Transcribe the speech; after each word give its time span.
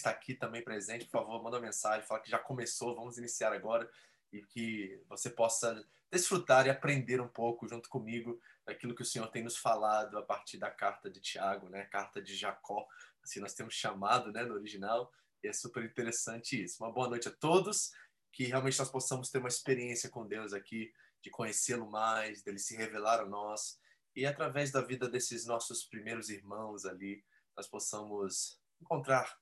está 0.00 0.10
aqui 0.10 0.34
também 0.34 0.62
presente, 0.62 1.04
por 1.06 1.20
favor, 1.20 1.42
manda 1.42 1.56
uma 1.56 1.66
mensagem, 1.66 2.06
fala 2.06 2.20
que 2.20 2.30
já 2.30 2.38
começou, 2.38 2.94
vamos 2.94 3.18
iniciar 3.18 3.52
agora 3.52 3.88
e 4.32 4.42
que 4.42 5.02
você 5.08 5.28
possa 5.30 5.84
desfrutar 6.10 6.66
e 6.66 6.70
aprender 6.70 7.20
um 7.20 7.28
pouco 7.28 7.68
junto 7.68 7.88
comigo 7.88 8.40
daquilo 8.64 8.94
que 8.94 9.02
o 9.02 9.06
Senhor 9.06 9.28
tem 9.28 9.42
nos 9.42 9.56
falado 9.56 10.18
a 10.18 10.22
partir 10.22 10.58
da 10.58 10.70
carta 10.70 11.10
de 11.10 11.20
Tiago, 11.20 11.68
né? 11.68 11.84
Carta 11.86 12.20
de 12.22 12.34
Jacó, 12.36 12.86
assim 13.22 13.40
nós 13.40 13.54
temos 13.54 13.74
chamado, 13.74 14.32
né, 14.32 14.42
no 14.44 14.54
original, 14.54 15.12
e 15.42 15.48
é 15.48 15.52
super 15.52 15.84
interessante 15.84 16.62
isso. 16.62 16.82
Uma 16.82 16.92
boa 16.92 17.08
noite 17.08 17.28
a 17.28 17.32
todos, 17.32 17.92
que 18.32 18.44
realmente 18.44 18.78
nós 18.78 18.90
possamos 18.90 19.30
ter 19.30 19.38
uma 19.38 19.48
experiência 19.48 20.08
com 20.08 20.26
Deus 20.26 20.52
aqui, 20.52 20.92
de 21.22 21.30
conhecê-lo 21.30 21.90
mais, 21.90 22.42
dele 22.42 22.58
se 22.58 22.76
revelar 22.76 23.20
a 23.20 23.26
nós, 23.26 23.78
e 24.14 24.26
através 24.26 24.70
da 24.70 24.80
vida 24.80 25.08
desses 25.08 25.46
nossos 25.46 25.84
primeiros 25.84 26.30
irmãos 26.30 26.84
ali, 26.84 27.24
nós 27.56 27.68
possamos 27.68 28.60
encontrar 28.80 29.38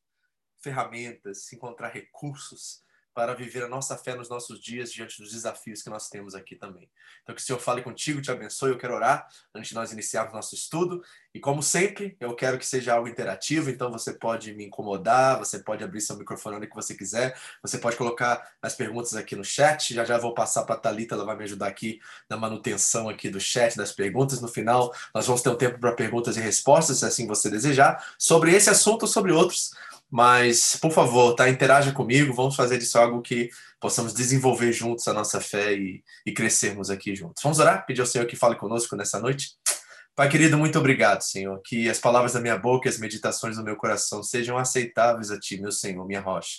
ferramentas, 0.60 1.52
encontrar 1.52 1.88
recursos 1.88 2.82
para 3.18 3.34
viver 3.34 3.64
a 3.64 3.68
nossa 3.68 3.96
fé 3.96 4.14
nos 4.14 4.28
nossos 4.28 4.60
dias 4.60 4.92
diante 4.92 5.20
dos 5.20 5.32
desafios 5.32 5.82
que 5.82 5.90
nós 5.90 6.08
temos 6.08 6.36
aqui 6.36 6.54
também. 6.54 6.88
Então, 7.24 7.34
que 7.34 7.40
o 7.40 7.44
Senhor 7.44 7.58
fale 7.58 7.82
contigo, 7.82 8.22
te 8.22 8.30
abençoe. 8.30 8.70
Eu 8.70 8.78
quero 8.78 8.94
orar 8.94 9.26
antes 9.52 9.70
de 9.70 9.74
nós 9.74 9.90
iniciarmos 9.90 10.32
nosso 10.32 10.54
estudo. 10.54 11.02
E, 11.34 11.40
como 11.40 11.60
sempre, 11.60 12.16
eu 12.20 12.32
quero 12.36 12.56
que 12.56 12.64
seja 12.64 12.94
algo 12.94 13.08
interativo. 13.08 13.70
Então, 13.70 13.90
você 13.90 14.12
pode 14.12 14.54
me 14.54 14.64
incomodar, 14.64 15.36
você 15.36 15.58
pode 15.58 15.82
abrir 15.82 16.00
seu 16.00 16.16
microfone 16.16 16.58
onde 16.58 16.68
que 16.68 16.76
você 16.76 16.94
quiser, 16.94 17.36
você 17.60 17.76
pode 17.76 17.96
colocar 17.96 18.52
as 18.62 18.76
perguntas 18.76 19.16
aqui 19.16 19.34
no 19.34 19.44
chat. 19.44 19.92
Já 19.92 20.04
já 20.04 20.16
vou 20.16 20.32
passar 20.32 20.62
para 20.62 20.76
a 20.76 20.78
Thalita, 20.78 21.16
ela 21.16 21.24
vai 21.24 21.36
me 21.36 21.42
ajudar 21.42 21.66
aqui 21.66 22.00
na 22.30 22.36
manutenção 22.36 23.08
aqui 23.08 23.28
do 23.28 23.40
chat, 23.40 23.76
das 23.76 23.90
perguntas. 23.90 24.40
No 24.40 24.46
final, 24.46 24.94
nós 25.12 25.26
vamos 25.26 25.42
ter 25.42 25.48
um 25.48 25.56
tempo 25.56 25.76
para 25.80 25.90
perguntas 25.90 26.36
e 26.36 26.40
respostas, 26.40 26.98
se 26.98 27.04
assim 27.04 27.26
você 27.26 27.50
desejar, 27.50 28.14
sobre 28.16 28.54
esse 28.54 28.70
assunto 28.70 29.02
ou 29.02 29.08
sobre 29.08 29.32
outros. 29.32 29.72
Mas, 30.10 30.76
por 30.80 30.90
favor, 30.90 31.34
tá? 31.34 31.48
Interaja 31.50 31.92
comigo, 31.92 32.32
vamos 32.32 32.56
fazer 32.56 32.78
disso 32.78 32.98
algo 32.98 33.20
que 33.20 33.50
possamos 33.78 34.14
desenvolver 34.14 34.72
juntos 34.72 35.06
a 35.06 35.12
nossa 35.12 35.40
fé 35.40 35.74
e, 35.74 36.02
e 36.24 36.32
crescermos 36.32 36.88
aqui 36.88 37.14
juntos. 37.14 37.42
Vamos 37.42 37.58
orar? 37.58 37.84
Pedir 37.84 38.00
ao 38.00 38.06
Senhor 38.06 38.26
que 38.26 38.36
fale 38.36 38.56
conosco 38.56 38.96
nessa 38.96 39.20
noite? 39.20 39.50
Pai 40.18 40.28
querido, 40.28 40.58
muito 40.58 40.78
obrigado, 40.78 41.20
Senhor. 41.20 41.60
Que 41.62 41.88
as 41.88 42.00
palavras 42.00 42.32
da 42.32 42.40
minha 42.40 42.56
boca 42.58 42.88
e 42.88 42.90
as 42.90 42.98
meditações 42.98 43.56
do 43.56 43.62
meu 43.62 43.76
coração 43.76 44.22
sejam 44.22 44.56
aceitáveis 44.56 45.30
a 45.30 45.38
Ti, 45.38 45.60
meu 45.60 45.70
Senhor, 45.70 46.04
minha 46.06 46.20
rocha, 46.20 46.56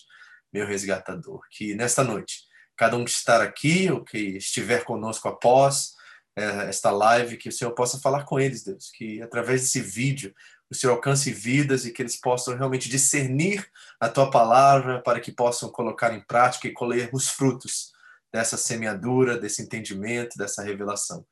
meu 0.53 0.65
resgatador. 0.65 1.41
Que 1.51 1.73
nesta 1.73 2.03
noite, 2.03 2.43
cada 2.77 2.95
um 2.95 3.03
que 3.03 3.11
estar 3.11 3.41
aqui 3.41 3.91
ou 3.91 4.03
que 4.03 4.37
estiver 4.37 4.85
conosco 4.85 5.27
após 5.27 5.93
é, 6.37 6.69
esta 6.69 6.89
live, 6.91 7.35
que 7.35 7.49
o 7.49 7.51
Senhor 7.51 7.71
possa 7.71 7.99
falar 7.99 8.23
com 8.23 8.39
eles, 8.39 8.63
Deus. 8.63 8.91
Que 8.91 9.21
através 9.21 9.61
desse 9.61 9.81
vídeo 9.81 10.33
o 10.69 10.75
Senhor 10.75 10.93
alcance 10.93 11.31
vidas 11.31 11.85
e 11.85 11.91
que 11.91 12.01
eles 12.01 12.15
possam 12.15 12.55
realmente 12.55 12.89
discernir 12.89 13.67
a 13.99 14.07
tua 14.07 14.29
palavra 14.29 15.01
para 15.01 15.19
que 15.19 15.31
possam 15.31 15.69
colocar 15.69 16.13
em 16.13 16.21
prática 16.21 16.67
e 16.67 16.73
colher 16.73 17.09
os 17.11 17.29
frutos 17.29 17.91
dessa 18.31 18.55
semeadura, 18.55 19.37
desse 19.37 19.61
entendimento, 19.61 20.37
dessa 20.37 20.61
revelação. 20.61 21.25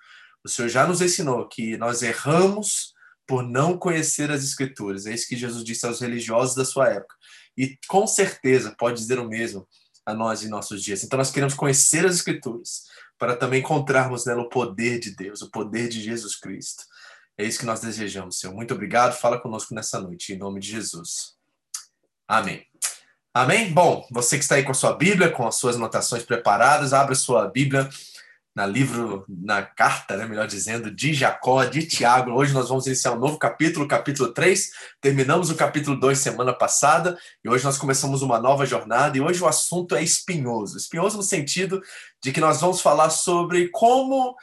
O 0.43 0.49
Senhor 0.49 0.67
já 0.69 0.87
nos 0.87 1.01
ensinou 1.01 1.47
que 1.47 1.77
nós 1.77 2.01
erramos 2.01 2.95
por 3.27 3.43
não 3.43 3.77
conhecer 3.77 4.31
as 4.31 4.43
Escrituras. 4.43 5.05
É 5.05 5.13
isso 5.13 5.27
que 5.27 5.35
Jesus 5.35 5.63
disse 5.63 5.85
aos 5.85 5.99
religiosos 5.99 6.55
da 6.55 6.65
sua 6.65 6.89
época. 6.89 7.15
E 7.55 7.77
com 7.87 8.07
certeza 8.07 8.73
pode 8.77 8.97
dizer 8.97 9.19
o 9.19 9.27
mesmo 9.27 9.67
a 10.05 10.13
nós 10.13 10.43
em 10.43 10.47
nossos 10.47 10.81
dias. 10.81 11.03
Então 11.03 11.17
nós 11.17 11.29
queremos 11.29 11.53
conhecer 11.53 12.05
as 12.05 12.15
Escrituras 12.15 12.85
para 13.19 13.35
também 13.35 13.59
encontrarmos 13.59 14.25
nela 14.25 14.41
o 14.41 14.49
poder 14.49 14.99
de 14.99 15.11
Deus, 15.11 15.41
o 15.41 15.51
poder 15.51 15.89
de 15.89 16.01
Jesus 16.01 16.35
Cristo. 16.35 16.83
É 17.37 17.45
isso 17.45 17.59
que 17.59 17.65
nós 17.65 17.79
desejamos, 17.79 18.39
Senhor. 18.39 18.53
Muito 18.53 18.73
obrigado. 18.73 19.13
Fala 19.13 19.39
conosco 19.39 19.75
nessa 19.75 20.01
noite, 20.01 20.33
em 20.33 20.37
nome 20.37 20.59
de 20.59 20.71
Jesus. 20.71 21.35
Amém. 22.27 22.65
Amém? 23.33 23.71
Bom, 23.71 24.07
você 24.09 24.37
que 24.37 24.43
está 24.43 24.55
aí 24.55 24.63
com 24.63 24.71
a 24.71 24.73
sua 24.73 24.93
Bíblia, 24.93 25.29
com 25.29 25.47
as 25.47 25.55
suas 25.55 25.75
anotações 25.75 26.23
preparadas, 26.23 26.93
abra 26.93 27.13
sua 27.13 27.47
Bíblia 27.47 27.87
na 28.57 28.65
livro, 28.65 29.23
na 29.29 29.61
carta, 29.61 30.17
né, 30.17 30.25
melhor 30.25 30.47
dizendo, 30.47 30.89
de 30.89 31.13
Jacó, 31.13 31.63
de 31.63 31.85
Tiago. 31.85 32.31
Hoje 32.31 32.55
nós 32.55 32.69
vamos 32.69 32.87
iniciar 32.87 33.11
um 33.11 33.19
novo 33.19 33.37
capítulo, 33.37 33.87
capítulo 33.87 34.33
3. 34.33 34.71
Terminamos 34.99 35.51
o 35.51 35.55
capítulo 35.55 35.99
2 35.99 36.17
semana 36.17 36.51
passada 36.51 37.15
e 37.45 37.49
hoje 37.49 37.63
nós 37.63 37.77
começamos 37.77 38.23
uma 38.23 38.39
nova 38.39 38.65
jornada 38.65 39.15
e 39.15 39.21
hoje 39.21 39.43
o 39.43 39.47
assunto 39.47 39.95
é 39.95 40.01
espinhoso. 40.01 40.75
Espinhoso 40.75 41.17
no 41.17 41.21
sentido 41.21 41.79
de 42.19 42.31
que 42.31 42.41
nós 42.41 42.59
vamos 42.59 42.81
falar 42.81 43.11
sobre 43.11 43.69
como 43.69 44.35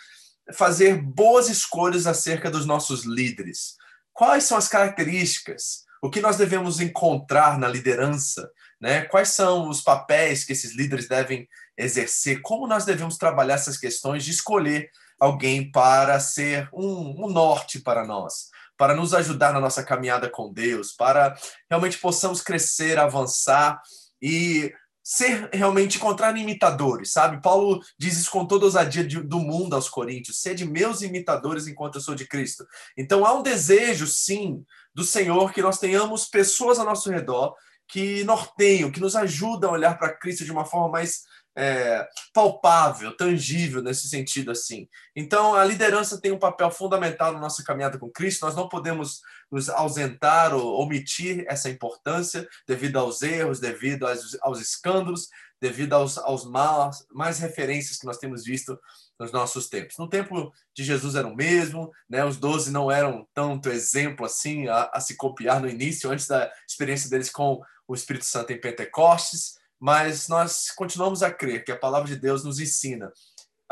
fazer 0.53 1.01
boas 1.01 1.49
escolhas 1.49 2.07
acerca 2.07 2.51
dos 2.51 2.67
nossos 2.67 3.05
líderes. 3.05 3.77
Quais 4.13 4.45
são 4.45 4.59
as 4.59 4.69
características? 4.69 5.85
O 6.03 6.11
que 6.11 6.21
nós 6.21 6.37
devemos 6.37 6.81
encontrar 6.81 7.59
na 7.59 7.67
liderança? 7.67 8.51
Né? 8.81 9.03
Quais 9.03 9.31
são 9.31 9.69
os 9.69 9.81
papéis 9.81 10.45
que 10.45 10.53
esses 10.53 10.77
líderes 10.77 11.09
devem 11.09 11.49
exercer? 11.77 12.43
Como 12.43 12.67
nós 12.67 12.85
devemos 12.85 13.17
trabalhar 13.17 13.55
essas 13.55 13.79
questões 13.79 14.25
de 14.25 14.31
escolher 14.31 14.91
alguém 15.19 15.71
para 15.71 16.21
ser 16.21 16.69
um, 16.73 17.25
um 17.25 17.31
norte 17.31 17.81
para 17.81 18.07
nós? 18.07 18.51
Para 18.77 18.95
nos 18.95 19.15
ajudar 19.15 19.53
na 19.53 19.61
nossa 19.61 19.83
caminhada 19.83 20.29
com 20.29 20.53
Deus, 20.53 20.93
para 20.93 21.35
realmente 21.71 21.97
possamos 21.99 22.43
crescer, 22.43 22.99
avançar 22.99 23.81
e 24.21 24.75
ser 25.05 25.51
realmente 25.53 25.99
encontrar 25.99 26.35
imitadores, 26.35 27.13
sabe? 27.13 27.43
Paulo 27.43 27.81
diz 27.99 28.17
isso 28.17 28.31
com 28.31 28.47
toda 28.47 28.65
a 28.65 28.69
ousadia 28.69 29.05
do 29.05 29.39
mundo 29.39 29.75
aos 29.75 29.87
coríntios, 29.87 30.41
sede 30.41 30.65
meus 30.65 31.03
imitadores 31.03 31.67
enquanto 31.67 31.97
eu 31.97 32.01
sou 32.01 32.15
de 32.15 32.27
Cristo. 32.27 32.67
Então 32.97 33.27
há 33.27 33.35
um 33.35 33.43
desejo, 33.43 34.07
sim, 34.07 34.65
do 34.95 35.05
Senhor 35.05 35.53
que 35.53 35.61
nós 35.61 35.79
tenhamos 35.79 36.25
pessoas 36.25 36.79
ao 36.79 36.87
nosso 36.87 37.11
redor 37.11 37.55
que 37.87 38.25
norteiam, 38.25 38.91
que 38.91 39.01
nos 39.01 39.15
ajudam 39.15 39.71
a 39.71 39.73
olhar 39.75 39.99
para 39.99 40.17
Cristo 40.17 40.43
de 40.43 40.51
uma 40.51 40.65
forma 40.65 40.89
mais 40.89 41.23
é, 41.57 42.07
palpável, 42.33 43.17
tangível 43.17 43.83
nesse 43.83 44.09
sentido 44.09 44.51
assim. 44.51 44.89
Então, 45.15 45.55
a 45.55 45.65
liderança 45.65 46.21
tem 46.21 46.33
um 46.33 46.39
papel 46.39 46.71
fundamental 46.71 47.33
na 47.33 47.39
nossa 47.39 47.63
caminhada 47.63 47.99
com 47.99 48.11
Cristo. 48.11 48.45
Nós 48.45 48.57
não 48.57 48.69
podemos 48.69 49.21
nos 49.55 49.69
ausentar 49.69 50.53
ou 50.53 50.81
omitir 50.83 51.45
essa 51.49 51.71
importância 51.71 52.47
devido 52.67 52.99
aos 52.99 53.23
erros, 53.23 53.61
devido 53.61 54.05
aos, 54.05 54.37
aos 54.43 54.61
escândalos, 54.61 55.29
devido 55.61 55.93
aos, 55.93 56.19
aos 56.19 56.45
más, 56.45 57.07
mais 57.13 57.39
referências 57.39 57.99
que 57.99 58.05
nós 58.05 58.19
temos 58.19 58.43
visto 58.43 58.77
nos 59.17 59.31
nossos 59.31 59.69
tempos. 59.69 59.97
No 59.97 60.09
tempo 60.09 60.53
de 60.75 60.83
Jesus 60.83 61.15
era 61.15 61.29
o 61.29 61.37
mesmo, 61.37 61.93
né? 62.11 62.25
os 62.25 62.37
doze 62.37 62.73
não 62.73 62.91
eram 62.91 63.27
tanto 63.33 63.69
exemplo 63.69 64.27
assim 64.27 64.67
a, 64.67 64.91
a 64.93 65.01
se 65.01 65.17
copiar 65.17 65.61
no 65.61 65.69
início, 65.69 66.11
antes 66.11 66.27
da 66.27 66.51
experiência 66.69 67.09
deles 67.09 67.31
com 67.31 67.63
o 67.87 67.95
Espírito 67.95 68.25
Santo 68.25 68.53
em 68.53 68.61
Pentecostes 68.61 69.63
mas 69.87 70.29
nós 70.29 70.71
continuamos 70.71 71.23
a 71.23 71.31
crer 71.31 71.63
que 71.63 71.71
a 71.71 71.77
palavra 71.77 72.09
de 72.09 72.17
Deus 72.17 72.43
nos 72.43 72.59
ensina 72.59 73.13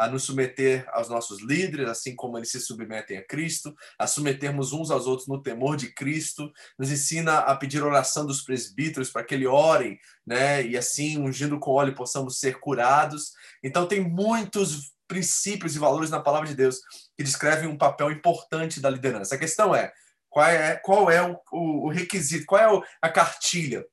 a 0.03 0.09
nos 0.09 0.25
submeter 0.25 0.85
aos 0.93 1.09
nossos 1.09 1.41
líderes, 1.41 1.89
assim 1.89 2.17
como 2.17 2.37
eles 2.37 2.51
se 2.51 2.61
submetem 2.61 3.19
a 3.19 3.25
Cristo, 3.25 3.73
a 3.97 4.05
submetermos 4.05 4.73
uns 4.73 4.91
aos 4.91 5.07
outros 5.07 5.29
no 5.29 5.41
temor 5.41 5.77
de 5.77 5.93
Cristo, 5.95 6.53
nos 6.77 6.91
ensina 6.91 7.39
a 7.39 7.55
pedir 7.55 7.85
oração 7.85 8.27
dos 8.27 8.43
presbíteros 8.43 9.11
para 9.11 9.23
que 9.23 9.33
ele 9.33 9.47
orem, 9.47 9.97
né? 10.27 10.67
E 10.67 10.77
assim, 10.77 11.19
ungindo 11.19 11.57
com 11.61 11.71
óleo, 11.71 11.95
possamos 11.95 12.41
ser 12.41 12.59
curados. 12.59 13.33
Então, 13.63 13.87
tem 13.87 14.01
muitos 14.01 14.93
princípios 15.07 15.77
e 15.77 15.79
valores 15.79 16.11
na 16.11 16.19
palavra 16.19 16.49
de 16.49 16.57
Deus 16.57 16.81
que 17.17 17.23
descrevem 17.23 17.69
um 17.69 17.79
papel 17.79 18.11
importante 18.11 18.81
da 18.81 18.91
liderança. 18.91 19.37
A 19.37 19.39
questão 19.39 19.73
é 19.73 19.93
qual 20.29 20.47
é, 20.47 20.77
qual 20.83 21.11
é 21.13 21.23
o, 21.23 21.39
o, 21.53 21.87
o 21.87 21.89
requisito, 21.91 22.47
qual 22.47 22.61
é 22.61 22.89
a 23.01 23.09
cartilha 23.09 23.87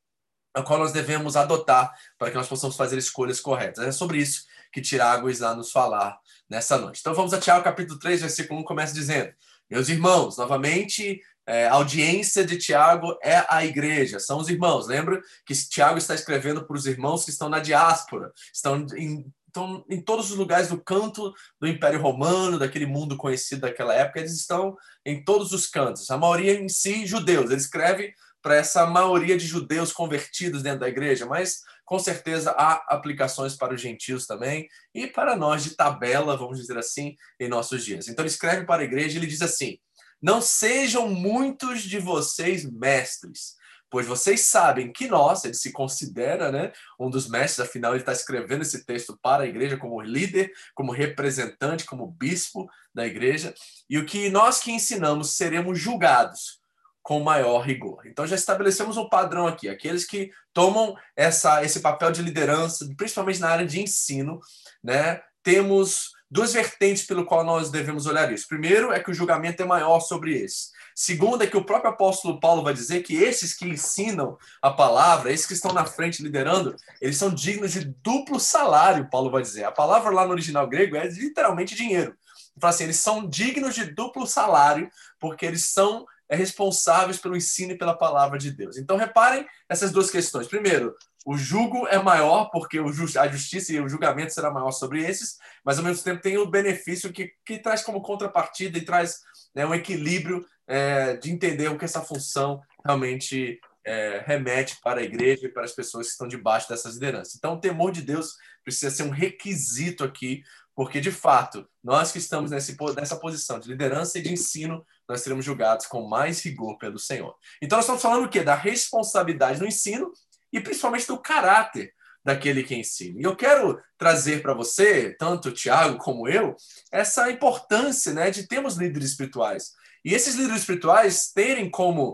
a 0.56 0.64
qual 0.64 0.80
nós 0.80 0.92
devemos 0.92 1.36
adotar 1.36 1.94
para 2.18 2.32
que 2.32 2.36
nós 2.36 2.48
possamos 2.48 2.76
fazer 2.76 2.98
escolhas 2.98 3.40
corretas. 3.40 3.86
É 3.86 3.92
sobre 3.92 4.18
isso 4.18 4.46
que 4.72 4.82
Tiago 4.82 5.30
está 5.30 5.56
nos 5.56 5.72
falar 5.72 6.18
nessa 6.50 6.78
noite. 6.78 7.00
Então 7.00 7.14
vamos 7.14 7.34
a 7.34 7.40
Tiago 7.40 7.64
capítulo 7.64 8.00
3, 8.00 8.22
versículo 8.22 8.60
1, 8.62 8.64
começa 8.64 8.94
dizendo: 8.94 9.32
Meus 9.70 9.90
irmãos, 9.90 10.38
novamente, 10.38 11.22
é, 11.46 11.68
a 11.68 11.74
audiência 11.74 12.46
de 12.46 12.58
Tiago 12.58 13.18
é 13.24 13.44
a 13.50 13.66
igreja, 13.66 14.20
são 14.20 14.40
os 14.40 14.50
irmãos. 14.50 14.88
Lembra 14.88 15.22
que 15.46 15.54
Tiago 15.54 15.98
está 15.98 16.14
escrevendo 16.14 16.66
para 16.66 16.78
os 16.78 16.86
irmãos 16.86 17.26
que 17.26 17.32
estão 17.32 17.50
na 17.50 17.60
diáspora, 17.60 18.32
estão 18.54 18.86
em, 18.96 19.26
estão 19.48 19.84
em 19.90 20.00
todos 20.00 20.32
os 20.32 20.38
lugares 20.38 20.70
do 20.70 20.80
canto 20.80 21.34
do 21.60 21.68
Império 21.68 22.02
Romano, 22.02 22.60
daquele 22.60 22.86
mundo 22.86 23.18
conhecido 23.18 23.62
daquela 23.62 23.94
época, 23.94 24.20
eles 24.20 24.34
estão 24.34 24.78
em 25.04 25.24
todos 25.24 25.52
os 25.52 25.68
cantos. 25.68 26.10
A 26.12 26.18
maioria 26.18 26.54
em 26.54 26.70
si 26.70 27.06
judeus. 27.06 27.50
Ele 27.50 27.60
escreve 27.60 28.14
para 28.42 28.56
essa 28.56 28.86
maioria 28.86 29.38
de 29.38 29.46
judeus 29.46 29.92
convertidos 29.92 30.62
dentro 30.62 30.82
da 30.82 30.90
igreja, 30.90 31.26
mas 31.26 31.62
com 31.90 31.98
certeza 31.98 32.52
há 32.52 32.86
aplicações 32.88 33.56
para 33.56 33.74
os 33.74 33.82
gentios 33.82 34.28
também 34.28 34.70
e 34.94 35.08
para 35.08 35.36
nós 35.36 35.64
de 35.64 35.76
tabela, 35.76 36.38
vamos 36.38 36.60
dizer 36.60 36.78
assim, 36.78 37.16
em 37.40 37.48
nossos 37.48 37.84
dias. 37.84 38.08
Então 38.08 38.22
ele 38.24 38.30
escreve 38.32 38.64
para 38.64 38.84
a 38.84 38.86
igreja 38.86 39.16
e 39.16 39.18
ele 39.18 39.26
diz 39.26 39.42
assim: 39.42 39.80
Não 40.22 40.40
sejam 40.40 41.10
muitos 41.10 41.82
de 41.82 41.98
vocês 41.98 42.64
mestres, 42.72 43.56
pois 43.90 44.06
vocês 44.06 44.42
sabem 44.42 44.94
que 44.94 45.08
nós, 45.08 45.44
ele 45.44 45.56
se 45.56 45.72
considera 45.72 46.52
né, 46.52 46.72
um 47.00 47.10
dos 47.10 47.28
mestres, 47.28 47.68
afinal 47.68 47.94
ele 47.94 48.04
está 48.04 48.12
escrevendo 48.12 48.62
esse 48.62 48.86
texto 48.86 49.18
para 49.20 49.46
a 49.46 49.48
igreja 49.48 49.76
como 49.76 50.00
líder, 50.00 50.52
como 50.76 50.92
representante, 50.92 51.86
como 51.86 52.06
bispo 52.06 52.70
da 52.94 53.08
igreja, 53.08 53.52
e 53.90 53.98
o 53.98 54.06
que 54.06 54.30
nós 54.30 54.60
que 54.60 54.72
ensinamos 54.72 55.32
seremos 55.32 55.80
julgados 55.80 56.59
com 57.02 57.20
maior 57.22 57.60
rigor. 57.62 58.06
Então 58.06 58.28
já 58.28 58.36
estabelecemos 58.36 58.98
um 58.98 59.10
padrão 59.10 59.48
aqui. 59.48 59.68
Aqueles 59.68 60.06
que 60.06 60.32
tomam 60.54 60.96
essa, 61.16 61.64
esse 61.64 61.80
papel 61.80 62.12
de 62.12 62.22
liderança, 62.22 62.88
principalmente 62.98 63.40
na 63.40 63.50
área 63.50 63.66
de 63.66 63.82
ensino, 63.82 64.40
né? 64.84 65.22
Temos 65.42 66.12
duas 66.30 66.54
vertentes 66.54 67.08
pelo 67.08 67.26
qual 67.26 67.44
nós 67.44 67.72
devemos 67.72 68.06
olhar 68.06 68.32
isso. 68.32 68.48
Primeiro 68.48 68.92
é 68.92 69.00
que 69.00 69.10
o 69.10 69.14
julgamento 69.14 69.64
é 69.64 69.66
maior 69.66 70.00
sobre 70.00 70.38
esses. 70.38 70.72
Segundo 70.94 71.44
é 71.44 71.48
que 71.48 71.58
o 71.58 71.64
próprio 71.64 71.92
apóstolo 71.92 72.40
Paulo 72.40 72.62
vai 72.62 72.74
dizer 72.74 73.02
que 73.04 73.16
esses 73.16 73.54
que 73.54 73.66
ensinam 73.66 74.38
a 74.62 74.70
palavra, 74.70 75.32
esses 75.32 75.46
que 75.46 75.54
estão 75.54 75.72
na 75.72 75.86
frente 75.86 76.22
liderando, 76.22 76.76
eles 77.02 77.18
são 77.18 77.34
dignos 77.34 77.72
de 77.72 77.86
duplo 78.04 78.40
salário, 78.40 79.10
Paulo 79.10 79.32
vai 79.32 79.42
dizer. 79.42 79.64
A 79.64 79.72
palavra 79.72 80.12
lá 80.12 80.26
no 80.26 80.32
original 80.32 80.68
grego 80.68 80.98
é 80.98 81.08
literalmente 81.08 81.74
dinheiro. 81.74 82.16
Fala 82.60 82.74
assim, 82.74 82.84
eles 82.84 82.98
são 82.98 83.28
dignos 83.28 83.74
de 83.74 83.86
duplo 83.86 84.28
salário 84.28 84.92
porque 85.20 85.46
eles 85.46 85.66
são 85.66 86.06
é, 86.30 86.36
responsáveis 86.36 87.18
pelo 87.18 87.36
ensino 87.36 87.72
e 87.72 87.78
pela 87.78 87.98
palavra 87.98 88.38
de 88.38 88.52
Deus. 88.52 88.78
Então 88.78 88.96
reparem 88.96 89.46
essas 89.68 89.92
duas 89.92 90.12
questões. 90.12 90.48
Primeiro, 90.48 90.96
o 91.26 91.38
jugo 91.38 91.88
é 91.88 92.02
maior 92.02 92.50
porque 92.52 92.80
a 92.80 93.28
justiça 93.28 93.74
e 93.74 93.82
o 93.82 93.90
julgamento 93.90 94.34
será 94.34 94.52
maior 94.52 94.72
sobre 94.72 95.04
esses, 95.04 95.38
mas 95.66 95.78
ao 95.78 95.84
mesmo 95.84 96.04
tempo 96.04 96.22
tem 96.22 96.38
o 96.38 96.50
benefício 96.50 97.12
que, 97.12 97.32
que 97.46 97.58
traz 97.58 97.82
como 97.82 98.02
contrapartida 98.02 98.78
e 98.78 98.86
traz 98.86 99.20
né, 99.54 99.66
um 99.66 99.74
equilíbrio 99.74 100.46
é, 100.68 101.18
de 101.18 101.32
entender 101.32 101.68
o 101.68 101.78
que 101.78 101.86
essa 101.86 102.02
função 102.02 102.62
realmente 102.86 103.60
é, 103.86 104.24
remete 104.26 104.78
para 104.84 105.00
a 105.02 105.04
igreja 105.04 105.48
e 105.48 105.52
para 105.52 105.64
as 105.64 105.72
pessoas 105.72 106.08
que 106.08 106.12
estão 106.12 106.28
debaixo 106.28 106.70
dessas 106.70 106.94
lideranças. 106.94 107.36
Então, 107.36 107.56
o 107.56 107.60
temor 107.60 107.92
de 107.92 108.02
Deus 108.02 108.36
precisa 108.64 108.92
ser 108.92 109.04
um 109.04 109.10
requisito 109.10 110.04
aqui, 110.04 110.44
porque 110.80 111.02
de 111.02 111.12
fato, 111.12 111.68
nós 111.84 112.10
que 112.10 112.20
estamos 112.20 112.52
nesse, 112.52 112.78
nessa 112.96 113.18
posição 113.18 113.60
de 113.60 113.68
liderança 113.68 114.18
e 114.18 114.22
de 114.22 114.32
ensino, 114.32 114.82
nós 115.10 115.20
seremos 115.20 115.44
julgados 115.44 115.86
com 115.86 116.08
mais 116.08 116.42
rigor 116.42 116.78
pelo 116.78 116.98
Senhor. 116.98 117.36
Então, 117.62 117.78
nós 117.78 117.84
estamos 117.84 118.02
falando 118.02 118.24
o 118.24 118.30
quê? 118.30 118.44
Da 118.44 118.56
responsabilidade 118.56 119.60
no 119.60 119.68
ensino 119.68 120.10
e 120.54 120.62
principalmente 120.62 121.06
do 121.06 121.22
caráter 121.22 121.94
daquele 122.24 122.64
que 122.64 122.74
ensina. 122.74 123.20
E 123.20 123.24
eu 123.24 123.36
quero 123.36 123.78
trazer 123.98 124.42
para 124.42 124.54
você, 124.54 125.14
tanto 125.20 125.50
o 125.50 125.54
Tiago 125.54 125.98
como 125.98 126.30
eu, 126.30 126.56
essa 126.94 127.30
importância 127.30 128.14
né, 128.14 128.32
de 128.32 128.48
termos 128.48 128.78
líderes 128.78 129.10
espirituais. 129.10 129.74
E 130.06 130.14
esses 130.14 130.36
líderes 130.36 130.62
espirituais 130.62 131.30
terem 131.34 131.70
como 131.70 132.14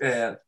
é, 0.00 0.38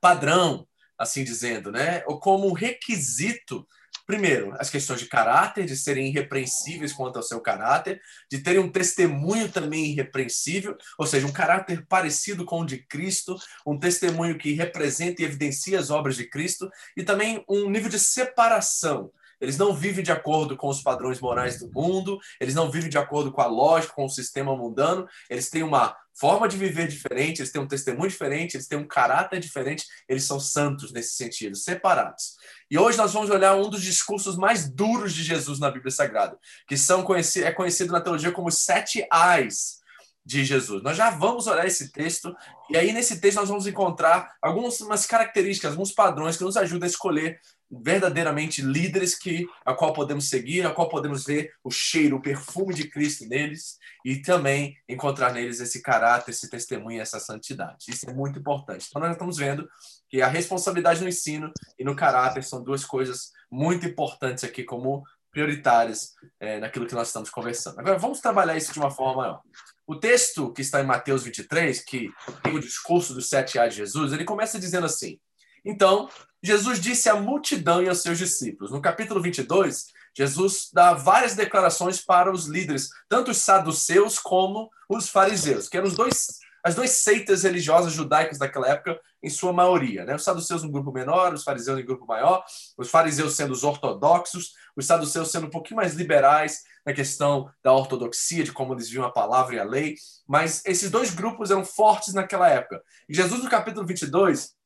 padrão, 0.00 0.66
assim 0.98 1.22
dizendo, 1.22 1.70
né, 1.70 2.02
ou 2.08 2.18
como 2.18 2.52
requisito 2.52 3.64
Primeiro, 4.12 4.54
as 4.58 4.68
questões 4.68 5.00
de 5.00 5.06
caráter, 5.06 5.64
de 5.64 5.74
serem 5.74 6.08
irrepreensíveis 6.08 6.92
quanto 6.92 7.16
ao 7.16 7.22
seu 7.22 7.40
caráter, 7.40 7.98
de 8.30 8.40
terem 8.40 8.60
um 8.60 8.70
testemunho 8.70 9.50
também 9.50 9.86
irrepreensível, 9.86 10.76
ou 10.98 11.06
seja, 11.06 11.26
um 11.26 11.32
caráter 11.32 11.86
parecido 11.86 12.44
com 12.44 12.60
o 12.60 12.66
de 12.66 12.76
Cristo, 12.76 13.38
um 13.66 13.78
testemunho 13.78 14.36
que 14.36 14.52
representa 14.52 15.22
e 15.22 15.24
evidencia 15.24 15.80
as 15.80 15.88
obras 15.88 16.14
de 16.14 16.28
Cristo, 16.28 16.70
e 16.94 17.02
também 17.02 17.42
um 17.48 17.70
nível 17.70 17.88
de 17.88 17.98
separação. 17.98 19.10
Eles 19.40 19.56
não 19.56 19.72
vivem 19.74 20.04
de 20.04 20.12
acordo 20.12 20.58
com 20.58 20.68
os 20.68 20.82
padrões 20.82 21.18
morais 21.18 21.58
do 21.58 21.70
mundo, 21.72 22.20
eles 22.38 22.54
não 22.54 22.70
vivem 22.70 22.90
de 22.90 22.98
acordo 22.98 23.32
com 23.32 23.40
a 23.40 23.46
lógica, 23.46 23.94
com 23.94 24.04
o 24.04 24.10
sistema 24.10 24.54
mundano, 24.54 25.08
eles 25.30 25.48
têm 25.48 25.62
uma 25.62 25.96
forma 26.14 26.48
de 26.48 26.56
viver 26.56 26.86
diferente, 26.88 27.40
eles 27.40 27.50
têm 27.50 27.60
um 27.60 27.66
testemunho 27.66 28.10
diferente, 28.10 28.56
eles 28.56 28.68
têm 28.68 28.78
um 28.78 28.86
caráter 28.86 29.40
diferente, 29.40 29.86
eles 30.08 30.24
são 30.24 30.38
santos 30.38 30.92
nesse 30.92 31.14
sentido, 31.14 31.56
separados. 31.56 32.36
E 32.70 32.78
hoje 32.78 32.98
nós 32.98 33.12
vamos 33.12 33.30
olhar 33.30 33.54
um 33.56 33.68
dos 33.68 33.82
discursos 33.82 34.36
mais 34.36 34.68
duros 34.68 35.14
de 35.14 35.22
Jesus 35.22 35.58
na 35.58 35.70
Bíblia 35.70 35.90
Sagrada, 35.90 36.38
que 36.66 36.76
são 36.76 37.02
conhecido, 37.02 37.46
é 37.46 37.52
conhecido 37.52 37.92
na 37.92 38.00
teologia 38.00 38.32
como 38.32 38.50
sete 38.50 39.06
ais 39.10 39.80
de 40.24 40.44
Jesus. 40.44 40.82
Nós 40.82 40.96
já 40.96 41.10
vamos 41.10 41.46
olhar 41.46 41.66
esse 41.66 41.90
texto, 41.90 42.34
e 42.70 42.76
aí 42.76 42.92
nesse 42.92 43.20
texto 43.20 43.38
nós 43.38 43.48
vamos 43.48 43.66
encontrar 43.66 44.36
algumas 44.40 45.06
características, 45.06 45.72
alguns 45.72 45.92
padrões 45.92 46.36
que 46.36 46.44
nos 46.44 46.56
ajudam 46.56 46.86
a 46.86 46.90
escolher 46.90 47.40
verdadeiramente 47.72 48.60
líderes 48.60 49.14
que 49.14 49.46
a 49.64 49.72
qual 49.72 49.92
podemos 49.92 50.28
seguir, 50.28 50.66
a 50.66 50.70
qual 50.70 50.88
podemos 50.88 51.24
ver 51.24 51.52
o 51.64 51.70
cheiro, 51.70 52.16
o 52.16 52.22
perfume 52.22 52.74
de 52.74 52.88
Cristo 52.88 53.26
neles 53.26 53.78
e 54.04 54.16
também 54.16 54.76
encontrar 54.88 55.32
neles 55.32 55.60
esse 55.60 55.80
caráter, 55.80 56.32
esse 56.32 56.50
testemunho, 56.50 57.00
essa 57.00 57.18
santidade. 57.18 57.86
Isso 57.88 58.08
é 58.08 58.12
muito 58.12 58.38
importante. 58.38 58.86
Então 58.88 59.00
nós 59.00 59.12
estamos 59.12 59.38
vendo 59.38 59.66
que 60.08 60.20
a 60.20 60.28
responsabilidade 60.28 61.00
no 61.00 61.08
ensino 61.08 61.50
e 61.78 61.84
no 61.84 61.96
caráter 61.96 62.44
são 62.44 62.62
duas 62.62 62.84
coisas 62.84 63.32
muito 63.50 63.86
importantes 63.86 64.44
aqui 64.44 64.62
como 64.64 65.02
prioritárias 65.30 66.12
é, 66.38 66.60
naquilo 66.60 66.86
que 66.86 66.94
nós 66.94 67.06
estamos 67.06 67.30
conversando. 67.30 67.80
Agora 67.80 67.98
vamos 67.98 68.20
trabalhar 68.20 68.56
isso 68.56 68.72
de 68.72 68.78
uma 68.78 68.90
forma 68.90 69.22
maior. 69.22 69.40
O 69.86 69.96
texto 69.96 70.52
que 70.52 70.60
está 70.60 70.80
em 70.80 70.86
Mateus 70.86 71.24
23, 71.24 71.82
que 71.82 72.10
tem 72.42 72.54
o 72.54 72.60
discurso 72.60 73.14
dos 73.14 73.30
sete 73.30 73.58
A 73.58 73.66
de 73.66 73.76
Jesus, 73.76 74.12
ele 74.12 74.24
começa 74.24 74.60
dizendo 74.60 74.86
assim: 74.86 75.18
Então 75.64 76.08
Jesus 76.42 76.80
disse 76.80 77.08
à 77.08 77.14
multidão 77.14 77.82
e 77.82 77.88
aos 77.88 78.02
seus 78.02 78.18
discípulos. 78.18 78.72
No 78.72 78.82
capítulo 78.82 79.22
22, 79.22 79.86
Jesus 80.12 80.70
dá 80.72 80.92
várias 80.92 81.36
declarações 81.36 82.00
para 82.00 82.32
os 82.32 82.46
líderes, 82.46 82.90
tanto 83.08 83.30
os 83.30 83.38
saduceus 83.38 84.18
como 84.18 84.68
os 84.88 85.08
fariseus, 85.08 85.68
que 85.68 85.76
eram 85.76 85.86
os 85.86 85.94
dois, 85.94 86.40
as 86.64 86.74
duas 86.74 86.90
seitas 86.90 87.44
religiosas 87.44 87.92
judaicas 87.92 88.38
daquela 88.38 88.68
época, 88.68 89.00
em 89.22 89.30
sua 89.30 89.52
maioria. 89.52 90.04
Né? 90.04 90.16
Os 90.16 90.24
saduceus 90.24 90.64
um 90.64 90.70
grupo 90.70 90.90
menor, 90.90 91.32
os 91.32 91.44
fariseus 91.44 91.78
em 91.78 91.84
grupo 91.84 92.06
maior, 92.06 92.44
os 92.76 92.90
fariseus 92.90 93.34
sendo 93.34 93.52
os 93.52 93.62
ortodoxos, 93.62 94.52
os 94.76 94.84
saduceus 94.84 95.30
sendo 95.30 95.46
um 95.46 95.50
pouquinho 95.50 95.76
mais 95.76 95.94
liberais 95.94 96.64
na 96.84 96.92
questão 96.92 97.48
da 97.62 97.72
ortodoxia, 97.72 98.42
de 98.42 98.50
como 98.50 98.74
eles 98.74 98.90
viam 98.90 99.04
a 99.04 99.12
palavra 99.12 99.54
e 99.54 99.60
a 99.60 99.64
lei. 99.64 99.94
Mas 100.26 100.60
esses 100.66 100.90
dois 100.90 101.14
grupos 101.14 101.52
eram 101.52 101.64
fortes 101.64 102.12
naquela 102.12 102.48
época. 102.48 102.82
E 103.08 103.14
Jesus, 103.14 103.44
no 103.44 103.48
capítulo 103.48 103.86
22, 103.86 104.56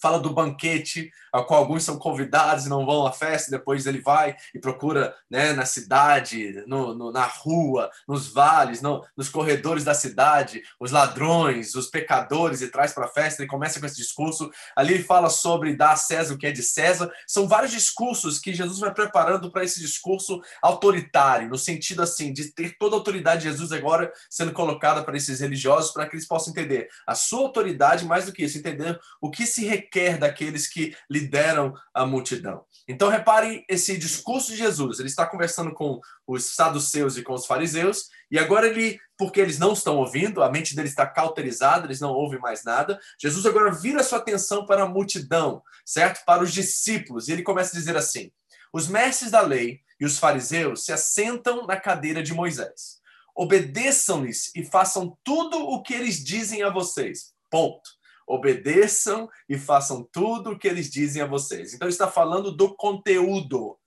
fala 0.00 0.18
do 0.18 0.30
banquete, 0.30 1.10
a 1.32 1.42
qual 1.42 1.60
alguns 1.60 1.84
são 1.84 1.98
convidados 1.98 2.66
e 2.66 2.68
não 2.68 2.84
vão 2.86 3.06
à 3.06 3.12
festa, 3.12 3.50
depois 3.50 3.86
ele 3.86 4.00
vai 4.00 4.36
e 4.54 4.58
procura 4.58 5.14
né, 5.30 5.52
na 5.52 5.64
cidade, 5.64 6.64
no, 6.66 6.94
no 6.94 7.12
na 7.12 7.24
rua, 7.24 7.90
nos 8.06 8.28
vales, 8.28 8.80
no, 8.80 9.04
nos 9.16 9.28
corredores 9.28 9.84
da 9.84 9.94
cidade, 9.94 10.62
os 10.78 10.90
ladrões, 10.90 11.74
os 11.74 11.88
pecadores 11.88 12.60
e 12.60 12.68
traz 12.68 12.92
para 12.92 13.06
a 13.06 13.08
festa. 13.08 13.42
Ele 13.42 13.48
começa 13.48 13.80
com 13.80 13.86
esse 13.86 13.96
discurso. 13.96 14.50
Ali 14.74 14.94
ele 14.94 15.04
fala 15.04 15.30
sobre 15.30 15.76
dar 15.76 15.92
a 15.92 15.96
César 15.96 16.34
o 16.34 16.38
que 16.38 16.46
é 16.46 16.52
de 16.52 16.62
César. 16.62 17.10
São 17.26 17.48
vários 17.48 17.72
discursos 17.72 18.38
que 18.38 18.54
Jesus 18.54 18.78
vai 18.78 18.92
preparando 18.92 19.50
para 19.50 19.64
esse 19.64 19.80
discurso 19.80 20.40
autoritário, 20.62 21.48
no 21.48 21.58
sentido 21.58 22.02
assim, 22.02 22.32
de 22.32 22.52
ter 22.52 22.76
toda 22.78 22.96
a 22.96 22.98
autoridade 22.98 23.42
de 23.42 23.48
Jesus 23.48 23.72
agora 23.72 24.12
sendo 24.30 24.52
colocada 24.52 25.02
para 25.02 25.16
esses 25.16 25.40
religiosos, 25.40 25.92
para 25.92 26.06
que 26.06 26.16
eles 26.16 26.26
possam 26.26 26.52
entender 26.52 26.88
a 27.06 27.14
sua 27.14 27.40
autoridade, 27.40 28.04
mais 28.04 28.26
do 28.26 28.32
que 28.32 28.44
isso, 28.44 28.58
entender 28.58 28.98
o 29.20 29.30
que 29.30 29.46
se 29.46 29.66
requer 29.66 29.85
requer 29.86 30.18
daqueles 30.18 30.66
que 30.68 30.94
lideram 31.08 31.72
a 31.94 32.04
multidão. 32.04 32.64
Então, 32.88 33.08
reparem 33.08 33.64
esse 33.68 33.96
discurso 33.96 34.50
de 34.50 34.56
Jesus. 34.56 34.98
Ele 34.98 35.08
está 35.08 35.24
conversando 35.26 35.72
com 35.72 36.00
os 36.26 36.54
saduceus 36.54 37.16
e 37.16 37.22
com 37.22 37.32
os 37.32 37.46
fariseus, 37.46 38.08
e 38.30 38.38
agora 38.38 38.66
ele, 38.66 38.98
porque 39.16 39.40
eles 39.40 39.58
não 39.58 39.72
estão 39.72 39.96
ouvindo, 39.96 40.42
a 40.42 40.50
mente 40.50 40.74
deles 40.74 40.90
está 40.90 41.06
cauterizada, 41.06 41.86
eles 41.86 42.00
não 42.00 42.10
ouvem 42.10 42.40
mais 42.40 42.64
nada. 42.64 42.98
Jesus 43.20 43.46
agora 43.46 43.72
vira 43.72 44.02
sua 44.02 44.18
atenção 44.18 44.66
para 44.66 44.82
a 44.82 44.88
multidão, 44.88 45.62
certo? 45.84 46.24
Para 46.24 46.42
os 46.42 46.52
discípulos. 46.52 47.28
E 47.28 47.32
ele 47.32 47.42
começa 47.42 47.74
a 47.74 47.78
dizer 47.78 47.96
assim: 47.96 48.30
Os 48.72 48.88
mestres 48.88 49.30
da 49.30 49.40
lei 49.40 49.80
e 49.98 50.04
os 50.04 50.18
fariseus 50.18 50.84
se 50.84 50.92
assentam 50.92 51.66
na 51.66 51.76
cadeira 51.76 52.22
de 52.22 52.34
Moisés. 52.34 52.96
Obedeçam-lhes 53.34 54.50
e 54.54 54.64
façam 54.64 55.16
tudo 55.22 55.58
o 55.58 55.82
que 55.82 55.92
eles 55.92 56.24
dizem 56.24 56.62
a 56.62 56.70
vocês. 56.70 57.34
Ponto 57.50 57.96
obedeçam 58.26 59.28
e 59.48 59.56
façam 59.58 60.02
tudo 60.10 60.50
o 60.50 60.58
que 60.58 60.66
eles 60.66 60.90
dizem 60.90 61.22
a 61.22 61.26
vocês. 61.26 61.72
Então, 61.72 61.88
está 61.88 62.08
falando 62.08 62.50
do 62.50 62.74
conteúdo. 62.74 63.78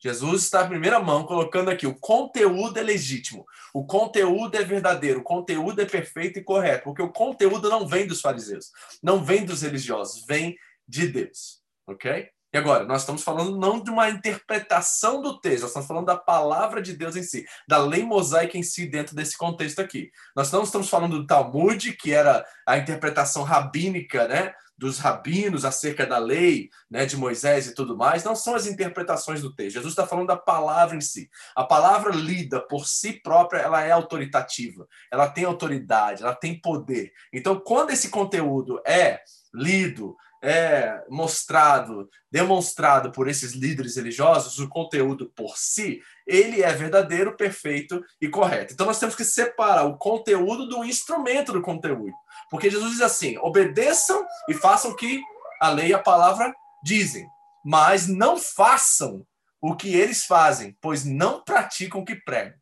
Jesus 0.00 0.44
está 0.44 0.64
em 0.64 0.68
primeira 0.68 1.00
mão 1.00 1.24
colocando 1.24 1.70
aqui: 1.70 1.86
o 1.86 1.98
conteúdo 1.98 2.78
é 2.78 2.82
legítimo, 2.82 3.44
o 3.74 3.84
conteúdo 3.84 4.54
é 4.56 4.62
verdadeiro, 4.62 5.20
o 5.20 5.24
conteúdo 5.24 5.82
é 5.82 5.84
perfeito 5.84 6.38
e 6.38 6.44
correto, 6.44 6.84
porque 6.84 7.02
o 7.02 7.10
conteúdo 7.10 7.68
não 7.68 7.86
vem 7.86 8.06
dos 8.06 8.20
fariseus, 8.20 8.70
não 9.02 9.24
vem 9.24 9.44
dos 9.44 9.62
religiosos, 9.62 10.24
vem 10.24 10.56
de 10.86 11.08
Deus. 11.08 11.60
Ok? 11.84 12.30
E 12.52 12.56
agora, 12.56 12.84
nós 12.84 13.02
estamos 13.02 13.22
falando 13.22 13.58
não 13.58 13.82
de 13.82 13.90
uma 13.90 14.08
interpretação 14.08 15.20
do 15.20 15.38
texto, 15.38 15.62
nós 15.62 15.70
estamos 15.70 15.86
falando 15.86 16.06
da 16.06 16.16
palavra 16.16 16.80
de 16.80 16.94
Deus 16.94 17.14
em 17.14 17.22
si, 17.22 17.44
da 17.68 17.76
lei 17.76 18.02
mosaica 18.02 18.56
em 18.56 18.62
si 18.62 18.86
dentro 18.86 19.14
desse 19.14 19.36
contexto 19.36 19.80
aqui. 19.80 20.10
Nós 20.34 20.50
não 20.50 20.62
estamos 20.62 20.88
falando 20.88 21.18
do 21.18 21.26
Talmud, 21.26 21.92
que 21.92 22.12
era 22.12 22.44
a 22.66 22.78
interpretação 22.78 23.42
rabínica, 23.42 24.26
né, 24.26 24.54
dos 24.78 24.98
rabinos 24.98 25.64
acerca 25.64 26.06
da 26.06 26.18
lei, 26.18 26.70
né, 26.88 27.04
de 27.04 27.16
Moisés 27.16 27.66
e 27.66 27.74
tudo 27.74 27.96
mais, 27.96 28.22
não 28.22 28.36
são 28.36 28.54
as 28.54 28.66
interpretações 28.66 29.42
do 29.42 29.52
texto. 29.52 29.74
Jesus 29.74 29.92
está 29.92 30.06
falando 30.06 30.28
da 30.28 30.36
palavra 30.36 30.96
em 30.96 31.00
si. 31.00 31.28
A 31.54 31.64
palavra 31.64 32.14
lida 32.14 32.60
por 32.60 32.86
si 32.86 33.12
própria, 33.12 33.58
ela 33.58 33.82
é 33.82 33.90
autoritativa, 33.90 34.86
ela 35.10 35.28
tem 35.28 35.44
autoridade, 35.44 36.22
ela 36.22 36.34
tem 36.34 36.58
poder. 36.58 37.12
Então, 37.32 37.58
quando 37.60 37.90
esse 37.90 38.08
conteúdo 38.08 38.80
é 38.86 39.20
lido, 39.52 40.16
é 40.42 41.04
mostrado, 41.08 42.08
demonstrado 42.30 43.10
por 43.10 43.28
esses 43.28 43.52
líderes 43.52 43.96
religiosos, 43.96 44.58
o 44.58 44.68
conteúdo 44.68 45.32
por 45.34 45.56
si, 45.56 46.00
ele 46.26 46.62
é 46.62 46.72
verdadeiro, 46.72 47.36
perfeito 47.36 48.04
e 48.20 48.28
correto. 48.28 48.72
Então 48.72 48.86
nós 48.86 48.98
temos 48.98 49.14
que 49.14 49.24
separar 49.24 49.84
o 49.84 49.96
conteúdo 49.96 50.68
do 50.68 50.84
instrumento 50.84 51.52
do 51.52 51.62
conteúdo. 51.62 52.12
Porque 52.50 52.70
Jesus 52.70 52.92
diz 52.92 53.00
assim: 53.00 53.36
obedeçam 53.38 54.24
e 54.48 54.54
façam 54.54 54.92
o 54.92 54.96
que 54.96 55.20
a 55.60 55.70
lei 55.70 55.88
e 55.88 55.94
a 55.94 55.98
palavra 55.98 56.54
dizem, 56.82 57.26
mas 57.64 58.06
não 58.06 58.36
façam 58.36 59.26
o 59.60 59.74
que 59.74 59.94
eles 59.94 60.24
fazem, 60.24 60.76
pois 60.80 61.04
não 61.04 61.42
praticam 61.42 62.00
o 62.00 62.04
que 62.04 62.14
pregam. 62.14 62.54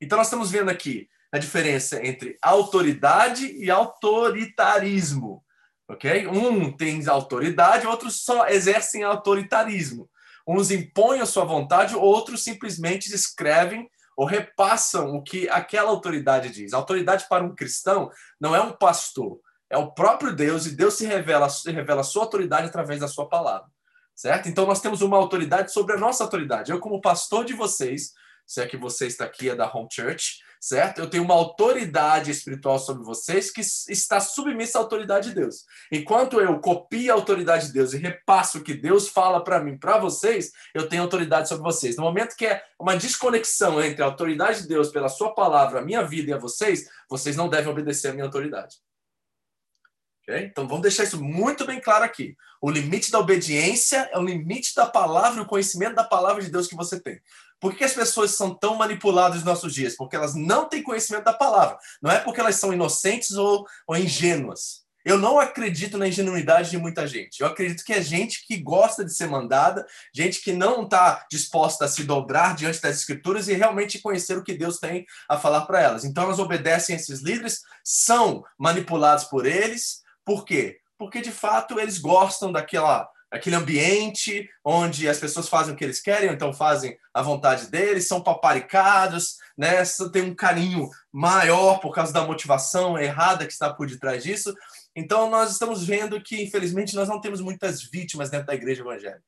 Então 0.00 0.18
nós 0.18 0.26
estamos 0.26 0.50
vendo 0.50 0.70
aqui 0.70 1.08
a 1.32 1.38
diferença 1.38 2.04
entre 2.04 2.36
autoridade 2.42 3.46
e 3.56 3.70
autoritarismo. 3.70 5.42
Ok? 5.88 6.26
Um 6.26 6.76
tem 6.76 7.06
autoridade, 7.08 7.86
outros 7.86 8.24
só 8.24 8.48
exercem 8.48 9.02
autoritarismo. 9.04 10.08
Uns 10.46 10.70
impõem 10.70 11.20
a 11.20 11.26
sua 11.26 11.44
vontade, 11.44 11.96
outros 11.96 12.42
simplesmente 12.42 13.12
escrevem 13.14 13.88
ou 14.16 14.24
repassam 14.24 15.14
o 15.14 15.22
que 15.22 15.48
aquela 15.48 15.90
autoridade 15.90 16.50
diz. 16.50 16.72
A 16.72 16.78
autoridade 16.78 17.26
para 17.28 17.44
um 17.44 17.54
cristão 17.54 18.10
não 18.40 18.54
é 18.54 18.60
um 18.60 18.72
pastor, 18.72 19.38
é 19.68 19.76
o 19.76 19.90
próprio 19.92 20.34
Deus, 20.34 20.66
e 20.66 20.74
Deus 20.74 20.94
se 20.94 21.06
revela, 21.06 21.48
se 21.48 21.70
revela 21.70 22.00
a 22.00 22.04
sua 22.04 22.22
autoridade 22.22 22.68
através 22.68 23.00
da 23.00 23.08
sua 23.08 23.28
palavra. 23.28 23.68
Certo? 24.14 24.48
Então 24.48 24.64
nós 24.66 24.80
temos 24.80 25.02
uma 25.02 25.18
autoridade 25.18 25.72
sobre 25.72 25.94
a 25.94 25.98
nossa 25.98 26.24
autoridade. 26.24 26.72
Eu, 26.72 26.80
como 26.80 27.02
pastor 27.02 27.44
de 27.44 27.52
vocês, 27.52 28.12
se 28.46 28.60
é 28.60 28.66
que 28.66 28.76
você 28.76 29.06
está 29.06 29.24
aqui, 29.24 29.50
é 29.50 29.56
da 29.56 29.70
Home 29.70 29.88
Church, 29.90 30.38
certo? 30.60 31.00
Eu 31.00 31.10
tenho 31.10 31.24
uma 31.24 31.34
autoridade 31.34 32.30
espiritual 32.30 32.78
sobre 32.78 33.04
vocês 33.04 33.50
que 33.50 33.60
está 33.60 34.20
submissa 34.20 34.78
à 34.78 34.80
autoridade 34.80 35.30
de 35.30 35.34
Deus. 35.34 35.64
Enquanto 35.90 36.40
eu 36.40 36.58
copio 36.60 37.12
a 37.12 37.16
autoridade 37.16 37.66
de 37.66 37.72
Deus 37.72 37.92
e 37.92 37.98
repasso 37.98 38.58
o 38.58 38.62
que 38.62 38.74
Deus 38.74 39.08
fala 39.08 39.42
para 39.42 39.60
mim, 39.60 39.76
para 39.76 39.98
vocês, 39.98 40.52
eu 40.74 40.88
tenho 40.88 41.02
autoridade 41.02 41.48
sobre 41.48 41.64
vocês. 41.64 41.96
No 41.96 42.04
momento 42.04 42.36
que 42.36 42.46
é 42.46 42.62
uma 42.78 42.96
desconexão 42.96 43.82
entre 43.82 44.02
a 44.02 44.06
autoridade 44.06 44.62
de 44.62 44.68
Deus 44.68 44.90
pela 44.90 45.08
sua 45.08 45.34
palavra, 45.34 45.80
a 45.80 45.84
minha 45.84 46.02
vida 46.02 46.30
e 46.30 46.34
a 46.34 46.38
vocês, 46.38 46.88
vocês 47.10 47.36
não 47.36 47.48
devem 47.48 47.70
obedecer 47.70 48.08
à 48.08 48.12
minha 48.12 48.24
autoridade. 48.24 48.76
Okay? 50.22 50.44
Então 50.44 50.66
vamos 50.66 50.82
deixar 50.82 51.04
isso 51.04 51.22
muito 51.22 51.64
bem 51.64 51.80
claro 51.80 52.04
aqui. 52.04 52.36
O 52.60 52.70
limite 52.70 53.12
da 53.12 53.20
obediência 53.20 54.08
é 54.12 54.18
o 54.18 54.24
limite 54.24 54.74
da 54.74 54.84
palavra, 54.84 55.42
o 55.42 55.46
conhecimento 55.46 55.94
da 55.94 56.02
palavra 56.02 56.42
de 56.42 56.50
Deus 56.50 56.66
que 56.66 56.74
você 56.74 56.98
tem. 57.00 57.20
Por 57.60 57.74
que 57.74 57.84
as 57.84 57.94
pessoas 57.94 58.32
são 58.32 58.54
tão 58.54 58.76
manipuladas 58.76 59.36
nos 59.36 59.44
nossos 59.44 59.74
dias? 59.74 59.96
Porque 59.96 60.16
elas 60.16 60.34
não 60.34 60.68
têm 60.68 60.82
conhecimento 60.82 61.24
da 61.24 61.32
palavra. 61.32 61.78
Não 62.02 62.10
é 62.10 62.18
porque 62.18 62.40
elas 62.40 62.56
são 62.56 62.72
inocentes 62.72 63.32
ou, 63.32 63.66
ou 63.86 63.96
ingênuas. 63.96 64.86
Eu 65.06 65.16
não 65.16 65.38
acredito 65.38 65.96
na 65.96 66.08
ingenuidade 66.08 66.68
de 66.68 66.78
muita 66.78 67.06
gente. 67.06 67.40
Eu 67.40 67.46
acredito 67.46 67.84
que 67.84 67.92
é 67.92 68.02
gente 68.02 68.44
que 68.44 68.56
gosta 68.56 69.04
de 69.04 69.14
ser 69.14 69.28
mandada, 69.28 69.86
gente 70.12 70.42
que 70.42 70.52
não 70.52 70.82
está 70.82 71.24
disposta 71.30 71.84
a 71.84 71.88
se 71.88 72.02
dobrar 72.02 72.56
diante 72.56 72.82
das 72.82 72.98
escrituras 72.98 73.46
e 73.46 73.52
realmente 73.52 74.00
conhecer 74.00 74.36
o 74.36 74.42
que 74.42 74.52
Deus 74.52 74.80
tem 74.80 75.06
a 75.28 75.38
falar 75.38 75.60
para 75.64 75.80
elas. 75.80 76.04
Então 76.04 76.24
elas 76.24 76.40
obedecem 76.40 76.96
a 76.96 76.98
esses 76.98 77.22
líderes, 77.22 77.60
são 77.84 78.42
manipulados 78.58 79.22
por 79.26 79.46
eles. 79.46 80.02
Por 80.24 80.44
quê? 80.44 80.80
Porque 80.98 81.20
de 81.20 81.30
fato 81.30 81.78
eles 81.78 81.98
gostam 81.98 82.50
daquela 82.50 83.08
aquele 83.36 83.56
ambiente 83.56 84.48
onde 84.64 85.08
as 85.08 85.18
pessoas 85.18 85.48
fazem 85.48 85.74
o 85.74 85.76
que 85.76 85.84
eles 85.84 86.00
querem, 86.00 86.30
então 86.30 86.52
fazem 86.52 86.98
a 87.14 87.22
vontade 87.22 87.68
deles, 87.68 88.08
são 88.08 88.20
paparicados, 88.20 89.36
né? 89.56 89.82
Tem 90.12 90.22
um 90.22 90.34
carinho 90.34 90.88
maior 91.12 91.78
por 91.80 91.94
causa 91.94 92.12
da 92.12 92.24
motivação 92.24 92.98
errada 92.98 93.46
que 93.46 93.52
está 93.52 93.72
por 93.72 93.86
detrás 93.86 94.24
disso. 94.24 94.54
Então 94.94 95.30
nós 95.30 95.52
estamos 95.52 95.86
vendo 95.86 96.20
que 96.20 96.42
infelizmente 96.42 96.96
nós 96.96 97.08
não 97.08 97.20
temos 97.20 97.40
muitas 97.40 97.82
vítimas 97.82 98.30
dentro 98.30 98.46
da 98.46 98.54
igreja 98.54 98.82
evangélica. 98.82 99.22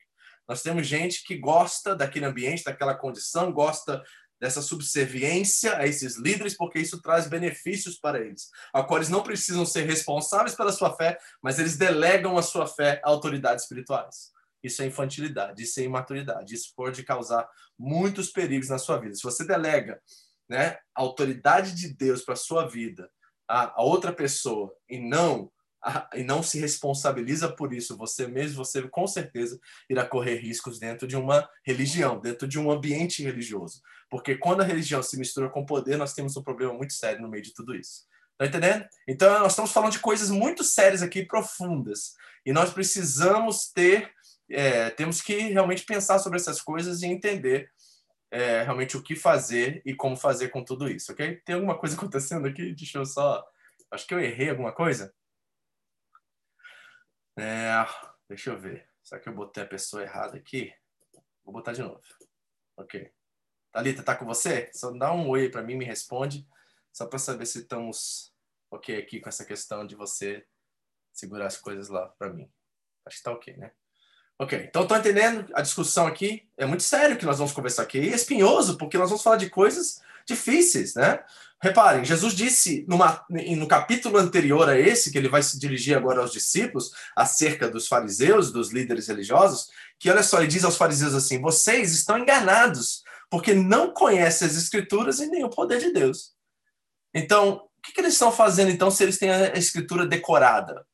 Nós 0.48 0.62
temos 0.62 0.86
gente 0.86 1.22
que 1.24 1.36
gosta 1.36 1.94
daquele 1.94 2.24
ambiente, 2.24 2.64
daquela 2.64 2.94
condição, 2.94 3.52
gosta 3.52 4.02
dessa 4.40 4.62
subserviência 4.62 5.76
a 5.76 5.86
esses 5.86 6.16
líderes, 6.16 6.56
porque 6.56 6.78
isso 6.78 7.02
traz 7.02 7.26
benefícios 7.26 7.98
para 7.98 8.20
eles, 8.20 8.50
a 8.72 8.82
qual 8.82 8.98
eles 8.98 9.08
não 9.08 9.22
precisam 9.22 9.66
ser 9.66 9.82
responsáveis 9.82 10.54
pela 10.54 10.72
sua 10.72 10.94
fé, 10.96 11.18
mas 11.42 11.58
eles 11.58 11.76
delegam 11.76 12.38
a 12.38 12.42
sua 12.42 12.66
fé 12.66 13.00
a 13.04 13.08
autoridades 13.08 13.64
espirituais. 13.64 14.30
Isso 14.62 14.82
é 14.82 14.86
infantilidade, 14.86 15.62
isso 15.62 15.78
é 15.80 15.84
imaturidade, 15.84 16.54
isso 16.54 16.72
pode 16.76 17.02
causar 17.04 17.48
muitos 17.78 18.30
perigos 18.30 18.68
na 18.68 18.78
sua 18.78 18.98
vida. 18.98 19.14
Se 19.14 19.22
você 19.22 19.44
delega 19.44 20.00
né, 20.48 20.78
a 20.94 21.02
autoridade 21.02 21.74
de 21.74 21.94
Deus 21.94 22.22
para 22.22 22.34
a 22.34 22.36
sua 22.36 22.66
vida 22.66 23.10
a, 23.48 23.80
a 23.80 23.82
outra 23.82 24.12
pessoa 24.12 24.74
e 24.88 24.98
não 24.98 25.50
e 26.14 26.22
não 26.22 26.42
se 26.42 26.58
responsabiliza 26.58 27.48
por 27.48 27.72
isso, 27.72 27.96
você 27.96 28.26
mesmo, 28.26 28.64
você 28.64 28.82
com 28.88 29.06
certeza 29.06 29.58
irá 29.88 30.04
correr 30.04 30.36
riscos 30.36 30.78
dentro 30.78 31.06
de 31.06 31.16
uma 31.16 31.48
religião, 31.64 32.20
dentro 32.20 32.46
de 32.46 32.58
um 32.58 32.70
ambiente 32.70 33.22
religioso. 33.22 33.80
Porque 34.10 34.36
quando 34.36 34.60
a 34.62 34.64
religião 34.64 35.02
se 35.02 35.18
mistura 35.18 35.50
com 35.50 35.60
o 35.60 35.66
poder, 35.66 35.96
nós 35.96 36.14
temos 36.14 36.36
um 36.36 36.42
problema 36.42 36.72
muito 36.72 36.92
sério 36.92 37.20
no 37.20 37.28
meio 37.28 37.42
de 37.42 37.52
tudo 37.52 37.74
isso. 37.74 38.06
Tá 38.38 38.46
entendendo? 38.46 38.86
Então, 39.06 39.40
nós 39.40 39.52
estamos 39.52 39.72
falando 39.72 39.92
de 39.92 39.98
coisas 39.98 40.30
muito 40.30 40.62
sérias 40.62 41.02
aqui, 41.02 41.24
profundas. 41.24 42.14
E 42.46 42.52
nós 42.52 42.72
precisamos 42.72 43.70
ter, 43.72 44.12
é, 44.48 44.90
temos 44.90 45.20
que 45.20 45.36
realmente 45.36 45.84
pensar 45.84 46.20
sobre 46.20 46.38
essas 46.38 46.60
coisas 46.62 47.02
e 47.02 47.06
entender 47.06 47.68
é, 48.30 48.62
realmente 48.62 48.96
o 48.96 49.02
que 49.02 49.16
fazer 49.16 49.82
e 49.84 49.94
como 49.94 50.16
fazer 50.16 50.48
com 50.48 50.62
tudo 50.62 50.88
isso, 50.88 51.10
ok? 51.12 51.40
Tem 51.44 51.54
alguma 51.56 51.76
coisa 51.76 51.96
acontecendo 51.98 52.46
aqui? 52.46 52.72
Deixa 52.74 52.98
eu 52.98 53.04
só. 53.04 53.44
Acho 53.90 54.06
que 54.06 54.14
eu 54.14 54.20
errei 54.20 54.50
alguma 54.50 54.72
coisa. 54.72 55.12
É, 57.38 57.86
deixa 58.28 58.50
eu 58.50 58.58
ver. 58.58 58.88
Será 59.02 59.20
que 59.20 59.28
eu 59.28 59.34
botei 59.34 59.62
a 59.62 59.66
pessoa 59.66 60.02
errada 60.02 60.36
aqui? 60.36 60.72
Vou 61.44 61.52
botar 61.52 61.72
de 61.72 61.82
novo. 61.82 62.00
Ok. 62.76 63.12
Thalita, 63.72 64.02
tá 64.02 64.14
com 64.14 64.24
você? 64.24 64.70
Só 64.74 64.90
dá 64.90 65.12
um 65.12 65.28
oi 65.28 65.48
para 65.48 65.62
mim, 65.62 65.76
me 65.76 65.84
responde, 65.84 66.46
só 66.92 67.06
para 67.06 67.18
saber 67.18 67.46
se 67.46 67.60
estamos 67.60 68.34
ok 68.70 68.96
aqui 68.96 69.20
com 69.20 69.28
essa 69.28 69.44
questão 69.44 69.86
de 69.86 69.94
você 69.94 70.46
segurar 71.12 71.46
as 71.46 71.56
coisas 71.56 71.88
lá 71.88 72.08
para 72.18 72.32
mim. 72.32 72.50
Acho 73.06 73.18
que 73.18 73.22
tá 73.22 73.32
ok, 73.32 73.56
né? 73.56 73.72
Ok, 74.38 74.58
então 74.58 74.82
estou 74.82 74.96
entendendo 74.96 75.50
a 75.54 75.62
discussão 75.62 76.06
aqui. 76.06 76.48
É 76.56 76.64
muito 76.64 76.82
sério 76.82 77.16
que 77.18 77.24
nós 77.24 77.38
vamos 77.38 77.52
conversar 77.52 77.82
aqui. 77.82 77.98
E 77.98 78.10
é 78.10 78.14
espinhoso, 78.14 78.78
porque 78.78 78.98
nós 78.98 79.10
vamos 79.10 79.22
falar 79.22 79.36
de 79.36 79.50
coisas 79.50 80.00
difíceis, 80.28 80.94
né? 80.94 81.18
Reparem, 81.60 82.04
Jesus 82.04 82.34
disse 82.34 82.84
numa, 82.88 83.24
no 83.28 83.66
capítulo 83.66 84.16
anterior 84.16 84.68
a 84.68 84.78
esse, 84.78 85.10
que 85.10 85.18
ele 85.18 85.28
vai 85.28 85.42
se 85.42 85.58
dirigir 85.58 85.96
agora 85.96 86.20
aos 86.20 86.30
discípulos, 86.30 86.92
acerca 87.16 87.68
dos 87.68 87.88
fariseus, 87.88 88.52
dos 88.52 88.70
líderes 88.70 89.08
religiosos, 89.08 89.66
que 89.98 90.08
olha 90.08 90.22
só, 90.22 90.38
ele 90.38 90.46
diz 90.46 90.62
aos 90.62 90.76
fariseus 90.76 91.14
assim: 91.14 91.40
vocês 91.40 91.92
estão 91.92 92.16
enganados, 92.16 93.02
porque 93.28 93.54
não 93.54 93.92
conhecem 93.92 94.46
as 94.46 94.54
escrituras 94.54 95.18
e 95.18 95.26
nem 95.26 95.44
o 95.44 95.50
poder 95.50 95.80
de 95.80 95.92
Deus. 95.92 96.32
Então, 97.12 97.66
o 97.78 97.82
que, 97.82 97.92
que 97.92 98.00
eles 98.00 98.12
estão 98.12 98.30
fazendo 98.30 98.70
então 98.70 98.90
se 98.90 99.02
eles 99.02 99.18
têm 99.18 99.30
a 99.30 99.54
escritura 99.54 100.06
decorada? 100.06 100.86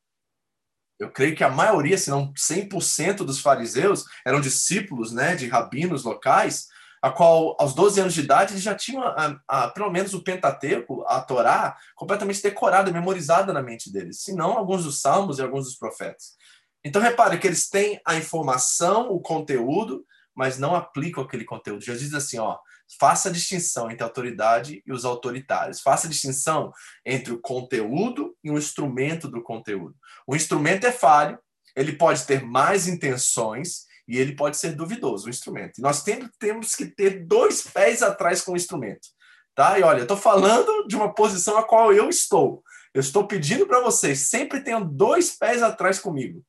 Eu 0.97 1.11
creio 1.11 1.35
que 1.35 1.43
a 1.43 1.49
maioria, 1.49 1.97
se 1.97 2.09
não 2.09 2.33
100% 2.33 3.17
dos 3.17 3.39
fariseus 3.39 4.05
eram 4.25 4.39
discípulos 4.39 5.11
né, 5.11 5.35
de 5.35 5.47
rabinos 5.47 6.03
locais, 6.03 6.67
a 7.05 7.11
qual, 7.11 7.55
aos 7.59 7.75
12 7.75 8.01
anos 8.01 8.15
de 8.15 8.21
idade, 8.21 8.53
eles 8.53 8.63
já 8.63 8.73
tinham, 8.73 9.03
a, 9.03 9.39
a, 9.47 9.67
pelo 9.67 9.91
menos, 9.91 10.15
o 10.15 10.23
Pentateuco, 10.23 11.03
a 11.05 11.21
Torá, 11.21 11.77
completamente 11.95 12.41
decorada, 12.41 12.91
memorizada 12.91 13.53
na 13.53 13.61
mente 13.61 13.93
deles, 13.93 14.21
se 14.23 14.33
não 14.33 14.57
alguns 14.57 14.85
dos 14.85 15.01
salmos 15.01 15.37
e 15.37 15.43
alguns 15.43 15.65
dos 15.65 15.75
profetas. 15.75 16.31
Então, 16.83 16.99
repare 16.99 17.37
que 17.37 17.45
eles 17.45 17.69
têm 17.69 18.01
a 18.03 18.15
informação, 18.15 19.11
o 19.11 19.19
conteúdo, 19.19 20.03
mas 20.33 20.57
não 20.57 20.75
aplicam 20.75 21.23
aquele 21.23 21.45
conteúdo. 21.45 21.85
Jesus 21.85 22.05
diz 22.05 22.15
assim, 22.15 22.39
ó, 22.39 22.57
faça 22.99 23.29
a 23.29 23.31
distinção 23.31 23.91
entre 23.91 24.01
a 24.01 24.07
autoridade 24.07 24.81
e 24.83 24.91
os 24.91 25.05
autoritários. 25.05 25.81
Faça 25.81 26.07
a 26.07 26.09
distinção 26.09 26.73
entre 27.05 27.31
o 27.31 27.39
conteúdo 27.39 28.35
e 28.43 28.49
o 28.49 28.57
instrumento 28.57 29.27
do 29.27 29.43
conteúdo. 29.43 29.95
O 30.25 30.35
instrumento 30.35 30.87
é 30.87 30.91
falho, 30.91 31.37
ele 31.75 31.93
pode 31.93 32.23
ter 32.23 32.43
mais 32.43 32.87
intenções, 32.87 33.84
e 34.07 34.17
ele 34.17 34.35
pode 34.35 34.57
ser 34.57 34.73
duvidoso, 34.73 35.27
o 35.27 35.29
instrumento. 35.29 35.79
E 35.79 35.81
nós 35.81 36.03
temos, 36.03 36.29
temos 36.39 36.75
que 36.75 36.85
ter 36.85 37.25
dois 37.25 37.61
pés 37.61 38.03
atrás 38.03 38.41
com 38.41 38.53
o 38.53 38.55
instrumento. 38.55 39.07
Tá? 39.55 39.79
E 39.79 39.83
olha, 39.83 39.99
eu 39.99 40.03
estou 40.03 40.17
falando 40.17 40.85
de 40.87 40.95
uma 40.95 41.13
posição 41.13 41.57
a 41.57 41.63
qual 41.63 41.93
eu 41.93 42.09
estou. 42.09 42.63
Eu 42.93 42.99
estou 42.99 43.27
pedindo 43.27 43.65
para 43.65 43.81
vocês, 43.81 44.29
sempre 44.29 44.61
tenham 44.61 44.85
dois 44.85 45.35
pés 45.35 45.63
atrás 45.63 45.99
comigo. 45.99 46.43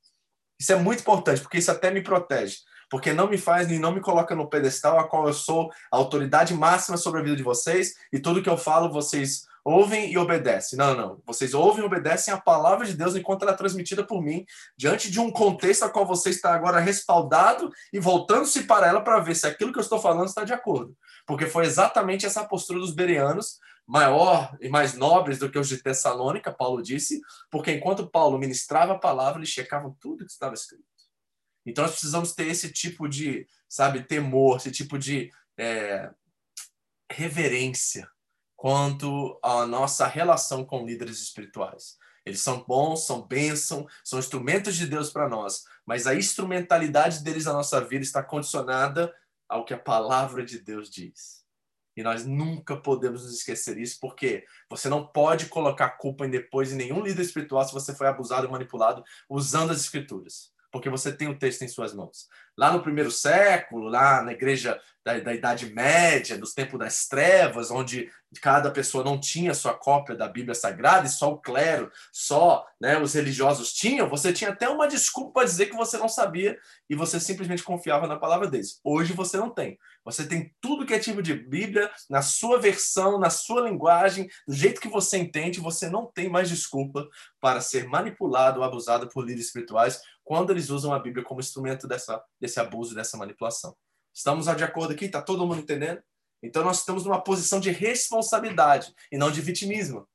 Isso 0.60 0.72
é 0.72 0.76
muito 0.76 1.00
importante, 1.00 1.40
porque 1.40 1.58
isso 1.58 1.70
até 1.70 1.90
me 1.90 2.02
protege. 2.02 2.58
Porque 2.88 3.12
não 3.12 3.28
me 3.28 3.36
faz 3.36 3.68
nem 3.68 3.78
não 3.78 3.92
me 3.92 4.00
coloca 4.00 4.34
no 4.34 4.48
pedestal 4.48 4.98
a 4.98 5.08
qual 5.08 5.26
eu 5.26 5.32
sou 5.32 5.70
a 5.92 5.96
autoridade 5.96 6.54
máxima 6.54 6.96
sobre 6.96 7.20
a 7.20 7.22
vida 7.22 7.36
de 7.36 7.42
vocês 7.42 7.94
e 8.12 8.20
tudo 8.20 8.42
que 8.42 8.48
eu 8.48 8.56
falo 8.56 8.92
vocês 8.92 9.42
ouvem 9.66 10.12
e 10.12 10.16
obedecem. 10.16 10.78
Não, 10.78 10.94
não. 10.94 11.20
Vocês 11.26 11.52
ouvem 11.52 11.82
e 11.82 11.86
obedecem 11.86 12.32
a 12.32 12.40
palavra 12.40 12.86
de 12.86 12.94
Deus 12.94 13.16
enquanto 13.16 13.42
ela 13.42 13.50
é 13.50 13.56
transmitida 13.56 14.06
por 14.06 14.22
mim, 14.22 14.46
diante 14.76 15.10
de 15.10 15.18
um 15.18 15.28
contexto 15.28 15.82
a 15.82 15.88
qual 15.88 16.06
você 16.06 16.30
está 16.30 16.54
agora 16.54 16.78
respaldado 16.78 17.72
e 17.92 17.98
voltando-se 17.98 18.62
para 18.62 18.86
ela 18.86 19.00
para 19.00 19.18
ver 19.18 19.34
se 19.34 19.44
aquilo 19.44 19.72
que 19.72 19.78
eu 19.80 19.82
estou 19.82 19.98
falando 19.98 20.28
está 20.28 20.44
de 20.44 20.52
acordo. 20.52 20.96
Porque 21.26 21.46
foi 21.46 21.64
exatamente 21.64 22.24
essa 22.24 22.44
postura 22.44 22.78
dos 22.78 22.94
bereanos 22.94 23.58
maior 23.84 24.56
e 24.60 24.68
mais 24.68 24.94
nobres 24.94 25.40
do 25.40 25.50
que 25.50 25.58
os 25.58 25.68
de 25.68 25.82
Tessalônica, 25.82 26.52
Paulo 26.52 26.80
disse, 26.80 27.20
porque 27.50 27.72
enquanto 27.72 28.08
Paulo 28.08 28.38
ministrava 28.38 28.92
a 28.92 28.98
palavra, 28.98 29.40
eles 29.40 29.48
checavam 29.48 29.96
tudo 30.00 30.24
que 30.24 30.30
estava 30.30 30.54
escrito. 30.54 30.84
Então 31.64 31.82
nós 31.82 31.92
precisamos 31.92 32.32
ter 32.32 32.46
esse 32.46 32.72
tipo 32.72 33.08
de, 33.08 33.44
sabe, 33.68 34.04
temor, 34.04 34.58
esse 34.58 34.70
tipo 34.70 34.96
de 34.96 35.28
é, 35.58 36.08
reverência 37.10 38.08
quanto 38.56 39.38
à 39.42 39.66
nossa 39.66 40.06
relação 40.06 40.64
com 40.64 40.86
líderes 40.86 41.20
espirituais. 41.20 41.98
Eles 42.24 42.40
são 42.40 42.64
bons, 42.64 43.06
são 43.06 43.22
bênção, 43.22 43.86
são 44.02 44.18
instrumentos 44.18 44.74
de 44.74 44.86
Deus 44.86 45.10
para 45.10 45.28
nós, 45.28 45.64
mas 45.84 46.06
a 46.06 46.14
instrumentalidade 46.14 47.22
deles 47.22 47.44
na 47.44 47.52
nossa 47.52 47.80
vida 47.80 48.02
está 48.02 48.22
condicionada 48.22 49.14
ao 49.48 49.64
que 49.64 49.74
a 49.74 49.78
palavra 49.78 50.44
de 50.44 50.58
Deus 50.58 50.90
diz. 50.90 51.44
E 51.96 52.02
nós 52.02 52.26
nunca 52.26 52.76
podemos 52.76 53.22
nos 53.22 53.34
esquecer 53.34 53.78
isso, 53.78 53.98
porque 54.00 54.44
você 54.68 54.88
não 54.88 55.06
pode 55.06 55.46
colocar 55.46 55.90
culpa 55.90 56.26
em 56.26 56.30
depois 56.30 56.72
em 56.72 56.76
nenhum 56.76 57.00
líder 57.00 57.22
espiritual 57.22 57.64
se 57.64 57.72
você 57.72 57.94
foi 57.94 58.08
abusado 58.08 58.46
e 58.46 58.50
manipulado 58.50 59.04
usando 59.30 59.70
as 59.70 59.80
escrituras 59.80 60.55
porque 60.76 60.90
você 60.90 61.10
tem 61.10 61.26
o 61.26 61.38
texto 61.38 61.62
em 61.62 61.68
suas 61.68 61.94
mãos. 61.94 62.28
Lá 62.56 62.70
no 62.70 62.82
primeiro 62.82 63.10
século, 63.10 63.88
lá 63.88 64.20
na 64.22 64.32
igreja 64.32 64.78
da, 65.02 65.18
da 65.18 65.34
Idade 65.34 65.72
Média, 65.72 66.36
dos 66.36 66.52
tempos 66.52 66.78
das 66.78 67.08
trevas, 67.08 67.70
onde 67.70 68.10
cada 68.42 68.70
pessoa 68.70 69.02
não 69.02 69.18
tinha 69.18 69.54
sua 69.54 69.72
cópia 69.72 70.14
da 70.14 70.28
Bíblia 70.28 70.54
Sagrada 70.54 71.06
e 71.06 71.10
só 71.10 71.32
o 71.32 71.38
clero, 71.38 71.90
só 72.12 72.66
né, 72.78 72.98
os 72.98 73.14
religiosos 73.14 73.72
tinham, 73.72 74.08
você 74.08 74.34
tinha 74.34 74.50
até 74.50 74.68
uma 74.68 74.86
desculpa 74.86 75.40
para 75.40 75.44
dizer 75.44 75.66
que 75.66 75.76
você 75.76 75.96
não 75.96 76.08
sabia 76.08 76.58
e 76.90 76.94
você 76.94 77.18
simplesmente 77.18 77.62
confiava 77.62 78.06
na 78.06 78.18
palavra 78.18 78.46
deles. 78.46 78.78
Hoje 78.84 79.14
você 79.14 79.38
não 79.38 79.48
tem. 79.48 79.78
Você 80.06 80.24
tem 80.24 80.54
tudo 80.60 80.86
que 80.86 80.94
é 80.94 81.00
tipo 81.00 81.20
de 81.20 81.34
Bíblia 81.34 81.90
na 82.08 82.22
sua 82.22 82.60
versão, 82.60 83.18
na 83.18 83.28
sua 83.28 83.68
linguagem, 83.68 84.28
do 84.46 84.54
jeito 84.54 84.80
que 84.80 84.88
você 84.88 85.18
entende, 85.18 85.58
você 85.58 85.90
não 85.90 86.06
tem 86.06 86.28
mais 86.28 86.48
desculpa 86.48 87.08
para 87.40 87.60
ser 87.60 87.88
manipulado 87.88 88.60
ou 88.60 88.64
abusado 88.64 89.08
por 89.08 89.22
líderes 89.22 89.46
espirituais 89.46 90.00
quando 90.22 90.50
eles 90.50 90.70
usam 90.70 90.94
a 90.94 90.98
Bíblia 91.00 91.24
como 91.24 91.40
instrumento 91.40 91.88
dessa, 91.88 92.22
desse 92.40 92.60
abuso, 92.60 92.94
dessa 92.94 93.16
manipulação. 93.16 93.76
Estamos 94.14 94.46
de 94.46 94.62
acordo 94.62 94.92
aqui? 94.92 95.06
Está 95.06 95.20
todo 95.20 95.44
mundo 95.44 95.58
entendendo? 95.58 96.00
Então 96.40 96.62
nós 96.62 96.78
estamos 96.78 97.04
numa 97.04 97.20
posição 97.20 97.58
de 97.58 97.72
responsabilidade 97.72 98.94
e 99.10 99.18
não 99.18 99.32
de 99.32 99.40
vitimismo. 99.40 100.08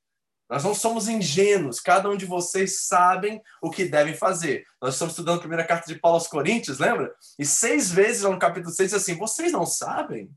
Nós 0.51 0.65
não 0.65 0.75
somos 0.75 1.07
ingênuos, 1.07 1.79
cada 1.79 2.09
um 2.09 2.17
de 2.17 2.25
vocês 2.25 2.81
sabem 2.81 3.41
o 3.61 3.71
que 3.71 3.85
devem 3.85 4.13
fazer. 4.13 4.65
Nós 4.81 4.95
estamos 4.95 5.13
estudando 5.13 5.37
a 5.37 5.39
primeira 5.39 5.63
carta 5.63 5.87
de 5.87 5.97
Paulo 5.97 6.17
aos 6.17 6.27
Coríntios, 6.27 6.77
lembra? 6.77 7.15
E 7.39 7.45
seis 7.45 7.89
vezes 7.89 8.23
no 8.23 8.37
capítulo 8.37 8.73
6 8.73 8.93
assim: 8.93 9.15
vocês 9.17 9.53
não 9.53 9.65
sabem? 9.65 10.29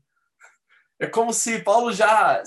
É 0.97 1.05
como 1.05 1.33
se 1.33 1.59
Paulo 1.59 1.91
já 1.91 2.41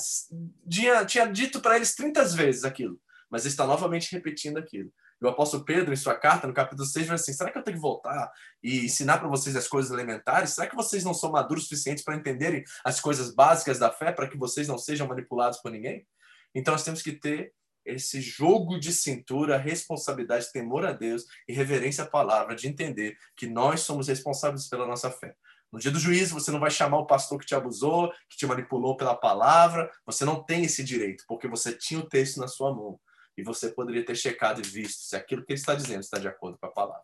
tinha, 0.66 1.04
tinha 1.04 1.26
dito 1.26 1.60
para 1.60 1.76
eles 1.76 1.94
30 1.94 2.24
vezes 2.28 2.64
aquilo, 2.64 2.98
mas 3.28 3.44
está 3.44 3.66
novamente 3.66 4.10
repetindo 4.12 4.56
aquilo. 4.56 4.90
E 5.20 5.26
o 5.26 5.28
apóstolo 5.28 5.62
Pedro, 5.62 5.92
em 5.92 5.96
sua 5.96 6.14
carta, 6.14 6.46
no 6.46 6.54
capítulo 6.54 6.88
6, 6.88 7.06
vai 7.06 7.16
assim: 7.16 7.34
será 7.34 7.50
que 7.50 7.58
eu 7.58 7.62
tenho 7.62 7.76
que 7.76 7.82
voltar 7.82 8.32
e 8.62 8.86
ensinar 8.86 9.18
para 9.18 9.28
vocês 9.28 9.54
as 9.54 9.68
coisas 9.68 9.90
elementares? 9.90 10.54
Será 10.54 10.66
que 10.66 10.74
vocês 10.74 11.04
não 11.04 11.12
são 11.12 11.30
maduros 11.30 11.64
o 11.64 11.68
suficiente 11.68 12.02
para 12.02 12.16
entenderem 12.16 12.64
as 12.82 12.98
coisas 12.98 13.34
básicas 13.34 13.78
da 13.78 13.92
fé 13.92 14.10
para 14.10 14.26
que 14.26 14.38
vocês 14.38 14.66
não 14.66 14.78
sejam 14.78 15.06
manipulados 15.06 15.58
por 15.60 15.70
ninguém? 15.70 16.06
Então 16.54 16.72
nós 16.72 16.82
temos 16.82 17.02
que 17.02 17.12
ter 17.12 17.52
esse 17.88 18.20
jogo 18.20 18.78
de 18.78 18.92
cintura, 18.92 19.56
responsabilidade, 19.56 20.52
temor 20.52 20.84
a 20.84 20.92
Deus 20.92 21.24
e 21.48 21.52
reverência 21.52 22.04
à 22.04 22.06
palavra, 22.06 22.54
de 22.54 22.68
entender 22.68 23.16
que 23.36 23.46
nós 23.46 23.80
somos 23.80 24.08
responsáveis 24.08 24.68
pela 24.68 24.86
nossa 24.86 25.10
fé. 25.10 25.34
No 25.72 25.78
dia 25.78 25.90
do 25.90 25.98
juízo, 25.98 26.34
você 26.34 26.50
não 26.50 26.60
vai 26.60 26.70
chamar 26.70 26.98
o 26.98 27.06
pastor 27.06 27.38
que 27.38 27.46
te 27.46 27.54
abusou, 27.54 28.10
que 28.28 28.36
te 28.36 28.46
manipulou 28.46 28.96
pela 28.96 29.14
palavra. 29.14 29.90
Você 30.06 30.24
não 30.24 30.42
tem 30.42 30.64
esse 30.64 30.82
direito, 30.82 31.24
porque 31.28 31.46
você 31.46 31.72
tinha 31.72 32.00
o 32.00 32.08
texto 32.08 32.38
na 32.38 32.48
sua 32.48 32.74
mão. 32.74 32.98
E 33.36 33.42
você 33.42 33.70
poderia 33.70 34.04
ter 34.04 34.16
checado 34.16 34.60
e 34.60 34.66
visto 34.66 35.00
se 35.00 35.14
aquilo 35.14 35.44
que 35.44 35.52
ele 35.52 35.60
está 35.60 35.74
dizendo 35.74 36.00
está 36.00 36.18
de 36.18 36.26
acordo 36.26 36.58
com 36.58 36.66
a 36.66 36.70
palavra. 36.70 37.02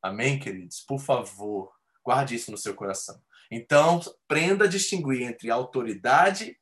Amém, 0.00 0.38
queridos? 0.38 0.84
Por 0.86 1.00
favor, 1.00 1.72
guarde 2.04 2.36
isso 2.36 2.50
no 2.50 2.56
seu 2.56 2.74
coração. 2.74 3.20
Então, 3.50 4.00
aprenda 4.24 4.64
a 4.64 4.68
distinguir 4.68 5.22
entre 5.22 5.50
autoridade 5.50 6.56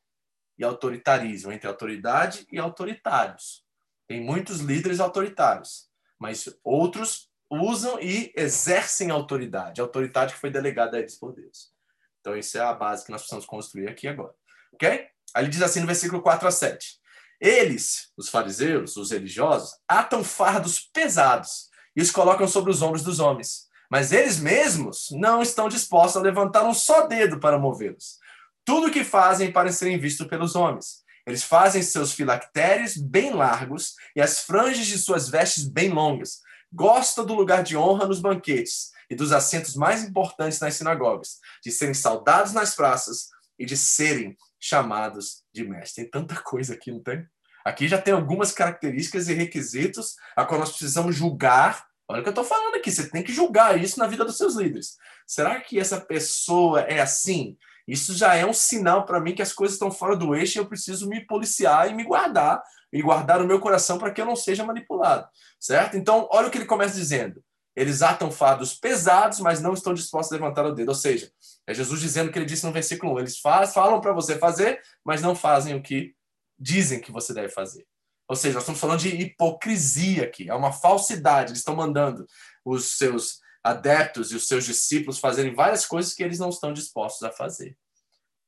e 0.57 0.63
autoritarismo, 0.63 1.51
entre 1.51 1.67
autoridade 1.67 2.47
e 2.51 2.57
autoritários. 2.57 3.63
Tem 4.07 4.21
muitos 4.21 4.59
líderes 4.59 4.99
autoritários, 4.99 5.89
mas 6.19 6.47
outros 6.63 7.29
usam 7.49 7.99
e 7.99 8.31
exercem 8.35 9.11
autoridade, 9.11 9.81
autoridade 9.81 10.33
que 10.33 10.39
foi 10.39 10.49
delegada 10.49 10.97
a 10.97 10.99
eles 10.99 11.17
por 11.17 11.33
Deus. 11.33 11.71
Então, 12.19 12.33
essa 12.33 12.57
é 12.57 12.61
a 12.61 12.73
base 12.73 13.05
que 13.05 13.11
nós 13.11 13.21
precisamos 13.21 13.45
construir 13.45 13.87
aqui 13.87 14.07
agora. 14.07 14.33
Ok? 14.73 15.07
Aí 15.33 15.43
ele 15.43 15.51
diz 15.51 15.61
assim 15.61 15.79
no 15.79 15.87
versículo 15.87 16.21
4 16.21 16.47
a 16.47 16.51
7. 16.51 16.99
Eles, 17.39 18.11
os 18.17 18.29
fariseus, 18.29 18.95
os 18.97 19.11
religiosos, 19.11 19.77
atam 19.87 20.23
fardos 20.23 20.79
pesados 20.79 21.69
e 21.95 22.01
os 22.01 22.11
colocam 22.11 22.47
sobre 22.47 22.71
os 22.71 22.81
ombros 22.81 23.03
dos 23.03 23.19
homens. 23.19 23.67
Mas 23.89 24.11
eles 24.11 24.39
mesmos 24.39 25.09
não 25.11 25.41
estão 25.41 25.69
dispostos 25.69 26.17
a 26.17 26.23
levantar 26.23 26.63
um 26.63 26.73
só 26.73 27.05
dedo 27.05 27.39
para 27.39 27.59
movê-los 27.59 28.19
tudo 28.65 28.87
o 28.87 28.91
que 28.91 29.03
fazem 29.03 29.51
para 29.51 29.71
serem 29.71 29.99
vistos 29.99 30.27
pelos 30.27 30.55
homens. 30.55 31.05
Eles 31.25 31.43
fazem 31.43 31.81
seus 31.81 32.11
filactérios 32.13 32.97
bem 32.97 33.33
largos 33.33 33.93
e 34.15 34.21
as 34.21 34.41
franjas 34.41 34.85
de 34.85 34.97
suas 34.97 35.29
vestes 35.29 35.67
bem 35.67 35.89
longas. 35.89 36.41
Gosta 36.73 37.23
do 37.23 37.33
lugar 37.33 37.63
de 37.63 37.77
honra 37.77 38.07
nos 38.07 38.19
banquetes 38.19 38.91
e 39.09 39.15
dos 39.15 39.31
assentos 39.31 39.75
mais 39.75 40.03
importantes 40.03 40.59
nas 40.59 40.75
sinagogas, 40.75 41.39
de 41.63 41.71
serem 41.71 41.93
saudados 41.93 42.53
nas 42.53 42.75
praças 42.75 43.29
e 43.57 43.65
de 43.65 43.77
serem 43.77 44.35
chamados 44.59 45.43
de 45.53 45.63
mestre. 45.63 46.03
Tem 46.03 46.11
tanta 46.11 46.41
coisa 46.41 46.73
aqui, 46.73 46.91
não 46.91 47.01
tem? 47.01 47.25
Aqui 47.63 47.87
já 47.87 47.99
tem 47.99 48.13
algumas 48.13 48.51
características 48.51 49.27
e 49.27 49.33
requisitos 49.33 50.15
a 50.35 50.45
qual 50.45 50.59
nós 50.59 50.69
precisamos 50.69 51.15
julgar. 51.15 51.85
Olha 52.07 52.19
o 52.19 52.23
que 52.23 52.29
eu 52.29 52.31
estou 52.31 52.43
falando 52.43 52.75
aqui, 52.75 52.91
você 52.91 53.09
tem 53.09 53.23
que 53.23 53.33
julgar 53.33 53.81
isso 53.81 53.97
na 53.97 54.05
vida 54.05 54.23
dos 54.23 54.37
seus 54.37 54.55
líderes. 54.55 54.97
Será 55.25 55.59
que 55.59 55.79
essa 55.79 55.99
pessoa 55.99 56.81
é 56.81 56.99
assim? 56.99 57.57
Isso 57.87 58.15
já 58.15 58.35
é 58.35 58.45
um 58.45 58.53
sinal 58.53 59.05
para 59.05 59.19
mim 59.19 59.35
que 59.35 59.41
as 59.41 59.53
coisas 59.53 59.75
estão 59.75 59.91
fora 59.91 60.15
do 60.15 60.35
eixo 60.35 60.57
e 60.57 60.59
eu 60.59 60.65
preciso 60.65 61.07
me 61.07 61.25
policiar 61.25 61.89
e 61.89 61.93
me 61.93 62.03
guardar, 62.03 62.61
e 62.91 63.01
guardar 63.01 63.41
o 63.41 63.47
meu 63.47 63.59
coração 63.59 63.97
para 63.97 64.11
que 64.11 64.21
eu 64.21 64.25
não 64.25 64.35
seja 64.35 64.63
manipulado, 64.63 65.27
certo? 65.59 65.97
Então, 65.97 66.27
olha 66.31 66.47
o 66.47 66.51
que 66.51 66.57
ele 66.57 66.65
começa 66.65 66.95
dizendo. 66.95 67.43
Eles 67.75 68.01
atam 68.01 68.31
fardos 68.31 68.73
pesados, 68.73 69.39
mas 69.41 69.61
não 69.61 69.73
estão 69.73 69.93
dispostos 69.93 70.31
a 70.31 70.35
levantar 70.37 70.65
o 70.65 70.73
dedo. 70.73 70.89
Ou 70.89 70.95
seja, 70.95 71.29
é 71.67 71.73
Jesus 71.73 71.99
dizendo 71.99 72.29
o 72.29 72.31
que 72.31 72.39
ele 72.39 72.45
disse 72.45 72.65
no 72.65 72.71
versículo 72.71 73.13
1. 73.15 73.19
Eles 73.19 73.39
faz, 73.39 73.73
falam 73.73 73.99
para 73.99 74.13
você 74.13 74.37
fazer, 74.37 74.81
mas 75.03 75.21
não 75.21 75.35
fazem 75.35 75.75
o 75.75 75.81
que 75.81 76.15
dizem 76.57 77.01
que 77.01 77.11
você 77.11 77.33
deve 77.33 77.49
fazer. 77.49 77.85
Ou 78.29 78.35
seja, 78.35 78.53
nós 78.53 78.63
estamos 78.63 78.79
falando 78.79 79.01
de 79.01 79.09
hipocrisia 79.09 80.23
aqui. 80.23 80.49
É 80.49 80.55
uma 80.55 80.71
falsidade. 80.71 81.51
Eles 81.51 81.59
estão 81.59 81.75
mandando 81.75 82.25
os 82.63 82.97
seus 82.97 83.39
adeptos 83.65 84.31
e 84.31 84.35
os 84.35 84.47
seus 84.47 84.63
discípulos 84.63 85.17
fazerem 85.17 85.55
várias 85.55 85.87
coisas 85.87 86.13
que 86.13 86.23
eles 86.23 86.37
não 86.37 86.49
estão 86.49 86.71
dispostos 86.71 87.23
a 87.23 87.31
fazer. 87.31 87.75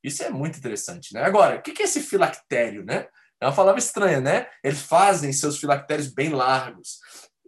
Isso 0.03 0.21
é 0.21 0.30
muito 0.30 0.60
interessante, 0.60 1.12
né? 1.12 1.23
Agora, 1.23 1.58
o 1.58 1.62
que 1.63 1.82
é 1.82 1.86
esse 1.86 2.01
filactério, 2.01 2.86
né? 2.86 3.08
É 3.41 3.47
uma 3.47 3.56
palavra 3.56 3.80
estranha, 3.80 4.21
né? 4.21 4.47
Eles 4.63 4.84
fazem 4.84 5.34
seus 5.34 5.58
filactérios 5.58 6.08
bem 6.08 6.30
largos. 6.30 6.99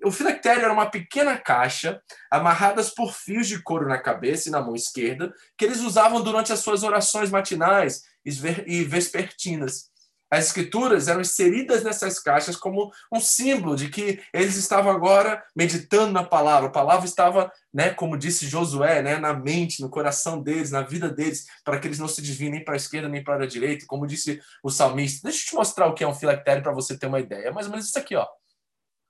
O 0.03 0.11
filactério 0.11 0.63
era 0.63 0.73
uma 0.73 0.89
pequena 0.89 1.37
caixa 1.37 2.01
amarradas 2.31 2.89
por 2.89 3.13
fios 3.13 3.47
de 3.47 3.61
couro 3.61 3.87
na 3.87 3.99
cabeça 3.99 4.49
e 4.49 4.51
na 4.51 4.61
mão 4.61 4.73
esquerda 4.73 5.31
que 5.55 5.63
eles 5.63 5.81
usavam 5.81 6.23
durante 6.23 6.51
as 6.51 6.59
suas 6.61 6.81
orações 6.81 7.29
matinais 7.29 8.01
e 8.25 8.83
vespertinas. 8.83 9.88
As 10.31 10.45
escrituras 10.45 11.07
eram 11.07 11.21
inseridas 11.21 11.83
nessas 11.83 12.19
caixas 12.19 12.55
como 12.55 12.91
um 13.11 13.19
símbolo 13.19 13.75
de 13.75 13.89
que 13.89 14.21
eles 14.31 14.55
estavam 14.55 14.91
agora 14.91 15.43
meditando 15.55 16.11
na 16.11 16.23
palavra. 16.23 16.69
A 16.69 16.71
palavra 16.71 17.05
estava, 17.05 17.51
né, 17.73 17.89
como 17.89 18.17
disse 18.17 18.47
Josué, 18.47 19.01
né, 19.01 19.17
na 19.17 19.33
mente, 19.33 19.81
no 19.81 19.89
coração 19.89 20.41
deles, 20.41 20.69
na 20.69 20.83
vida 20.83 21.09
deles, 21.09 21.45
para 21.63 21.79
que 21.79 21.87
eles 21.87 21.97
não 21.97 22.07
se 22.07 22.21
desviem 22.21 22.51
nem 22.51 22.63
para 22.63 22.75
a 22.75 22.77
esquerda 22.77 23.09
nem 23.09 23.23
para 23.23 23.43
a 23.43 23.47
direita, 23.47 23.85
como 23.87 24.05
disse 24.05 24.39
o 24.63 24.69
salmista. 24.69 25.27
Deixa 25.27 25.45
eu 25.45 25.49
te 25.49 25.55
mostrar 25.55 25.87
o 25.87 25.95
que 25.95 26.03
é 26.03 26.07
um 26.07 26.13
filactério 26.13 26.61
para 26.61 26.73
você 26.73 26.97
ter 26.97 27.07
uma 27.07 27.19
ideia. 27.19 27.47
É 27.47 27.51
mais 27.51 27.65
ou 27.65 27.71
menos 27.71 27.87
isso 27.87 27.97
aqui, 27.97 28.15
ó. 28.15 28.27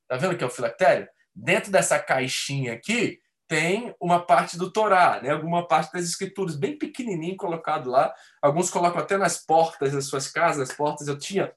Tá 0.08 0.16
vendo 0.16 0.34
o 0.34 0.38
que 0.38 0.44
é 0.44 0.48
o 0.48 0.50
filactério? 0.50 1.08
Dentro 1.36 1.72
dessa 1.72 2.00
caixinha 2.00 2.74
aqui, 2.74 3.20
tem 3.50 3.96
uma 4.00 4.24
parte 4.24 4.60
do 4.60 4.72
Torá, 4.72 5.20
né? 5.22 5.32
alguma 5.32 5.68
parte 5.68 5.92
das 5.92 6.06
escrituras, 6.06 6.56
bem 6.56 6.78
pequenininho 6.78 7.36
colocado 7.36 7.90
lá. 7.90 8.14
Alguns 8.40 8.70
colocam 8.70 9.02
até 9.02 9.18
nas 9.18 9.44
portas 9.44 9.92
das 9.92 10.06
suas 10.06 10.28
casas, 10.28 10.70
as 10.70 10.78
portas. 10.78 11.08
Eu 11.08 11.18
tinha, 11.18 11.52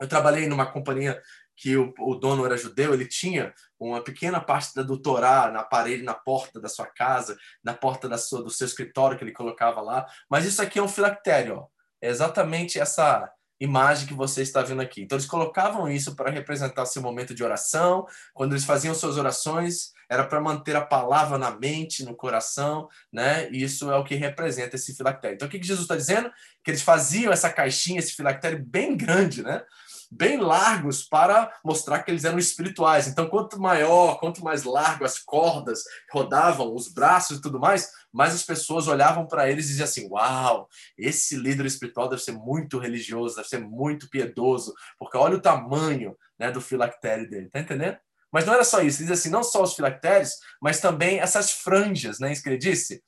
eu 0.00 0.08
trabalhei 0.08 0.48
numa 0.48 0.64
companhia 0.64 1.20
que 1.54 1.76
o, 1.76 1.92
o 2.00 2.14
dono 2.14 2.46
era 2.46 2.56
judeu, 2.56 2.94
ele 2.94 3.06
tinha 3.06 3.52
uma 3.78 4.02
pequena 4.02 4.40
parte 4.40 4.72
do 4.82 4.98
Torá 4.98 5.50
na 5.52 5.62
parede, 5.62 6.02
na 6.02 6.14
porta 6.14 6.58
da 6.58 6.68
sua 6.68 6.86
casa, 6.86 7.36
na 7.62 7.74
porta 7.74 8.08
da 8.08 8.16
sua, 8.16 8.42
do 8.42 8.50
seu 8.50 8.66
escritório 8.66 9.18
que 9.18 9.22
ele 9.22 9.30
colocava 9.30 9.82
lá. 9.82 10.06
Mas 10.30 10.46
isso 10.46 10.62
aqui 10.62 10.78
é 10.78 10.82
um 10.82 10.88
filactério, 10.88 11.66
é 12.00 12.08
exatamente 12.08 12.80
essa 12.80 13.30
imagem 13.60 14.08
que 14.08 14.14
você 14.14 14.42
está 14.42 14.62
vendo 14.62 14.80
aqui. 14.80 15.02
Então 15.02 15.16
eles 15.16 15.28
colocavam 15.28 15.90
isso 15.90 16.16
para 16.16 16.30
representar 16.30 16.86
seu 16.86 17.02
momento 17.02 17.34
de 17.34 17.44
oração, 17.44 18.06
quando 18.32 18.52
eles 18.52 18.64
faziam 18.64 18.94
suas 18.94 19.16
orações, 19.16 19.92
era 20.08 20.24
para 20.24 20.40
manter 20.40 20.76
a 20.76 20.84
palavra 20.84 21.38
na 21.38 21.50
mente, 21.50 22.04
no 22.04 22.14
coração, 22.14 22.88
né? 23.12 23.50
E 23.50 23.62
isso 23.62 23.90
é 23.90 23.96
o 23.96 24.04
que 24.04 24.14
representa 24.14 24.76
esse 24.76 24.94
filactério. 24.94 25.34
Então, 25.34 25.48
o 25.48 25.50
que 25.50 25.62
Jesus 25.62 25.82
está 25.82 25.96
dizendo? 25.96 26.30
Que 26.62 26.70
eles 26.70 26.82
faziam 26.82 27.32
essa 27.32 27.50
caixinha, 27.50 27.98
esse 27.98 28.12
filactério 28.12 28.64
bem 28.64 28.96
grande, 28.96 29.42
né? 29.42 29.62
bem 30.10 30.38
largos 30.38 31.02
para 31.02 31.52
mostrar 31.64 32.02
que 32.02 32.10
eles 32.10 32.24
eram 32.24 32.38
espirituais. 32.38 33.08
Então, 33.08 33.28
quanto 33.28 33.60
maior, 33.60 34.18
quanto 34.18 34.44
mais 34.44 34.64
largo 34.64 35.04
as 35.04 35.18
cordas 35.18 35.84
rodavam, 36.12 36.74
os 36.74 36.88
braços 36.88 37.38
e 37.38 37.40
tudo 37.40 37.58
mais, 37.58 37.90
mais 38.12 38.34
as 38.34 38.42
pessoas 38.42 38.86
olhavam 38.86 39.26
para 39.26 39.50
eles 39.50 39.66
e 39.66 39.68
diziam 39.68 39.84
assim: 39.84 40.08
Uau, 40.10 40.68
esse 40.96 41.36
líder 41.36 41.66
espiritual 41.66 42.08
deve 42.08 42.22
ser 42.22 42.32
muito 42.32 42.78
religioso, 42.78 43.36
deve 43.36 43.48
ser 43.48 43.60
muito 43.60 44.08
piedoso, 44.08 44.72
porque 44.98 45.16
olha 45.16 45.36
o 45.36 45.42
tamanho 45.42 46.16
né, 46.38 46.50
do 46.50 46.60
filactério 46.60 47.28
dele. 47.28 47.48
Tá 47.50 47.60
entendendo? 47.60 47.98
Mas 48.34 48.44
não 48.44 48.52
era 48.52 48.64
só 48.64 48.82
isso, 48.82 49.00
ele 49.00 49.08
diz 49.08 49.20
assim: 49.20 49.30
não 49.30 49.44
só 49.44 49.62
os 49.62 49.74
filactérios, 49.74 50.32
mas 50.60 50.80
também 50.80 51.20
essas 51.20 51.52
franjas, 51.52 52.18
né? 52.18 52.32
Isso 52.32 52.42
que 52.42 52.48
ele 52.48 52.58
disse 52.58 53.00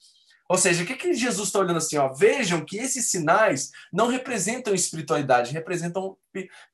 ou 0.48 0.56
seja, 0.56 0.84
o 0.84 0.86
que, 0.86 0.94
que 0.94 1.12
Jesus 1.12 1.48
está 1.48 1.58
olhando 1.58 1.78
assim? 1.78 1.96
Ó? 1.98 2.12
Vejam 2.12 2.64
que 2.64 2.78
esses 2.78 3.10
sinais 3.10 3.70
não 3.92 4.06
representam 4.06 4.74
espiritualidade, 4.74 5.52
representam 5.52 6.16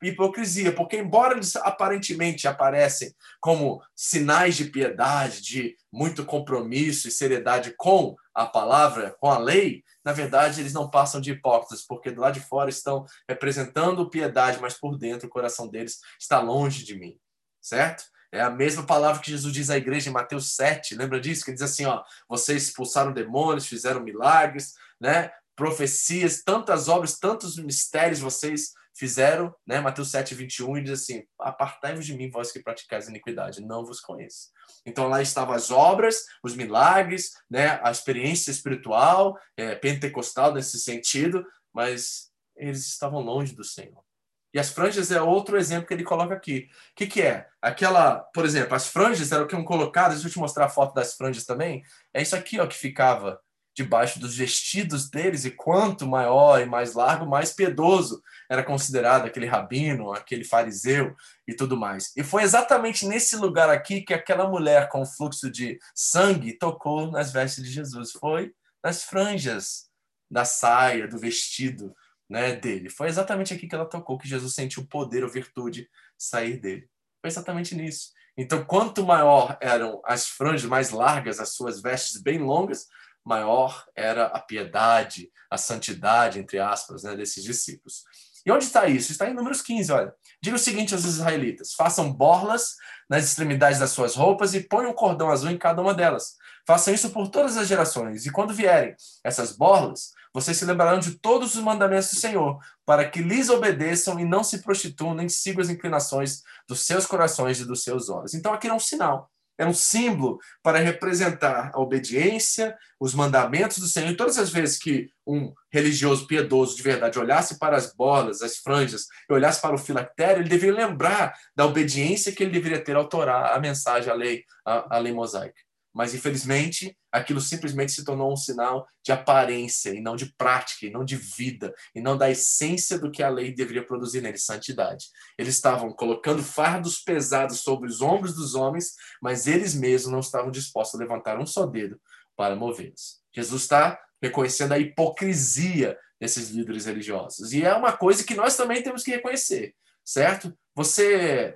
hipocrisia, 0.02 0.74
porque 0.74 0.98
embora 0.98 1.34
eles 1.34 1.56
aparentemente 1.56 2.46
aparecem 2.46 3.14
como 3.40 3.82
sinais 3.96 4.56
de 4.56 4.66
piedade, 4.66 5.40
de 5.40 5.76
muito 5.90 6.24
compromisso 6.24 7.08
e 7.08 7.10
seriedade 7.10 7.74
com 7.76 8.14
a 8.34 8.44
palavra, 8.44 9.16
com 9.18 9.30
a 9.30 9.38
lei, 9.38 9.82
na 10.04 10.12
verdade 10.12 10.60
eles 10.60 10.74
não 10.74 10.90
passam 10.90 11.20
de 11.20 11.30
hipócritas, 11.30 11.82
porque 11.82 12.10
do 12.10 12.20
lado 12.20 12.34
de 12.34 12.40
fora 12.40 12.68
estão 12.68 13.06
representando 13.26 14.10
piedade, 14.10 14.58
mas 14.60 14.74
por 14.74 14.98
dentro 14.98 15.28
o 15.28 15.30
coração 15.30 15.68
deles 15.68 16.00
está 16.20 16.40
longe 16.40 16.84
de 16.84 16.94
mim, 16.94 17.16
certo? 17.60 18.11
É 18.32 18.40
a 18.40 18.50
mesma 18.50 18.84
palavra 18.84 19.20
que 19.20 19.30
Jesus 19.30 19.52
diz 19.52 19.68
à 19.68 19.76
igreja 19.76 20.08
em 20.08 20.12
Mateus 20.12 20.56
7. 20.56 20.94
Lembra 20.94 21.20
disso? 21.20 21.44
Que 21.44 21.52
diz 21.52 21.60
assim, 21.60 21.84
ó, 21.84 22.02
vocês 22.26 22.64
expulsaram 22.64 23.12
demônios, 23.12 23.66
fizeram 23.66 24.02
milagres, 24.02 24.72
né? 24.98 25.30
Profecias, 25.54 26.42
tantas 26.42 26.88
obras, 26.88 27.18
tantos 27.18 27.58
mistérios 27.58 28.20
vocês 28.20 28.72
fizeram, 28.94 29.54
né? 29.66 29.80
Mateus 29.80 30.10
7, 30.10 30.34
21, 30.34 30.78
e 30.78 30.82
diz 30.84 31.02
assim: 31.02 31.24
Apartai-vos 31.38 32.06
de 32.06 32.16
mim, 32.16 32.30
vós 32.30 32.50
que 32.50 32.62
praticais 32.62 33.08
iniquidade, 33.08 33.60
não 33.60 33.84
vos 33.84 34.00
conheço. 34.00 34.50
Então 34.86 35.08
lá 35.08 35.20
estavam 35.20 35.54
as 35.54 35.70
obras, 35.70 36.24
os 36.42 36.54
milagres, 36.54 37.32
né? 37.50 37.80
A 37.82 37.90
experiência 37.90 38.50
espiritual, 38.50 39.38
é, 39.56 39.74
pentecostal 39.74 40.54
nesse 40.54 40.78
sentido, 40.80 41.44
mas 41.72 42.30
eles 42.56 42.86
estavam 42.86 43.20
longe 43.20 43.54
do 43.54 43.64
Senhor. 43.64 44.02
E 44.52 44.58
as 44.58 44.70
franjas 44.70 45.10
é 45.10 45.20
outro 45.20 45.56
exemplo 45.56 45.86
que 45.86 45.94
ele 45.94 46.04
coloca 46.04 46.34
aqui. 46.34 46.68
O 46.92 46.94
que, 46.94 47.06
que 47.06 47.22
é? 47.22 47.46
Aquela, 47.60 48.16
por 48.16 48.44
exemplo, 48.44 48.74
as 48.74 48.88
franjas 48.88 49.32
eram 49.32 49.46
que 49.46 49.54
eram 49.54 49.64
colocadas, 49.64 50.14
deixa 50.14 50.28
eu 50.28 50.32
te 50.32 50.38
mostrar 50.38 50.66
a 50.66 50.68
foto 50.68 50.94
das 50.94 51.14
franjas 51.14 51.44
também. 51.44 51.82
É 52.12 52.20
isso 52.20 52.36
aqui 52.36 52.60
ó, 52.60 52.66
que 52.66 52.76
ficava 52.76 53.40
debaixo 53.74 54.20
dos 54.20 54.36
vestidos 54.36 55.08
deles, 55.08 55.44
e 55.44 55.50
quanto 55.50 56.06
maior 56.06 56.60
e 56.60 56.66
mais 56.66 56.92
largo, 56.92 57.26
mais 57.26 57.52
piedoso 57.52 58.22
era 58.50 58.62
considerado 58.62 59.24
aquele 59.24 59.46
rabino, 59.46 60.12
aquele 60.12 60.44
fariseu 60.44 61.14
e 61.48 61.54
tudo 61.54 61.76
mais. 61.76 62.12
E 62.16 62.22
foi 62.22 62.42
exatamente 62.42 63.06
nesse 63.06 63.36
lugar 63.36 63.70
aqui 63.70 64.02
que 64.02 64.12
aquela 64.12 64.46
mulher 64.48 64.88
com 64.88 65.06
fluxo 65.06 65.50
de 65.50 65.78
sangue 65.94 66.58
tocou 66.58 67.10
nas 67.10 67.32
vestes 67.32 67.64
de 67.64 67.70
Jesus. 67.70 68.12
Foi 68.12 68.52
nas 68.84 69.04
franjas 69.04 69.90
da 70.30 70.44
saia, 70.44 71.08
do 71.08 71.18
vestido 71.18 71.94
né, 72.28 72.54
dele. 72.56 72.88
Foi 72.88 73.08
exatamente 73.08 73.52
aqui 73.52 73.68
que 73.68 73.74
ela 73.74 73.88
tocou, 73.88 74.18
que 74.18 74.28
Jesus 74.28 74.54
sentiu 74.54 74.86
poder 74.86 75.24
ou 75.24 75.30
virtude 75.30 75.88
sair 76.16 76.58
dele. 76.58 76.88
Foi 77.20 77.28
exatamente 77.28 77.74
nisso. 77.74 78.10
Então, 78.36 78.64
quanto 78.64 79.04
maior 79.04 79.58
eram 79.60 80.00
as 80.04 80.26
franjas 80.26 80.64
mais 80.64 80.90
largas, 80.90 81.38
as 81.38 81.50
suas 81.54 81.82
vestes 81.82 82.20
bem 82.20 82.38
longas, 82.38 82.86
maior 83.24 83.84
era 83.94 84.26
a 84.26 84.40
piedade, 84.40 85.30
a 85.50 85.58
santidade, 85.58 86.38
entre 86.38 86.58
aspas, 86.58 87.02
né, 87.02 87.14
desses 87.14 87.44
discípulos. 87.44 88.04
E 88.44 88.50
onde 88.50 88.64
está 88.64 88.88
isso? 88.88 89.12
Está 89.12 89.28
em 89.28 89.34
Números 89.34 89.62
15, 89.62 89.92
olha. 89.92 90.14
Diga 90.40 90.56
o 90.56 90.58
seguinte 90.58 90.94
aos 90.94 91.04
israelitas: 91.04 91.74
façam 91.74 92.12
borlas 92.12 92.74
nas 93.08 93.24
extremidades 93.24 93.78
das 93.78 93.90
suas 93.90 94.16
roupas 94.16 94.54
e 94.54 94.60
ponham 94.60 94.90
um 94.90 94.94
cordão 94.94 95.30
azul 95.30 95.50
em 95.50 95.58
cada 95.58 95.80
uma 95.80 95.94
delas. 95.94 96.36
Façam 96.66 96.92
isso 96.92 97.10
por 97.10 97.28
todas 97.28 97.56
as 97.56 97.68
gerações. 97.68 98.26
E 98.26 98.32
quando 98.32 98.52
vierem 98.52 98.96
essas 99.22 99.52
borlas, 99.52 100.12
vocês 100.32 100.56
se 100.56 100.64
lembrarão 100.64 100.98
de 100.98 101.18
todos 101.18 101.54
os 101.54 101.62
mandamentos 101.62 102.10
do 102.10 102.16
Senhor, 102.16 102.58
para 102.86 103.08
que 103.08 103.20
lhes 103.20 103.48
obedeçam 103.48 104.18
e 104.18 104.24
não 104.24 104.42
se 104.42 104.62
prostituam, 104.62 105.14
nem 105.14 105.28
sigam 105.28 105.60
as 105.60 105.68
inclinações 105.68 106.42
dos 106.68 106.80
seus 106.80 107.06
corações 107.06 107.60
e 107.60 107.64
dos 107.64 107.82
seus 107.84 108.08
olhos. 108.08 108.34
Então 108.34 108.52
aqui 108.52 108.68
é 108.68 108.74
um 108.74 108.80
sinal, 108.80 109.30
é 109.58 109.66
um 109.66 109.74
símbolo 109.74 110.38
para 110.62 110.78
representar 110.78 111.70
a 111.74 111.80
obediência, 111.80 112.76
os 112.98 113.14
mandamentos 113.14 113.78
do 113.78 113.86
Senhor. 113.86 114.10
E 114.10 114.16
todas 114.16 114.38
as 114.38 114.50
vezes 114.50 114.78
que 114.78 115.10
um 115.26 115.52
religioso 115.70 116.26
piedoso 116.26 116.76
de 116.76 116.82
verdade 116.82 117.18
olhasse 117.18 117.58
para 117.58 117.76
as 117.76 117.94
bolas, 117.94 118.42
as 118.42 118.56
franjas, 118.56 119.06
e 119.28 119.32
olhasse 119.32 119.60
para 119.60 119.74
o 119.74 119.78
filactério, 119.78 120.42
ele 120.42 120.48
deveria 120.48 120.86
lembrar 120.86 121.34
da 121.54 121.66
obediência 121.66 122.32
que 122.32 122.42
ele 122.42 122.52
deveria 122.52 122.82
ter 122.82 122.96
ao 122.96 123.08
Torá, 123.08 123.54
a 123.54 123.60
mensagem, 123.60 124.10
a 124.10 124.14
lei, 124.14 124.44
a, 124.64 124.96
a 124.96 124.98
lei 124.98 125.12
mosaica. 125.12 125.60
Mas, 125.92 126.14
infelizmente, 126.14 126.96
aquilo 127.10 127.40
simplesmente 127.40 127.92
se 127.92 128.04
tornou 128.04 128.32
um 128.32 128.36
sinal 128.36 128.86
de 129.04 129.12
aparência 129.12 129.90
e 129.90 130.00
não 130.00 130.16
de 130.16 130.34
prática, 130.36 130.86
e 130.86 130.90
não 130.90 131.04
de 131.04 131.16
vida, 131.16 131.74
e 131.94 132.00
não 132.00 132.16
da 132.16 132.30
essência 132.30 132.98
do 132.98 133.10
que 133.10 133.22
a 133.22 133.28
lei 133.28 133.54
deveria 133.54 133.84
produzir 133.84 134.22
nele, 134.22 134.38
santidade. 134.38 135.06
Eles 135.36 135.54
estavam 135.54 135.92
colocando 135.92 136.42
fardos 136.42 136.98
pesados 137.00 137.60
sobre 137.60 137.88
os 137.88 138.00
ombros 138.00 138.34
dos 138.34 138.54
homens, 138.54 138.94
mas 139.20 139.46
eles 139.46 139.74
mesmos 139.74 140.12
não 140.12 140.20
estavam 140.20 140.50
dispostos 140.50 140.98
a 140.98 141.02
levantar 141.02 141.38
um 141.38 141.46
só 141.46 141.66
dedo 141.66 142.00
para 142.34 142.56
movê-los. 142.56 143.20
Jesus 143.34 143.62
está 143.62 144.00
reconhecendo 144.22 144.72
a 144.72 144.78
hipocrisia 144.78 145.98
desses 146.18 146.50
líderes 146.50 146.86
religiosos. 146.86 147.52
E 147.52 147.64
é 147.64 147.74
uma 147.74 147.92
coisa 147.92 148.24
que 148.24 148.34
nós 148.34 148.56
também 148.56 148.82
temos 148.82 149.02
que 149.02 149.10
reconhecer, 149.10 149.74
certo? 150.04 150.56
Você 150.74 151.54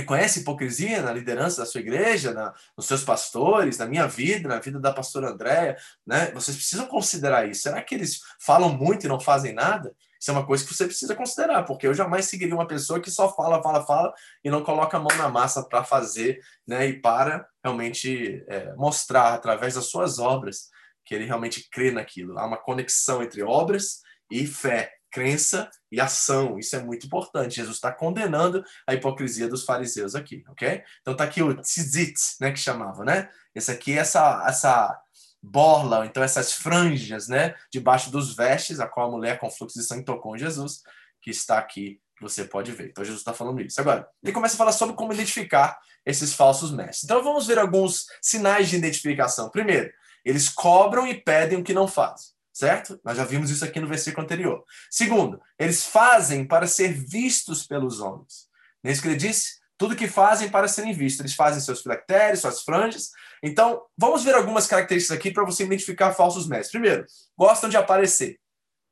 reconhece 0.00 0.40
hipocrisia 0.40 1.02
na 1.02 1.12
liderança 1.12 1.62
da 1.62 1.66
sua 1.66 1.80
igreja, 1.80 2.32
na, 2.32 2.54
nos 2.76 2.86
seus 2.86 3.04
pastores, 3.04 3.78
na 3.78 3.86
minha 3.86 4.06
vida, 4.06 4.48
na 4.48 4.58
vida 4.58 4.78
da 4.78 4.92
pastora 4.92 5.30
Andréia, 5.30 5.76
né? 6.06 6.30
Vocês 6.32 6.56
precisam 6.56 6.86
considerar 6.86 7.48
isso. 7.48 7.62
Será 7.62 7.80
que 7.82 7.94
eles 7.94 8.20
falam 8.40 8.72
muito 8.72 9.06
e 9.06 9.08
não 9.08 9.20
fazem 9.20 9.52
nada? 9.52 9.94
Isso 10.20 10.30
é 10.30 10.34
uma 10.34 10.46
coisa 10.46 10.64
que 10.64 10.74
você 10.74 10.84
precisa 10.84 11.14
considerar, 11.14 11.62
porque 11.64 11.86
eu 11.86 11.94
jamais 11.94 12.26
seguiria 12.26 12.54
uma 12.54 12.66
pessoa 12.66 13.00
que 13.00 13.10
só 13.10 13.34
fala, 13.34 13.62
fala, 13.62 13.86
fala 13.86 14.12
e 14.44 14.50
não 14.50 14.62
coloca 14.62 14.98
a 14.98 15.00
mão 15.00 15.16
na 15.16 15.28
massa 15.28 15.62
para 15.62 15.82
fazer, 15.82 16.40
né? 16.66 16.86
E 16.86 17.00
para 17.00 17.46
realmente 17.64 18.44
é, 18.48 18.74
mostrar 18.74 19.32
através 19.32 19.74
das 19.74 19.86
suas 19.86 20.18
obras 20.18 20.68
que 21.04 21.14
ele 21.14 21.24
realmente 21.24 21.68
crê 21.70 21.90
naquilo. 21.90 22.38
Há 22.38 22.46
uma 22.46 22.58
conexão 22.58 23.22
entre 23.22 23.42
obras 23.42 24.00
e 24.30 24.46
fé 24.46 24.99
crença 25.10 25.70
e 25.90 26.00
ação. 26.00 26.58
Isso 26.58 26.76
é 26.76 26.82
muito 26.82 27.06
importante. 27.06 27.56
Jesus 27.56 27.76
está 27.76 27.92
condenando 27.92 28.64
a 28.86 28.94
hipocrisia 28.94 29.48
dos 29.48 29.64
fariseus 29.64 30.14
aqui, 30.14 30.44
ok? 30.48 30.82
Então 31.00 31.16
tá 31.16 31.24
aqui 31.24 31.42
o 31.42 31.54
tzit, 31.60 32.14
né, 32.40 32.52
que 32.52 32.58
chamava, 32.58 33.04
né? 33.04 33.28
Esse 33.54 33.70
aqui, 33.70 33.98
essa 33.98 34.44
essa 34.46 34.98
borla, 35.42 36.04
então 36.06 36.22
essas 36.22 36.52
franjas, 36.52 37.26
né, 37.26 37.54
debaixo 37.72 38.10
dos 38.10 38.36
vestes, 38.36 38.78
a 38.78 38.86
qual 38.86 39.08
a 39.08 39.10
mulher 39.10 39.38
com 39.38 39.50
fluxo 39.50 39.78
de 39.78 39.84
sangue 39.84 40.04
tocou 40.04 40.36
em 40.36 40.38
Jesus, 40.38 40.82
que 41.22 41.30
está 41.30 41.58
aqui, 41.58 41.98
você 42.20 42.44
pode 42.44 42.72
ver. 42.72 42.90
Então 42.90 43.04
Jesus 43.04 43.20
está 43.20 43.32
falando 43.32 43.60
isso. 43.60 43.80
Agora, 43.80 44.06
ele 44.22 44.32
começa 44.32 44.54
a 44.54 44.58
falar 44.58 44.72
sobre 44.72 44.94
como 44.94 45.12
identificar 45.12 45.78
esses 46.04 46.34
falsos 46.34 46.70
mestres. 46.70 47.04
Então 47.04 47.22
vamos 47.22 47.46
ver 47.46 47.58
alguns 47.58 48.06
sinais 48.20 48.68
de 48.68 48.76
identificação. 48.76 49.48
Primeiro, 49.48 49.90
eles 50.24 50.48
cobram 50.48 51.06
e 51.06 51.14
pedem 51.14 51.58
o 51.58 51.64
que 51.64 51.72
não 51.72 51.88
fazem 51.88 52.28
certo? 52.60 53.00
Nós 53.04 53.16
já 53.16 53.24
vimos 53.24 53.50
isso 53.50 53.64
aqui 53.64 53.80
no 53.80 53.88
versículo 53.88 54.22
anterior. 54.22 54.62
Segundo, 54.90 55.40
eles 55.58 55.84
fazem 55.84 56.46
para 56.46 56.66
ser 56.66 56.92
vistos 56.92 57.66
pelos 57.66 58.00
homens. 58.00 58.48
Nem 58.84 58.92
isso 58.92 59.02
que 59.02 59.08
ele 59.08 59.16
disse? 59.16 59.58
Tudo 59.78 59.96
que 59.96 60.06
fazem 60.06 60.50
para 60.50 60.68
serem 60.68 60.92
vistos. 60.92 61.20
Eles 61.20 61.34
fazem 61.34 61.60
seus 61.60 61.80
filactérios, 61.80 62.40
suas 62.40 62.62
franjas. 62.62 63.10
Então, 63.42 63.82
vamos 63.96 64.22
ver 64.22 64.34
algumas 64.34 64.66
características 64.66 65.16
aqui 65.16 65.30
para 65.30 65.44
você 65.44 65.64
identificar 65.64 66.12
falsos 66.12 66.46
mestres. 66.46 66.70
Primeiro, 66.70 67.04
gostam 67.36 67.70
de 67.70 67.78
aparecer. 67.78 68.38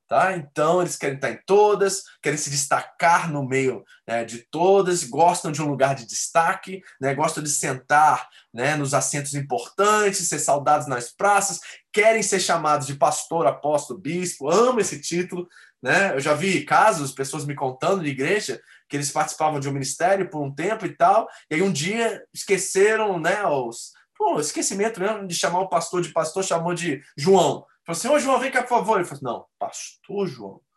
Tá? 0.08 0.34
Então, 0.34 0.80
eles 0.80 0.96
querem 0.96 1.16
estar 1.16 1.30
em 1.30 1.38
todas, 1.44 2.04
querem 2.22 2.38
se 2.38 2.48
destacar 2.48 3.30
no 3.30 3.46
meio 3.46 3.84
né, 4.06 4.24
de 4.24 4.38
todas, 4.38 5.04
gostam 5.04 5.52
de 5.52 5.60
um 5.60 5.68
lugar 5.68 5.94
de 5.94 6.06
destaque, 6.06 6.80
né, 6.98 7.14
gostam 7.14 7.42
de 7.42 7.50
sentar 7.50 8.26
né, 8.52 8.74
nos 8.74 8.94
assentos 8.94 9.34
importantes, 9.34 10.26
ser 10.26 10.38
saudados 10.38 10.86
nas 10.86 11.10
praças, 11.10 11.60
querem 11.92 12.22
ser 12.22 12.40
chamados 12.40 12.86
de 12.86 12.94
pastor, 12.94 13.46
apóstolo, 13.46 14.00
bispo, 14.00 14.48
amam 14.50 14.80
esse 14.80 14.98
título. 14.98 15.46
Né? 15.82 16.14
Eu 16.14 16.20
já 16.20 16.32
vi 16.32 16.64
casos, 16.64 17.12
pessoas 17.12 17.44
me 17.44 17.54
contando 17.54 18.02
de 18.02 18.08
igreja, 18.08 18.58
que 18.88 18.96
eles 18.96 19.12
participavam 19.12 19.60
de 19.60 19.68
um 19.68 19.72
ministério 19.72 20.30
por 20.30 20.40
um 20.42 20.50
tempo 20.50 20.86
e 20.86 20.96
tal, 20.96 21.28
e 21.50 21.56
aí 21.56 21.62
um 21.62 21.70
dia 21.70 22.24
esqueceram 22.32 23.20
né, 23.20 23.44
os, 23.44 23.92
pô, 24.16 24.40
esquecimento 24.40 25.00
mesmo 25.00 25.26
de 25.26 25.34
chamar 25.34 25.60
o 25.60 25.68
pastor 25.68 26.00
de 26.00 26.14
pastor, 26.14 26.42
chamou 26.42 26.72
de 26.72 27.02
João. 27.14 27.66
Falou 27.88 27.98
assim, 27.98 28.08
ô 28.08 28.18
João, 28.18 28.38
vem 28.38 28.50
cá, 28.50 28.60
por 28.60 28.68
favor. 28.68 28.96
Ele 28.96 29.04
falou 29.04 29.16
assim, 29.16 29.24
não, 29.24 29.46
pastor 29.58 30.26
João. 30.26 30.60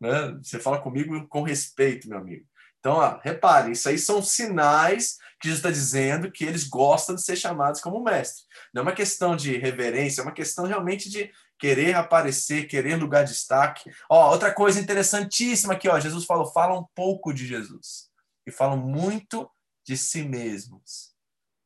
Né? 0.00 0.36
Você 0.42 0.58
fala 0.58 0.80
comigo 0.80 1.28
com 1.28 1.42
respeito, 1.42 2.08
meu 2.08 2.18
amigo. 2.18 2.44
Então, 2.80 2.94
ó, 2.94 3.20
repare, 3.22 3.70
isso 3.70 3.88
aí 3.88 3.96
são 3.98 4.20
sinais 4.20 5.16
que 5.40 5.46
Jesus 5.46 5.58
está 5.58 5.70
dizendo 5.70 6.30
que 6.30 6.44
eles 6.44 6.64
gostam 6.64 7.14
de 7.14 7.22
ser 7.22 7.36
chamados 7.36 7.80
como 7.80 8.02
mestre. 8.02 8.44
Não 8.74 8.80
é 8.80 8.82
uma 8.82 8.94
questão 8.94 9.36
de 9.36 9.56
reverência, 9.56 10.22
é 10.22 10.24
uma 10.24 10.32
questão 10.32 10.66
realmente 10.66 11.08
de 11.08 11.30
querer 11.58 11.94
aparecer, 11.94 12.66
querer 12.66 12.96
lugar 12.96 13.22
de 13.24 13.32
destaque. 13.32 13.90
Ó, 14.08 14.30
outra 14.30 14.52
coisa 14.52 14.80
interessantíssima 14.80 15.74
aqui, 15.74 15.88
ó, 15.88 16.00
Jesus 16.00 16.24
falou, 16.24 16.46
fala 16.46 16.78
um 16.78 16.86
pouco 16.94 17.32
de 17.32 17.46
Jesus 17.46 18.08
e 18.46 18.50
falam 18.50 18.76
muito 18.76 19.48
de 19.86 19.96
si 19.96 20.22
mesmos. 20.22 21.09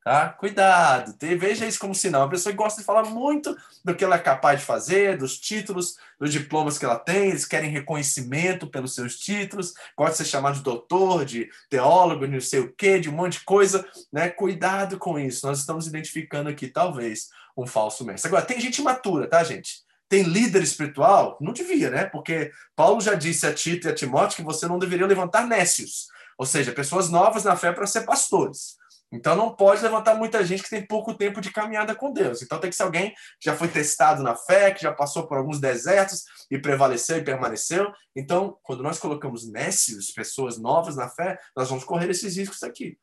Tá? 0.05 0.29
Cuidado, 0.29 1.17
veja 1.19 1.65
isso 1.65 1.79
como 1.79 1.95
sinal. 1.95 2.25
Uma 2.25 2.29
pessoa 2.29 2.55
gosta 2.55 2.79
de 2.79 2.85
falar 2.85 3.05
muito 3.05 3.57
do 3.83 3.95
que 3.95 4.05
ela 4.05 4.17
é 4.17 4.19
capaz 4.19 4.61
de 4.61 4.67
fazer, 4.67 5.17
dos 5.17 5.41
títulos, 5.41 5.97
dos 6.21 6.31
diplomas 6.31 6.77
que 6.77 6.85
ela 6.85 6.99
tem, 6.99 7.31
eles 7.31 7.47
querem 7.47 7.71
reconhecimento 7.71 8.67
pelos 8.67 8.95
seus 8.95 9.19
títulos, 9.19 9.73
gosta 9.97 10.13
de 10.13 10.19
ser 10.19 10.25
chamado 10.27 10.57
de 10.57 10.63
doutor, 10.63 11.25
de 11.25 11.49
teólogo, 11.71 12.27
de 12.27 12.35
não 12.35 12.41
sei 12.43 12.61
o 12.61 12.71
quê, 12.75 13.01
de 13.01 13.09
um 13.09 13.15
monte 13.15 13.39
de 13.39 13.47
coisa. 13.47 13.83
Né? 14.13 14.29
Cuidado 14.29 14.99
com 14.99 15.19
isso. 15.19 15.47
Nós 15.47 15.61
estamos 15.61 15.87
identificando 15.87 16.51
aqui, 16.51 16.69
talvez, 16.69 17.31
um 17.57 17.67
falso 17.67 18.05
mestre. 18.05 18.29
Agora, 18.29 18.45
tem 18.45 18.61
gente 18.61 18.83
imatura, 18.83 19.27
tá, 19.27 19.43
gente? 19.43 19.85
Tem 20.07 20.23
líder 20.23 20.63
espiritual? 20.63 21.39
Não 21.41 21.55
devia, 21.55 21.89
né? 21.89 22.05
Porque 22.05 22.53
Paulo 22.77 23.01
já 23.01 23.15
disse 23.15 23.47
a 23.47 23.55
Tito 23.55 23.89
e 23.89 23.91
a 23.91 23.95
Timóteo 23.95 24.37
que 24.37 24.43
você 24.43 24.69
não 24.69 24.79
deveria 24.79 25.07
levantar 25.07 25.47
nécios, 25.47 26.09
ou 26.37 26.45
seja, 26.45 26.73
pessoas 26.73 27.09
novas 27.09 27.45
na 27.45 27.57
fé 27.57 27.73
para 27.73 27.87
ser 27.87 28.03
pastores. 28.03 28.77
Então 29.13 29.37
não 29.37 29.55
pode 29.55 29.83
levantar 29.83 30.15
muita 30.17 30.45
gente 30.45 30.63
que 30.63 30.71
tem 30.71 30.85
pouco 30.85 31.15
tempo 31.15 31.41
de 31.41 31.53
caminhada 31.53 31.95
com 31.95 32.13
Deus. 32.13 32.43
Então 32.43 32.59
tem 32.59 32.71
que 32.71 32.77
ser 32.77 32.83
alguém 32.83 33.11
que 33.41 33.49
já 33.49 33.57
foi 33.57 33.69
testado 33.69 34.23
na 34.23 34.35
fé, 34.35 34.73
que 34.73 34.83
já 34.83 34.93
passou 34.93 35.27
por 35.27 35.39
alguns 35.39 35.61
desertos 35.61 36.25
e 36.51 36.59
prevaleceu 36.59 37.19
e 37.19 37.25
permaneceu. 37.25 37.93
Então, 38.17 38.59
quando 38.63 38.83
nós 38.83 38.99
colocamos 38.99 39.49
nécios, 39.51 40.11
pessoas 40.11 40.59
novas 40.59 40.97
na 40.97 41.09
fé, 41.09 41.39
nós 41.57 41.69
vamos 41.69 41.85
correr 41.85 42.11
esses 42.11 42.37
riscos 42.37 42.63
aqui. 42.63 42.99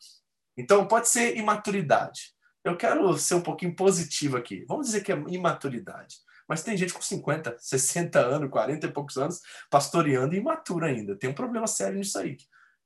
Então 0.57 0.87
pode 0.87 1.07
ser 1.07 1.37
imaturidade. 1.37 2.33
Eu 2.63 2.77
quero 2.77 3.17
ser 3.17 3.35
um 3.35 3.41
pouquinho 3.41 3.75
positivo 3.75 4.37
aqui. 4.37 4.65
Vamos 4.67 4.87
dizer 4.87 5.01
que 5.01 5.11
é 5.11 5.15
imaturidade. 5.27 6.17
Mas 6.47 6.63
tem 6.63 6.75
gente 6.75 6.93
com 6.93 7.01
50, 7.01 7.55
60 7.57 8.19
anos, 8.19 8.49
40 8.49 8.85
e 8.85 8.91
poucos 8.91 9.17
anos, 9.17 9.39
pastoreando 9.69 10.35
e 10.35 10.37
imatura 10.37 10.87
ainda. 10.87 11.17
Tem 11.17 11.29
um 11.29 11.33
problema 11.33 11.65
sério 11.65 11.97
nisso 11.97 12.19
aí. 12.19 12.37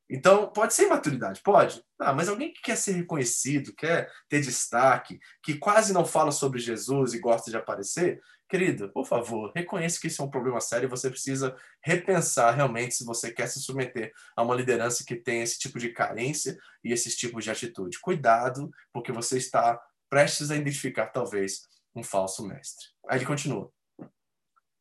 Então, 0.10 0.52
pode 0.52 0.74
ser 0.74 0.86
imaturidade, 0.86 1.41
pode. 1.41 1.84
Ah, 2.00 2.13
mas 2.13 2.30
alguém 2.30 2.54
que 2.54 2.62
quer 2.62 2.76
ser 2.76 2.91
reconhecido, 2.91 3.74
quer 3.74 4.12
ter 4.30 4.39
destaque, 4.39 5.20
que 5.44 5.58
quase 5.58 5.94
não 5.94 6.06
fala 6.06 6.32
sobre 6.32 6.60
Jesus 6.60 7.13
e 7.13 7.20
gosta 7.20 7.50
de 7.50 7.58
aparecer, 7.58 8.22
querido, 8.48 8.89
por 8.91 9.08
favor, 9.08 9.52
reconheça 9.56 10.00
que 10.00 10.08
isso 10.08 10.22
é 10.22 10.26
um 10.26 10.30
problema 10.30 10.62
sério 10.62 10.86
e 10.86 10.89
você 10.89 11.10
precisa 11.10 11.56
repensar 11.82 12.56
realmente 12.56 12.94
se 12.94 13.04
você 13.04 13.32
quer 13.32 13.48
se 13.48 13.60
submeter 13.60 14.12
a 14.36 14.44
uma 14.44 14.56
liderança 14.56 15.04
que 15.04 15.15
tem 15.15 15.41
esse 15.41 15.58
tipo 15.58 15.80
de 15.80 15.89
carência 15.89 16.58
e 16.84 16.94
esses 16.94 17.15
tipos 17.15 17.44
de 17.44 17.50
atitude. 17.50 18.00
Cuidado, 18.00 18.70
porque 18.94 19.12
você 19.12 19.38
está 19.38 19.82
prestes 20.10 20.52
a 20.52 20.56
identificar, 20.56 21.08
talvez, 21.08 21.68
um 21.96 22.04
falso 22.04 22.48
mestre. 22.48 22.86
Aí 23.10 23.18
ele 23.18 23.26
continua. 23.26 23.72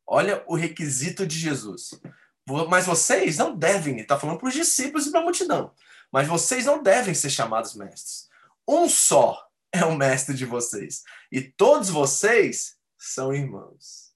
Olha 0.07 0.43
o 0.47 0.55
requisito 0.55 1.25
de 1.25 1.37
Jesus. 1.37 1.99
Mas 2.47 2.85
vocês 2.85 3.37
não 3.37 3.57
devem, 3.57 3.97
está 3.97 4.19
falando 4.19 4.37
para 4.37 4.49
os 4.49 4.53
discípulos 4.53 5.07
e 5.07 5.11
para 5.11 5.19
a 5.19 5.23
multidão, 5.23 5.73
mas 6.11 6.27
vocês 6.27 6.65
não 6.65 6.81
devem 6.81 7.13
ser 7.13 7.31
chamados 7.31 7.75
mestres. 7.75 8.29
Um 8.67 8.87
só 8.87 9.49
é 9.71 9.83
o 9.83 9.95
mestre 9.95 10.35
de 10.35 10.45
vocês, 10.45 11.03
e 11.31 11.41
todos 11.41 11.89
vocês 11.89 12.77
são 12.97 13.33
irmãos. 13.33 14.13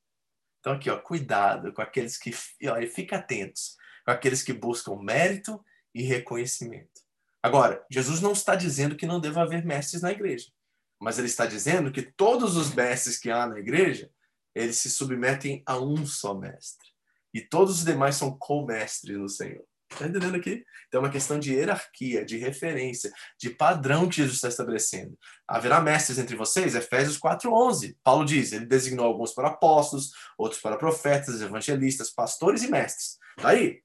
Então, 0.59 0.73
aqui, 0.73 0.89
ó, 0.89 0.97
cuidado 0.97 1.73
com 1.73 1.81
aqueles 1.81 2.17
que. 2.17 2.35
Olha, 2.67 2.89
fica 2.89 3.17
atentos 3.17 3.77
com 4.05 4.11
aqueles 4.11 4.43
que 4.43 4.53
buscam 4.53 4.95
mérito 4.97 5.63
e 5.93 6.03
reconhecimento. 6.03 7.01
Agora, 7.41 7.83
Jesus 7.89 8.21
não 8.21 8.33
está 8.33 8.55
dizendo 8.55 8.95
que 8.95 9.07
não 9.07 9.19
deva 9.19 9.41
haver 9.41 9.65
mestres 9.65 10.01
na 10.01 10.11
igreja, 10.11 10.51
mas 10.99 11.17
ele 11.17 11.27
está 11.27 11.45
dizendo 11.45 11.91
que 11.91 12.01
todos 12.01 12.55
os 12.57 12.73
mestres 12.75 13.17
que 13.17 13.31
há 13.31 13.47
na 13.47 13.57
igreja, 13.57 14.11
eles 14.53 14.77
se 14.77 14.89
submetem 14.89 15.63
a 15.65 15.79
um 15.79 16.05
só 16.05 16.35
mestre 16.35 16.89
e 17.33 17.41
todos 17.41 17.79
os 17.79 17.85
demais 17.85 18.15
são 18.15 18.37
co-mestres 18.37 19.17
no 19.17 19.29
Senhor. 19.29 19.63
Está 19.91 20.05
entendendo 20.05 20.35
aqui? 20.35 20.63
Então 20.87 21.01
é 21.01 21.03
uma 21.05 21.11
questão 21.11 21.39
de 21.39 21.53
hierarquia, 21.53 22.23
de 22.23 22.37
referência, 22.37 23.11
de 23.39 23.49
padrão 23.49 24.07
que 24.07 24.17
Jesus 24.17 24.35
está 24.35 24.47
estabelecendo. 24.47 25.17
Haverá 25.47 25.81
mestres 25.81 26.19
entre 26.19 26.35
vocês? 26.35 26.75
Efésios 26.75 27.19
4,11. 27.19 27.95
Paulo 28.03 28.23
diz: 28.23 28.53
ele 28.53 28.65
designou 28.65 29.05
alguns 29.05 29.33
para 29.33 29.49
apóstolos, 29.49 30.11
outros 30.37 30.61
para 30.61 30.77
profetas, 30.77 31.41
evangelistas, 31.41 32.11
pastores 32.11 32.63
e 32.63 32.69
mestres. 32.69 33.17
Daí, 33.41 33.81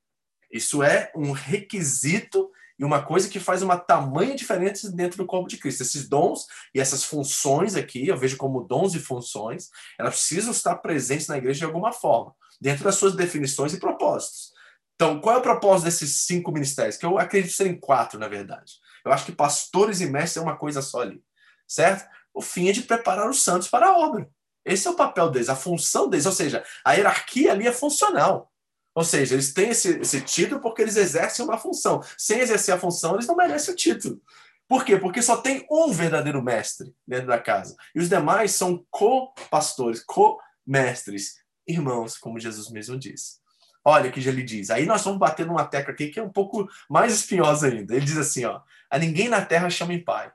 isso 0.53 0.83
é 0.83 1.11
um 1.17 1.33
requisito 1.33 2.51
e 2.79 2.85
uma 2.85 3.03
coisa 3.03 3.29
que 3.29 3.41
faz 3.41 3.63
uma 3.63 3.79
tamanha 3.79 4.35
diferença 4.35 4.91
dentro 4.93 5.19
do 5.19 5.27
corpo 5.27 5.49
de 5.49 5.57
Cristo. 5.57 5.83
Esses 5.83 6.09
dons 6.09 6.47
e 6.75 6.81
essas 6.81 7.03
funções 7.03 7.77
aqui, 7.77 8.07
eu 8.07 8.17
vejo 8.17 8.37
como 8.37 8.65
dons 8.65 8.95
e 8.95 9.01
funções, 9.01 9.71
elas 9.99 10.15
precisam 10.15 10.51
estar 10.51 10.77
presentes 10.77 11.29
na 11.29 11.39
igreja 11.39 11.61
de 11.61 11.65
alguma 11.65 11.93
forma 11.93 12.35
dentro 12.61 12.85
das 12.85 12.97
suas 12.97 13.15
definições 13.15 13.73
e 13.73 13.81
propósitos. 13.81 14.53
Então, 14.95 15.21
qual 15.21 15.37
é 15.37 15.39
o 15.39 15.43
propósito 15.43 15.87
desses 15.87 16.25
cinco 16.25 16.53
ministérios? 16.53 16.97
Que 16.97 17.05
eu 17.05 17.19
acredito 17.19 17.53
serem 17.53 17.79
quatro, 17.79 18.19
na 18.19 18.29
verdade. 18.29 18.75
Eu 19.05 19.13
acho 19.13 19.27
que 19.27 19.33
pastores 19.33 20.01
e 20.01 20.07
mestres 20.07 20.37
é 20.37 20.41
uma 20.41 20.57
coisa 20.57 20.81
só 20.81 21.03
ali, 21.03 21.23
certo? 21.67 22.09
O 22.33 22.41
fim 22.41 22.69
é 22.69 22.73
de 22.73 22.83
preparar 22.83 23.29
os 23.29 23.43
santos 23.43 23.69
para 23.69 23.89
a 23.89 23.99
obra. 23.99 24.29
Esse 24.65 24.87
é 24.87 24.91
o 24.91 24.97
papel 24.97 25.31
deles, 25.31 25.49
a 25.49 25.57
função 25.57 26.09
deles, 26.09 26.27
ou 26.27 26.33
seja, 26.33 26.65
a 26.85 26.95
hierarquia 26.95 27.53
ali 27.53 27.67
é 27.67 27.73
funcional. 27.73 28.51
Ou 28.95 29.05
seja, 29.05 29.35
eles 29.35 29.53
têm 29.53 29.71
esse, 29.71 29.99
esse 29.99 30.21
título 30.21 30.61
porque 30.61 30.81
eles 30.81 30.97
exercem 30.97 31.45
uma 31.45 31.59
função. 31.59 32.01
Sem 32.17 32.39
exercer 32.39 32.75
a 32.75 32.79
função, 32.79 33.15
eles 33.15 33.27
não 33.27 33.37
merecem 33.37 33.75
o 33.75 33.77
título. 33.77 34.23
Por 34.69 34.85
quê? 34.85 34.97
Porque 34.97 35.21
só 35.21 35.37
tem 35.37 35.67
um 35.71 35.93
verdadeiro 35.93 36.43
mestre 36.43 36.95
dentro 37.07 37.27
da 37.27 37.39
casa. 37.39 37.77
E 37.95 37.99
os 37.99 38.09
demais 38.09 38.53
são 38.53 38.87
co-pastores, 38.91 40.03
co-mestres 40.03 41.37
irmãos, 41.67 42.17
como 42.17 42.41
Jesus 42.41 42.71
mesmo 42.71 42.99
disse. 42.99 43.43
Olha 43.85 44.09
o 44.09 44.13
que 44.13 44.27
ele 44.27 44.43
diz. 44.43 44.71
Aí 44.71 44.87
nós 44.87 45.03
vamos 45.05 45.19
bater 45.19 45.45
numa 45.45 45.67
tecla 45.67 45.93
aqui 45.93 46.09
que 46.09 46.19
é 46.19 46.23
um 46.23 46.31
pouco 46.31 46.69
mais 46.89 47.13
espinhosa 47.13 47.69
ainda. 47.69 47.95
Ele 47.95 48.07
diz 48.07 48.17
assim, 48.17 48.45
ó, 48.45 48.63
a 48.91 48.99
ninguém 48.99 49.29
na 49.29 49.45
terra 49.45 49.69
chame 49.69 50.03
pai. 50.03 50.33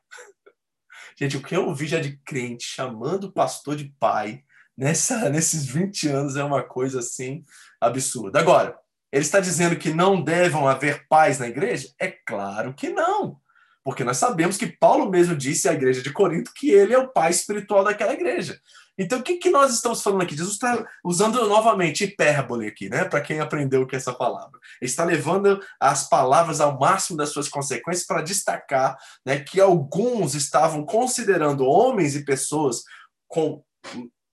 Gente, 1.17 1.35
o 1.35 1.41
que 1.41 1.55
eu 1.55 1.65
ouvi 1.65 1.87
já 1.87 1.99
de 1.99 2.17
crente 2.17 2.65
chamando 2.65 3.25
o 3.25 3.31
pastor 3.31 3.75
de 3.75 3.85
pai 3.99 4.43
nessa, 4.77 5.27
nesses 5.31 5.65
20 5.65 6.07
anos 6.09 6.35
é 6.35 6.43
uma 6.43 6.61
coisa 6.61 6.99
assim 6.99 7.43
absurda. 7.81 8.39
Agora, 8.39 8.77
ele 9.11 9.23
está 9.23 9.39
dizendo 9.39 9.75
que 9.75 9.91
não 9.91 10.21
devam 10.21 10.67
haver 10.67 11.07
pais 11.07 11.39
na 11.39 11.47
igreja? 11.47 11.91
É 11.99 12.07
claro 12.07 12.73
que 12.73 12.89
não. 12.89 13.39
Porque 13.83 14.03
nós 14.03 14.17
sabemos 14.17 14.55
que 14.57 14.67
Paulo 14.67 15.09
mesmo 15.09 15.35
disse 15.35 15.67
à 15.67 15.73
igreja 15.73 16.03
de 16.03 16.13
Corinto 16.13 16.53
que 16.53 16.69
ele 16.69 16.93
é 16.93 16.97
o 16.97 17.07
pai 17.07 17.31
espiritual 17.31 17.83
daquela 17.83 18.13
igreja. 18.13 18.59
Então, 18.99 19.19
o 19.19 19.23
que, 19.23 19.37
que 19.37 19.49
nós 19.49 19.73
estamos 19.73 20.03
falando 20.03 20.23
aqui? 20.23 20.35
Jesus 20.35 20.55
está 20.55 20.85
usando 21.05 21.47
novamente 21.47 22.03
hipérbole 22.03 22.67
aqui, 22.67 22.89
né? 22.89 23.05
Para 23.05 23.21
quem 23.21 23.39
aprendeu 23.39 23.87
que 23.87 23.95
é 23.95 23.97
essa 23.97 24.13
palavra. 24.13 24.59
Ele 24.81 24.91
está 24.91 25.05
levando 25.05 25.63
as 25.79 26.09
palavras 26.09 26.59
ao 26.59 26.77
máximo 26.77 27.17
das 27.17 27.29
suas 27.29 27.47
consequências 27.47 28.05
para 28.05 28.21
destacar 28.21 28.97
né, 29.25 29.39
que 29.39 29.61
alguns 29.61 30.35
estavam 30.35 30.85
considerando 30.85 31.63
homens 31.63 32.13
e 32.13 32.25
pessoas 32.25 32.83
com 33.25 33.63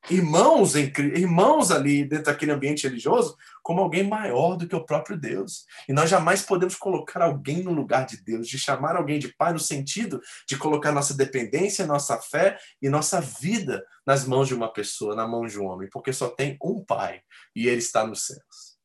irmãos, 0.09 0.75
irmãos 0.75 1.71
ali 1.71 2.05
dentro 2.05 2.27
daquele 2.27 2.53
ambiente 2.53 2.87
religioso 2.87 3.37
como 3.63 3.81
alguém 3.81 4.07
maior 4.09 4.57
do 4.57 4.67
que 4.67 4.77
o 4.77 4.85
próprio 4.85 5.19
Deus. 5.19 5.65
E 5.89 5.93
nós 5.93 6.09
jamais 6.09 6.43
podemos 6.43 6.77
colocar 6.77 7.23
alguém 7.23 7.63
no 7.63 7.73
lugar 7.73 8.07
de 8.07 8.23
Deus, 8.23 8.49
de 8.49 8.59
chamar 8.59 8.97
alguém 8.97 9.19
de 9.19 9.35
pai 9.35 9.53
no 9.53 9.59
sentido 9.59 10.21
de 10.49 10.57
colocar 10.57 10.93
nossa 10.93 11.15
dependência, 11.15 11.87
nossa 11.87 12.19
fé 12.19 12.59
e 12.81 12.89
nossa 12.89 13.21
vida 13.21 13.85
nas 14.07 14.25
mãos 14.25 14.49
de 14.49 14.55
uma 14.55 14.73
pessoa, 14.73 15.17
na 15.17 15.27
mão 15.27 15.47
de 15.47 15.59
um 15.59 15.67
homem, 15.67 15.89
porque 15.91 16.13
só 16.13 16.29
tem 16.29 16.57
um 16.63 16.85
pai 16.85 17.21
e 17.55 17.67
ele 17.67 17.79
está 17.79 18.07
nos 18.07 18.27
céus. 18.27 18.77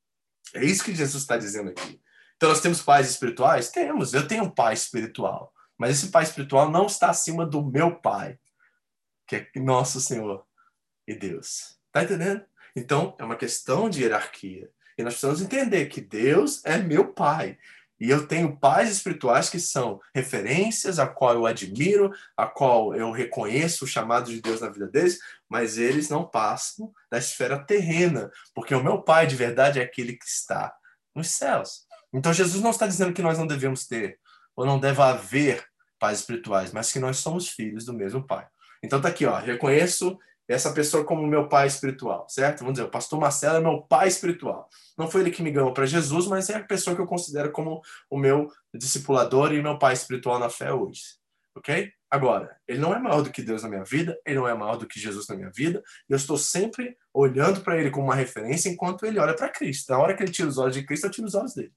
É 0.56 0.64
isso 0.66 0.84
que 0.84 0.96
Jesus 0.96 1.22
está 1.22 1.38
dizendo 1.38 1.70
aqui. 1.70 2.02
Então 2.36 2.50
nós 2.50 2.62
temos 2.62 2.82
pais 2.82 3.10
espirituais? 3.10 3.70
Temos. 3.70 4.14
Eu 4.14 4.28
tenho 4.28 4.46
um 4.46 4.50
pai 4.50 4.74
espiritual, 4.74 5.54
mas 5.78 5.92
esse 5.92 6.12
pai 6.12 6.24
espiritual 6.24 6.72
não 6.72 6.88
está 6.88 7.12
acima 7.12 7.46
do 7.46 7.64
meu 7.64 7.96
pai, 7.96 8.38
que 9.28 9.36
é 9.36 9.48
nosso 9.60 10.02
Senhor 10.02 10.44
e 11.12 11.16
Deus. 11.16 11.78
Tá 11.92 12.04
entendendo? 12.04 12.44
Então, 12.76 13.16
é 13.20 13.24
uma 13.24 13.36
questão 13.36 13.90
de 13.90 14.02
hierarquia. 14.02 14.70
E 14.98 15.04
nós 15.04 15.14
precisamos 15.14 15.42
entender 15.42 15.88
que 15.88 16.02
Deus 16.02 16.64
é 16.66 16.78
meu 16.78 17.14
pai. 17.14 17.58
E 18.00 18.10
eu 18.10 18.26
tenho 18.26 18.58
pais 18.58 18.90
espirituais 18.90 19.50
que 19.50 19.60
são 19.60 20.02
referências, 20.16 20.98
a 20.98 21.06
qual 21.06 21.36
eu 21.36 21.46
admiro, 21.46 22.12
a 22.36 22.48
qual 22.48 22.96
eu 22.96 23.12
reconheço 23.12 23.86
o 23.86 23.88
chamado 23.88 24.32
de 24.32 24.42
Deus 24.42 24.60
na 24.60 24.70
vida 24.70 24.88
deles, 24.88 25.20
mas 25.48 25.78
eles 25.78 26.10
não 26.10 26.26
passam 26.26 26.92
da 27.12 27.20
esfera 27.20 27.64
terrena, 27.64 28.32
porque 28.56 28.74
o 28.74 28.84
meu 28.84 29.04
pai 29.04 29.28
de 29.28 29.36
verdade 29.36 29.80
é 29.80 29.84
aquele 29.84 30.14
que 30.14 30.26
está 30.26 30.74
nos 31.14 31.30
céus. 31.30 31.86
Então 32.12 32.34
Jesus 32.34 32.64
não 32.64 32.72
está 32.72 32.88
dizendo 32.88 33.14
que 33.14 33.22
nós 33.22 33.38
não 33.38 33.46
devemos 33.46 33.86
ter, 33.86 34.20
ou 34.56 34.66
não 34.66 34.80
deve 34.80 35.00
haver 35.00 35.64
pais 36.00 36.22
espirituais, 36.22 36.74
mas 36.74 36.92
que 36.92 37.00
nós 37.00 37.18
somos 37.18 37.50
filhos 37.50 37.86
do 37.86 37.94
mesmo 37.94 38.26
pai. 38.26 38.48
Então 38.84 39.00
tá 39.00 39.10
aqui, 39.10 39.28
ó, 39.28 39.38
reconheço 39.38 40.18
essa 40.52 40.72
pessoa 40.74 41.06
como 41.06 41.26
meu 41.26 41.48
pai 41.48 41.68
espiritual, 41.68 42.28
certo? 42.30 42.60
Vamos 42.60 42.74
dizer, 42.74 42.86
o 42.86 42.92
pastor 42.92 43.20
Marcelo 43.20 43.58
é 43.58 43.62
meu 43.62 43.82
pai 43.82 44.08
espiritual. 44.08 44.70
Não 44.98 45.10
foi 45.10 45.22
ele 45.22 45.32
que 45.32 45.44
me 45.44 45.52
ganhou 45.52 45.74
para 45.74 45.86
Jesus, 45.86 46.28
mas 46.28 46.50
é 46.50 46.56
a 46.56 46.64
pessoa 46.64 46.96
que 46.96 47.02
eu 47.02 47.08
considero 47.08 47.52
como 47.52 47.82
o 48.10 48.18
meu 48.18 48.52
discipulador 48.74 49.54
e 49.54 49.62
meu 49.62 49.78
pai 49.78 49.94
espiritual 49.94 50.40
na 50.40 50.50
fé 50.50 50.74
hoje. 50.74 51.02
Ok? 51.56 51.92
Agora, 52.10 52.58
ele 52.68 52.80
não 52.80 52.94
é 52.94 53.00
maior 53.00 53.22
do 53.22 53.30
que 53.30 53.42
Deus 53.42 53.64
na 53.64 53.70
minha 53.70 53.84
vida, 53.84 54.20
ele 54.26 54.36
não 54.36 54.48
é 54.48 54.54
maior 54.54 54.76
do 54.76 54.86
que 54.86 55.00
Jesus 55.00 55.28
na 55.28 55.36
minha 55.36 55.50
vida, 55.50 55.82
eu 56.10 56.18
estou 56.18 56.38
sempre 56.38 56.98
olhando 57.14 57.62
para 57.62 57.78
ele 57.78 57.90
como 57.90 58.08
uma 58.08 58.16
referência 58.16 58.70
enquanto 58.70 59.06
ele 59.06 59.20
olha 59.20 59.36
para 59.36 59.50
Cristo. 59.50 59.92
Na 59.92 60.00
hora 60.00 60.16
que 60.16 60.24
ele 60.24 60.32
tira 60.32 60.48
os 60.48 60.58
olhos 60.58 60.76
de 60.76 60.86
Cristo, 60.86 61.08
eu 61.08 61.12
tiro 61.12 61.28
os 61.28 61.36
olhos 61.36 61.54
dele. 61.54 61.74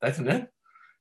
Tá 0.00 0.08
entendendo? 0.08 0.48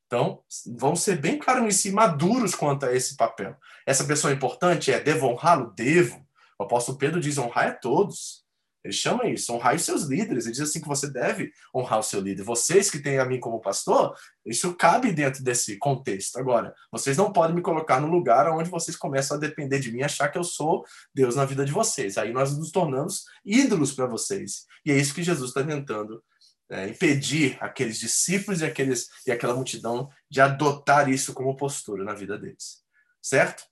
Então, 0.06 0.44
vamos 0.76 1.02
ser 1.02 1.16
bem 1.16 1.40
claros 1.40 1.86
e 1.86 1.92
maduros 1.92 2.54
quanto 2.54 2.86
a 2.86 2.94
esse 2.94 3.16
papel. 3.16 3.56
Essa 3.86 4.04
pessoa 4.04 4.32
é 4.32 4.36
importante 4.36 4.92
é, 4.92 5.00
devo 5.00 5.28
honrá-lo? 5.28 5.72
Devo. 5.74 6.28
O 6.62 6.64
apóstolo 6.64 6.98
Pedro 6.98 7.20
diz 7.20 7.40
honrar 7.40 7.70
a 7.70 7.74
todos. 7.74 8.46
Ele 8.84 8.94
chama 8.94 9.28
isso, 9.28 9.52
honrar 9.52 9.76
os 9.76 9.82
seus 9.82 10.04
líderes. 10.04 10.46
Ele 10.46 10.54
diz 10.54 10.62
assim 10.62 10.80
que 10.80 10.88
você 10.88 11.10
deve 11.10 11.52
honrar 11.74 12.00
o 12.00 12.04
seu 12.04 12.22
líder. 12.22 12.44
Vocês 12.44 12.90
que 12.90 13.00
têm 13.00 13.18
a 13.18 13.26
mim 13.26 13.40
como 13.40 13.60
pastor, 13.60 14.16
isso 14.46 14.76
cabe 14.76 15.12
dentro 15.12 15.44
desse 15.44 15.78
contexto. 15.78 16.38
Agora, 16.38 16.74
vocês 16.92 17.18
não 17.18 17.34
podem 17.34 17.56
me 17.56 17.64
colocar 17.64 18.00
no 18.00 18.08
lugar 18.08 18.48
onde 18.52 18.70
vocês 18.70 18.96
começam 18.96 19.38
a 19.38 19.40
depender 19.40 19.80
de 19.80 19.92
mim, 19.92 20.04
achar 20.04 20.30
que 20.30 20.38
eu 20.38 20.44
sou 20.44 20.86
Deus 21.14 21.36
na 21.36 21.46
vida 21.46 21.66
de 21.66 21.72
vocês. 21.72 22.16
Aí 22.18 22.32
nós 22.32 22.56
nos 22.56 22.72
tornamos 22.72 23.26
ídolos 23.44 23.92
para 23.92 24.06
vocês. 24.06 24.68
E 24.86 24.92
é 24.92 24.98
isso 24.98 25.16
que 25.16 25.24
Jesus 25.24 25.50
está 25.50 25.64
tentando 25.64 26.24
é, 26.70 26.88
impedir 26.90 27.58
aqueles 27.60 28.00
discípulos 28.00 28.62
e, 28.62 28.66
aqueles, 28.66 29.10
e 29.26 29.32
aquela 29.32 29.56
multidão 29.56 30.10
de 30.30 30.42
adotar 30.42 31.10
isso 31.10 31.34
como 31.34 31.58
postura 31.58 32.04
na 32.04 32.14
vida 32.14 32.38
deles. 32.38 32.84
Certo? 33.20 33.64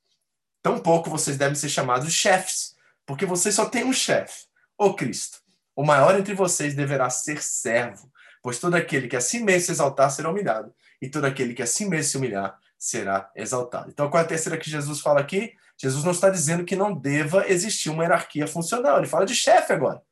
Tampouco 0.62 1.10
vocês 1.10 1.38
devem 1.38 1.56
ser 1.56 1.70
chamados 1.70 2.12
chefes, 2.12 2.78
porque 3.10 3.26
vocês 3.26 3.56
só 3.56 3.66
têm 3.66 3.84
um 3.84 3.92
chefe 3.92 4.44
o 4.78 4.94
Cristo. 4.94 5.40
O 5.76 5.84
maior 5.84 6.20
entre 6.20 6.36
vocês 6.36 6.76
deverá 6.76 7.10
ser 7.10 7.42
servo, 7.42 8.08
pois 8.40 8.60
todo 8.60 8.76
aquele 8.76 9.08
que 9.08 9.16
a 9.16 9.20
si 9.20 9.40
mesmo 9.40 9.66
se 9.66 9.72
exaltar 9.72 10.12
será 10.12 10.30
humilhado, 10.30 10.72
e 11.02 11.10
todo 11.10 11.26
aquele 11.26 11.56
que 11.56 11.64
a 11.64 11.66
si 11.66 11.86
mesmo 11.86 12.12
se 12.12 12.18
humilhar 12.18 12.56
será 12.78 13.32
exaltado. 13.36 13.90
Então, 13.90 14.12
qual 14.12 14.22
é 14.22 14.26
a 14.26 14.28
terceira 14.28 14.60
que 14.60 14.70
Jesus 14.70 15.02
fala 15.02 15.22
aqui? 15.22 15.54
Jesus 15.76 16.04
não 16.04 16.12
está 16.12 16.30
dizendo 16.30 16.64
que 16.64 16.76
não 16.76 16.94
deva 16.94 17.50
existir 17.50 17.90
uma 17.90 18.04
hierarquia 18.04 18.46
funcional, 18.46 19.00
ele 19.00 19.08
fala 19.08 19.26
de 19.26 19.34
chefe 19.34 19.74
agora. 19.74 20.04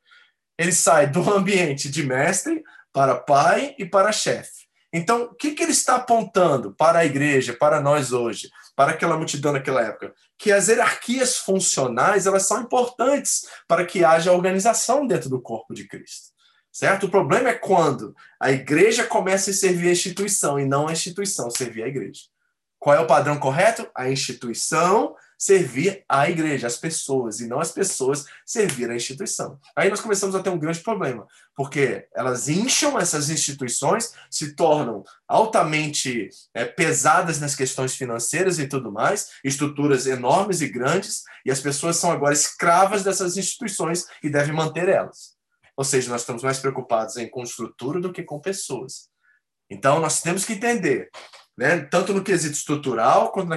Ele 0.58 0.72
sai 0.72 1.06
do 1.06 1.22
ambiente 1.32 1.92
de 1.92 2.02
mestre 2.02 2.64
para 2.92 3.14
pai 3.14 3.76
e 3.78 3.86
para 3.86 4.12
chefe. 4.12 4.66
Então, 4.92 5.26
o 5.26 5.36
que, 5.36 5.52
que 5.52 5.62
ele 5.62 5.72
está 5.72 5.98
apontando 5.98 6.74
para 6.74 6.98
a 6.98 7.06
igreja, 7.06 7.54
para 7.54 7.80
nós 7.80 8.12
hoje, 8.12 8.50
para 8.78 8.92
aquela 8.92 9.18
multidão 9.18 9.52
naquela 9.52 9.82
época? 9.82 10.14
Que 10.38 10.52
as 10.52 10.68
hierarquias 10.68 11.38
funcionais 11.38 12.28
elas 12.28 12.46
são 12.46 12.62
importantes 12.62 13.48
para 13.68 13.84
que 13.84 14.06
haja 14.06 14.32
organização 14.32 15.08
dentro 15.08 15.32
do 15.32 15.42
corpo 15.42 15.74
de 15.74 15.88
Cristo. 15.88 16.28
Certo? 16.72 17.08
O 17.08 17.10
problema 17.10 17.50
é 17.50 17.56
quando 17.56 18.16
a 18.40 18.52
igreja 18.52 19.04
começa 19.04 19.50
a 19.50 19.54
servir 19.54 19.90
a 19.90 19.94
instituição 19.94 20.60
e 20.60 20.66
não 20.66 20.88
a 20.88 20.92
instituição 20.92 21.50
servir 21.50 21.84
a 21.84 21.88
igreja. 21.88 22.22
Qual 22.78 22.96
é 22.96 23.00
o 23.00 23.08
padrão 23.08 23.40
correto? 23.40 23.90
A 23.96 24.12
instituição 24.12 25.16
servir 25.38 26.04
a 26.10 26.30
igreja, 26.30 26.66
as 26.66 26.78
pessoas, 26.78 27.40
e 27.40 27.48
não 27.48 27.60
as 27.60 27.72
pessoas 27.72 28.26
servir 28.46 28.90
a 28.90 28.96
instituição. 28.96 29.60
Aí 29.76 29.90
nós 29.90 30.02
começamos 30.02 30.36
a 30.36 30.42
ter 30.42 30.50
um 30.50 30.58
grande 30.58 30.80
problema, 30.80 31.28
porque 31.56 32.08
elas 32.16 32.48
incham 32.50 33.00
essas 33.00 33.30
instituições, 33.30 34.14
se 34.32 34.56
tornam 34.56 35.04
altamente 35.28 36.30
é, 36.54 36.66
pesadas 36.66 37.40
nas 37.40 37.56
questões 37.56 37.96
financeiras 37.96 38.58
e 38.58 38.68
tudo 38.68 38.92
mais, 38.92 39.32
estruturas 39.44 40.08
enormes 40.08 40.62
e 40.62 40.68
grandes, 40.68 41.24
e 41.46 41.52
as 41.52 41.60
pessoas 41.60 41.98
são 41.98 42.12
agora 42.12 42.34
escravas 42.34 43.04
dessas 43.04 43.38
instituições 43.38 44.06
e 44.24 44.30
devem 44.30 44.56
manter 44.56 44.90
elas. 44.90 45.38
Ou 45.76 45.84
seja, 45.84 46.10
nós 46.10 46.22
estamos 46.22 46.42
mais 46.42 46.58
preocupados 46.58 47.18
em 47.18 47.30
com 47.30 47.44
estrutura 47.44 48.00
do 48.00 48.12
que 48.12 48.24
com 48.24 48.40
pessoas. 48.40 49.10
Então, 49.70 50.00
nós 50.00 50.22
temos 50.22 50.44
que 50.44 50.54
entender 50.54 51.10
né? 51.58 51.80
tanto 51.80 52.14
no 52.14 52.24
quesito 52.24 52.54
estrutural 52.54 53.32
quanto 53.32 53.50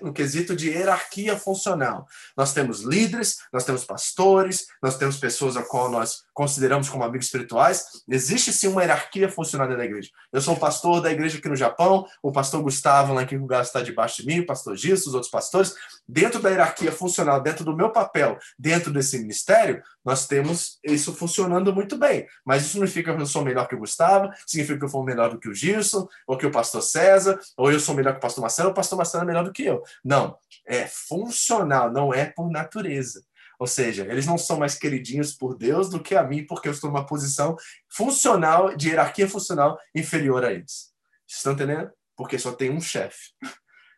no 0.00 0.12
quesito 0.12 0.54
de 0.54 0.70
hierarquia 0.70 1.36
funcional. 1.36 2.06
Nós 2.36 2.52
temos 2.52 2.80
líderes, 2.80 3.38
nós 3.52 3.64
temos 3.64 3.84
pastores, 3.84 4.68
nós 4.82 4.96
temos 4.96 5.16
pessoas 5.16 5.56
a 5.56 5.62
qual 5.62 5.90
nós 5.90 6.22
consideramos 6.38 6.88
como 6.88 7.02
amigos 7.02 7.26
espirituais. 7.26 8.04
Existe 8.08 8.52
sim 8.52 8.68
uma 8.68 8.80
hierarquia 8.80 9.28
funcional 9.28 9.66
da 9.66 9.84
igreja. 9.84 10.08
Eu 10.32 10.40
sou 10.40 10.54
o 10.54 10.56
pastor 10.56 11.00
da 11.00 11.10
igreja 11.10 11.36
aqui 11.36 11.48
no 11.48 11.56
Japão, 11.56 12.06
o 12.22 12.30
pastor 12.30 12.62
Gustavo 12.62 13.12
lá 13.12 13.24
em 13.24 13.26
Kikugawa 13.26 13.60
está 13.60 13.82
debaixo 13.82 14.22
de 14.22 14.28
mim, 14.28 14.38
o 14.38 14.46
pastor 14.46 14.76
Gisso, 14.76 15.08
os 15.08 15.14
outros 15.14 15.32
pastores. 15.32 15.74
Dentro 16.06 16.38
da 16.38 16.48
hierarquia 16.48 16.92
funcional, 16.92 17.40
dentro 17.40 17.64
do 17.64 17.74
meu 17.74 17.90
papel, 17.90 18.38
dentro 18.56 18.92
desse 18.92 19.18
ministério, 19.18 19.82
nós 20.04 20.28
temos 20.28 20.78
isso 20.84 21.12
funcionando 21.12 21.74
muito 21.74 21.98
bem. 21.98 22.24
Mas 22.44 22.62
isso 22.62 22.74
significa 22.74 23.12
que 23.12 23.20
eu 23.20 23.26
sou 23.26 23.42
melhor 23.42 23.66
que 23.66 23.74
o 23.74 23.78
Gustavo, 23.78 24.30
significa 24.46 24.78
que 24.78 24.84
eu 24.84 24.88
sou 24.88 25.02
melhor 25.02 25.30
do 25.30 25.40
que 25.40 25.48
o 25.48 25.54
Gilson, 25.54 26.06
ou 26.24 26.38
que 26.38 26.46
o 26.46 26.52
pastor 26.52 26.82
César, 26.82 27.36
ou 27.56 27.72
eu 27.72 27.80
sou 27.80 27.96
melhor 27.96 28.12
que 28.12 28.18
o 28.18 28.22
pastor 28.22 28.42
Marcelo, 28.42 28.68
ou 28.68 28.72
o 28.72 28.76
pastor 28.76 28.96
Marcelo 28.96 29.24
é 29.24 29.26
melhor 29.26 29.42
do 29.42 29.52
que 29.52 29.64
eu. 29.64 29.82
Não. 30.04 30.38
É 30.64 30.86
funcional, 30.86 31.90
não 31.90 32.14
é 32.14 32.26
por 32.26 32.48
natureza. 32.48 33.24
Ou 33.58 33.66
seja, 33.66 34.06
eles 34.08 34.26
não 34.26 34.38
são 34.38 34.58
mais 34.58 34.74
queridinhos 34.74 35.32
por 35.32 35.56
Deus 35.56 35.88
do 35.90 36.00
que 36.00 36.14
a 36.14 36.22
mim, 36.22 36.46
porque 36.46 36.68
eu 36.68 36.72
estou 36.72 36.90
numa 36.90 37.06
posição 37.06 37.56
funcional, 37.88 38.76
de 38.76 38.88
hierarquia 38.88 39.28
funcional 39.28 39.78
inferior 39.94 40.44
a 40.44 40.52
eles. 40.52 40.92
Estão 41.26 41.52
entendendo? 41.52 41.90
Porque 42.16 42.38
só 42.38 42.52
tem 42.52 42.70
um 42.70 42.80
chefe. 42.80 43.32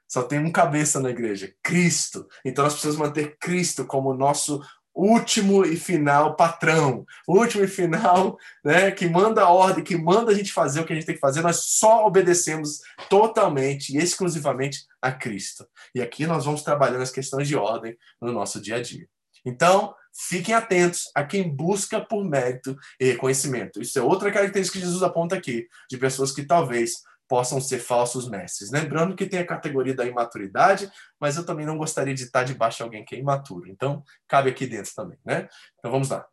Só 0.09 0.23
tem 0.23 0.41
um 0.41 0.51
cabeça 0.51 0.99
na 0.99 1.11
igreja, 1.11 1.55
Cristo. 1.63 2.27
Então 2.45 2.65
nós 2.65 2.73
precisamos 2.73 2.99
manter 2.99 3.37
Cristo 3.39 3.85
como 3.85 4.13
nosso 4.13 4.61
último 4.95 5.65
e 5.65 5.77
final 5.77 6.35
patrão, 6.35 7.07
último 7.27 7.65
e 7.65 7.69
final, 7.69 8.37
né, 8.65 8.91
que 8.91 9.09
manda 9.09 9.43
a 9.43 9.49
ordem, 9.49 9.85
que 9.85 9.97
manda 9.97 10.33
a 10.33 10.35
gente 10.35 10.53
fazer 10.53 10.81
o 10.81 10.85
que 10.85 10.93
a 10.93 10.97
gente 10.97 11.07
tem 11.07 11.15
que 11.15 11.21
fazer, 11.21 11.43
nós 11.43 11.65
só 11.65 12.07
obedecemos 12.07 12.81
totalmente 13.09 13.97
e 13.97 13.99
exclusivamente 13.99 14.85
a 15.01 15.13
Cristo. 15.13 15.67
E 15.95 16.03
aqui 16.03 16.27
nós 16.27 16.45
vamos 16.45 16.63
trabalhando 16.63 17.03
as 17.03 17.13
questões 17.13 17.47
de 17.47 17.57
ordem 17.57 17.97
no 18.21 18.33
nosso 18.33 18.61
dia 18.61 18.77
a 18.77 18.83
dia. 18.83 19.09
Então, 19.45 19.95
fiquem 20.13 20.55
atentos 20.55 21.11
a 21.15 21.25
quem 21.25 21.49
busca 21.49 22.01
por 22.01 22.25
mérito 22.25 22.77
e 22.99 23.07
reconhecimento. 23.07 23.81
Isso 23.81 23.99
é 23.99 24.03
outra 24.03 24.31
característica 24.33 24.79
que 24.79 24.85
Jesus 24.85 25.03
aponta 25.03 25.37
aqui, 25.37 25.67
de 25.89 25.97
pessoas 25.99 26.33
que 26.33 26.45
talvez 26.45 27.03
possam 27.29 27.61
ser 27.61 27.79
falsos 27.79 28.29
mestres. 28.29 28.73
Lembrando 28.73 29.15
que 29.15 29.25
tem 29.25 29.39
a 29.39 29.47
categoria 29.47 29.95
da 29.95 30.05
imaturidade, 30.05 30.91
mas 31.21 31.37
eu 31.37 31.47
também 31.47 31.65
não 31.65 31.79
gostaria 31.79 32.13
de 32.13 32.25
estar 32.25 32.43
debaixo 32.43 32.79
de 32.79 32.83
alguém 32.83 33.05
que 33.05 33.15
é 33.15 33.19
imaturo. 33.19 33.69
Então, 33.69 34.03
cabe 34.27 34.51
aqui 34.51 34.67
dentro 34.67 34.93
também, 34.97 35.19
né? 35.25 35.49
Então, 35.79 35.93
vamos 35.93 36.09
lá. 36.09 36.27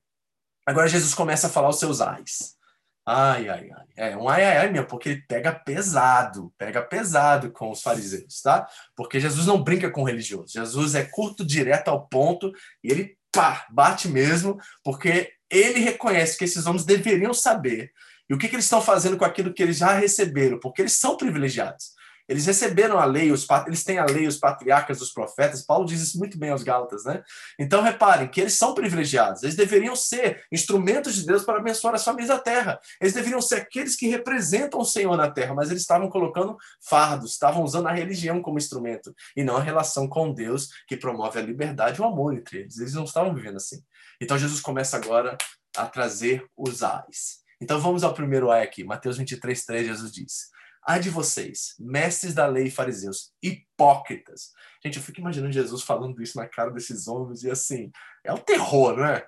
Agora, 0.66 0.88
Jesus 0.88 1.14
começa 1.14 1.46
a 1.48 1.50
falar 1.52 1.70
os 1.70 1.78
seus 1.80 2.02
ais. 2.02 2.57
Ai, 3.10 3.48
ai, 3.48 3.70
ai. 3.72 3.86
É 3.96 4.18
um 4.18 4.28
ai, 4.28 4.44
ai, 4.44 4.58
ai 4.58 4.72
mesmo, 4.72 4.88
porque 4.88 5.10
ele 5.10 5.22
pega 5.22 5.54
pesado, 5.54 6.54
pega 6.58 6.82
pesado 6.82 7.52
com 7.52 7.72
os 7.72 7.82
fariseus, 7.82 8.42
tá? 8.42 8.68
Porque 8.96 9.20
Jesus 9.20 9.46
não 9.46 9.64
brinca 9.64 9.90
com 9.90 10.04
religiosos. 10.04 10.52
Jesus 10.52 10.94
é 10.94 11.06
curto, 11.06 11.46
direto 11.46 11.88
ao 11.88 12.06
ponto, 12.06 12.52
e 12.84 12.92
ele, 12.92 13.18
pá, 13.32 13.66
bate 13.72 14.10
mesmo, 14.10 14.58
porque 14.84 15.32
ele 15.50 15.80
reconhece 15.80 16.38
que 16.38 16.44
esses 16.44 16.66
homens 16.66 16.84
deveriam 16.84 17.34
saber 17.34 17.92
e 18.30 18.34
o 18.34 18.38
que, 18.38 18.48
que 18.48 18.56
eles 18.56 18.66
estão 18.66 18.82
fazendo 18.82 19.18
com 19.18 19.26
aquilo 19.26 19.54
que 19.54 19.64
eles 19.64 19.78
já 19.78 19.94
receberam? 19.94 20.60
Porque 20.60 20.82
eles 20.82 20.94
são 20.94 21.16
privilegiados. 21.16 21.92
Eles 22.28 22.46
receberam 22.46 23.00
a 23.00 23.06
lei, 23.06 23.32
os, 23.32 23.48
eles 23.66 23.84
têm 23.84 24.00
a 24.00 24.06
lei, 24.06 24.28
os 24.28 24.38
patriarcas 24.38 25.00
dos 25.00 25.12
profetas. 25.12 25.66
Paulo 25.66 25.86
diz 25.86 26.02
isso 26.02 26.18
muito 26.18 26.38
bem 26.38 26.50
aos 26.50 26.64
Gálatas, 26.64 27.06
né? 27.06 27.24
Então 27.58 27.82
reparem 27.82 28.28
que 28.28 28.42
eles 28.42 28.54
são 28.54 28.74
privilegiados. 28.74 29.44
Eles 29.44 29.56
deveriam 29.56 29.96
ser 29.96 30.44
instrumentos 30.52 31.16
de 31.16 31.26
Deus 31.26 31.44
para 31.44 31.60
abençoar 31.60 31.96
as 31.96 32.04
famílias 32.04 32.30
da 32.30 32.40
terra. 32.40 32.80
Eles 33.00 33.14
deveriam 33.14 33.42
ser 33.42 33.56
aqueles 33.56 33.96
que 33.96 34.08
representam 34.08 34.80
o 34.80 34.86
Senhor 34.86 35.16
na 35.16 35.32
terra, 35.32 35.54
mas 35.54 35.70
eles 35.70 35.82
estavam 35.82 36.10
colocando 36.10 36.58
fardos, 36.82 37.32
estavam 37.32 37.64
usando 37.64 37.88
a 37.88 37.94
religião 37.94 38.42
como 38.42 38.58
instrumento 38.58 39.14
e 39.36 39.44
não 39.44 39.58
a 39.58 39.62
relação 39.62 40.08
com 40.08 40.34
Deus 40.34 40.70
que 40.88 40.98
promove 40.98 41.40
a 41.40 41.42
liberdade 41.42 42.00
e 42.00 42.02
o 42.02 42.06
amor 42.06 42.34
entre 42.34 42.60
eles. 42.60 42.78
Eles 42.78 42.94
não 42.94 43.04
estavam 43.06 43.34
vivendo 43.34 43.58
assim. 43.58 43.82
Então 44.20 44.38
Jesus 44.38 44.60
começa 44.60 44.98
agora 44.98 45.38
a 45.76 45.86
trazer 45.86 46.46
os 46.58 46.84
ais. 46.84 47.46
Então 47.62 47.80
vamos 47.80 48.04
ao 48.04 48.14
primeiro 48.14 48.52
ai 48.52 48.64
aqui. 48.64 48.84
Mateus 48.84 49.18
23, 49.18 49.66
3, 49.66 49.88
Jesus 49.88 50.12
diz: 50.12 50.50
Ai 50.88 51.02
de 51.02 51.10
vocês, 51.10 51.76
mestres 51.78 52.34
da 52.34 52.48
lei 52.48 52.68
e 52.68 52.72
fariseus, 52.72 53.34
hipócritas. 53.44 54.52
Gente, 54.82 54.96
eu 54.96 55.04
fico 55.04 55.20
imaginando 55.20 55.52
Jesus 55.52 55.82
falando 55.82 56.22
isso 56.24 56.38
na 56.38 56.48
cara 56.48 56.72
desses 56.72 57.10
homens 57.10 57.44
e 57.44 57.52
assim, 57.52 57.92
é 58.24 58.32
um 58.32 58.38
terror, 58.38 58.96
não 58.96 59.06
é? 59.06 59.28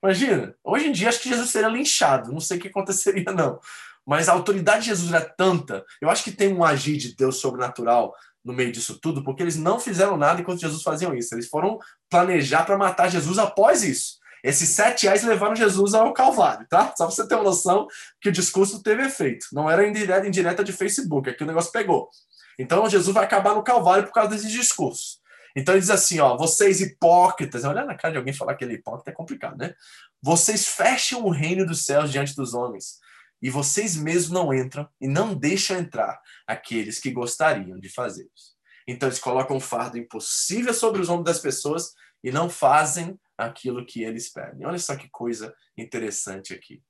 Imagina, 0.00 0.54
hoje 0.62 0.86
em 0.86 0.92
dia 0.92 1.08
acho 1.08 1.20
que 1.20 1.28
Jesus 1.28 1.50
seria 1.50 1.68
linchado, 1.68 2.30
não 2.30 2.38
sei 2.38 2.56
o 2.56 2.60
que 2.60 2.68
aconteceria 2.68 3.24
não. 3.34 3.58
Mas 4.06 4.28
a 4.28 4.32
autoridade 4.32 4.82
de 4.82 4.90
Jesus 4.90 5.12
era 5.12 5.24
tanta, 5.24 5.84
eu 6.00 6.08
acho 6.08 6.22
que 6.22 6.30
tem 6.30 6.54
um 6.54 6.62
agir 6.62 6.96
de 6.96 7.16
Deus 7.16 7.38
sobrenatural 7.38 8.14
no 8.44 8.52
meio 8.52 8.70
disso 8.70 8.98
tudo, 9.00 9.24
porque 9.24 9.42
eles 9.42 9.56
não 9.56 9.80
fizeram 9.80 10.16
nada 10.16 10.40
enquanto 10.40 10.60
Jesus 10.60 10.82
faziam 10.82 11.14
isso. 11.14 11.34
Eles 11.34 11.48
foram 11.48 11.80
planejar 12.08 12.64
para 12.64 12.78
matar 12.78 13.08
Jesus 13.08 13.38
após 13.38 13.82
isso. 13.82 14.21
Esses 14.42 14.70
sete 14.70 15.04
reais 15.04 15.22
levaram 15.22 15.54
Jesus 15.54 15.94
ao 15.94 16.12
Calvário, 16.12 16.66
tá? 16.68 16.92
Só 16.96 17.06
pra 17.06 17.14
você 17.14 17.28
ter 17.28 17.34
uma 17.36 17.44
noção 17.44 17.86
que 18.20 18.28
o 18.28 18.32
discurso 18.32 18.82
teve 18.82 19.04
efeito. 19.04 19.46
Não 19.52 19.70
era 19.70 19.86
indireta, 19.86 20.26
indireta 20.26 20.64
de 20.64 20.72
Facebook, 20.72 21.30
aqui 21.30 21.44
o 21.44 21.46
negócio 21.46 21.70
pegou. 21.70 22.10
Então 22.58 22.88
Jesus 22.88 23.14
vai 23.14 23.24
acabar 23.24 23.54
no 23.54 23.62
Calvário 23.62 24.04
por 24.04 24.12
causa 24.12 24.30
desses 24.30 24.50
discursos. 24.50 25.20
Então 25.54 25.74
ele 25.74 25.80
diz 25.80 25.90
assim, 25.90 26.18
ó, 26.18 26.36
vocês 26.36 26.80
hipócritas, 26.80 27.64
olhar 27.64 27.84
na 27.84 27.94
cara 27.94 28.12
de 28.12 28.18
alguém 28.18 28.32
falar 28.32 28.54
que 28.54 28.64
ele 28.64 28.74
é 28.74 28.76
hipócrita 28.76 29.10
é 29.10 29.14
complicado, 29.14 29.56
né? 29.56 29.74
Vocês 30.20 30.66
fecham 30.66 31.24
o 31.24 31.30
reino 31.30 31.66
dos 31.66 31.84
céus 31.84 32.10
diante 32.10 32.34
dos 32.34 32.54
homens, 32.54 32.98
e 33.40 33.50
vocês 33.50 33.96
mesmos 33.96 34.30
não 34.30 34.54
entram 34.54 34.88
e 35.00 35.08
não 35.08 35.34
deixam 35.34 35.76
entrar 35.76 36.20
aqueles 36.46 37.00
que 37.00 37.10
gostariam 37.10 37.78
de 37.78 37.88
fazê-los. 37.88 38.52
Então 38.86 39.08
eles 39.08 39.18
colocam 39.18 39.56
um 39.56 39.60
fardo 39.60 39.98
impossível 39.98 40.72
sobre 40.72 41.00
os 41.00 41.08
ombros 41.08 41.34
das 41.34 41.42
pessoas 41.42 41.92
e 42.22 42.30
não 42.30 42.48
fazem 42.48 43.18
aquilo 43.44 43.84
que 43.84 44.02
eles 44.02 44.28
pedem. 44.28 44.66
Olha 44.66 44.78
só 44.78 44.96
que 44.96 45.08
coisa 45.08 45.54
interessante 45.76 46.52
aqui. 46.52 46.82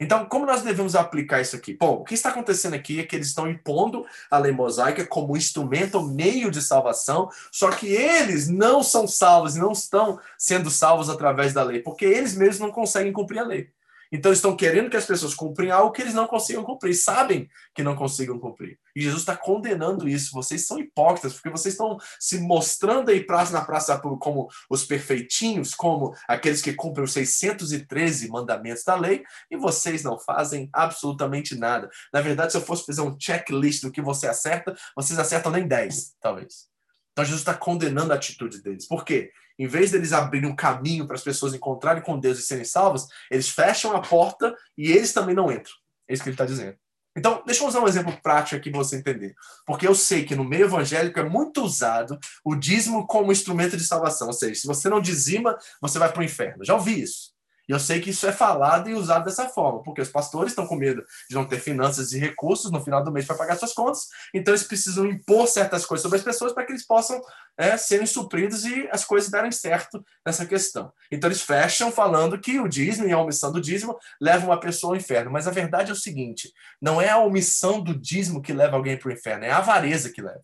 Então, 0.00 0.26
como 0.26 0.44
nós 0.44 0.62
devemos 0.62 0.96
aplicar 0.96 1.40
isso 1.40 1.54
aqui? 1.54 1.74
Bom, 1.74 2.00
o 2.00 2.04
que 2.04 2.14
está 2.14 2.30
acontecendo 2.30 2.74
aqui 2.74 2.98
é 2.98 3.04
que 3.04 3.14
eles 3.14 3.28
estão 3.28 3.48
impondo 3.48 4.04
a 4.28 4.36
lei 4.36 4.50
mosaica 4.50 5.06
como 5.06 5.36
instrumento, 5.36 6.02
meio 6.02 6.50
de 6.50 6.60
salvação, 6.60 7.28
só 7.52 7.70
que 7.70 7.86
eles 7.86 8.48
não 8.48 8.82
são 8.82 9.06
salvos, 9.06 9.54
não 9.54 9.70
estão 9.70 10.18
sendo 10.36 10.70
salvos 10.70 11.08
através 11.08 11.52
da 11.52 11.62
lei, 11.62 11.80
porque 11.80 12.04
eles 12.04 12.34
mesmos 12.34 12.58
não 12.58 12.72
conseguem 12.72 13.12
cumprir 13.12 13.38
a 13.38 13.44
lei. 13.44 13.70
Então, 14.12 14.30
estão 14.30 14.54
querendo 14.54 14.90
que 14.90 14.96
as 14.96 15.06
pessoas 15.06 15.32
cumprem 15.32 15.70
algo 15.70 15.90
que 15.90 16.02
eles 16.02 16.12
não 16.12 16.26
consigam 16.26 16.62
cumprir, 16.62 16.94
sabem 16.94 17.48
que 17.74 17.82
não 17.82 17.96
consigam 17.96 18.38
cumprir. 18.38 18.78
E 18.94 19.00
Jesus 19.00 19.22
está 19.22 19.34
condenando 19.34 20.06
isso. 20.06 20.32
Vocês 20.32 20.66
são 20.66 20.78
hipócritas, 20.78 21.32
porque 21.32 21.48
vocês 21.48 21.72
estão 21.72 21.96
se 22.20 22.38
mostrando 22.38 23.10
aí 23.10 23.24
praça 23.24 23.54
na 23.54 23.64
praça 23.64 23.98
como 23.98 24.48
os 24.68 24.84
perfeitinhos, 24.84 25.74
como 25.74 26.14
aqueles 26.28 26.60
que 26.60 26.74
cumprem 26.74 27.04
os 27.04 27.12
613 27.12 28.28
mandamentos 28.28 28.84
da 28.84 28.94
lei, 28.96 29.24
e 29.50 29.56
vocês 29.56 30.02
não 30.02 30.18
fazem 30.18 30.68
absolutamente 30.74 31.54
nada. 31.54 31.88
Na 32.12 32.20
verdade, 32.20 32.52
se 32.52 32.58
eu 32.58 32.62
fosse 32.62 32.84
fazer 32.84 33.00
um 33.00 33.18
checklist 33.18 33.80
do 33.82 33.90
que 33.90 34.02
você 34.02 34.26
acerta, 34.26 34.76
vocês 34.94 35.18
acertam 35.18 35.50
nem 35.50 35.66
10, 35.66 36.16
talvez. 36.20 36.70
Então, 37.12 37.24
Jesus 37.24 37.40
está 37.40 37.54
condenando 37.54 38.12
a 38.12 38.16
atitude 38.16 38.62
deles. 38.62 38.86
Por 38.86 39.04
quê? 39.04 39.30
Em 39.58 39.66
vez 39.66 39.90
deles 39.90 40.12
abrirem 40.12 40.48
um 40.48 40.56
caminho 40.56 41.06
para 41.06 41.16
as 41.16 41.22
pessoas 41.22 41.54
encontrarem 41.54 42.02
com 42.02 42.18
Deus 42.18 42.38
e 42.38 42.42
serem 42.42 42.64
salvas, 42.64 43.06
eles 43.30 43.48
fecham 43.48 43.94
a 43.94 44.00
porta 44.00 44.54
e 44.76 44.90
eles 44.90 45.12
também 45.12 45.34
não 45.34 45.50
entram. 45.50 45.72
É 46.08 46.14
isso 46.14 46.22
que 46.22 46.28
ele 46.28 46.34
está 46.34 46.44
dizendo. 46.44 46.76
Então, 47.16 47.42
deixa 47.44 47.62
eu 47.62 47.68
usar 47.68 47.80
um 47.80 47.88
exemplo 47.88 48.18
prático 48.22 48.56
aqui 48.56 48.70
para 48.70 48.78
você 48.78 48.96
entender. 48.96 49.34
Porque 49.66 49.86
eu 49.86 49.94
sei 49.94 50.24
que 50.24 50.34
no 50.34 50.44
meio 50.44 50.64
evangélico 50.64 51.20
é 51.20 51.24
muito 51.24 51.62
usado 51.62 52.18
o 52.44 52.54
dízimo 52.54 53.06
como 53.06 53.32
instrumento 53.32 53.76
de 53.76 53.84
salvação. 53.84 54.28
Ou 54.28 54.32
seja, 54.32 54.54
se 54.54 54.66
você 54.66 54.88
não 54.88 55.00
dizima, 55.00 55.58
você 55.80 55.98
vai 55.98 56.10
para 56.10 56.20
o 56.20 56.24
inferno. 56.24 56.64
Já 56.64 56.74
ouvi 56.74 57.02
isso. 57.02 57.31
E 57.72 57.74
eu 57.74 57.80
sei 57.80 58.02
que 58.02 58.10
isso 58.10 58.26
é 58.26 58.32
falado 58.32 58.90
e 58.90 58.92
usado 58.92 59.24
dessa 59.24 59.48
forma, 59.48 59.82
porque 59.82 60.02
os 60.02 60.10
pastores 60.10 60.52
estão 60.52 60.66
com 60.66 60.76
medo 60.76 61.02
de 61.26 61.34
não 61.34 61.46
ter 61.46 61.58
finanças 61.58 62.12
e 62.12 62.18
recursos 62.18 62.70
no 62.70 62.84
final 62.84 63.02
do 63.02 63.10
mês 63.10 63.24
para 63.24 63.34
pagar 63.34 63.56
suas 63.56 63.72
contas, 63.72 64.08
então 64.34 64.52
eles 64.52 64.62
precisam 64.62 65.06
impor 65.06 65.48
certas 65.48 65.86
coisas 65.86 66.02
sobre 66.02 66.18
as 66.18 66.22
pessoas 66.22 66.52
para 66.52 66.66
que 66.66 66.72
eles 66.72 66.86
possam 66.86 67.18
é, 67.56 67.78
serem 67.78 68.04
supridos 68.04 68.66
e 68.66 68.86
as 68.92 69.06
coisas 69.06 69.30
darem 69.30 69.50
certo 69.50 70.04
nessa 70.26 70.44
questão. 70.44 70.92
Então 71.10 71.28
eles 71.28 71.40
fecham 71.40 71.90
falando 71.90 72.38
que 72.38 72.60
o 72.60 72.68
dízimo 72.68 73.08
e 73.08 73.12
a 73.12 73.18
omissão 73.18 73.50
do 73.50 73.58
dízimo 73.58 73.96
levam 74.20 74.50
uma 74.50 74.60
pessoa 74.60 74.92
ao 74.92 74.96
inferno, 74.98 75.30
mas 75.30 75.48
a 75.48 75.50
verdade 75.50 75.88
é 75.88 75.94
o 75.94 75.96
seguinte: 75.96 76.52
não 76.78 77.00
é 77.00 77.08
a 77.08 77.20
omissão 77.20 77.82
do 77.82 77.98
dízimo 77.98 78.42
que 78.42 78.52
leva 78.52 78.76
alguém 78.76 78.98
para 78.98 79.08
o 79.08 79.12
inferno, 79.12 79.46
é 79.46 79.50
a 79.50 79.56
avareza 79.56 80.12
que 80.12 80.20
leva. 80.20 80.42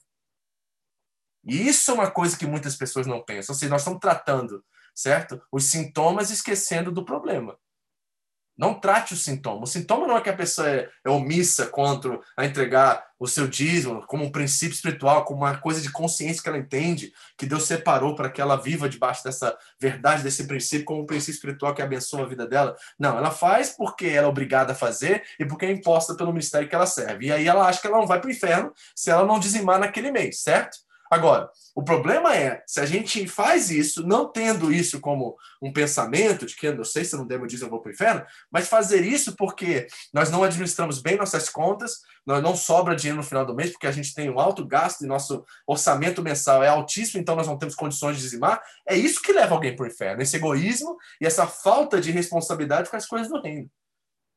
E 1.44 1.68
isso 1.68 1.90
é 1.90 1.94
uma 1.94 2.10
coisa 2.10 2.38
que 2.38 2.46
muitas 2.46 2.74
pessoas 2.74 3.06
não 3.06 3.22
pensam. 3.22 3.52
Ou 3.52 3.58
seja, 3.58 3.70
nós 3.70 3.82
estamos 3.82 4.00
tratando 4.00 4.64
certo? 4.98 5.40
Os 5.52 5.66
sintomas 5.66 6.28
esquecendo 6.30 6.90
do 6.90 7.04
problema. 7.04 7.56
Não 8.56 8.74
trate 8.74 9.14
o 9.14 9.16
sintoma. 9.16 9.62
O 9.62 9.66
sintoma 9.68 10.08
não 10.08 10.16
é 10.16 10.20
que 10.20 10.28
a 10.28 10.36
pessoa 10.36 10.68
é, 10.68 10.90
é 11.04 11.08
omissa 11.08 11.66
contra 11.66 12.18
a 12.36 12.44
entregar 12.44 13.06
o 13.16 13.28
seu 13.28 13.46
dízimo 13.46 14.04
como 14.08 14.24
um 14.24 14.32
princípio 14.32 14.74
espiritual, 14.74 15.24
como 15.24 15.42
uma 15.42 15.56
coisa 15.58 15.80
de 15.80 15.92
consciência 15.92 16.42
que 16.42 16.48
ela 16.48 16.58
entende, 16.58 17.12
que 17.36 17.46
Deus 17.46 17.68
separou 17.68 18.16
para 18.16 18.28
que 18.28 18.40
ela 18.40 18.56
viva 18.56 18.88
debaixo 18.88 19.22
dessa 19.22 19.56
verdade, 19.80 20.24
desse 20.24 20.48
princípio, 20.48 20.84
como 20.84 21.02
um 21.02 21.06
princípio 21.06 21.36
espiritual 21.36 21.72
que 21.72 21.82
abençoa 21.82 22.24
a 22.24 22.28
vida 22.28 22.48
dela. 22.48 22.76
Não, 22.98 23.16
ela 23.16 23.30
faz 23.30 23.70
porque 23.70 24.06
ela 24.06 24.26
é 24.26 24.30
obrigada 24.30 24.72
a 24.72 24.76
fazer 24.76 25.22
e 25.38 25.44
porque 25.44 25.66
é 25.66 25.70
imposta 25.70 26.16
pelo 26.16 26.32
ministério 26.32 26.68
que 26.68 26.74
ela 26.74 26.86
serve. 26.86 27.26
E 27.26 27.32
aí 27.32 27.46
ela 27.46 27.68
acha 27.68 27.80
que 27.80 27.86
ela 27.86 27.98
não 27.98 28.06
vai 28.08 28.20
para 28.20 28.26
o 28.26 28.32
inferno 28.32 28.72
se 28.96 29.08
ela 29.08 29.24
não 29.24 29.38
dizimar 29.38 29.78
naquele 29.78 30.10
mês, 30.10 30.40
certo? 30.40 30.87
Agora, 31.10 31.50
o 31.74 31.82
problema 31.82 32.36
é, 32.36 32.62
se 32.66 32.80
a 32.80 32.86
gente 32.86 33.26
faz 33.26 33.70
isso, 33.70 34.06
não 34.06 34.30
tendo 34.30 34.72
isso 34.72 35.00
como 35.00 35.36
um 35.62 35.72
pensamento 35.72 36.44
de 36.44 36.54
que 36.54 36.66
eu 36.66 36.84
sei 36.84 37.04
se 37.04 37.14
eu 37.14 37.20
não 37.20 37.26
devo 37.26 37.46
dizer 37.46 37.64
eu 37.64 37.70
vou 37.70 37.80
para 37.80 37.90
o 37.90 37.92
inferno, 37.92 38.24
mas 38.50 38.68
fazer 38.68 39.02
isso 39.04 39.34
porque 39.36 39.86
nós 40.12 40.30
não 40.30 40.42
administramos 40.44 41.00
bem 41.00 41.16
nossas 41.16 41.48
contas, 41.48 42.00
nós 42.26 42.42
não 42.42 42.54
sobra 42.54 42.94
dinheiro 42.94 43.16
no 43.16 43.26
final 43.26 43.46
do 43.46 43.54
mês, 43.54 43.70
porque 43.70 43.86
a 43.86 43.92
gente 43.92 44.14
tem 44.14 44.28
um 44.28 44.38
alto 44.38 44.66
gasto 44.66 45.02
e 45.02 45.06
nosso 45.06 45.44
orçamento 45.66 46.22
mensal 46.22 46.62
é 46.62 46.68
altíssimo, 46.68 47.20
então 47.20 47.34
nós 47.34 47.46
não 47.46 47.56
temos 47.56 47.74
condições 47.74 48.16
de 48.16 48.22
dizimar, 48.22 48.62
é 48.86 48.94
isso 48.94 49.22
que 49.22 49.32
leva 49.32 49.54
alguém 49.54 49.74
para 49.74 49.84
o 49.84 49.88
inferno, 49.88 50.20
esse 50.20 50.36
egoísmo 50.36 50.96
e 51.20 51.26
essa 51.26 51.46
falta 51.46 52.00
de 52.00 52.10
responsabilidade 52.10 52.90
com 52.90 52.96
as 52.96 53.06
coisas 53.06 53.28
do 53.28 53.40
reino. 53.40 53.70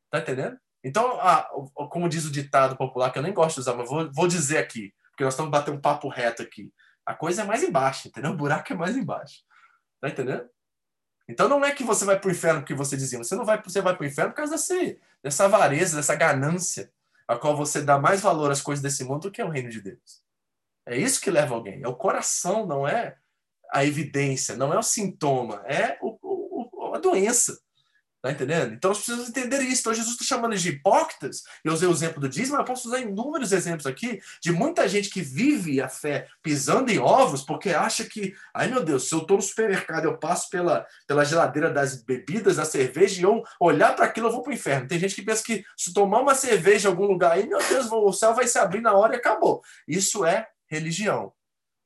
Tá 0.09 0.19
entendendo? 0.19 0.57
Então, 0.83 1.19
ah, 1.21 1.47
como 1.89 2.09
diz 2.09 2.25
o 2.25 2.31
ditado 2.31 2.75
popular, 2.75 3.11
que 3.11 3.19
eu 3.19 3.23
nem 3.23 3.33
gosto 3.33 3.55
de 3.55 3.61
usar, 3.61 3.75
mas 3.75 3.89
vou, 3.89 4.11
vou 4.11 4.27
dizer 4.27 4.57
aqui, 4.57 4.93
porque 5.21 5.25
nós 5.25 5.33
estamos 5.33 5.51
batendo 5.51 5.77
um 5.77 5.81
papo 5.81 6.07
reto 6.09 6.41
aqui. 6.41 6.73
A 7.05 7.13
coisa 7.13 7.43
é 7.43 7.45
mais 7.45 7.61
embaixo, 7.61 8.07
entendeu? 8.07 8.31
O 8.31 8.35
buraco 8.35 8.73
é 8.73 8.75
mais 8.75 8.97
embaixo. 8.97 9.43
Tá 9.99 10.09
entendendo? 10.09 10.49
Então 11.29 11.47
não 11.47 11.63
é 11.63 11.71
que 11.71 11.83
você 11.83 12.03
vai 12.03 12.19
para 12.19 12.27
o 12.27 12.31
inferno 12.31 12.61
porque 12.61 12.73
você 12.73 12.97
dizia, 12.97 13.19
você 13.19 13.35
não 13.35 13.45
vai, 13.45 13.61
você 13.61 13.81
vai 13.81 13.95
para 13.95 14.03
o 14.03 14.07
inferno 14.07 14.31
por 14.31 14.37
causa 14.37 14.53
dessa, 14.53 14.75
dessa 15.23 15.45
avareza, 15.45 15.95
dessa 15.95 16.15
ganância, 16.15 16.91
a 17.27 17.37
qual 17.37 17.55
você 17.55 17.81
dá 17.81 17.99
mais 17.99 18.19
valor 18.19 18.51
às 18.51 18.61
coisas 18.61 18.81
desse 18.81 19.03
mundo 19.03 19.23
do 19.23 19.31
que 19.31 19.41
ao 19.41 19.49
reino 19.49 19.69
de 19.69 19.79
Deus. 19.79 20.23
É 20.85 20.97
isso 20.97 21.21
que 21.21 21.29
leva 21.29 21.53
alguém. 21.53 21.83
É 21.83 21.87
o 21.87 21.95
coração, 21.95 22.65
não 22.65 22.87
é 22.87 23.17
a 23.71 23.85
evidência, 23.85 24.55
não 24.57 24.73
é 24.73 24.77
o 24.77 24.83
sintoma, 24.83 25.63
é 25.67 25.99
o, 26.01 26.17
o, 26.21 26.95
a 26.95 26.97
doença. 26.97 27.61
Tá 28.21 28.31
entendendo? 28.31 28.73
Então 28.73 28.91
precisamos 28.91 29.29
entender 29.29 29.61
isso. 29.61 29.81
Então 29.81 29.93
Jesus 29.95 30.13
está 30.13 30.23
chamando 30.23 30.55
de 30.55 30.69
hipócritas. 30.69 31.41
Eu 31.63 31.73
usei 31.73 31.87
o 31.87 31.91
exemplo 31.91 32.21
do 32.21 32.29
dízimo, 32.29 32.51
mas 32.51 32.59
eu 32.59 32.65
posso 32.65 32.87
usar 32.87 32.99
inúmeros 32.99 33.51
exemplos 33.51 33.87
aqui 33.87 34.21
de 34.39 34.51
muita 34.51 34.87
gente 34.87 35.09
que 35.09 35.21
vive 35.21 35.81
a 35.81 35.89
fé 35.89 36.27
pisando 36.43 36.91
em 36.91 36.99
ovos 36.99 37.41
porque 37.41 37.71
acha 37.71 38.05
que, 38.05 38.35
ai 38.53 38.67
meu 38.67 38.83
Deus, 38.83 39.09
se 39.09 39.15
eu 39.15 39.19
estou 39.19 39.37
no 39.37 39.43
supermercado, 39.43 40.05
eu 40.05 40.19
passo 40.19 40.51
pela, 40.51 40.85
pela 41.07 41.25
geladeira 41.25 41.71
das 41.71 42.03
bebidas, 42.03 42.57
da 42.57 42.65
cerveja 42.65 43.19
e 43.19 43.23
eu 43.23 43.41
olhar 43.59 43.95
para 43.95 44.05
aquilo, 44.05 44.27
eu 44.27 44.31
vou 44.31 44.43
para 44.43 44.51
o 44.51 44.53
inferno. 44.53 44.87
Tem 44.87 44.99
gente 44.99 45.15
que 45.15 45.23
pensa 45.23 45.43
que 45.43 45.65
se 45.75 45.91
tomar 45.91 46.21
uma 46.21 46.35
cerveja 46.35 46.87
em 46.87 46.91
algum 46.91 47.05
lugar 47.05 47.31
aí, 47.31 47.47
meu 47.47 47.57
Deus, 47.57 47.91
o 47.91 48.13
céu 48.13 48.35
vai 48.35 48.45
se 48.45 48.59
abrir 48.59 48.81
na 48.81 48.93
hora 48.93 49.15
e 49.15 49.17
acabou. 49.17 49.63
Isso 49.87 50.23
é 50.23 50.47
religião, 50.67 51.33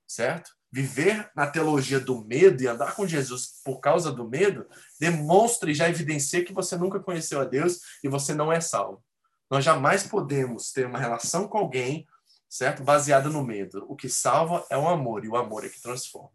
certo? 0.05 0.51
viver 0.75 1.31
na 1.33 1.47
teologia 1.47 2.01
do 2.01 2.25
medo 2.25 2.61
e 2.61 2.67
andar 2.67 2.93
com 2.95 3.07
Jesus 3.07 3.61
por 3.63 3.79
causa 3.79 4.11
do 4.11 4.27
medo, 4.27 4.67
demonstra 4.99 5.69
e 5.69 5.73
já 5.73 5.89
evidencia 5.89 6.43
que 6.43 6.53
você 6.53 6.77
nunca 6.77 6.99
conheceu 6.99 7.39
a 7.41 7.45
Deus 7.45 7.79
e 8.03 8.07
você 8.07 8.33
não 8.33 8.51
é 8.51 8.59
salvo. 8.61 9.03
Nós 9.49 9.63
jamais 9.63 10.03
podemos 10.03 10.71
ter 10.71 10.85
uma 10.85 10.99
relação 10.99 11.47
com 11.47 11.57
alguém, 11.57 12.07
certo? 12.49 12.83
Baseada 12.83 13.29
no 13.29 13.43
medo. 13.43 13.85
O 13.87 13.95
que 13.95 14.09
salva 14.09 14.65
é 14.69 14.77
o 14.77 14.87
amor 14.87 15.23
e 15.23 15.27
o 15.27 15.35
amor 15.35 15.65
é 15.65 15.69
que 15.69 15.81
transforma. 15.81 16.31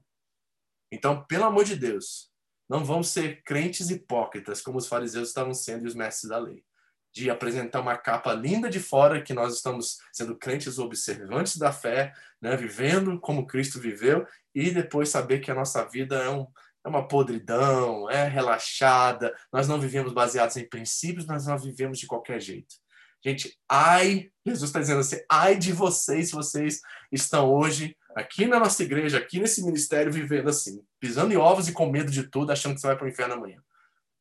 Então, 0.93 1.25
pelo 1.25 1.45
amor 1.45 1.65
de 1.65 1.77
Deus, 1.77 2.31
não 2.69 2.85
vamos 2.85 3.09
ser 3.09 3.43
crentes 3.43 3.91
hipócritas 3.91 4.61
como 4.61 4.79
os 4.79 4.87
fariseus 4.87 5.29
estavam 5.29 5.55
sendo 5.55 5.85
e 5.85 5.89
os 5.89 5.95
mestres 5.95 6.31
da 6.31 6.39
lei 6.39 6.65
de 7.13 7.29
apresentar 7.29 7.81
uma 7.81 7.97
capa 7.97 8.33
linda 8.33 8.71
de 8.71 8.79
fora 8.79 9.21
que 9.21 9.35
nós 9.35 9.55
estamos 9.55 9.99
sendo 10.13 10.37
crentes 10.37 10.79
observantes 10.79 11.57
da 11.57 11.73
fé, 11.73 12.13
né, 12.41 12.57
vivendo 12.57 13.19
como 13.19 13.47
Cristo 13.47 13.81
viveu, 13.81 14.27
e 14.55 14.71
depois 14.71 15.09
saber 15.09 15.41
que 15.41 15.51
a 15.51 15.55
nossa 15.55 15.85
vida 15.85 16.17
é, 16.17 16.29
um, 16.31 16.47
é 16.85 16.89
uma 16.89 17.07
podridão, 17.07 18.09
é 18.09 18.27
relaxada, 18.27 19.35
nós 19.53 19.69
não 19.69 19.81
vivemos 19.81 20.13
baseados 20.13 20.57
em 20.57 20.69
princípios, 20.69 21.27
nós 21.27 21.47
não 21.47 21.59
vivemos 21.59 21.99
de 21.99 22.07
qualquer 22.07 22.41
jeito. 22.41 22.75
Gente, 23.23 23.59
ai, 23.69 24.31
Jesus 24.47 24.71
está 24.71 24.81
dizendo 24.81 25.01
assim, 25.01 25.21
ai 25.31 25.57
de 25.57 25.73
vocês 25.73 26.31
vocês 26.31 26.81
estão 27.13 27.53
hoje 27.53 27.95
aqui 28.17 28.47
na 28.47 28.59
nossa 28.59 28.83
igreja, 28.83 29.19
aqui 29.19 29.39
nesse 29.39 29.63
ministério, 29.63 30.11
vivendo 30.11 30.49
assim, 30.49 30.83
pisando 30.99 31.33
em 31.33 31.37
ovos 31.37 31.69
e 31.69 31.73
com 31.73 31.91
medo 31.91 32.11
de 32.11 32.25
tudo, 32.29 32.51
achando 32.51 32.75
que 32.75 32.81
você 32.81 32.87
vai 32.87 32.97
para 32.97 33.07
o 33.07 33.11
inferno 33.11 33.35
amanhã. 33.35 33.63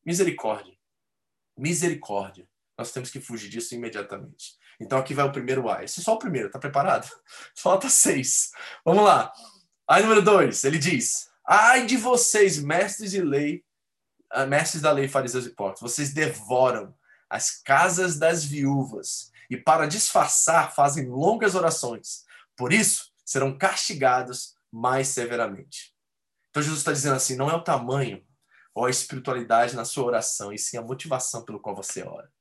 Misericórdia. 0.06 0.74
Misericórdia. 1.58 2.48
Nós 2.78 2.92
temos 2.92 3.10
que 3.10 3.22
fugir 3.22 3.50
disso 3.50 3.74
imediatamente. 3.74 4.58
Então 4.80 4.98
aqui 4.98 5.14
vai 5.14 5.26
o 5.26 5.32
primeiro 5.32 5.70
A. 5.70 5.84
Esse 5.84 6.00
é 6.00 6.04
só 6.04 6.14
o 6.14 6.20
primeiro, 6.20 6.50
tá 6.50 6.60
preparado? 6.60 7.10
Falta 7.56 7.90
seis. 7.90 8.52
Vamos 8.84 9.04
lá. 9.04 9.32
Ai 9.88 10.02
número 10.02 10.22
dois, 10.22 10.64
ele 10.64 10.78
diz: 10.78 11.29
Ai 11.52 11.88
de 11.88 11.98
vocês, 11.98 12.62
mestres 12.62 13.10
de 13.10 13.22
lei, 13.22 13.64
ah, 14.30 14.46
mestres 14.46 14.84
da 14.84 14.92
lei, 14.92 15.08
fariseus 15.08 15.46
e 15.46 15.50
hipócritas, 15.50 15.82
vocês 15.82 16.14
devoram 16.14 16.94
as 17.28 17.52
casas 17.52 18.20
das 18.20 18.46
viúvas 18.46 19.32
e 19.50 19.58
para 19.58 19.88
disfarçar 19.88 20.76
fazem 20.76 21.08
longas 21.08 21.56
orações. 21.56 22.24
Por 22.56 22.72
isso 22.72 23.12
serão 23.26 23.58
castigados 23.58 24.56
mais 24.72 25.08
severamente. 25.08 25.96
Então 26.52 26.62
Jesus 26.62 26.82
está 26.82 26.92
dizendo 26.92 27.16
assim: 27.16 27.36
não 27.36 27.50
é 27.50 27.56
o 27.56 27.64
tamanho 27.64 28.24
ou 28.76 28.86
a 28.86 28.90
espiritualidade 28.92 29.76
na 29.76 29.86
sua 29.86 30.06
oração, 30.06 30.54
e 30.54 30.58
sim 30.60 30.78
a 30.78 30.82
motivação 30.84 31.44
pelo 31.44 31.60
qual 31.60 31.76
você 31.76 32.04
ora 32.04 32.32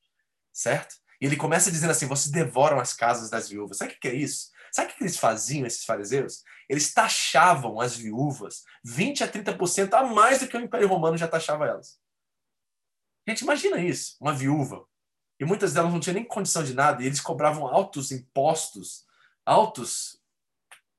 certo? 0.59 0.95
E 1.21 1.25
ele 1.25 1.35
começa 1.35 1.71
dizendo 1.71 1.91
assim: 1.91 2.05
vocês 2.05 2.31
devoram 2.31 2.79
as 2.79 2.93
casas 2.93 3.29
das 3.29 3.49
viúvas. 3.49 3.77
Sabe 3.77 3.93
o 3.93 3.99
que 3.99 4.07
é 4.07 4.15
isso? 4.15 4.49
Sabe 4.71 4.91
o 4.91 4.95
que 4.95 5.03
eles 5.03 5.17
faziam, 5.17 5.65
esses 5.65 5.83
fariseus? 5.83 6.43
Eles 6.67 6.93
taxavam 6.93 7.79
as 7.79 7.95
viúvas 7.95 8.63
20 8.83 9.23
a 9.23 9.31
30% 9.31 9.93
a 9.93 10.03
mais 10.03 10.39
do 10.39 10.47
que 10.47 10.57
o 10.57 10.61
Império 10.61 10.87
Romano 10.87 11.17
já 11.17 11.27
taxava 11.27 11.65
elas. 11.65 11.99
Gente, 13.27 13.41
imagina 13.41 13.77
isso, 13.79 14.15
uma 14.19 14.33
viúva. 14.33 14.85
E 15.39 15.45
muitas 15.45 15.73
delas 15.73 15.91
não 15.91 15.99
tinham 15.99 16.15
nem 16.15 16.25
condição 16.25 16.63
de 16.63 16.73
nada, 16.73 17.01
e 17.01 17.05
eles 17.05 17.21
cobravam 17.21 17.67
altos 17.67 18.11
impostos, 18.11 19.05
altos, 19.45 20.19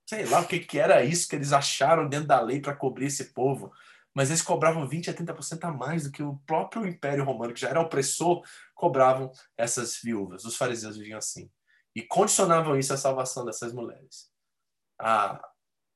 sei 0.08 0.24
lá 0.26 0.40
o 0.40 0.46
que, 0.46 0.60
que 0.60 0.78
era 0.78 1.04
isso 1.04 1.28
que 1.28 1.36
eles 1.36 1.52
acharam 1.52 2.08
dentro 2.08 2.26
da 2.26 2.40
lei 2.40 2.60
para 2.60 2.74
cobrir 2.74 3.06
esse 3.06 3.32
povo. 3.32 3.72
Mas 4.14 4.28
eles 4.28 4.42
cobravam 4.42 4.88
20 4.88 5.10
a 5.10 5.14
30% 5.14 5.64
a 5.64 5.72
mais 5.72 6.04
do 6.04 6.10
que 6.10 6.22
o 6.22 6.36
próprio 6.46 6.86
Império 6.86 7.24
Romano, 7.24 7.54
que 7.54 7.60
já 7.60 7.68
era 7.68 7.80
opressor, 7.80 8.42
cobravam 8.74 9.30
essas 9.56 10.00
viúvas. 10.02 10.44
Os 10.44 10.56
fariseus 10.56 10.96
viviam 10.96 11.18
assim. 11.18 11.48
E 12.00 12.06
condicionavam 12.06 12.78
isso 12.78 12.94
à 12.94 12.96
salvação 12.96 13.44
dessas 13.44 13.74
mulheres, 13.74 14.30
a, 14.98 15.38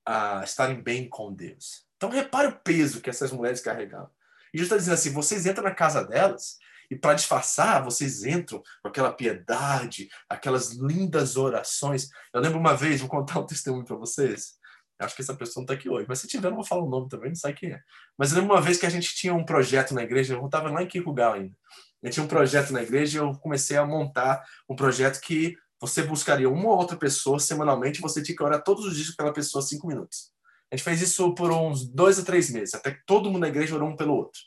a 0.05 0.45
estarem 0.45 0.83
bem 0.83 1.09
com 1.09 1.33
Deus. 1.33 1.87
Então, 1.97 2.11
repare 2.11 2.49
o 2.49 2.61
peso 2.61 3.01
que 3.01 3.09
essas 3.09 3.33
mulheres 3.33 3.63
carregavam. 3.63 4.11
E 4.53 4.59
Jesus 4.59 4.67
está 4.67 4.77
dizendo 4.77 4.95
assim: 4.95 5.13
vocês 5.15 5.47
entram 5.47 5.65
na 5.65 5.75
casa 5.75 6.05
delas 6.05 6.59
e 6.91 6.95
para 6.95 7.15
disfarçar, 7.15 7.83
vocês 7.83 8.23
entram 8.23 8.63
com 8.83 8.89
aquela 8.89 9.11
piedade, 9.11 10.11
aquelas 10.29 10.73
lindas 10.73 11.39
orações. 11.39 12.11
Eu 12.35 12.43
lembro 12.43 12.59
uma 12.59 12.77
vez, 12.77 13.01
vou 13.01 13.09
contar 13.09 13.39
um 13.39 13.47
testemunho 13.47 13.87
para 13.87 13.97
vocês. 13.97 14.59
Acho 14.99 15.17
que 15.17 15.23
essa 15.23 15.35
pessoa 15.35 15.63
não 15.63 15.65
está 15.65 15.73
aqui 15.73 15.89
hoje, 15.89 16.05
mas 16.07 16.19
se 16.19 16.29
tiver, 16.29 16.49
eu 16.49 16.55
vou 16.55 16.65
falar 16.65 16.85
o 16.85 16.89
nome 16.89 17.09
também, 17.09 17.31
não 17.31 17.35
sei 17.35 17.55
quem 17.55 17.73
é. 17.73 17.81
Mas 18.19 18.31
eu 18.31 18.41
lembro 18.41 18.55
uma 18.55 18.61
vez 18.61 18.77
que 18.77 18.85
a 18.85 18.91
gente 18.91 19.15
tinha 19.15 19.35
um 19.35 19.45
projeto 19.45 19.95
na 19.95 20.03
igreja, 20.03 20.35
eu 20.35 20.45
estava 20.45 20.71
lá 20.71 20.83
em 20.83 20.87
Kikugal 20.87 21.33
ainda. 21.33 21.57
Eu 22.03 22.11
tinha 22.11 22.23
um 22.23 22.29
projeto 22.29 22.71
na 22.75 22.83
igreja 22.83 23.19
e 23.19 23.21
eu 23.23 23.33
comecei 23.39 23.79
a 23.79 23.87
montar 23.87 24.45
um 24.69 24.77
projeto 24.77 25.23
que 25.23 25.57
você 25.81 26.03
buscaria 26.03 26.49
uma 26.49 26.71
ou 26.71 26.79
outra 26.79 26.97
pessoa 26.97 27.39
semanalmente 27.39 28.01
você 28.01 28.23
tinha 28.23 28.37
que 28.37 28.43
orar 28.43 28.63
todos 28.63 28.85
os 28.85 28.97
dias 28.97 29.11
aquela 29.11 29.33
pessoa 29.33 29.63
cinco 29.63 29.87
minutos. 29.87 30.33
A 30.71 30.77
gente 30.77 30.85
fez 30.85 31.01
isso 31.03 31.35
por 31.35 31.53
uns 31.53 31.87
dois 31.87 32.19
a 32.19 32.25
três 32.25 32.51
meses, 32.51 32.75
até 32.75 32.93
que 32.93 33.01
todo 33.07 33.31
mundo 33.31 33.41
na 33.41 33.49
igreja 33.49 33.75
orou 33.75 33.89
um 33.89 33.97
pelo 33.97 34.15
outro. 34.15 34.41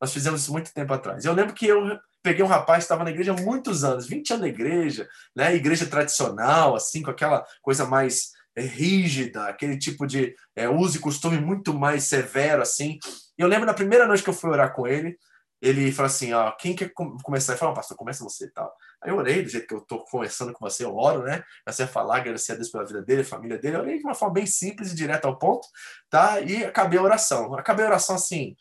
Nós 0.00 0.12
fizemos 0.12 0.42
isso 0.42 0.52
muito 0.52 0.72
tempo 0.72 0.92
atrás. 0.92 1.24
Eu 1.24 1.32
lembro 1.32 1.54
que 1.54 1.66
eu 1.66 1.98
peguei 2.22 2.44
um 2.44 2.48
rapaz 2.48 2.78
que 2.78 2.84
estava 2.84 3.04
na 3.04 3.10
igreja 3.10 3.32
há 3.32 3.40
muitos 3.40 3.84
anos, 3.84 4.06
20 4.06 4.30
anos 4.32 4.42
na 4.42 4.48
igreja, 4.48 5.08
né? 5.36 5.54
igreja 5.54 5.86
tradicional, 5.86 6.74
assim, 6.74 7.02
com 7.02 7.10
aquela 7.10 7.44
coisa 7.62 7.84
mais 7.84 8.32
é, 8.56 8.62
rígida, 8.62 9.46
aquele 9.46 9.78
tipo 9.78 10.06
de 10.06 10.34
é, 10.56 10.68
uso 10.68 10.96
e 10.96 11.00
costume 11.00 11.38
muito 11.38 11.74
mais 11.74 12.04
severo, 12.04 12.62
assim. 12.62 12.98
E 13.38 13.42
eu 13.42 13.48
lembro 13.48 13.66
na 13.66 13.74
primeira 13.74 14.06
noite 14.06 14.22
que 14.22 14.30
eu 14.30 14.34
fui 14.34 14.50
orar 14.50 14.72
com 14.74 14.86
ele, 14.86 15.18
ele 15.60 15.92
falou 15.92 16.06
assim, 16.06 16.32
ó, 16.32 16.50
quem 16.52 16.74
quer 16.74 16.92
começar? 17.22 17.52
Ele 17.52 17.58
falou, 17.58 17.74
pastor, 17.74 17.96
começa 17.96 18.24
você 18.24 18.46
e 18.46 18.50
tal. 18.50 18.74
Aí 19.04 19.10
eu 19.10 19.16
orei 19.16 19.42
do 19.42 19.50
jeito 19.50 19.66
que 19.66 19.74
eu 19.74 19.82
tô 19.82 20.02
conversando 20.04 20.52
com 20.52 20.64
você, 20.64 20.82
eu 20.82 20.96
oro, 20.96 21.24
né? 21.24 21.44
A 21.66 21.72
falar, 21.86 22.16
agradecer 22.16 22.52
a 22.52 22.54
Deus 22.54 22.70
pela 22.70 22.86
vida 22.86 23.02
dele, 23.02 23.22
família 23.22 23.58
dele. 23.58 23.76
Eu 23.76 23.80
orei 23.80 23.98
de 23.98 24.04
uma 24.04 24.14
forma 24.14 24.34
bem 24.34 24.46
simples 24.46 24.92
e 24.92 24.96
direta 24.96 25.28
ao 25.28 25.38
ponto, 25.38 25.68
tá? 26.08 26.40
E 26.40 26.64
acabei 26.64 26.98
a 26.98 27.02
oração. 27.02 27.54
Acabei 27.54 27.84
a 27.84 27.88
oração 27.88 28.16
assim, 28.16 28.56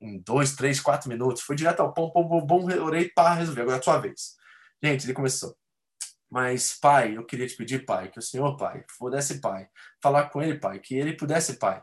em 0.00 0.20
dois, 0.20 0.54
três, 0.54 0.80
quatro 0.80 1.08
minutos. 1.08 1.42
Foi 1.42 1.56
direto 1.56 1.80
ao 1.80 1.92
ponto, 1.92 2.12
bom, 2.12 2.28
bom, 2.28 2.46
bom 2.46 2.84
orei, 2.84 3.08
pá, 3.08 3.34
resolvi. 3.34 3.62
Agora 3.62 3.78
é 3.78 3.80
a 3.80 3.82
sua 3.82 3.98
vez. 3.98 4.36
Gente, 4.82 5.06
ele 5.06 5.12
começou. 5.12 5.56
Mas, 6.30 6.78
pai, 6.78 7.16
eu 7.16 7.26
queria 7.26 7.48
te 7.48 7.56
pedir, 7.56 7.84
pai, 7.84 8.08
que 8.08 8.18
o 8.20 8.22
senhor, 8.22 8.56
pai, 8.56 8.84
pudesse, 8.96 9.40
pai, 9.40 9.68
falar 10.00 10.30
com 10.30 10.40
ele, 10.40 10.60
pai, 10.60 10.78
que 10.78 10.94
ele 10.94 11.16
pudesse, 11.16 11.54
pai. 11.58 11.82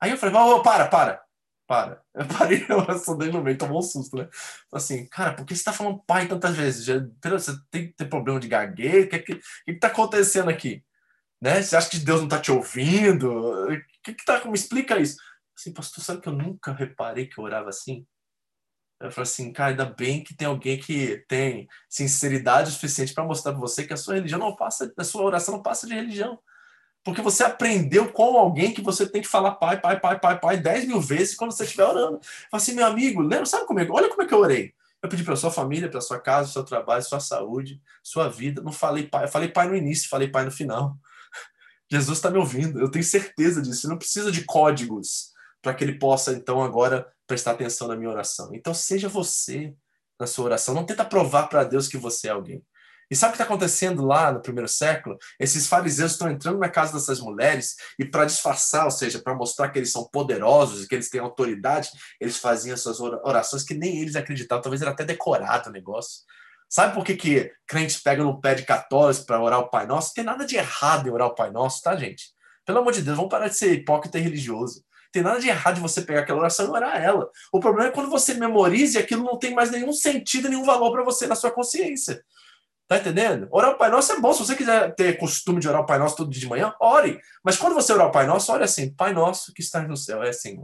Aí 0.00 0.10
eu 0.10 0.16
falei, 0.16 0.34
oh, 0.34 0.62
para, 0.62 0.88
para, 0.88 1.22
para. 1.66 2.02
Eu 2.14 2.26
parei 2.26 2.64
a 2.68 2.76
oração 2.76 3.16
dele 3.16 3.32
no 3.32 3.42
meio, 3.42 3.58
tomou 3.58 3.78
um 3.78 3.82
susto, 3.82 4.16
né? 4.16 4.28
Assim, 4.72 5.06
cara, 5.08 5.34
por 5.34 5.44
que 5.44 5.54
você 5.54 5.64
tá 5.64 5.72
falando 5.72 6.02
pai 6.06 6.28
tantas 6.28 6.56
vezes? 6.56 6.84
Já, 6.84 6.94
você 7.30 7.52
tem 7.70 7.88
que 7.88 7.94
ter 7.94 8.06
problema 8.06 8.40
de 8.40 8.48
gagueira? 8.48 9.06
O 9.06 9.08
que, 9.08 9.18
que, 9.18 9.34
que, 9.36 9.74
que 9.74 9.78
tá 9.78 9.88
acontecendo 9.88 10.48
aqui? 10.50 10.84
Né? 11.40 11.62
Você 11.62 11.76
acha 11.76 11.90
que 11.90 11.98
Deus 11.98 12.20
não 12.20 12.28
tá 12.28 12.40
te 12.40 12.50
ouvindo? 12.50 13.30
O 13.30 13.68
que 14.02 14.14
que 14.14 14.24
tá... 14.24 14.44
Me 14.44 14.54
explica 14.54 14.98
isso. 14.98 15.16
Assim, 15.56 15.72
pastor, 15.72 16.04
sabe 16.04 16.20
que 16.20 16.28
eu 16.28 16.32
nunca 16.32 16.72
reparei 16.72 17.26
que 17.26 17.38
eu 17.38 17.44
orava 17.44 17.70
assim? 17.70 18.06
Eu 19.00 19.10
falei 19.10 19.28
assim, 19.28 19.52
cara, 19.52 19.70
ainda 19.70 19.84
bem 19.84 20.24
que 20.24 20.34
tem 20.34 20.48
alguém 20.48 20.78
que 20.78 21.24
tem 21.28 21.68
sinceridade 21.88 22.70
suficiente 22.70 23.12
para 23.12 23.24
mostrar 23.24 23.52
para 23.52 23.60
você 23.60 23.86
que 23.86 23.92
a 23.92 23.96
sua 23.96 24.14
religião 24.14 24.38
não 24.38 24.56
passa, 24.56 24.92
a 24.96 25.04
sua 25.04 25.22
oração 25.22 25.56
não 25.56 25.62
passa 25.62 25.86
de 25.86 25.94
religião. 25.94 26.38
Porque 27.06 27.22
você 27.22 27.44
aprendeu 27.44 28.10
com 28.10 28.36
alguém 28.36 28.74
que 28.74 28.82
você 28.82 29.08
tem 29.08 29.22
que 29.22 29.28
falar 29.28 29.52
pai, 29.52 29.80
pai, 29.80 30.00
pai, 30.00 30.18
pai, 30.18 30.40
pai, 30.40 30.56
dez 30.56 30.84
mil 30.84 31.00
vezes 31.00 31.36
quando 31.36 31.52
você 31.52 31.62
estiver 31.62 31.84
orando. 31.84 32.18
Fala 32.50 32.60
assim, 32.60 32.74
meu 32.74 32.84
amigo, 32.84 33.22
lembra, 33.22 33.46
sabe 33.46 33.64
como 33.64 33.78
é? 33.78 33.86
Olha 33.88 34.08
como 34.08 34.22
é 34.22 34.26
que 34.26 34.34
eu 34.34 34.40
orei. 34.40 34.74
Eu 35.00 35.08
pedi 35.08 35.22
para 35.22 35.36
sua 35.36 35.52
família, 35.52 35.88
para 35.88 36.00
sua 36.00 36.18
casa, 36.18 36.50
seu 36.50 36.64
trabalho, 36.64 37.04
sua 37.04 37.20
saúde, 37.20 37.80
sua 38.02 38.28
vida. 38.28 38.60
Não 38.60 38.72
falei 38.72 39.06
pai, 39.06 39.22
eu 39.22 39.28
falei 39.28 39.48
pai 39.48 39.68
no 39.68 39.76
início, 39.76 40.08
falei 40.08 40.26
pai 40.26 40.44
no 40.44 40.50
final. 40.50 40.98
Jesus 41.88 42.18
está 42.18 42.28
me 42.28 42.38
ouvindo, 42.38 42.80
eu 42.80 42.90
tenho 42.90 43.04
certeza 43.04 43.62
disso. 43.62 43.88
Não 43.88 43.96
precisa 43.96 44.32
de 44.32 44.42
códigos 44.42 45.30
para 45.62 45.74
que 45.74 45.84
ele 45.84 46.00
possa, 46.00 46.32
então, 46.32 46.60
agora 46.60 47.06
prestar 47.24 47.52
atenção 47.52 47.86
na 47.86 47.94
minha 47.94 48.10
oração. 48.10 48.50
Então, 48.52 48.74
seja 48.74 49.08
você 49.08 49.72
na 50.18 50.26
sua 50.26 50.46
oração. 50.46 50.74
Não 50.74 50.84
tenta 50.84 51.04
provar 51.04 51.46
para 51.46 51.62
Deus 51.62 51.86
que 51.86 51.96
você 51.96 52.26
é 52.26 52.32
alguém. 52.32 52.64
E 53.10 53.14
sabe 53.14 53.30
o 53.30 53.32
que 53.32 53.42
está 53.42 53.44
acontecendo 53.44 54.04
lá 54.04 54.32
no 54.32 54.42
primeiro 54.42 54.68
século? 54.68 55.16
Esses 55.38 55.66
fariseus 55.68 56.12
estão 56.12 56.30
entrando 56.30 56.58
na 56.58 56.68
casa 56.68 56.92
dessas 56.92 57.20
mulheres 57.20 57.76
e, 57.98 58.04
para 58.04 58.24
disfarçar, 58.24 58.84
ou 58.84 58.90
seja, 58.90 59.20
para 59.20 59.34
mostrar 59.34 59.68
que 59.70 59.78
eles 59.78 59.92
são 59.92 60.08
poderosos 60.08 60.84
e 60.84 60.88
que 60.88 60.94
eles 60.94 61.08
têm 61.08 61.20
autoridade, 61.20 61.90
eles 62.20 62.36
faziam 62.36 62.74
essas 62.74 62.98
orações 63.00 63.62
que 63.62 63.74
nem 63.74 64.00
eles 64.00 64.16
acreditavam. 64.16 64.62
Talvez 64.62 64.82
era 64.82 64.90
até 64.90 65.04
decorado 65.04 65.70
o 65.70 65.72
negócio. 65.72 66.22
Sabe 66.68 66.94
por 66.94 67.04
que, 67.04 67.14
que 67.14 67.52
crentes 67.66 68.02
pegam 68.02 68.24
no 68.24 68.40
pé 68.40 68.54
de 68.54 68.64
católicos 68.64 69.24
para 69.24 69.40
orar 69.40 69.60
o 69.60 69.70
Pai 69.70 69.86
Nosso? 69.86 70.08
Não 70.08 70.14
tem 70.14 70.24
nada 70.24 70.44
de 70.44 70.56
errado 70.56 71.08
em 71.08 71.12
orar 71.12 71.28
o 71.28 71.34
Pai 71.34 71.50
Nosso, 71.50 71.80
tá, 71.82 71.94
gente? 71.94 72.34
Pelo 72.64 72.80
amor 72.80 72.92
de 72.92 73.02
Deus, 73.02 73.16
vamos 73.16 73.30
parar 73.30 73.46
de 73.46 73.56
ser 73.56 73.72
hipócrita 73.72 74.18
e 74.18 74.22
religioso 74.22 74.84
tem 75.16 75.22
nada 75.22 75.40
de 75.40 75.48
errado 75.48 75.76
de 75.76 75.80
você 75.80 76.02
pegar 76.02 76.20
aquela 76.20 76.40
oração 76.40 76.66
e 76.66 76.68
orar 76.68 77.02
ela. 77.02 77.30
O 77.50 77.58
problema 77.58 77.88
é 77.88 77.92
quando 77.92 78.10
você 78.10 78.34
memoriza 78.34 78.98
e 78.98 79.02
aquilo 79.02 79.24
não 79.24 79.38
tem 79.38 79.54
mais 79.54 79.70
nenhum 79.70 79.92
sentido, 79.92 80.48
nenhum 80.48 80.64
valor 80.64 80.92
para 80.92 81.02
você 81.02 81.26
na 81.26 81.34
sua 81.34 81.50
consciência. 81.50 82.22
Tá 82.88 82.98
entendendo? 82.98 83.48
Orar 83.50 83.70
o 83.70 83.78
Pai 83.78 83.90
Nosso 83.90 84.12
é 84.12 84.20
bom. 84.20 84.32
Se 84.32 84.44
você 84.44 84.54
quiser 84.54 84.94
ter 84.94 85.18
costume 85.18 85.60
de 85.60 85.68
orar 85.68 85.80
o 85.80 85.86
Pai 85.86 85.98
Nosso 85.98 86.16
todo 86.16 86.30
dia 86.30 86.40
de 86.40 86.48
manhã, 86.48 86.72
ore. 86.80 87.20
Mas 87.42 87.56
quando 87.56 87.74
você 87.74 87.92
orar 87.92 88.06
o 88.06 88.12
Pai 88.12 88.26
Nosso, 88.26 88.52
ore 88.52 88.62
assim: 88.62 88.94
Pai 88.94 89.12
Nosso 89.12 89.52
que 89.52 89.60
estás 89.60 89.88
no 89.88 89.96
céu. 89.96 90.22
É 90.22 90.28
assim, 90.28 90.56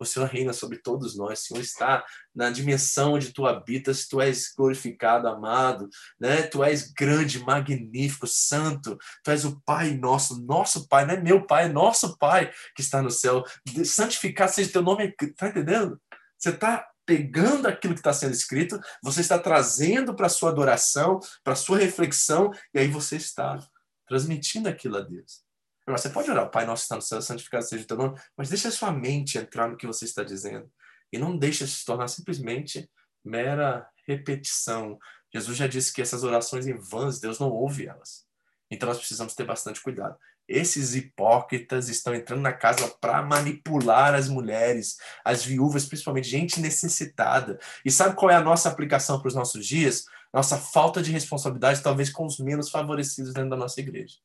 o 0.00 0.04
Senhor 0.04 0.26
reina 0.26 0.52
sobre 0.52 0.78
todos 0.78 1.16
nós, 1.16 1.40
o 1.40 1.42
Senhor 1.42 1.60
está 1.60 2.04
na 2.34 2.50
dimensão 2.50 3.14
onde 3.14 3.32
tu 3.32 3.46
habitas, 3.46 4.06
tu 4.06 4.20
és 4.20 4.52
glorificado, 4.56 5.26
amado, 5.26 5.88
né? 6.20 6.42
Tu 6.42 6.62
és 6.62 6.92
grande, 6.92 7.40
magnífico, 7.40 8.26
santo, 8.26 8.96
tu 9.24 9.30
és 9.30 9.44
o 9.44 9.60
Pai 9.62 9.90
nosso, 9.90 10.40
nosso 10.44 10.88
Pai, 10.88 11.04
não 11.04 11.14
é 11.14 11.20
meu 11.20 11.44
Pai, 11.44 11.64
é 11.64 11.68
nosso 11.68 12.16
Pai 12.16 12.50
que 12.74 12.80
está 12.80 13.02
no 13.02 13.10
céu. 13.10 13.44
Santificado 13.84 14.52
seja 14.52 14.72
teu 14.72 14.82
nome, 14.82 15.12
tá 15.36 15.48
entendendo? 15.48 16.00
Você 16.38 16.50
está 16.50 16.88
pegando 17.08 17.66
aquilo 17.66 17.94
que 17.94 18.00
está 18.00 18.12
sendo 18.12 18.34
escrito, 18.34 18.78
você 19.02 19.22
está 19.22 19.38
trazendo 19.38 20.14
para 20.14 20.26
a 20.26 20.28
sua 20.28 20.50
adoração, 20.50 21.18
para 21.42 21.54
a 21.54 21.56
sua 21.56 21.78
reflexão, 21.78 22.52
e 22.74 22.78
aí 22.78 22.86
você 22.86 23.16
está 23.16 23.58
transmitindo 24.06 24.68
aquilo 24.68 24.98
a 24.98 25.00
Deus. 25.00 25.42
Você 25.86 26.10
pode 26.10 26.30
orar, 26.30 26.50
Pai 26.50 26.66
nosso 26.66 26.82
está 26.82 26.96
no 26.96 27.00
céu, 27.00 27.22
santificado 27.22 27.64
seja 27.64 27.82
o 27.82 27.86
teu 27.86 27.96
nome, 27.96 28.20
mas 28.36 28.50
deixa 28.50 28.68
a 28.68 28.70
sua 28.70 28.92
mente 28.92 29.38
entrar 29.38 29.68
no 29.68 29.76
que 29.78 29.86
você 29.86 30.04
está 30.04 30.22
dizendo. 30.22 30.70
E 31.10 31.16
não 31.16 31.34
deixa 31.34 31.66
se 31.66 31.82
tornar 31.82 32.08
simplesmente 32.08 32.90
mera 33.24 33.88
repetição. 34.06 34.98
Jesus 35.32 35.56
já 35.56 35.66
disse 35.66 35.94
que 35.94 36.02
essas 36.02 36.24
orações 36.24 36.66
em 36.66 36.76
vãs, 36.76 37.20
Deus 37.20 37.38
não 37.38 37.48
ouve 37.48 37.86
elas. 37.86 38.26
Então 38.70 38.86
nós 38.86 38.98
precisamos 38.98 39.34
ter 39.34 39.44
bastante 39.44 39.80
cuidado. 39.80 40.14
Esses 40.48 40.94
hipócritas 40.94 41.88
estão 41.88 42.14
entrando 42.14 42.40
na 42.40 42.52
casa 42.52 42.88
para 43.00 43.22
manipular 43.22 44.14
as 44.14 44.28
mulheres, 44.28 44.96
as 45.22 45.44
viúvas, 45.44 45.84
principalmente 45.84 46.28
gente 46.28 46.60
necessitada. 46.60 47.58
E 47.84 47.90
sabe 47.90 48.16
qual 48.16 48.30
é 48.30 48.34
a 48.34 48.40
nossa 48.40 48.68
aplicação 48.68 49.20
para 49.20 49.28
os 49.28 49.34
nossos 49.34 49.66
dias? 49.66 50.06
Nossa 50.32 50.56
falta 50.56 51.02
de 51.02 51.12
responsabilidade, 51.12 51.82
talvez 51.82 52.10
com 52.10 52.24
os 52.24 52.38
menos 52.38 52.70
favorecidos 52.70 53.34
dentro 53.34 53.50
da 53.50 53.56
nossa 53.56 53.78
igreja. 53.80 54.16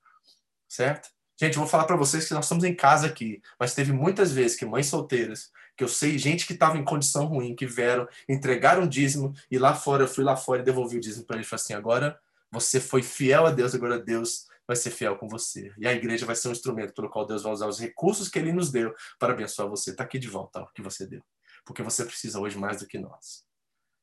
Certo? 0.69 1.09
Gente, 1.39 1.55
eu 1.55 1.59
vou 1.59 1.67
falar 1.67 1.85
para 1.85 1.95
vocês 1.95 2.27
que 2.27 2.33
nós 2.33 2.45
estamos 2.45 2.63
em 2.63 2.73
casa 2.73 3.07
aqui, 3.07 3.41
mas 3.59 3.73
teve 3.73 3.91
muitas 3.91 4.31
vezes 4.31 4.55
que 4.57 4.65
mães 4.65 4.87
solteiras, 4.87 5.51
que 5.75 5.83
eu 5.83 5.87
sei, 5.87 6.17
gente 6.17 6.45
que 6.45 6.53
estava 6.53 6.77
em 6.77 6.83
condição 6.83 7.25
ruim, 7.25 7.55
que 7.55 7.65
vieram, 7.65 8.07
entregaram 8.29 8.87
dízimo 8.87 9.33
e 9.49 9.57
lá 9.57 9.73
fora, 9.73 10.03
eu 10.03 10.07
fui 10.07 10.23
lá 10.23 10.37
fora 10.37 10.61
e 10.61 10.65
devolvi 10.65 10.97
o 10.97 10.99
dízimo 11.01 11.25
para 11.25 11.37
ele 11.37 11.45
e 11.45 11.47
falei 11.47 11.61
assim: 11.61 11.73
agora 11.73 12.17
você 12.51 12.79
foi 12.79 13.01
fiel 13.01 13.47
a 13.47 13.51
Deus, 13.51 13.73
agora 13.73 13.97
Deus 13.97 14.45
vai 14.67 14.75
ser 14.75 14.91
fiel 14.91 15.17
com 15.17 15.27
você. 15.27 15.71
E 15.77 15.87
a 15.87 15.93
igreja 15.93 16.25
vai 16.25 16.35
ser 16.35 16.49
um 16.49 16.51
instrumento 16.51 16.93
pelo 16.93 17.09
qual 17.09 17.25
Deus 17.25 17.43
vai 17.43 17.51
usar 17.51 17.67
os 17.67 17.79
recursos 17.79 18.29
que 18.29 18.39
ele 18.39 18.51
nos 18.51 18.71
deu 18.71 18.93
para 19.19 19.33
abençoar 19.33 19.69
você. 19.69 19.91
Está 19.91 20.03
aqui 20.03 20.19
de 20.19 20.27
volta 20.27 20.61
o 20.61 20.71
que 20.73 20.81
você 20.81 21.05
deu. 21.05 21.21
Porque 21.65 21.83
você 21.83 22.05
precisa 22.05 22.39
hoje 22.39 22.57
mais 22.57 22.79
do 22.79 22.87
que 22.87 22.97
nós. 22.97 23.45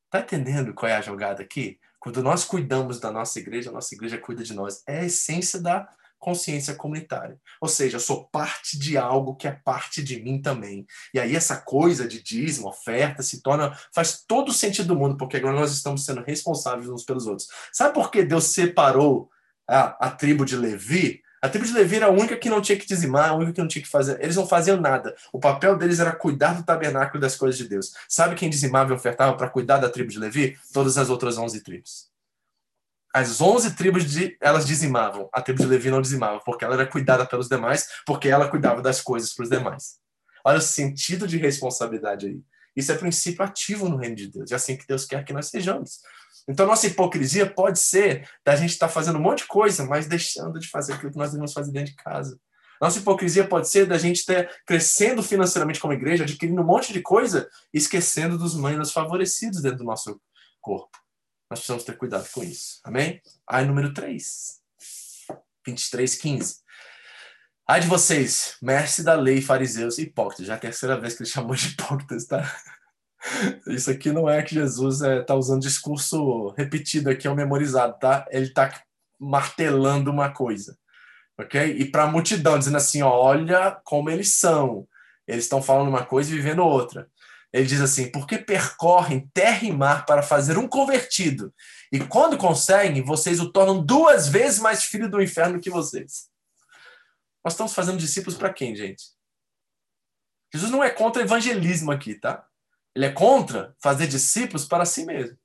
Está 0.06 0.20
entendendo 0.20 0.74
qual 0.74 0.90
é 0.90 0.96
a 0.96 1.00
jogada 1.00 1.42
aqui? 1.42 1.78
Quando 1.98 2.22
nós 2.22 2.44
cuidamos 2.44 2.98
da 2.98 3.12
nossa 3.12 3.38
igreja, 3.38 3.70
a 3.70 3.72
nossa 3.72 3.94
igreja 3.94 4.18
cuida 4.18 4.42
de 4.42 4.54
nós. 4.54 4.82
É 4.86 5.00
a 5.00 5.04
essência 5.04 5.60
da 5.60 5.88
consciência 6.20 6.74
comunitária. 6.74 7.40
Ou 7.60 7.68
seja, 7.68 7.96
eu 7.96 8.00
sou 8.00 8.28
parte 8.28 8.78
de 8.78 8.98
algo 8.98 9.34
que 9.34 9.48
é 9.48 9.52
parte 9.52 10.02
de 10.04 10.22
mim 10.22 10.40
também. 10.40 10.86
E 11.14 11.18
aí 11.18 11.34
essa 11.34 11.56
coisa 11.56 12.06
de 12.06 12.22
dízimo, 12.22 12.68
oferta, 12.68 13.22
se 13.22 13.42
torna 13.42 13.76
faz 13.92 14.22
todo 14.26 14.50
o 14.50 14.52
sentido 14.52 14.88
do 14.88 14.96
mundo, 14.96 15.16
porque 15.16 15.38
agora 15.38 15.58
nós 15.58 15.72
estamos 15.72 16.04
sendo 16.04 16.22
responsáveis 16.22 16.88
uns 16.88 17.04
pelos 17.04 17.26
outros. 17.26 17.48
Sabe 17.72 17.94
por 17.94 18.10
que 18.10 18.22
Deus 18.22 18.44
separou 18.44 19.30
a, 19.70 20.06
a 20.06 20.10
tribo 20.10 20.44
de 20.44 20.56
Levi? 20.56 21.22
A 21.42 21.48
tribo 21.48 21.64
de 21.64 21.72
Levi 21.72 21.96
era 21.96 22.06
a 22.06 22.10
única 22.10 22.36
que 22.36 22.50
não 22.50 22.60
tinha 22.60 22.78
que 22.78 22.86
dizimar, 22.86 23.30
a 23.30 23.34
única 23.34 23.54
que 23.54 23.60
não 23.60 23.68
tinha 23.68 23.82
que 23.82 23.88
fazer. 23.88 24.22
Eles 24.22 24.36
não 24.36 24.46
faziam 24.46 24.78
nada. 24.78 25.16
O 25.32 25.38
papel 25.38 25.76
deles 25.76 25.98
era 25.98 26.12
cuidar 26.12 26.54
do 26.54 26.62
tabernáculo 26.62 27.20
das 27.20 27.34
coisas 27.34 27.56
de 27.56 27.66
Deus. 27.66 27.94
Sabe 28.08 28.34
quem 28.34 28.50
dizimava 28.50 28.92
e 28.92 28.94
ofertava 28.94 29.34
para 29.36 29.48
cuidar 29.48 29.78
da 29.78 29.88
tribo 29.88 30.10
de 30.10 30.18
Levi? 30.18 30.58
Todas 30.72 30.98
as 30.98 31.08
outras 31.08 31.38
11 31.38 31.62
tribos. 31.62 32.10
As 33.12 33.40
11 33.40 33.74
tribos, 33.74 34.04
de, 34.04 34.36
elas 34.40 34.66
dizimavam. 34.66 35.30
A 35.32 35.40
tribo 35.40 35.60
de 35.60 35.66
Levi 35.66 35.90
não 35.90 36.02
dizimava, 36.02 36.40
porque 36.40 36.64
ela 36.64 36.74
era 36.74 36.86
cuidada 36.86 37.24
pelos 37.24 37.48
demais, 37.48 37.88
porque 38.04 38.28
ela 38.28 38.48
cuidava 38.48 38.82
das 38.82 39.00
coisas 39.00 39.34
para 39.34 39.44
os 39.44 39.48
demais. 39.48 39.98
Olha 40.44 40.58
o 40.58 40.62
sentido 40.62 41.26
de 41.26 41.38
responsabilidade 41.38 42.26
aí. 42.26 42.40
Isso 42.76 42.92
é 42.92 42.96
princípio 42.96 43.44
ativo 43.44 43.88
no 43.88 43.96
reino 43.96 44.14
de 44.14 44.28
Deus. 44.28 44.52
É 44.52 44.54
assim 44.54 44.76
que 44.76 44.86
Deus 44.86 45.04
quer 45.04 45.24
que 45.24 45.32
nós 45.32 45.48
sejamos. 45.48 46.00
Então, 46.50 46.66
nossa 46.66 46.86
hipocrisia 46.86 47.48
pode 47.48 47.78
ser 47.78 48.28
da 48.44 48.56
gente 48.56 48.70
estar 48.70 48.88
tá 48.88 48.92
fazendo 48.92 49.18
um 49.18 49.22
monte 49.22 49.38
de 49.38 49.46
coisa, 49.46 49.84
mas 49.84 50.06
deixando 50.06 50.58
de 50.58 50.68
fazer 50.68 50.94
aquilo 50.94 51.12
que 51.12 51.18
nós 51.18 51.30
devemos 51.30 51.52
fazer 51.52 51.70
dentro 51.70 51.92
de 51.92 51.96
casa. 51.96 52.38
Nossa 52.80 52.98
hipocrisia 52.98 53.46
pode 53.46 53.68
ser 53.68 53.86
da 53.86 53.96
gente 53.96 54.16
estar 54.16 54.48
crescendo 54.66 55.22
financeiramente 55.22 55.78
como 55.78 55.92
igreja, 55.92 56.24
adquirindo 56.24 56.60
um 56.60 56.64
monte 56.64 56.92
de 56.92 57.00
coisa 57.00 57.48
esquecendo 57.72 58.36
dos 58.36 58.56
menos 58.56 58.90
favorecidos 58.90 59.62
dentro 59.62 59.78
do 59.78 59.84
nosso 59.84 60.20
corpo. 60.60 60.98
Nós 61.48 61.60
precisamos 61.60 61.84
ter 61.84 61.96
cuidado 61.96 62.28
com 62.32 62.42
isso. 62.42 62.80
Amém? 62.82 63.20
Aí, 63.46 63.64
número 63.64 63.94
3. 63.94 64.60
23, 65.64 66.14
15. 66.16 66.56
Ai 67.68 67.80
de 67.80 67.86
vocês, 67.86 68.56
mestre 68.60 69.04
da 69.04 69.14
lei, 69.14 69.40
fariseus 69.40 69.98
e 69.98 70.02
hipócritas. 70.02 70.46
Já 70.46 70.54
é 70.54 70.56
a 70.56 70.60
terceira 70.60 70.98
vez 70.98 71.14
que 71.14 71.22
ele 71.22 71.30
chamou 71.30 71.54
de 71.54 71.68
hipócritas, 71.68 72.26
tá? 72.26 72.42
Isso 73.66 73.90
aqui 73.90 74.12
não 74.12 74.28
é 74.28 74.42
que 74.42 74.54
Jesus 74.54 74.96
está 74.96 75.12
é, 75.12 75.22
tá 75.22 75.34
usando 75.34 75.62
discurso 75.62 76.48
repetido 76.56 77.10
aqui, 77.10 77.26
é 77.26 77.30
um 77.30 77.34
memorizado, 77.34 77.98
tá? 77.98 78.26
Ele 78.30 78.46
está 78.46 78.72
martelando 79.18 80.10
uma 80.10 80.30
coisa, 80.30 80.78
ok? 81.38 81.76
E 81.78 81.84
para 81.84 82.04
a 82.04 82.06
multidão, 82.06 82.58
dizendo 82.58 82.76
assim: 82.76 83.02
olha 83.02 83.78
como 83.84 84.10
eles 84.10 84.34
são. 84.34 84.88
Eles 85.26 85.44
estão 85.44 85.62
falando 85.62 85.88
uma 85.88 86.04
coisa 86.04 86.30
e 86.30 86.36
vivendo 86.36 86.64
outra. 86.64 87.08
Ele 87.52 87.66
diz 87.66 87.80
assim: 87.80 88.10
porque 88.10 88.38
percorrem 88.38 89.28
terra 89.34 89.64
e 89.64 89.72
mar 89.72 90.06
para 90.06 90.22
fazer 90.22 90.56
um 90.56 90.66
convertido, 90.66 91.52
e 91.92 92.00
quando 92.00 92.38
conseguem, 92.38 93.02
vocês 93.02 93.40
o 93.40 93.52
tornam 93.52 93.84
duas 93.84 94.28
vezes 94.28 94.60
mais 94.60 94.84
filho 94.84 95.10
do 95.10 95.20
inferno 95.20 95.60
que 95.60 95.70
vocês. 95.70 96.30
Nós 97.44 97.54
estamos 97.54 97.74
fazendo 97.74 97.98
discípulos 97.98 98.36
para 98.36 98.52
quem, 98.52 98.76
gente? 98.76 99.02
Jesus 100.52 100.70
não 100.70 100.82
é 100.82 100.90
contra 100.90 101.22
evangelismo 101.22 101.90
aqui, 101.90 102.14
tá? 102.14 102.44
Ele 102.94 103.06
é 103.06 103.12
contra 103.12 103.74
fazer 103.78 104.06
discípulos 104.06 104.64
para 104.64 104.84
si 104.84 105.04
mesmo, 105.04 105.36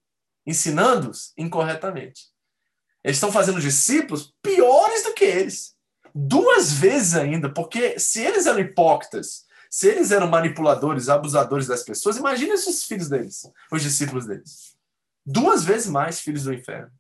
ensinando-os 0.46 1.34
incorretamente. 1.38 2.28
Eles 3.04 3.18
estão 3.18 3.32
fazendo 3.32 3.62
discípulos 3.62 4.34
piores 4.42 5.04
do 5.04 5.14
que 5.14 5.26
eles. 5.26 5.76
Duas 6.14 6.72
vezes 6.74 7.14
ainda, 7.14 7.50
porque 7.50 8.00
se 8.00 8.22
eles 8.22 8.46
eram 8.46 8.60
hipócritas, 8.60 9.46
se 9.70 9.88
eles 9.88 10.12
eram 10.12 10.28
manipuladores, 10.28 11.10
abusadores 11.10 11.68
das 11.68 11.84
pessoas, 11.84 12.18
imagine 12.18 12.54
os 12.54 12.84
filhos 12.86 13.10
deles, 13.10 13.52
os 13.72 13.84
discípulos 13.84 14.26
deles. 14.26 14.76
Duas 15.26 15.64
vezes 15.64 15.88
mais 15.88 16.20
filhos 16.20 16.46
do 16.46 16.54
inferno. 16.54 16.92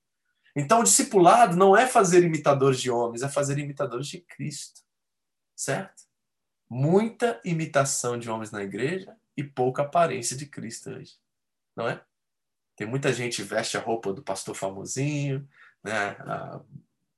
Então, 0.55 0.79
o 0.79 0.83
discipulado 0.83 1.55
não 1.55 1.75
é 1.75 1.87
fazer 1.87 2.23
imitadores 2.23 2.79
de 2.79 2.91
homens, 2.91 3.21
é 3.21 3.29
fazer 3.29 3.57
imitadores 3.57 4.07
de 4.07 4.19
Cristo. 4.21 4.81
Certo? 5.55 6.03
Muita 6.69 7.39
imitação 7.43 8.17
de 8.17 8.29
homens 8.29 8.51
na 8.51 8.63
igreja 8.63 9.15
e 9.38 9.43
pouca 9.43 9.83
aparência 9.83 10.36
de 10.36 10.45
Cristo 10.45 10.89
hoje, 10.89 11.15
não 11.75 11.88
é? 11.88 12.03
Tem 12.75 12.88
muita 12.88 13.13
gente 13.13 13.41
veste 13.41 13.77
a 13.77 13.81
roupa 13.81 14.11
do 14.13 14.23
pastor 14.23 14.55
famosinho, 14.55 15.47
né? 15.83 16.17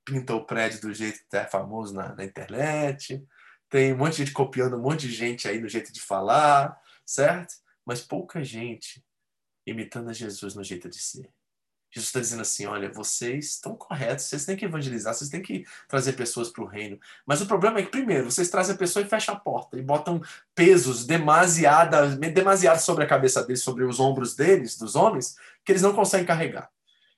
pinta 0.06 0.34
o 0.34 0.46
prédio 0.46 0.82
do 0.82 0.94
jeito 0.94 1.20
que 1.30 1.36
é 1.36 1.46
famoso 1.46 1.94
na, 1.94 2.16
na 2.16 2.24
internet, 2.24 3.22
tem 3.70 3.94
um 3.94 3.98
monte 3.98 4.14
de 4.14 4.18
gente 4.20 4.32
copiando 4.32 4.78
um 4.78 4.82
monte 4.82 5.08
de 5.08 5.14
gente 5.14 5.48
aí 5.48 5.60
no 5.60 5.68
jeito 5.68 5.92
de 5.92 6.00
falar, 6.00 6.80
certo? 7.06 7.56
Mas 7.86 8.02
pouca 8.02 8.44
gente 8.44 9.04
imitando 9.66 10.10
a 10.10 10.14
Jesus 10.14 10.56
no 10.56 10.64
jeito 10.64 10.90
de 10.90 10.98
ser. 10.98 11.30
Jesus 11.98 12.08
está 12.08 12.20
dizendo 12.20 12.42
assim: 12.42 12.66
olha, 12.66 12.92
vocês 12.92 13.52
estão 13.52 13.76
corretos, 13.76 14.26
vocês 14.26 14.46
têm 14.46 14.56
que 14.56 14.66
evangelizar, 14.66 15.14
vocês 15.14 15.30
têm 15.30 15.42
que 15.42 15.66
trazer 15.88 16.14
pessoas 16.14 16.50
para 16.50 16.64
o 16.64 16.68
reino. 16.68 17.00
Mas 17.26 17.42
o 17.42 17.46
problema 17.46 17.80
é 17.80 17.84
que, 17.84 17.90
primeiro, 17.90 18.30
vocês 18.30 18.50
trazem 18.50 18.76
a 18.76 18.78
pessoa 18.78 19.04
e 19.04 19.10
fecham 19.10 19.36
a 19.36 19.40
porta, 19.40 19.78
e 19.78 19.82
botam 19.82 20.22
pesos 20.54 21.06
demasiados, 21.06 22.16
demasiado 22.18 22.80
sobre 22.80 23.04
a 23.04 23.08
cabeça 23.08 23.44
deles, 23.44 23.64
sobre 23.64 23.84
os 23.84 24.00
ombros 24.00 24.36
deles, 24.36 24.78
dos 24.78 24.96
homens, 24.96 25.36
que 25.66 25.72
eles 25.72 25.82
não 25.82 25.94
conseguem 25.94 26.26
carregar. 26.26 26.70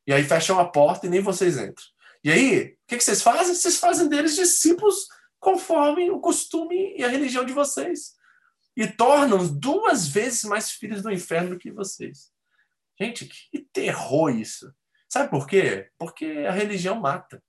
E 0.08 0.14
aí 0.14 0.24
fecham 0.24 0.60
a 0.60 0.66
porta 0.66 1.06
e 1.06 1.10
nem 1.10 1.22
vocês 1.22 1.58
entram. 1.58 1.86
E 2.24 2.32
aí, 2.32 2.78
o 2.84 2.88
que, 2.88 2.98
que 2.98 3.04
vocês 3.04 3.22
fazem? 3.22 3.54
Vocês 3.54 3.78
fazem 3.78 4.08
deles 4.08 4.36
discípulos 4.36 5.08
conforme 5.40 6.10
o 6.10 6.20
costume 6.20 6.96
e 6.98 7.04
a 7.04 7.08
religião 7.08 7.46
de 7.46 7.54
vocês. 7.54 8.18
E 8.76 8.88
tornam 8.88 9.46
duas 9.48 10.08
vezes 10.08 10.44
mais 10.44 10.72
filhos 10.72 11.02
do 11.02 11.12
inferno 11.12 11.52
do 11.52 11.58
que 11.58 11.72
vocês. 11.72 12.32
Gente, 13.00 13.26
que 13.26 13.60
terror 13.60 14.30
isso. 14.30 14.74
Sabe 15.08 15.30
por 15.30 15.48
quê? 15.48 15.90
Porque 15.98 16.46
a 16.48 16.52
religião 16.52 17.00
mata. 17.00 17.42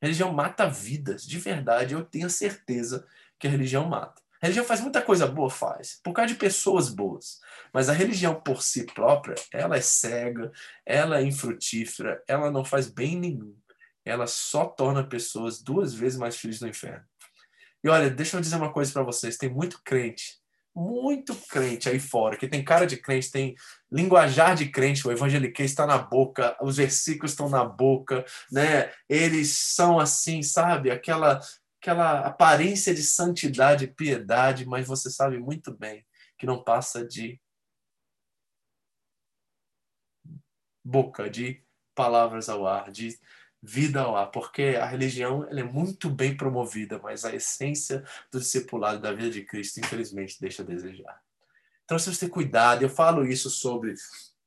A 0.00 0.06
religião 0.06 0.32
mata 0.32 0.68
vidas, 0.68 1.24
de 1.24 1.38
verdade. 1.38 1.94
Eu 1.94 2.04
tenho 2.04 2.28
certeza 2.28 3.06
que 3.38 3.46
a 3.46 3.50
religião 3.50 3.88
mata. 3.88 4.20
A 4.40 4.46
religião 4.46 4.66
faz 4.66 4.80
muita 4.80 5.00
coisa 5.00 5.26
boa, 5.26 5.48
faz, 5.48 6.00
por 6.02 6.12
causa 6.12 6.32
de 6.32 6.38
pessoas 6.38 6.88
boas. 6.88 7.40
Mas 7.72 7.88
a 7.88 7.92
religião 7.92 8.40
por 8.40 8.60
si 8.60 8.84
própria, 8.84 9.36
ela 9.52 9.76
é 9.76 9.80
cega, 9.80 10.50
ela 10.84 11.20
é 11.20 11.22
infrutífera, 11.22 12.20
ela 12.26 12.50
não 12.50 12.64
faz 12.64 12.88
bem 12.88 13.16
nenhum. 13.16 13.56
Ela 14.04 14.26
só 14.26 14.64
torna 14.64 15.06
pessoas 15.06 15.62
duas 15.62 15.94
vezes 15.94 16.18
mais 16.18 16.36
filhos 16.36 16.58
do 16.58 16.66
inferno. 16.66 17.04
E 17.84 17.88
olha, 17.88 18.10
deixa 18.10 18.36
eu 18.36 18.40
dizer 18.40 18.56
uma 18.56 18.72
coisa 18.72 18.92
para 18.92 19.04
vocês: 19.04 19.36
tem 19.36 19.48
muito 19.48 19.80
crente 19.84 20.41
muito 20.74 21.34
crente 21.48 21.88
aí 21.88 22.00
fora, 22.00 22.36
que 22.36 22.48
tem 22.48 22.64
cara 22.64 22.86
de 22.86 22.96
crente, 22.96 23.30
tem 23.30 23.54
linguajar 23.90 24.54
de 24.54 24.70
crente, 24.70 25.06
o 25.06 25.12
evangeliquez 25.12 25.70
está 25.70 25.86
na 25.86 25.98
boca, 25.98 26.56
os 26.62 26.78
versículos 26.78 27.32
estão 27.32 27.48
na 27.48 27.64
boca, 27.64 28.24
né? 28.50 28.90
Eles 29.08 29.50
são 29.50 29.98
assim, 29.98 30.42
sabe? 30.42 30.90
Aquela 30.90 31.40
aquela 31.80 32.20
aparência 32.20 32.94
de 32.94 33.02
santidade 33.02 33.84
e 33.84 33.92
piedade, 33.92 34.64
mas 34.64 34.86
você 34.86 35.10
sabe 35.10 35.38
muito 35.38 35.76
bem 35.76 36.06
que 36.38 36.46
não 36.46 36.62
passa 36.62 37.04
de 37.04 37.40
boca, 40.84 41.28
de 41.28 41.64
palavras 41.94 42.48
ao 42.48 42.66
ar, 42.66 42.90
de 42.90 43.18
vida 43.62 44.02
ar, 44.02 44.26
porque 44.26 44.76
a 44.80 44.84
religião 44.84 45.46
ela 45.48 45.60
é 45.60 45.64
muito 45.64 46.10
bem 46.10 46.36
promovida, 46.36 46.98
mas 47.02 47.24
a 47.24 47.34
essência 47.34 48.04
do 48.30 48.40
discipulado 48.40 49.00
da 49.00 49.12
vida 49.12 49.30
de 49.30 49.44
Cristo, 49.44 49.78
infelizmente, 49.78 50.40
deixa 50.40 50.62
a 50.62 50.66
desejar. 50.66 51.20
Então, 51.84 51.94
nós 51.94 52.04
temos 52.04 52.18
que 52.18 52.26
ter 52.26 52.32
cuidado. 52.32 52.82
Eu 52.82 52.88
falo 52.88 53.24
isso 53.24 53.48
sobre 53.48 53.94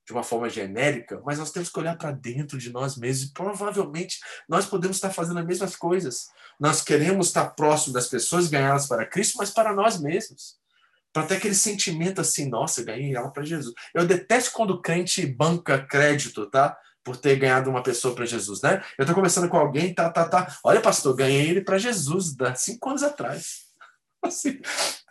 de 0.05 0.13
uma 0.13 0.23
forma 0.23 0.49
genérica, 0.49 1.21
mas 1.25 1.39
nós 1.39 1.51
temos 1.51 1.69
que 1.69 1.79
olhar 1.79 1.97
para 1.97 2.11
dentro 2.11 2.57
de 2.57 2.71
nós 2.71 2.95
mesmos 2.95 3.29
e 3.29 3.33
provavelmente 3.33 4.19
nós 4.47 4.65
podemos 4.65 4.97
estar 4.97 5.09
fazendo 5.09 5.39
as 5.39 5.45
mesmas 5.45 5.75
coisas. 5.75 6.27
Nós 6.59 6.81
queremos 6.81 7.27
estar 7.27 7.45
próximo 7.55 7.93
das 7.93 8.07
pessoas, 8.07 8.47
ganhá-las 8.47 8.87
para 8.87 9.05
Cristo, 9.05 9.37
mas 9.37 9.49
para 9.49 9.73
nós 9.73 9.99
mesmos. 9.99 10.57
Para 11.11 11.25
ter 11.25 11.37
aquele 11.37 11.55
sentimento 11.55 12.21
assim, 12.21 12.47
nossa, 12.47 12.83
ganhei 12.83 13.15
ela 13.15 13.31
para 13.31 13.43
Jesus. 13.43 13.73
Eu 13.93 14.05
detesto 14.05 14.51
quando 14.51 14.71
o 14.71 14.81
crente 14.81 15.25
banca 15.25 15.79
crédito, 15.79 16.45
tá? 16.47 16.77
Por 17.05 17.15
ter 17.15 17.35
ganhado 17.35 17.69
uma 17.69 17.83
pessoa 17.83 18.15
para 18.15 18.25
Jesus, 18.25 18.63
né? 18.63 18.83
Eu 18.97 19.03
estou 19.03 19.15
conversando 19.15 19.47
com 19.47 19.57
alguém, 19.57 19.93
tá, 19.93 20.09
tá, 20.09 20.27
tá. 20.27 20.57
Olha, 20.63 20.81
pastor, 20.81 21.15
ganhei 21.15 21.47
ele 21.51 21.61
para 21.61 21.77
Jesus, 21.77 22.35
há 22.41 22.55
cinco 22.55 22.89
anos 22.89 23.03
atrás. 23.03 23.65
Assim, 24.25 24.59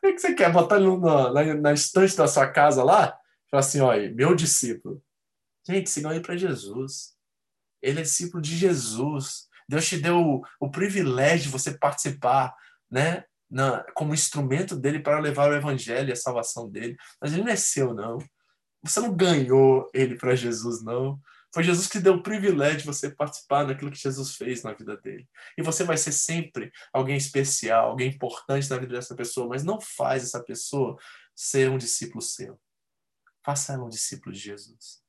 o 0.04 0.12
que 0.12 0.18
você 0.18 0.34
quer? 0.34 0.52
Botar 0.52 0.76
ele 0.76 0.88
na, 0.98 1.32
na, 1.32 1.54
na 1.54 1.72
estante 1.72 2.16
da 2.16 2.26
sua 2.26 2.48
casa 2.48 2.82
lá? 2.82 3.16
Falar 3.48 3.60
assim, 3.60 3.80
olha, 3.80 4.12
meu 4.12 4.34
discípulo. 4.34 5.00
Gente, 5.64 5.88
você 5.88 6.00
ganhou 6.00 6.16
ele 6.16 6.24
para 6.24 6.36
Jesus. 6.36 7.14
Ele 7.80 8.00
é 8.00 8.02
discípulo 8.02 8.42
de 8.42 8.56
Jesus. 8.56 9.46
Deus 9.68 9.86
te 9.86 9.96
deu 9.96 10.18
o, 10.18 10.42
o 10.58 10.68
privilégio 10.68 11.44
de 11.44 11.48
você 11.50 11.78
participar, 11.78 12.52
né? 12.90 13.24
Na, 13.48 13.84
como 13.94 14.12
instrumento 14.12 14.74
dele 14.74 14.98
para 14.98 15.20
levar 15.20 15.48
o 15.48 15.54
evangelho 15.54 16.08
e 16.08 16.12
a 16.12 16.16
salvação 16.16 16.68
dele. 16.68 16.96
Mas 17.20 17.32
ele 17.32 17.44
não 17.44 17.52
é 17.52 17.56
seu, 17.56 17.94
não. 17.94 18.18
Você 18.82 18.98
não 18.98 19.14
ganhou 19.14 19.88
ele 19.94 20.16
para 20.16 20.34
Jesus, 20.34 20.82
não. 20.82 21.20
Foi 21.54 21.62
Jesus 21.62 21.86
que 21.86 22.00
deu 22.00 22.14
o 22.14 22.22
privilégio 22.22 22.78
de 22.78 22.84
você 22.84 23.08
participar 23.08 23.62
daquilo 23.62 23.92
que 23.92 23.96
Jesus 23.96 24.34
fez 24.34 24.64
na 24.64 24.72
vida 24.72 24.96
dele. 24.96 25.28
E 25.56 25.62
você 25.62 25.84
vai 25.84 25.96
ser 25.96 26.10
sempre 26.10 26.72
alguém 26.92 27.16
especial, 27.16 27.90
alguém 27.90 28.08
importante 28.08 28.68
na 28.68 28.76
vida 28.76 28.94
dessa 28.94 29.14
pessoa, 29.14 29.46
mas 29.46 29.62
não 29.62 29.80
faz 29.80 30.24
essa 30.24 30.42
pessoa 30.42 30.98
ser 31.32 31.70
um 31.70 31.78
discípulo 31.78 32.20
seu. 32.20 32.60
Faça 33.44 33.74
ela 33.74 33.84
um 33.84 33.88
discípulo 33.88 34.34
de 34.34 34.40
Jesus. 34.40 35.00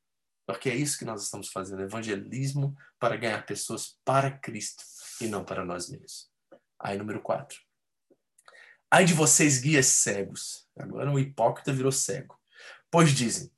Porque 0.46 0.70
é 0.70 0.76
isso 0.76 1.00
que 1.00 1.06
nós 1.06 1.24
estamos 1.24 1.48
fazendo, 1.50 1.82
evangelismo 1.82 2.78
para 3.00 3.18
ganhar 3.18 3.44
pessoas 3.48 3.98
para 4.06 4.30
Cristo 4.30 4.84
e 5.20 5.26
não 5.26 5.44
para 5.44 5.66
nós 5.66 5.90
mesmos. 5.90 6.30
Aí, 6.80 6.96
número 6.96 7.24
4. 7.24 7.60
Ai 8.92 9.04
de 9.04 9.16
vocês, 9.16 9.60
guias 9.60 9.88
cegos. 9.88 10.68
Agora 10.78 11.12
o 11.12 11.20
hipócrita 11.20 11.74
virou 11.74 11.92
cego. 11.92 12.40
Pois 12.92 13.10
dizem, 13.12 13.52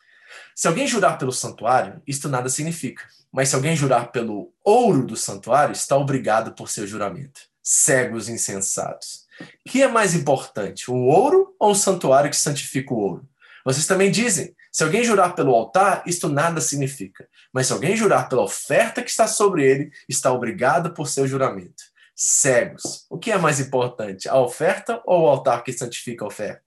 se 0.55 0.67
alguém 0.67 0.87
jurar 0.87 1.17
pelo 1.17 1.31
santuário, 1.31 2.01
isto 2.05 2.29
nada 2.29 2.49
significa. 2.49 3.03
Mas 3.31 3.49
se 3.49 3.55
alguém 3.55 3.75
jurar 3.75 4.11
pelo 4.11 4.53
ouro 4.63 5.05
do 5.05 5.15
santuário, 5.15 5.73
está 5.73 5.95
obrigado 5.97 6.53
por 6.53 6.69
seu 6.69 6.87
juramento. 6.87 7.41
cegos 7.61 8.29
insensatos. 8.29 9.27
O 9.65 9.69
que 9.69 9.83
é 9.83 9.87
mais 9.87 10.15
importante, 10.15 10.89
o 10.89 10.95
ouro 10.95 11.53
ou 11.59 11.71
o 11.71 11.75
santuário 11.75 12.29
que 12.29 12.37
santifica 12.37 12.93
o 12.93 12.97
ouro? 12.97 13.29
Vocês 13.65 13.85
também 13.85 14.09
dizem: 14.09 14.55
se 14.71 14.83
alguém 14.83 15.03
jurar 15.03 15.35
pelo 15.35 15.53
altar, 15.53 16.03
isto 16.05 16.29
nada 16.29 16.61
significa. 16.61 17.27
Mas 17.51 17.67
se 17.67 17.73
alguém 17.73 17.97
jurar 17.97 18.29
pela 18.29 18.43
oferta 18.43 19.03
que 19.03 19.09
está 19.09 19.27
sobre 19.27 19.65
ele, 19.65 19.91
está 20.07 20.31
obrigado 20.31 20.93
por 20.93 21.09
seu 21.09 21.27
juramento. 21.27 21.83
Cegos. 22.15 23.05
O 23.09 23.17
que 23.17 23.31
é 23.31 23.37
mais 23.37 23.59
importante, 23.59 24.29
a 24.29 24.39
oferta 24.39 25.01
ou 25.05 25.23
o 25.23 25.27
altar 25.27 25.63
que 25.63 25.73
santifica 25.73 26.23
a 26.23 26.27
oferta? 26.27 26.66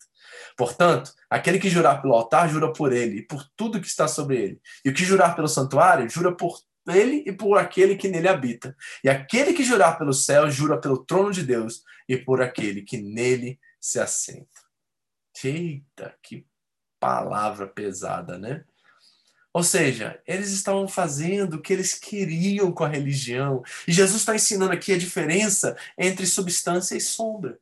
Portanto, 0.60 1.14
aquele 1.30 1.58
que 1.58 1.70
jurar 1.70 2.02
pelo 2.02 2.12
altar, 2.12 2.46
jura 2.50 2.70
por 2.70 2.92
ele 2.92 3.20
e 3.20 3.22
por 3.22 3.48
tudo 3.56 3.80
que 3.80 3.86
está 3.86 4.06
sobre 4.06 4.36
ele. 4.36 4.60
E 4.84 4.90
o 4.90 4.92
que 4.92 5.06
jurar 5.06 5.34
pelo 5.34 5.48
santuário, 5.48 6.06
jura 6.10 6.36
por 6.36 6.60
ele 6.86 7.24
e 7.26 7.32
por 7.32 7.56
aquele 7.56 7.96
que 7.96 8.08
nele 8.08 8.28
habita. 8.28 8.76
E 9.02 9.08
aquele 9.08 9.54
que 9.54 9.64
jurar 9.64 9.96
pelo 9.96 10.12
céu, 10.12 10.50
jura 10.50 10.78
pelo 10.78 11.02
trono 11.02 11.32
de 11.32 11.44
Deus 11.44 11.82
e 12.06 12.14
por 12.14 12.42
aquele 12.42 12.82
que 12.82 12.98
nele 12.98 13.58
se 13.80 13.98
assenta. 13.98 14.60
Eita, 15.42 16.14
que 16.22 16.46
palavra 16.98 17.66
pesada, 17.66 18.36
né? 18.36 18.62
Ou 19.54 19.62
seja, 19.62 20.20
eles 20.26 20.50
estavam 20.50 20.86
fazendo 20.86 21.54
o 21.54 21.62
que 21.62 21.72
eles 21.72 21.94
queriam 21.94 22.70
com 22.70 22.84
a 22.84 22.88
religião. 22.88 23.62
E 23.88 23.92
Jesus 23.92 24.20
está 24.20 24.34
ensinando 24.34 24.74
aqui 24.74 24.92
a 24.92 24.98
diferença 24.98 25.74
entre 25.96 26.26
substância 26.26 26.94
e 26.94 27.00
sombra. 27.00 27.58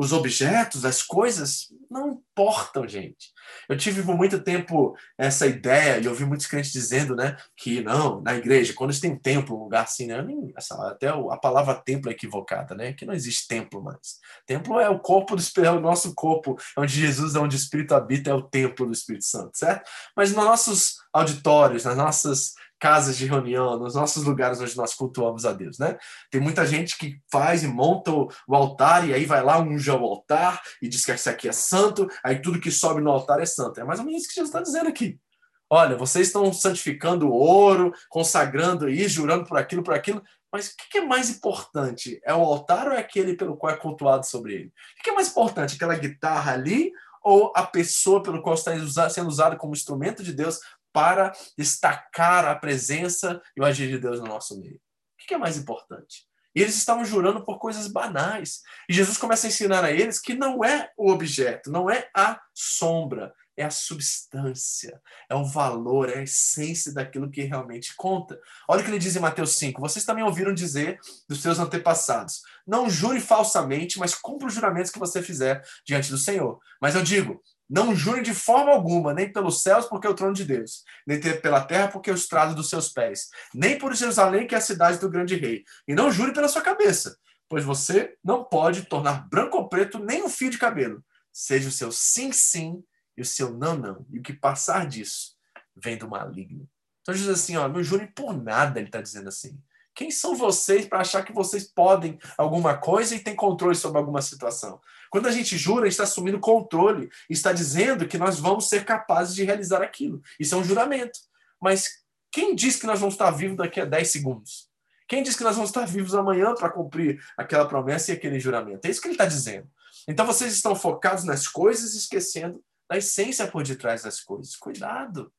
Os 0.00 0.14
objetos, 0.14 0.86
as 0.86 1.02
coisas, 1.02 1.66
não 1.90 2.12
importam, 2.12 2.88
gente. 2.88 3.34
Eu 3.68 3.76
tive 3.76 4.02
por 4.02 4.16
muito 4.16 4.40
tempo 4.40 4.96
essa 5.18 5.46
ideia, 5.46 6.00
e 6.00 6.08
ouvi 6.08 6.24
muitos 6.24 6.46
crentes 6.46 6.72
dizendo, 6.72 7.14
né, 7.14 7.36
que 7.54 7.82
não, 7.82 8.22
na 8.22 8.34
igreja, 8.34 8.72
quando 8.72 8.88
eles 8.88 9.00
têm 9.00 9.14
templo, 9.14 9.54
um 9.54 9.64
lugar 9.64 9.84
assim, 9.84 10.06
né, 10.06 10.22
nem, 10.22 10.54
essa, 10.56 10.74
até 10.88 11.08
a 11.08 11.36
palavra 11.36 11.74
templo 11.74 12.08
é 12.08 12.14
equivocada, 12.14 12.74
né, 12.74 12.94
que 12.94 13.04
não 13.04 13.12
existe 13.12 13.46
templo 13.46 13.82
mais. 13.82 14.20
Templo 14.46 14.80
é 14.80 14.88
o 14.88 14.98
corpo 14.98 15.36
do 15.36 15.42
Espírito, 15.42 15.68
é 15.68 15.76
o 15.76 15.82
nosso 15.82 16.14
corpo, 16.14 16.56
onde 16.78 16.98
Jesus, 16.98 17.36
onde 17.36 17.54
o 17.54 17.58
Espírito 17.58 17.94
habita, 17.94 18.30
é 18.30 18.34
o 18.34 18.40
templo 18.40 18.86
do 18.86 18.92
Espírito 18.94 19.26
Santo, 19.26 19.50
certo? 19.58 19.86
Mas 20.16 20.32
nos 20.32 20.42
nossos 20.42 20.94
auditórios, 21.12 21.84
nas 21.84 21.96
nossas 21.98 22.54
casas 22.80 23.16
de 23.16 23.26
reunião, 23.26 23.78
nos 23.78 23.94
nossos 23.94 24.24
lugares 24.24 24.60
onde 24.60 24.76
nós 24.76 24.94
cultuamos 24.94 25.44
a 25.44 25.52
Deus, 25.52 25.78
né? 25.78 25.98
Tem 26.30 26.40
muita 26.40 26.66
gente 26.66 26.96
que 26.96 27.20
faz 27.30 27.62
e 27.62 27.68
monta 27.68 28.10
o, 28.10 28.30
altar 28.48 29.06
e 29.06 29.12
aí 29.12 29.26
vai 29.26 29.42
lá, 29.42 29.60
unja 29.60 29.94
o 29.94 30.04
altar 30.04 30.60
e 30.80 30.88
diz 30.88 31.04
que 31.04 31.12
isso 31.12 31.28
aqui 31.28 31.48
é 31.48 31.52
santo, 31.52 32.08
aí 32.24 32.40
tudo 32.40 32.58
que 32.58 32.70
sobe 32.70 33.02
no 33.02 33.10
altar 33.10 33.40
é 33.40 33.46
santo. 33.46 33.78
É 33.78 33.84
mais 33.84 34.00
ou 34.00 34.06
menos 34.06 34.22
isso 34.22 34.30
que 34.30 34.34
Jesus 34.34 34.48
está 34.48 34.62
dizendo 34.62 34.88
aqui. 34.88 35.20
Olha, 35.68 35.96
vocês 35.96 36.26
estão 36.26 36.52
santificando 36.52 37.28
o 37.28 37.32
ouro, 37.32 37.92
consagrando 38.08 38.88
isso, 38.88 39.16
jurando 39.16 39.44
por 39.44 39.56
aquilo, 39.56 39.84
por 39.84 39.94
aquilo, 39.94 40.20
mas 40.52 40.70
o 40.70 40.76
que 40.90 40.98
é 40.98 41.04
mais 41.04 41.30
importante? 41.30 42.20
É 42.24 42.34
o 42.34 42.42
altar 42.42 42.88
ou 42.88 42.94
é 42.94 42.98
aquele 42.98 43.36
pelo 43.36 43.56
qual 43.56 43.72
é 43.72 43.76
cultuado 43.76 44.26
sobre 44.26 44.54
ele? 44.54 44.72
O 44.98 45.02
que 45.02 45.10
é 45.10 45.12
mais 45.12 45.28
importante? 45.28 45.76
Aquela 45.76 45.94
guitarra 45.94 46.54
ali 46.54 46.90
ou 47.22 47.52
a 47.54 47.64
pessoa 47.64 48.22
pelo 48.22 48.42
qual 48.42 48.54
está 48.54 48.72
sendo 49.10 49.28
usada 49.28 49.54
como 49.54 49.74
instrumento 49.74 50.22
de 50.22 50.32
Deus 50.32 50.58
para 50.92 51.32
destacar 51.56 52.44
a 52.44 52.54
presença 52.54 53.40
e 53.56 53.60
o 53.60 53.64
agir 53.64 53.88
de 53.88 53.98
Deus 53.98 54.20
no 54.20 54.26
nosso 54.26 54.58
meio. 54.60 54.76
O 54.76 55.26
que 55.26 55.34
é 55.34 55.38
mais 55.38 55.56
importante? 55.56 56.28
E 56.54 56.60
eles 56.60 56.76
estavam 56.76 57.04
jurando 57.04 57.44
por 57.44 57.58
coisas 57.58 57.86
banais. 57.86 58.62
E 58.88 58.92
Jesus 58.92 59.16
começa 59.16 59.46
a 59.46 59.48
ensinar 59.48 59.84
a 59.84 59.92
eles 59.92 60.20
que 60.20 60.34
não 60.34 60.64
é 60.64 60.90
o 60.96 61.10
objeto, 61.10 61.70
não 61.70 61.88
é 61.88 62.08
a 62.14 62.40
sombra, 62.52 63.32
é 63.56 63.64
a 63.64 63.70
substância, 63.70 65.00
é 65.28 65.34
o 65.34 65.44
valor, 65.44 66.08
é 66.08 66.18
a 66.18 66.22
essência 66.22 66.92
daquilo 66.92 67.30
que 67.30 67.42
realmente 67.42 67.94
conta. 67.94 68.40
Olha 68.68 68.80
o 68.80 68.84
que 68.84 68.90
ele 68.90 68.98
diz 68.98 69.14
em 69.14 69.20
Mateus 69.20 69.56
5. 69.56 69.80
Vocês 69.80 70.04
também 70.04 70.24
ouviram 70.24 70.52
dizer 70.52 70.98
dos 71.28 71.40
seus 71.40 71.58
antepassados: 71.58 72.40
Não 72.66 72.88
jure 72.88 73.20
falsamente, 73.20 73.98
mas 73.98 74.14
cumpra 74.14 74.48
os 74.48 74.54
juramentos 74.54 74.90
que 74.90 74.98
você 74.98 75.22
fizer 75.22 75.62
diante 75.86 76.10
do 76.10 76.18
Senhor. 76.18 76.58
Mas 76.80 76.94
eu 76.94 77.02
digo: 77.02 77.40
não 77.70 77.94
jure 77.94 78.20
de 78.20 78.34
forma 78.34 78.72
alguma, 78.72 79.14
nem 79.14 79.32
pelos 79.32 79.62
céus, 79.62 79.86
porque 79.86 80.04
é 80.04 80.10
o 80.10 80.14
trono 80.14 80.34
de 80.34 80.44
Deus, 80.44 80.82
nem 81.06 81.20
pela 81.20 81.64
terra, 81.64 81.86
porque 81.86 82.10
é 82.10 82.12
o 82.12 82.16
estrado 82.16 82.52
dos 82.52 82.68
seus 82.68 82.88
pés, 82.88 83.28
nem 83.54 83.78
por 83.78 83.94
Jerusalém, 83.94 84.46
que 84.48 84.56
é 84.56 84.58
a 84.58 84.60
cidade 84.60 84.98
do 84.98 85.08
grande 85.08 85.36
rei. 85.36 85.62
E 85.86 85.94
não 85.94 86.10
jure 86.10 86.32
pela 86.32 86.48
sua 86.48 86.62
cabeça, 86.62 87.16
pois 87.48 87.64
você 87.64 88.16
não 88.24 88.42
pode 88.42 88.86
tornar 88.86 89.28
branco 89.28 89.56
ou 89.56 89.68
preto 89.68 90.00
nem 90.00 90.24
um 90.24 90.28
fio 90.28 90.50
de 90.50 90.58
cabelo. 90.58 91.04
Seja 91.32 91.68
o 91.68 91.72
seu 91.72 91.92
sim, 91.92 92.32
sim 92.32 92.82
e 93.16 93.22
o 93.22 93.24
seu 93.24 93.52
não, 93.52 93.76
não. 93.76 94.04
E 94.10 94.18
o 94.18 94.22
que 94.22 94.32
passar 94.32 94.86
disso 94.86 95.36
vem 95.76 95.96
do 95.96 96.08
maligno. 96.08 96.68
Então 97.02 97.14
Jesus 97.14 97.40
assim, 97.40 97.56
ó, 97.56 97.68
não 97.68 97.82
jure 97.82 98.08
por 98.08 98.36
nada, 98.36 98.80
ele 98.80 98.88
está 98.88 99.00
dizendo 99.00 99.28
assim. 99.28 99.56
Quem 99.94 100.10
são 100.10 100.34
vocês 100.34 100.86
para 100.86 101.00
achar 101.00 101.24
que 101.24 101.32
vocês 101.32 101.64
podem 101.64 102.18
alguma 102.38 102.76
coisa 102.76 103.14
e 103.14 103.20
têm 103.20 103.36
controle 103.36 103.74
sobre 103.74 103.98
alguma 103.98 104.22
situação? 104.22 104.80
Quando 105.10 105.26
a 105.26 105.32
gente 105.32 105.58
jura, 105.58 105.88
está 105.88 106.04
assumindo 106.04 106.38
controle, 106.38 107.10
está 107.28 107.52
dizendo 107.52 108.06
que 108.06 108.16
nós 108.16 108.38
vamos 108.38 108.68
ser 108.68 108.84
capazes 108.84 109.34
de 109.34 109.44
realizar 109.44 109.82
aquilo. 109.82 110.22
Isso 110.38 110.54
é 110.54 110.58
um 110.58 110.64
juramento. 110.64 111.18
Mas 111.60 112.00
quem 112.30 112.54
diz 112.54 112.76
que 112.76 112.86
nós 112.86 113.00
vamos 113.00 113.14
estar 113.14 113.30
vivos 113.32 113.56
daqui 113.56 113.80
a 113.80 113.84
10 113.84 114.10
segundos? 114.10 114.70
Quem 115.08 115.24
diz 115.24 115.34
que 115.34 115.42
nós 115.42 115.56
vamos 115.56 115.70
estar 115.70 115.84
vivos 115.84 116.14
amanhã 116.14 116.54
para 116.54 116.70
cumprir 116.70 117.20
aquela 117.36 117.66
promessa 117.66 118.12
e 118.12 118.14
aquele 118.14 118.38
juramento? 118.38 118.86
É 118.86 118.90
isso 118.90 119.00
que 119.00 119.08
ele 119.08 119.14
está 119.14 119.26
dizendo. 119.26 119.68
Então 120.06 120.24
vocês 120.24 120.52
estão 120.54 120.76
focados 120.76 121.24
nas 121.24 121.48
coisas, 121.48 121.94
esquecendo 121.94 122.62
da 122.88 122.96
essência 122.96 123.48
por 123.48 123.64
detrás 123.64 124.04
das 124.04 124.20
coisas. 124.20 124.54
Cuidado! 124.54 125.32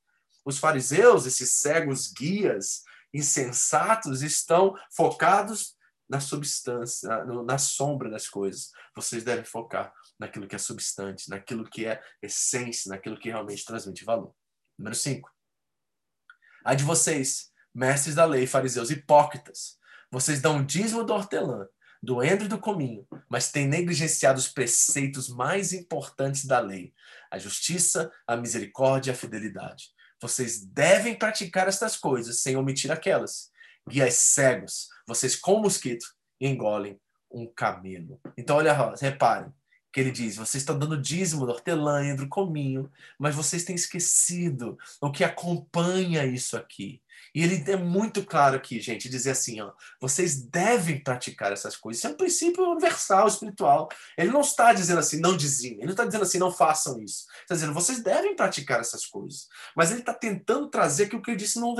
Os 0.44 0.58
fariseus, 0.58 1.26
esses 1.26 1.52
cegos 1.52 2.12
guias, 2.12 2.84
insensatos, 3.14 4.22
estão 4.22 4.76
focados 4.94 5.76
na 6.12 6.20
substância, 6.20 7.24
na 7.26 7.58
sombra 7.58 8.10
das 8.10 8.28
coisas. 8.28 8.72
Vocês 8.94 9.24
devem 9.24 9.46
focar 9.46 9.94
naquilo 10.20 10.46
que 10.46 10.56
é 10.56 10.60
substante, 10.60 11.30
naquilo 11.30 11.64
que 11.64 11.86
é 11.86 12.04
essência, 12.22 12.90
naquilo 12.90 13.18
que 13.18 13.30
realmente 13.30 13.64
transmite 13.64 14.04
valor. 14.04 14.36
Número 14.78 14.94
5. 14.94 15.32
Há 16.66 16.76
de 16.76 16.84
vocês, 16.84 17.50
mestres 17.74 18.14
da 18.14 18.26
lei, 18.26 18.46
fariseus 18.46 18.92
hipócritas, 18.92 19.80
vocês 20.12 20.42
dão 20.42 20.64
dízimo 20.64 21.06
do 21.06 21.14
hortelã, 21.14 21.66
do 22.04 22.22
endro 22.22 22.46
e 22.46 22.50
do 22.50 22.60
cominho, 22.60 23.08
mas 23.30 23.50
têm 23.50 23.66
negligenciado 23.66 24.38
os 24.38 24.50
preceitos 24.50 25.30
mais 25.30 25.72
importantes 25.72 26.44
da 26.44 26.60
lei: 26.60 26.94
a 27.32 27.40
justiça, 27.40 28.12
a 28.28 28.36
misericórdia 28.36 29.12
e 29.12 29.14
a 29.14 29.18
fidelidade. 29.18 29.94
Vocês 30.22 30.60
devem 30.66 31.18
praticar 31.18 31.70
estas 31.70 31.96
coisas 31.96 32.42
sem 32.42 32.58
omitir 32.58 32.92
aquelas. 32.92 33.50
Guias 33.88 34.16
cegos, 34.16 34.88
vocês 35.08 35.36
com 35.36 35.60
mosquito 35.60 36.06
engolem 36.40 37.00
um 37.30 37.48
camelo. 37.48 38.20
Então, 38.38 38.58
olha, 38.58 38.74
reparem 39.00 39.54
que 39.92 40.00
ele 40.00 40.12
diz: 40.12 40.38
vocês 40.38 40.62
estão 40.62 40.78
dando 40.78 41.02
dízimo 41.02 41.46
do 41.46 41.52
hortelã, 41.52 42.16
do 42.16 42.28
cominho, 42.28 42.92
mas 43.20 43.36
vocês 43.36 43.64
têm 43.64 43.76
esquecido 43.76 44.78
o 45.00 45.12
que 45.12 45.24
acompanha 45.24 46.26
isso 46.26 46.56
aqui. 46.58 47.02
E 47.34 47.44
ele 47.44 47.64
é 47.72 47.78
muito 47.78 48.26
claro 48.26 48.58
aqui, 48.58 48.80
gente, 48.82 49.08
dizer 49.08 49.32
assim, 49.32 49.62
ó, 49.62 49.72
vocês 50.02 50.42
devem 50.42 51.02
praticar 51.02 51.52
essas 51.54 51.78
coisas. 51.78 52.00
Isso 52.00 52.08
é 52.08 52.10
um 52.10 52.18
princípio 52.18 52.64
universal, 52.64 53.28
espiritual. 53.28 53.88
Ele 54.18 54.32
não 54.32 54.42
está 54.42 54.74
dizendo 54.74 55.00
assim, 55.00 55.20
não 55.20 55.38
dizem. 55.38 55.74
Ele 55.74 55.86
não 55.86 55.92
está 55.92 56.04
dizendo 56.04 56.24
assim, 56.24 56.40
não 56.40 56.52
façam 56.52 57.02
isso. 57.02 57.26
Ele 57.30 57.44
está 57.44 57.56
dizendo, 57.56 57.74
vocês 57.74 58.04
devem 58.04 58.36
praticar 58.36 58.82
essas 58.82 59.06
coisas. 59.06 59.48
Mas 59.76 59.92
ele 59.92 60.02
está 60.02 60.14
tentando 60.14 60.70
trazer 60.70 61.06
aquilo 61.06 61.22
que 61.22 61.32
ele 61.32 61.38
disse 61.38 61.60
nos 61.60 61.76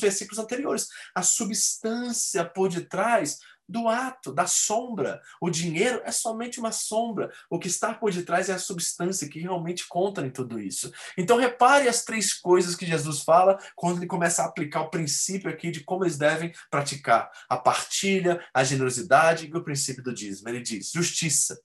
versículos 0.00 0.38
anteriores. 0.38 0.88
A 1.14 1.22
substância 1.22 2.44
por 2.44 2.68
detrás 2.68 3.38
do 3.68 3.88
ato, 3.88 4.32
da 4.32 4.46
sombra. 4.46 5.20
O 5.40 5.50
dinheiro 5.50 6.00
é 6.04 6.12
somente 6.12 6.60
uma 6.60 6.72
sombra. 6.72 7.32
O 7.50 7.58
que 7.58 7.68
está 7.68 7.94
por 7.94 8.12
detrás 8.12 8.48
é 8.48 8.54
a 8.54 8.58
substância 8.58 9.28
que 9.28 9.40
realmente 9.40 9.86
conta 9.88 10.24
em 10.24 10.30
tudo 10.30 10.60
isso. 10.60 10.92
Então 11.16 11.36
repare 11.36 11.88
as 11.88 12.04
três 12.04 12.32
coisas 12.32 12.74
que 12.74 12.86
Jesus 12.86 13.22
fala 13.22 13.58
quando 13.74 13.98
ele 13.98 14.06
começa 14.06 14.42
a 14.42 14.46
aplicar 14.46 14.82
o 14.82 14.90
princípio 14.90 15.50
aqui 15.50 15.70
de 15.70 15.84
como 15.84 16.04
eles 16.04 16.18
devem 16.18 16.52
praticar 16.70 17.30
a 17.48 17.56
partilha, 17.56 18.44
a 18.54 18.62
generosidade 18.62 19.46
e 19.46 19.56
o 19.56 19.64
princípio 19.64 20.02
do 20.02 20.14
dízimo. 20.14 20.48
Ele 20.48 20.60
diz: 20.60 20.92
justiça 20.92 21.58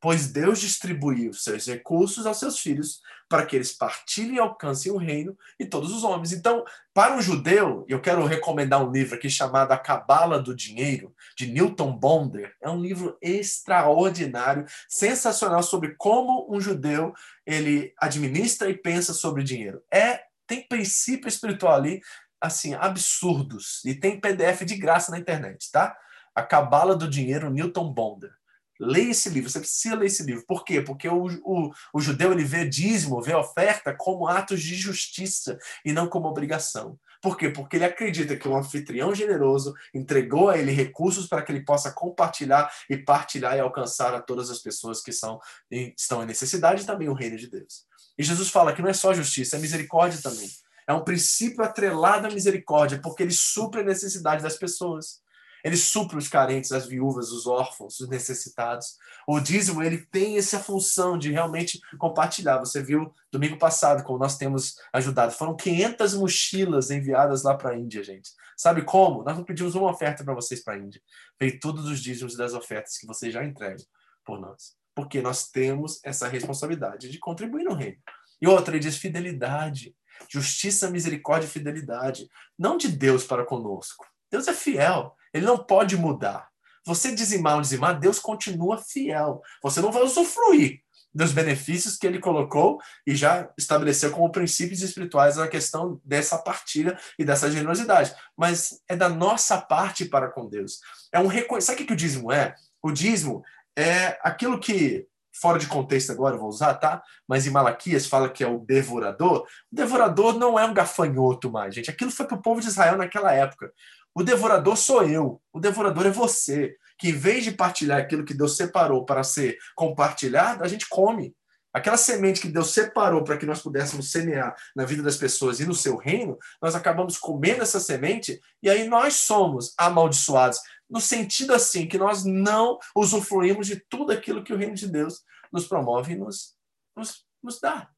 pois 0.00 0.28
Deus 0.28 0.60
distribuiu 0.60 1.32
seus 1.32 1.66
recursos 1.66 2.26
aos 2.26 2.38
seus 2.38 2.58
filhos 2.58 3.00
para 3.28 3.46
que 3.46 3.54
eles 3.54 3.72
partilhem 3.72 4.36
e 4.36 4.40
alcancem 4.40 4.90
o 4.90 4.96
reino 4.96 5.36
e 5.58 5.64
todos 5.64 5.92
os 5.92 6.02
homens. 6.02 6.32
Então, 6.32 6.64
para 6.92 7.14
um 7.14 7.22
judeu, 7.22 7.84
eu 7.88 8.00
quero 8.00 8.24
recomendar 8.24 8.82
um 8.82 8.90
livro 8.90 9.14
aqui 9.14 9.30
chamado 9.30 9.70
A 9.70 9.78
Cabala 9.78 10.40
do 10.40 10.54
Dinheiro, 10.54 11.14
de 11.36 11.46
Newton 11.46 11.92
Bonder. 11.96 12.56
É 12.60 12.68
um 12.68 12.80
livro 12.80 13.16
extraordinário, 13.22 14.64
sensacional 14.88 15.62
sobre 15.62 15.94
como 15.96 16.52
um 16.52 16.60
judeu 16.60 17.12
ele 17.46 17.92
administra 17.98 18.68
e 18.68 18.76
pensa 18.76 19.12
sobre 19.12 19.44
dinheiro. 19.44 19.82
É 19.92 20.22
tem 20.46 20.66
princípio 20.66 21.28
espiritual 21.28 21.74
ali 21.74 22.00
assim 22.40 22.74
absurdos 22.74 23.84
e 23.84 23.94
tem 23.94 24.18
PDF 24.18 24.64
de 24.64 24.76
graça 24.76 25.12
na 25.12 25.18
internet, 25.18 25.70
tá? 25.70 25.96
A 26.34 26.42
Cabala 26.42 26.96
do 26.96 27.08
Dinheiro, 27.08 27.50
Newton 27.50 27.92
Bonder. 27.92 28.39
Leia 28.80 29.10
esse 29.10 29.28
livro, 29.28 29.50
você 29.50 29.60
precisa 29.60 29.94
ler 29.94 30.06
esse 30.06 30.22
livro. 30.22 30.44
Por 30.46 30.64
quê? 30.64 30.80
Porque 30.80 31.06
o, 31.06 31.26
o, 31.44 31.70
o 31.92 32.00
judeu 32.00 32.32
ele 32.32 32.44
vê 32.44 32.66
dízimo, 32.66 33.20
vê 33.20 33.34
oferta 33.34 33.94
como 33.94 34.26
atos 34.26 34.62
de 34.62 34.74
justiça 34.74 35.58
e 35.84 35.92
não 35.92 36.08
como 36.08 36.28
obrigação. 36.28 36.98
Por 37.20 37.36
quê? 37.36 37.50
Porque 37.50 37.76
ele 37.76 37.84
acredita 37.84 38.34
que 38.34 38.48
um 38.48 38.56
anfitrião 38.56 39.14
generoso 39.14 39.74
entregou 39.94 40.48
a 40.48 40.56
ele 40.56 40.72
recursos 40.72 41.26
para 41.26 41.42
que 41.42 41.52
ele 41.52 41.62
possa 41.62 41.92
compartilhar 41.92 42.72
e 42.88 42.96
partilhar 42.96 43.56
e 43.56 43.60
alcançar 43.60 44.14
a 44.14 44.22
todas 44.22 44.50
as 44.50 44.58
pessoas 44.58 45.02
que 45.02 45.12
são, 45.12 45.38
estão 45.70 46.22
em 46.22 46.26
necessidade 46.26 46.82
e 46.82 46.86
também 46.86 47.10
o 47.10 47.14
reino 47.14 47.36
de 47.36 47.50
Deus. 47.50 47.84
E 48.16 48.22
Jesus 48.22 48.48
fala 48.48 48.72
que 48.72 48.80
não 48.80 48.88
é 48.88 48.94
só 48.94 49.12
justiça, 49.12 49.56
é 49.56 49.60
misericórdia 49.60 50.20
também. 50.22 50.48
É 50.86 50.94
um 50.94 51.04
princípio 51.04 51.62
atrelado 51.62 52.26
à 52.26 52.30
misericórdia, 52.30 53.00
porque 53.00 53.22
ele 53.22 53.32
supre 53.32 53.82
a 53.82 53.84
necessidade 53.84 54.42
das 54.42 54.56
pessoas. 54.56 55.20
Ele 55.64 55.76
supre 55.76 56.16
os 56.16 56.28
carentes, 56.28 56.72
as 56.72 56.86
viúvas, 56.86 57.30
os 57.30 57.46
órfãos, 57.46 58.00
os 58.00 58.08
necessitados. 58.08 58.96
O 59.26 59.38
dízimo, 59.40 59.82
ele 59.82 59.98
tem 59.98 60.38
essa 60.38 60.58
função 60.58 61.18
de 61.18 61.30
realmente 61.30 61.80
compartilhar. 61.98 62.58
Você 62.58 62.82
viu 62.82 63.12
domingo 63.30 63.58
passado, 63.58 64.02
como 64.02 64.18
nós 64.18 64.36
temos 64.36 64.76
ajudado. 64.92 65.32
Foram 65.32 65.56
500 65.56 66.14
mochilas 66.14 66.90
enviadas 66.90 67.42
lá 67.42 67.56
para 67.56 67.70
a 67.70 67.78
Índia, 67.78 68.02
gente. 68.02 68.30
Sabe 68.56 68.82
como? 68.82 69.22
Nós 69.22 69.36
não 69.36 69.44
pedimos 69.44 69.74
uma 69.74 69.90
oferta 69.90 70.22
para 70.22 70.34
vocês 70.34 70.62
para 70.62 70.74
a 70.74 70.78
Índia. 70.78 71.00
Veio 71.38 71.58
todos 71.58 71.86
os 71.86 72.00
dízimos 72.00 72.36
das 72.36 72.52
ofertas 72.52 72.98
que 72.98 73.06
vocês 73.06 73.32
já 73.32 73.44
entregam 73.44 73.84
por 74.24 74.40
nós. 74.40 74.74
Porque 74.94 75.22
nós 75.22 75.48
temos 75.48 75.98
essa 76.04 76.28
responsabilidade 76.28 77.10
de 77.10 77.18
contribuir 77.18 77.64
no 77.64 77.74
reino. 77.74 77.98
E 78.40 78.46
outra, 78.46 78.74
ele 78.74 78.82
diz 78.82 78.96
fidelidade. 78.96 79.94
Justiça, 80.28 80.90
misericórdia 80.90 81.46
e 81.46 81.50
fidelidade. 81.50 82.28
Não 82.58 82.76
de 82.76 82.88
Deus 82.88 83.24
para 83.24 83.44
conosco. 83.44 84.06
Deus 84.30 84.46
é 84.48 84.52
fiel. 84.52 85.16
Ele 85.32 85.46
não 85.46 85.58
pode 85.58 85.96
mudar. 85.96 86.48
Você 86.86 87.14
dizimar 87.14 87.56
ou 87.56 87.60
dizimar, 87.60 87.98
Deus 87.98 88.18
continua 88.18 88.78
fiel. 88.78 89.40
Você 89.62 89.80
não 89.80 89.92
vai 89.92 90.02
usufruir 90.02 90.80
dos 91.12 91.32
benefícios 91.32 91.96
que 91.96 92.06
ele 92.06 92.20
colocou 92.20 92.78
e 93.06 93.14
já 93.14 93.50
estabeleceu 93.58 94.10
como 94.12 94.30
princípios 94.30 94.80
espirituais 94.80 95.38
a 95.38 95.48
questão 95.48 96.00
dessa 96.04 96.38
partilha 96.38 96.98
e 97.18 97.24
dessa 97.24 97.50
generosidade. 97.50 98.14
Mas 98.36 98.80
é 98.88 98.96
da 98.96 99.08
nossa 99.08 99.60
parte 99.60 100.04
para 100.04 100.30
com 100.30 100.48
Deus. 100.48 100.78
É 101.12 101.18
um 101.18 101.26
reconhecimento. 101.26 101.66
Sabe 101.66 101.82
o 101.82 101.86
que 101.86 101.92
o 101.92 101.96
dízimo 101.96 102.32
é? 102.32 102.54
O 102.82 102.92
dízimo 102.92 103.42
é 103.76 104.18
aquilo 104.22 104.58
que, 104.58 105.06
fora 105.32 105.58
de 105.58 105.66
contexto 105.66 106.12
agora, 106.12 106.36
vou 106.36 106.48
usar, 106.48 106.74
tá? 106.74 107.02
Mas 107.26 107.46
em 107.46 107.50
Malaquias 107.50 108.06
fala 108.06 108.30
que 108.30 108.44
é 108.44 108.48
o 108.48 108.58
devorador. 108.58 109.46
O 109.70 109.76
devorador 109.76 110.38
não 110.38 110.58
é 110.58 110.64
um 110.64 110.74
gafanhoto 110.74 111.50
mais, 111.50 111.74
gente. 111.74 111.90
Aquilo 111.90 112.10
foi 112.10 112.26
para 112.26 112.36
o 112.36 112.42
povo 112.42 112.60
de 112.60 112.68
Israel 112.68 112.96
naquela 112.96 113.32
época. 113.32 113.72
O 114.14 114.22
devorador 114.22 114.76
sou 114.76 115.02
eu. 115.04 115.40
O 115.52 115.60
devorador 115.60 116.06
é 116.06 116.10
você. 116.10 116.76
Que 116.98 117.10
em 117.10 117.12
vez 117.12 117.44
de 117.44 117.52
partilhar 117.52 117.98
aquilo 117.98 118.24
que 118.24 118.34
Deus 118.34 118.56
separou 118.56 119.04
para 119.04 119.22
ser 119.22 119.56
compartilhado, 119.74 120.62
a 120.62 120.68
gente 120.68 120.88
come. 120.88 121.34
Aquela 121.72 121.96
semente 121.96 122.40
que 122.40 122.48
Deus 122.48 122.72
separou 122.72 123.22
para 123.22 123.36
que 123.36 123.46
nós 123.46 123.62
pudéssemos 123.62 124.10
semear 124.10 124.54
na 124.74 124.84
vida 124.84 125.02
das 125.02 125.16
pessoas 125.16 125.60
e 125.60 125.66
no 125.66 125.74
seu 125.74 125.96
reino, 125.96 126.36
nós 126.60 126.74
acabamos 126.74 127.16
comendo 127.16 127.62
essa 127.62 127.78
semente 127.78 128.40
e 128.60 128.68
aí 128.68 128.88
nós 128.88 129.14
somos 129.14 129.72
amaldiçoados. 129.78 130.58
No 130.88 131.00
sentido 131.00 131.54
assim, 131.54 131.86
que 131.86 131.96
nós 131.96 132.24
não 132.24 132.78
usufruímos 132.94 133.68
de 133.68 133.76
tudo 133.88 134.10
aquilo 134.10 134.42
que 134.42 134.52
o 134.52 134.56
reino 134.56 134.74
de 134.74 134.88
Deus 134.88 135.22
nos 135.52 135.68
promove 135.68 136.14
e 136.14 136.16
nos, 136.16 136.56
nos, 136.96 137.24
nos 137.40 137.60
dá, 137.60 137.88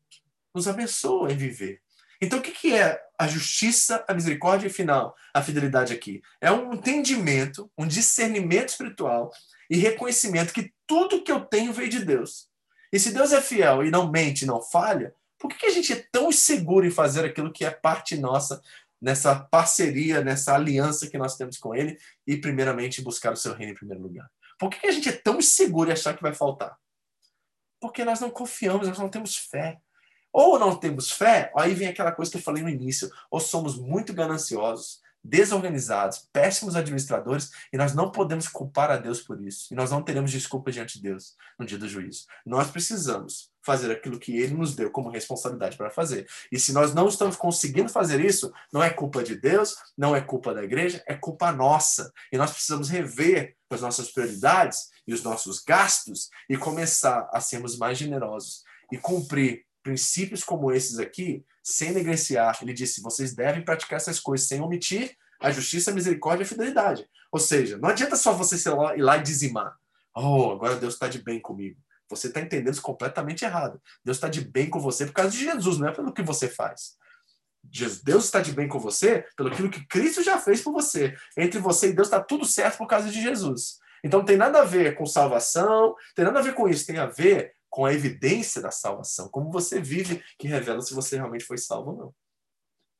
nos 0.54 0.68
abençoa 0.68 1.32
em 1.32 1.36
viver. 1.36 1.80
Então, 2.20 2.38
o 2.38 2.42
que 2.42 2.74
é 2.74 3.00
a 3.22 3.28
justiça, 3.28 4.04
a 4.08 4.14
misericórdia 4.14 4.66
e, 4.66 4.70
final, 4.70 5.14
a 5.32 5.40
fidelidade 5.40 5.92
aqui? 5.92 6.20
É 6.40 6.50
um 6.50 6.74
entendimento, 6.74 7.70
um 7.78 7.86
discernimento 7.86 8.70
espiritual 8.70 9.30
e 9.70 9.76
reconhecimento 9.76 10.52
que 10.52 10.72
tudo 10.88 11.22
que 11.22 11.30
eu 11.30 11.40
tenho 11.40 11.72
veio 11.72 11.88
de 11.88 12.04
Deus. 12.04 12.48
E 12.92 12.98
se 12.98 13.12
Deus 13.12 13.32
é 13.32 13.40
fiel 13.40 13.84
e 13.84 13.92
não 13.92 14.10
mente, 14.10 14.44
não 14.44 14.60
falha, 14.60 15.14
por 15.38 15.48
que 15.48 15.66
a 15.66 15.70
gente 15.70 15.92
é 15.92 16.04
tão 16.10 16.32
seguro 16.32 16.84
em 16.84 16.90
fazer 16.90 17.24
aquilo 17.24 17.52
que 17.52 17.64
é 17.64 17.70
parte 17.70 18.16
nossa 18.16 18.60
nessa 19.00 19.36
parceria, 19.36 20.20
nessa 20.20 20.52
aliança 20.52 21.08
que 21.08 21.16
nós 21.16 21.36
temos 21.36 21.58
com 21.58 21.74
Ele 21.74 21.96
e, 22.26 22.36
primeiramente, 22.36 23.02
buscar 23.02 23.32
o 23.32 23.36
seu 23.36 23.54
reino 23.54 23.72
em 23.72 23.76
primeiro 23.76 24.02
lugar? 24.02 24.28
Por 24.58 24.68
que 24.68 24.84
a 24.84 24.90
gente 24.90 25.08
é 25.08 25.12
tão 25.12 25.40
seguro 25.40 25.90
em 25.90 25.92
achar 25.92 26.16
que 26.16 26.22
vai 26.22 26.34
faltar? 26.34 26.76
Porque 27.80 28.04
nós 28.04 28.18
não 28.18 28.30
confiamos, 28.30 28.88
nós 28.88 28.98
não 28.98 29.08
temos 29.08 29.36
fé. 29.36 29.78
Ou 30.32 30.58
não 30.58 30.76
temos 30.76 31.10
fé, 31.10 31.52
aí 31.56 31.74
vem 31.74 31.88
aquela 31.88 32.12
coisa 32.12 32.30
que 32.30 32.38
eu 32.38 32.42
falei 32.42 32.62
no 32.62 32.68
início, 32.68 33.10
ou 33.30 33.38
somos 33.38 33.76
muito 33.76 34.12
gananciosos, 34.12 35.02
desorganizados, 35.24 36.28
péssimos 36.32 36.74
administradores, 36.74 37.52
e 37.72 37.76
nós 37.76 37.94
não 37.94 38.10
podemos 38.10 38.48
culpar 38.48 38.90
a 38.90 38.96
Deus 38.96 39.20
por 39.20 39.40
isso. 39.40 39.72
E 39.72 39.76
nós 39.76 39.90
não 39.90 40.02
teremos 40.02 40.30
desculpa 40.30 40.72
diante 40.72 40.96
de 40.96 41.02
Deus 41.02 41.36
no 41.58 41.64
dia 41.64 41.78
do 41.78 41.88
juízo. 41.88 42.26
Nós 42.44 42.70
precisamos 42.70 43.50
fazer 43.64 43.92
aquilo 43.92 44.18
que 44.18 44.36
ele 44.36 44.54
nos 44.54 44.74
deu 44.74 44.90
como 44.90 45.10
responsabilidade 45.10 45.76
para 45.76 45.90
fazer. 45.90 46.26
E 46.50 46.58
se 46.58 46.72
nós 46.72 46.92
não 46.92 47.06
estamos 47.06 47.36
conseguindo 47.36 47.88
fazer 47.88 48.20
isso, 48.24 48.52
não 48.72 48.82
é 48.82 48.90
culpa 48.90 49.22
de 49.22 49.36
Deus, 49.36 49.76
não 49.96 50.16
é 50.16 50.20
culpa 50.20 50.52
da 50.52 50.64
igreja, 50.64 51.02
é 51.06 51.14
culpa 51.14 51.52
nossa. 51.52 52.12
E 52.32 52.36
nós 52.36 52.50
precisamos 52.50 52.88
rever 52.88 53.56
as 53.70 53.80
nossas 53.80 54.10
prioridades 54.10 54.90
e 55.06 55.14
os 55.14 55.22
nossos 55.22 55.60
gastos 55.60 56.28
e 56.48 56.56
começar 56.56 57.28
a 57.32 57.40
sermos 57.40 57.78
mais 57.78 57.96
generosos 57.96 58.64
e 58.90 58.98
cumprir 58.98 59.64
princípios 59.82 60.44
como 60.44 60.72
esses 60.72 60.98
aqui, 60.98 61.44
sem 61.62 61.92
negligenciar, 61.92 62.58
ele 62.62 62.72
disse: 62.72 63.02
vocês 63.02 63.34
devem 63.34 63.64
praticar 63.64 63.96
essas 63.96 64.20
coisas 64.20 64.46
sem 64.46 64.60
omitir 64.60 65.16
a 65.40 65.50
justiça, 65.50 65.90
a 65.90 65.94
misericórdia 65.94 66.44
e 66.44 66.46
a 66.46 66.48
fidelidade. 66.48 67.06
Ou 67.30 67.38
seja, 67.38 67.78
não 67.78 67.88
adianta 67.88 68.16
só 68.16 68.32
você 68.32 68.56
ir 68.96 69.02
lá 69.02 69.16
e 69.16 69.22
dizimar. 69.22 69.76
Oh, 70.14 70.50
agora 70.52 70.76
Deus 70.76 70.94
está 70.94 71.08
de 71.08 71.22
bem 71.22 71.40
comigo. 71.40 71.80
Você 72.08 72.28
está 72.28 72.40
entendendo 72.40 72.74
isso 72.74 72.82
completamente 72.82 73.44
errado. 73.44 73.80
Deus 74.04 74.18
está 74.18 74.28
de 74.28 74.42
bem 74.42 74.68
com 74.68 74.78
você 74.78 75.06
por 75.06 75.14
causa 75.14 75.30
de 75.30 75.38
Jesus, 75.38 75.78
não 75.78 75.88
é 75.88 75.92
pelo 75.92 76.12
que 76.12 76.22
você 76.22 76.48
faz. 76.48 76.96
Deus 77.62 78.24
está 78.24 78.40
de 78.40 78.52
bem 78.52 78.68
com 78.68 78.78
você 78.78 79.24
pelo 79.36 79.50
que 79.70 79.86
Cristo 79.86 80.22
já 80.22 80.38
fez 80.38 80.60
por 80.60 80.72
você. 80.72 81.16
Entre 81.36 81.58
você 81.58 81.88
e 81.88 81.92
Deus 81.92 82.08
está 82.08 82.20
tudo 82.20 82.44
certo 82.44 82.78
por 82.78 82.86
causa 82.86 83.08
de 83.08 83.22
Jesus. 83.22 83.78
Então 84.04 84.20
não 84.20 84.26
tem 84.26 84.36
nada 84.36 84.60
a 84.60 84.64
ver 84.64 84.96
com 84.96 85.06
salvação, 85.06 85.94
tem 86.14 86.24
nada 86.24 86.40
a 86.40 86.42
ver 86.42 86.54
com 86.54 86.68
isso, 86.68 86.86
tem 86.86 86.98
a 86.98 87.06
ver 87.06 87.54
com 87.72 87.86
a 87.86 87.94
evidência 87.94 88.60
da 88.60 88.70
salvação, 88.70 89.30
como 89.30 89.50
você 89.50 89.80
vive, 89.80 90.22
que 90.38 90.46
revela 90.46 90.82
se 90.82 90.92
você 90.92 91.16
realmente 91.16 91.46
foi 91.46 91.56
salvo 91.56 91.92
ou 91.92 91.96
não. 91.96 92.14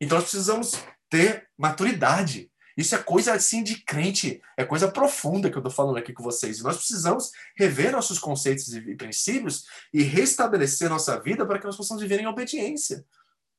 Então 0.01 0.17
nós 0.17 0.25
precisamos 0.25 0.73
ter 1.11 1.47
maturidade. 1.59 2.51
Isso 2.75 2.95
é 2.95 2.99
coisa 2.99 3.35
assim 3.35 3.63
de 3.63 3.85
crente, 3.85 4.41
é 4.57 4.65
coisa 4.65 4.91
profunda 4.91 5.51
que 5.51 5.57
eu 5.57 5.61
estou 5.61 5.71
falando 5.71 5.99
aqui 5.99 6.15
com 6.15 6.23
vocês. 6.23 6.59
E 6.59 6.63
nós 6.63 6.79
precisamos 6.79 7.33
rever 7.55 7.93
nossos 7.93 8.19
conceitos 8.19 8.73
e 8.73 8.97
princípios 8.97 9.67
e 9.93 10.03
restabelecer 10.03 10.89
nossa 10.89 11.21
vida 11.21 11.45
para 11.45 11.59
que 11.59 11.67
nós 11.67 11.77
possamos 11.77 12.03
viver 12.03 12.21
em 12.21 12.27
obediência, 12.27 13.05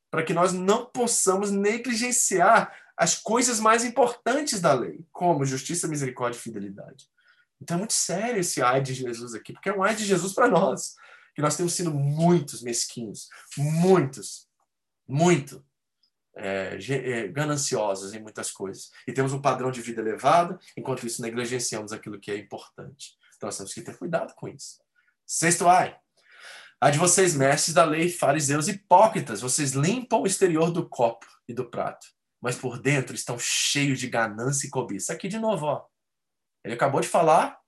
para 0.09 0.23
que 0.23 0.33
nós 0.33 0.51
não 0.51 0.87
possamos 0.87 1.51
negligenciar 1.51 2.75
as 2.97 3.13
coisas 3.13 3.59
mais 3.59 3.85
importantes 3.85 4.59
da 4.59 4.73
lei, 4.73 5.05
como 5.11 5.45
justiça, 5.45 5.87
misericórdia 5.87 6.39
e 6.39 6.41
fidelidade. 6.41 7.12
Então 7.61 7.75
é 7.75 7.79
muito 7.79 7.93
sério 7.93 8.39
esse 8.39 8.61
ai 8.61 8.81
de 8.81 8.93
Jesus 8.93 9.33
aqui, 9.33 9.53
porque 9.53 9.69
é 9.69 9.73
um 9.73 9.83
ai 9.83 9.95
de 9.95 10.05
Jesus 10.05 10.33
para 10.33 10.47
nós 10.47 10.95
que 11.35 11.41
nós 11.41 11.57
temos 11.57 11.73
sido 11.73 11.91
muitos 11.91 12.61
mesquinhos, 12.61 13.27
muitos, 13.57 14.47
muito 15.07 15.65
é, 16.35 16.77
é, 16.89 17.27
gananciosos 17.27 18.13
em 18.13 18.21
muitas 18.21 18.51
coisas. 18.51 18.91
E 19.07 19.13
temos 19.13 19.33
um 19.33 19.41
padrão 19.41 19.71
de 19.71 19.81
vida 19.81 20.01
elevado, 20.01 20.59
enquanto 20.77 21.05
isso 21.05 21.21
negligenciamos 21.21 21.91
aquilo 21.91 22.19
que 22.19 22.31
é 22.31 22.37
importante. 22.37 23.17
Então 23.35 23.47
nós 23.47 23.57
temos 23.57 23.73
que 23.73 23.81
ter 23.81 23.97
cuidado 23.97 24.33
com 24.35 24.47
isso. 24.47 24.79
Sexto 25.25 25.67
ai. 25.67 25.97
Ai 26.79 26.91
de 26.91 26.99
vocês, 26.99 27.35
mestres 27.35 27.73
da 27.73 27.85
lei, 27.85 28.09
fariseus 28.09 28.67
hipócritas, 28.67 29.41
vocês 29.41 29.71
limpam 29.71 30.21
o 30.21 30.27
exterior 30.27 30.69
do 30.69 30.87
copo 30.87 31.25
e 31.47 31.53
do 31.53 31.69
prato, 31.69 32.05
mas 32.41 32.57
por 32.57 32.77
dentro 32.77 33.15
estão 33.15 33.37
cheios 33.39 33.99
de 33.99 34.09
ganância 34.09 34.67
e 34.67 34.69
cobiça. 34.69 35.13
Aqui 35.13 35.29
de 35.29 35.39
novo, 35.39 35.65
ó. 35.65 35.92
Ele 36.63 36.73
acabou 36.75 37.01
de 37.01 37.07
falar 37.07 37.59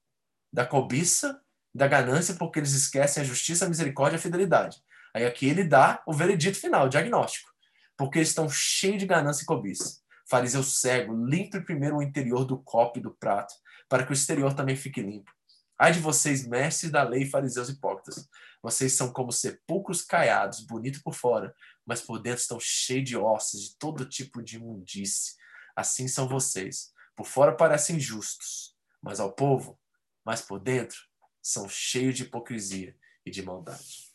da 0.52 0.66
cobiça 0.66 1.42
da 1.74 1.88
ganância 1.88 2.36
porque 2.36 2.60
eles 2.60 2.72
esquecem 2.72 3.22
a 3.22 3.26
justiça, 3.26 3.66
a 3.66 3.70
misericórdia 3.70 4.16
e 4.16 4.20
a 4.20 4.22
fidelidade. 4.22 4.82
Aí 5.14 5.26
aqui 5.26 5.48
ele 5.48 5.64
dá 5.64 6.02
o 6.06 6.14
veredito 6.14 6.58
final, 6.58 6.86
o 6.86 6.90
diagnóstico. 6.90 7.50
Porque 7.98 8.20
eles 8.20 8.30
estão 8.30 8.50
cheios 8.50 9.00
de 9.00 9.06
ganância 9.06 9.44
e 9.44 9.46
cobiça. 9.46 10.00
Fariseu 10.28 10.64
cego, 10.64 11.14
limpe 11.26 11.62
primeiro 11.62 11.98
o 11.98 12.02
interior 12.02 12.46
do 12.46 12.58
copo 12.58 13.00
e 13.00 13.02
do 13.02 13.12
prato, 13.12 13.54
para 13.88 14.06
que 14.06 14.12
o 14.12 14.14
exterior 14.14 14.54
também 14.54 14.76
fique 14.76 15.02
limpo. 15.02 15.32
Ai 15.78 15.92
de 15.92 16.00
vocês, 16.00 16.48
mestres 16.48 16.92
da 16.92 17.04
lei, 17.04 17.26
fariseus 17.26 17.70
hipócritas. 17.70 18.28
Vocês 18.62 18.94
são 18.94 19.12
como 19.12 19.32
sepulcros 19.32 20.02
caiados, 20.02 20.62
bonitos 20.62 21.02
por 21.02 21.14
fora, 21.14 21.54
mas 21.86 22.02
por 22.02 22.22
dentro 22.22 22.42
estão 22.42 22.60
cheios 22.60 23.08
de 23.08 23.18
ossos, 23.18 23.62
de 23.62 23.78
todo 23.78 24.08
tipo 24.08 24.42
de 24.42 24.56
imundície. 24.56 25.36
Assim 25.76 26.08
são 26.08 26.28
vocês. 26.28 26.92
Por 27.16 27.26
fora 27.26 27.56
parecem 27.56 28.00
justos, 28.00 28.75
mas 29.06 29.20
ao 29.20 29.32
povo, 29.32 29.80
mas 30.26 30.42
por 30.42 30.60
dentro 30.60 30.98
são 31.40 31.70
cheios 31.70 32.16
de 32.16 32.24
hipocrisia 32.24 32.98
e 33.24 33.30
de 33.30 33.44
maldade. 33.44 34.12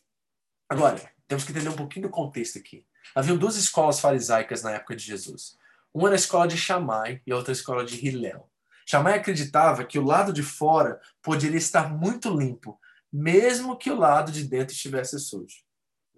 Agora, 0.68 1.00
temos 1.28 1.44
que 1.44 1.52
entender 1.52 1.68
um 1.68 1.76
pouquinho 1.76 2.08
do 2.08 2.12
contexto 2.12 2.58
aqui. 2.58 2.84
Havia 3.14 3.36
duas 3.36 3.54
escolas 3.54 4.00
farisaicas 4.00 4.62
na 4.64 4.72
época 4.72 4.96
de 4.96 5.04
Jesus. 5.04 5.56
Uma 5.94 6.08
era 6.08 6.16
a 6.16 6.18
escola 6.18 6.48
de 6.48 6.56
Shammai 6.56 7.22
e 7.24 7.32
a 7.32 7.36
outra 7.36 7.52
a 7.52 7.54
escola 7.54 7.84
de 7.84 8.04
Hillel. 8.04 8.50
Shammai 8.84 9.14
acreditava 9.14 9.84
que 9.84 9.98
o 9.98 10.04
lado 10.04 10.32
de 10.32 10.42
fora 10.42 11.00
poderia 11.22 11.58
estar 11.58 11.88
muito 11.88 12.28
limpo, 12.36 12.78
mesmo 13.12 13.76
que 13.76 13.90
o 13.90 13.96
lado 13.96 14.32
de 14.32 14.42
dentro 14.42 14.74
estivesse 14.74 15.20
sujo. 15.20 15.62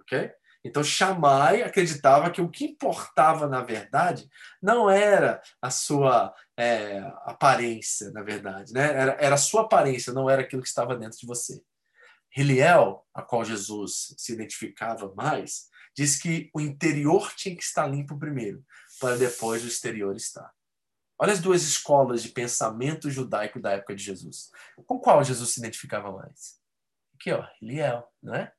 Ok? 0.01 0.33
Então, 0.65 0.83
Shammai 0.83 1.63
acreditava 1.63 2.31
que 2.31 2.41
o 2.41 2.49
que 2.49 2.65
importava, 2.67 3.47
na 3.47 3.63
verdade, 3.63 4.31
não 4.63 4.89
era 4.89 5.43
a 5.61 5.71
sua 5.71 6.35
é, 6.63 7.13
aparência, 7.25 8.11
na 8.13 8.23
verdade, 8.23 8.73
né? 8.73 8.83
Era, 8.83 9.17
era 9.21 9.35
a 9.35 9.39
sua 9.39 9.63
aparência, 9.63 10.13
não 10.13 10.31
era 10.31 10.43
aquilo 10.43 10.63
que 10.63 10.69
estava 10.69 10.95
dentro 10.95 11.19
de 11.19 11.27
você. 11.27 11.61
Heliel, 12.37 13.05
a 13.13 13.21
qual 13.21 13.45
Jesus 13.45 14.15
se 14.17 14.33
identificava 14.33 15.13
mais, 15.15 15.69
diz 15.95 16.17
que 16.17 16.51
o 16.55 16.61
interior 16.61 17.33
tinha 17.35 17.57
que 17.57 17.63
estar 17.63 17.87
limpo 17.87 18.17
primeiro, 18.17 18.65
para 19.01 19.17
depois 19.17 19.65
o 19.65 19.67
exterior 19.67 20.15
estar. 20.15 20.53
Olha 21.19 21.33
as 21.33 21.41
duas 21.41 21.63
escolas 21.63 22.23
de 22.23 22.29
pensamento 22.29 23.11
judaico 23.11 23.61
da 23.61 23.73
época 23.73 23.95
de 23.95 24.03
Jesus. 24.03 24.51
Com 24.87 24.99
qual 24.99 25.23
Jesus 25.23 25.51
se 25.51 25.61
identificava 25.61 26.13
mais? 26.13 26.61
Aqui, 27.15 27.33
ó, 27.33 27.45
Heliel, 27.61 28.09
não 28.23 28.35
é? 28.35 28.53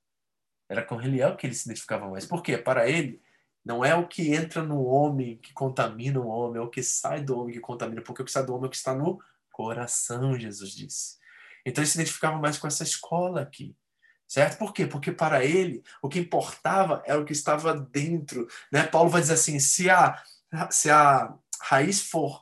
Era 0.69 0.83
com 0.83 1.01
Heliel 1.01 1.35
que 1.35 1.47
ele 1.47 1.55
se 1.55 1.67
identificava 1.67 2.09
mais. 2.09 2.25
Por 2.25 2.43
quê? 2.43 2.57
Para 2.57 2.87
ele, 2.87 3.21
não 3.65 3.83
é 3.83 3.95
o 3.95 4.07
que 4.07 4.33
entra 4.33 4.61
no 4.61 4.83
homem 4.83 5.37
que 5.37 5.53
contamina 5.53 6.19
o 6.19 6.27
homem, 6.27 6.61
é 6.61 6.65
o 6.65 6.69
que 6.69 6.83
sai 6.83 7.21
do 7.21 7.39
homem 7.39 7.53
que 7.53 7.61
contamina, 7.61 8.01
porque 8.01 8.21
o 8.21 8.25
que 8.25 8.31
sai 8.31 8.45
do 8.45 8.53
homem 8.53 8.65
é 8.65 8.67
o 8.67 8.69
que 8.69 8.75
está 8.75 8.93
no 8.93 9.21
coração, 9.51 10.37
Jesus 10.37 10.71
disse. 10.71 11.17
Então 11.65 11.81
ele 11.81 11.89
se 11.89 11.97
identificava 11.97 12.37
mais 12.37 12.57
com 12.57 12.67
essa 12.67 12.83
escola 12.83 13.41
aqui. 13.41 13.75
Certo? 14.27 14.57
Por 14.57 14.73
quê? 14.73 14.87
Porque 14.87 15.11
para 15.11 15.45
ele 15.45 15.83
o 16.01 16.09
que 16.09 16.19
importava 16.19 17.03
era 17.05 17.19
o 17.19 17.25
que 17.25 17.33
estava 17.33 17.73
dentro. 17.73 18.47
Né? 18.71 18.83
Paulo 18.83 19.09
vai 19.09 19.21
dizer 19.21 19.33
assim: 19.33 19.59
se 19.59 19.89
a, 19.89 20.21
se 20.71 20.89
a 20.89 21.33
raiz 21.61 22.01
for 22.01 22.41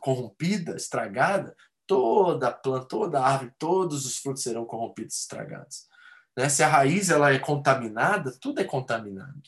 corrompida, 0.00 0.76
estragada, 0.76 1.56
toda 1.86 2.48
a 2.48 2.52
planta, 2.52 2.88
toda 2.88 3.20
a 3.20 3.26
árvore, 3.26 3.52
todos 3.58 4.04
os 4.04 4.18
frutos 4.18 4.42
serão 4.42 4.64
corrompidos, 4.66 5.20
estragados. 5.20 5.86
Né? 6.36 6.48
Se 6.48 6.62
a 6.62 6.68
raiz 6.68 7.08
ela 7.08 7.32
é 7.32 7.38
contaminada, 7.38 8.32
tudo 8.40 8.60
é 8.60 8.64
contaminado 8.64 9.42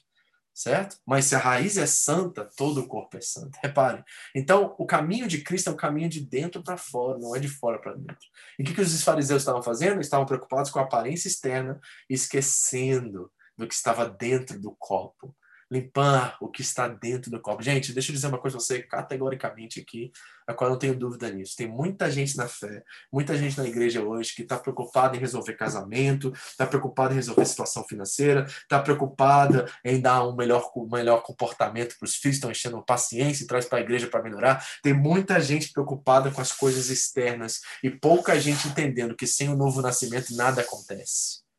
certo? 0.60 0.98
Mas 1.06 1.24
se 1.24 1.34
a 1.34 1.38
raiz 1.38 1.78
é 1.78 1.86
santa, 1.86 2.44
todo 2.54 2.82
o 2.82 2.86
corpo 2.86 3.16
é 3.16 3.20
santo. 3.22 3.58
Repare. 3.62 4.04
Então, 4.36 4.74
o 4.78 4.84
caminho 4.84 5.26
de 5.26 5.42
Cristo 5.42 5.70
é 5.70 5.72
um 5.72 5.76
caminho 5.76 6.08
de 6.08 6.20
dentro 6.20 6.62
para 6.62 6.76
fora, 6.76 7.18
não 7.18 7.34
é 7.34 7.38
de 7.38 7.48
fora 7.48 7.78
para 7.80 7.94
dentro. 7.94 8.28
E 8.58 8.62
o 8.62 8.66
que, 8.66 8.74
que 8.74 8.80
os 8.82 9.02
fariseus 9.02 9.40
estavam 9.40 9.62
fazendo? 9.62 10.02
Estavam 10.02 10.26
preocupados 10.26 10.70
com 10.70 10.78
a 10.78 10.82
aparência 10.82 11.28
externa, 11.28 11.80
esquecendo 12.10 13.32
do 13.56 13.66
que 13.66 13.72
estava 13.72 14.06
dentro 14.06 14.60
do 14.60 14.76
copo 14.78 15.34
limpar 15.70 16.36
o 16.40 16.48
que 16.48 16.62
está 16.62 16.88
dentro 16.88 17.30
do 17.30 17.40
copo. 17.40 17.62
Gente, 17.62 17.92
deixa 17.92 18.10
eu 18.10 18.14
dizer 18.14 18.26
uma 18.26 18.38
coisa 18.38 18.56
para 18.56 18.64
você 18.64 18.82
categoricamente 18.82 19.80
aqui, 19.80 20.10
a 20.46 20.52
qual 20.52 20.68
eu 20.68 20.72
não 20.72 20.78
tenho 20.78 20.98
dúvida 20.98 21.30
nisso. 21.30 21.54
Tem 21.56 21.68
muita 21.68 22.10
gente 22.10 22.36
na 22.36 22.48
fé, 22.48 22.82
muita 23.12 23.36
gente 23.36 23.56
na 23.56 23.66
igreja 23.66 24.02
hoje 24.02 24.34
que 24.34 24.42
está 24.42 24.58
preocupada 24.58 25.16
em 25.16 25.20
resolver 25.20 25.54
casamento, 25.54 26.32
está 26.34 26.66
preocupada 26.66 27.12
em 27.12 27.16
resolver 27.16 27.44
situação 27.44 27.84
financeira, 27.84 28.44
está 28.44 28.80
preocupada 28.80 29.70
em 29.84 30.00
dar 30.00 30.26
um 30.26 30.34
melhor, 30.34 30.70
um 30.76 30.88
melhor 30.88 31.22
comportamento 31.22 31.96
para 31.98 32.06
os 32.06 32.16
filhos, 32.16 32.36
estão 32.36 32.50
enchendo 32.50 32.82
paciência 32.82 33.44
e 33.44 33.46
traz 33.46 33.64
para 33.64 33.78
a 33.78 33.82
igreja 33.82 34.08
para 34.08 34.22
melhorar. 34.22 34.66
Tem 34.82 34.92
muita 34.92 35.40
gente 35.40 35.72
preocupada 35.72 36.30
com 36.30 36.40
as 36.40 36.50
coisas 36.50 36.90
externas 36.90 37.60
e 37.82 37.90
pouca 37.90 38.38
gente 38.40 38.66
entendendo 38.66 39.14
que 39.14 39.26
sem 39.26 39.48
o 39.48 39.56
novo 39.56 39.80
nascimento 39.80 40.34
nada 40.34 40.62
acontece. 40.62 41.49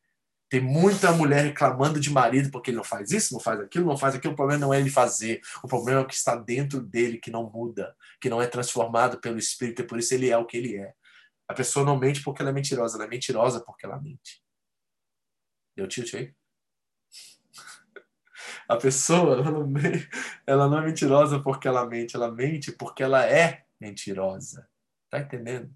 Tem 0.52 0.60
muita 0.60 1.14
mulher 1.14 1.46
reclamando 1.46 1.98
de 1.98 2.10
marido 2.10 2.52
porque 2.52 2.72
ele 2.72 2.78
não 2.78 2.84
faz 2.84 3.10
isso, 3.12 3.34
não 3.34 3.40
faz 3.40 3.58
aquilo, 3.62 3.86
não 3.86 3.98
faz 3.98 4.16
aquilo. 4.16 4.34
O 4.34 4.36
problema 4.36 4.60
não 4.60 4.74
é 4.74 4.82
ele 4.82 4.90
fazer. 4.90 5.40
O 5.64 5.68
problema 5.68 6.02
é 6.02 6.04
o 6.04 6.06
que 6.06 6.14
está 6.14 6.36
dentro 6.36 6.82
dele, 6.82 7.20
que 7.20 7.32
não 7.32 7.50
muda, 7.50 7.96
que 8.20 8.30
não 8.30 8.42
é 8.42 8.48
transformado 8.48 9.18
pelo 9.22 9.38
Espírito, 9.38 9.82
e 9.82 9.88
por 9.88 9.98
isso 9.98 10.14
ele 10.14 10.30
é 10.30 10.38
o 10.38 10.46
que 10.46 10.58
ele 10.58 10.76
é. 10.76 10.94
A 11.48 11.54
pessoa 11.54 11.86
não 11.86 11.98
mente 11.98 12.22
porque 12.22 12.42
ela 12.42 12.52
é 12.52 12.54
mentirosa, 12.54 12.98
ela 12.98 13.06
é 13.06 13.08
mentirosa 13.08 13.62
porque 13.62 13.86
ela 13.86 13.98
mente. 14.02 14.44
Deu 15.74 15.88
tilt 15.88 16.14
aí? 16.16 16.36
A 18.68 18.76
pessoa, 18.76 19.36
ela 19.36 19.52
não, 19.52 19.74
ela 20.46 20.68
não 20.68 20.80
é 20.80 20.86
mentirosa 20.86 21.40
porque 21.40 21.66
ela 21.66 21.86
mente, 21.86 22.18
ela 22.18 22.30
mente 22.30 22.74
porque 22.74 23.02
ela 23.02 23.26
é 23.26 23.64
mentirosa. 23.80 24.70
Tá 25.10 25.20
entendendo? 25.20 25.74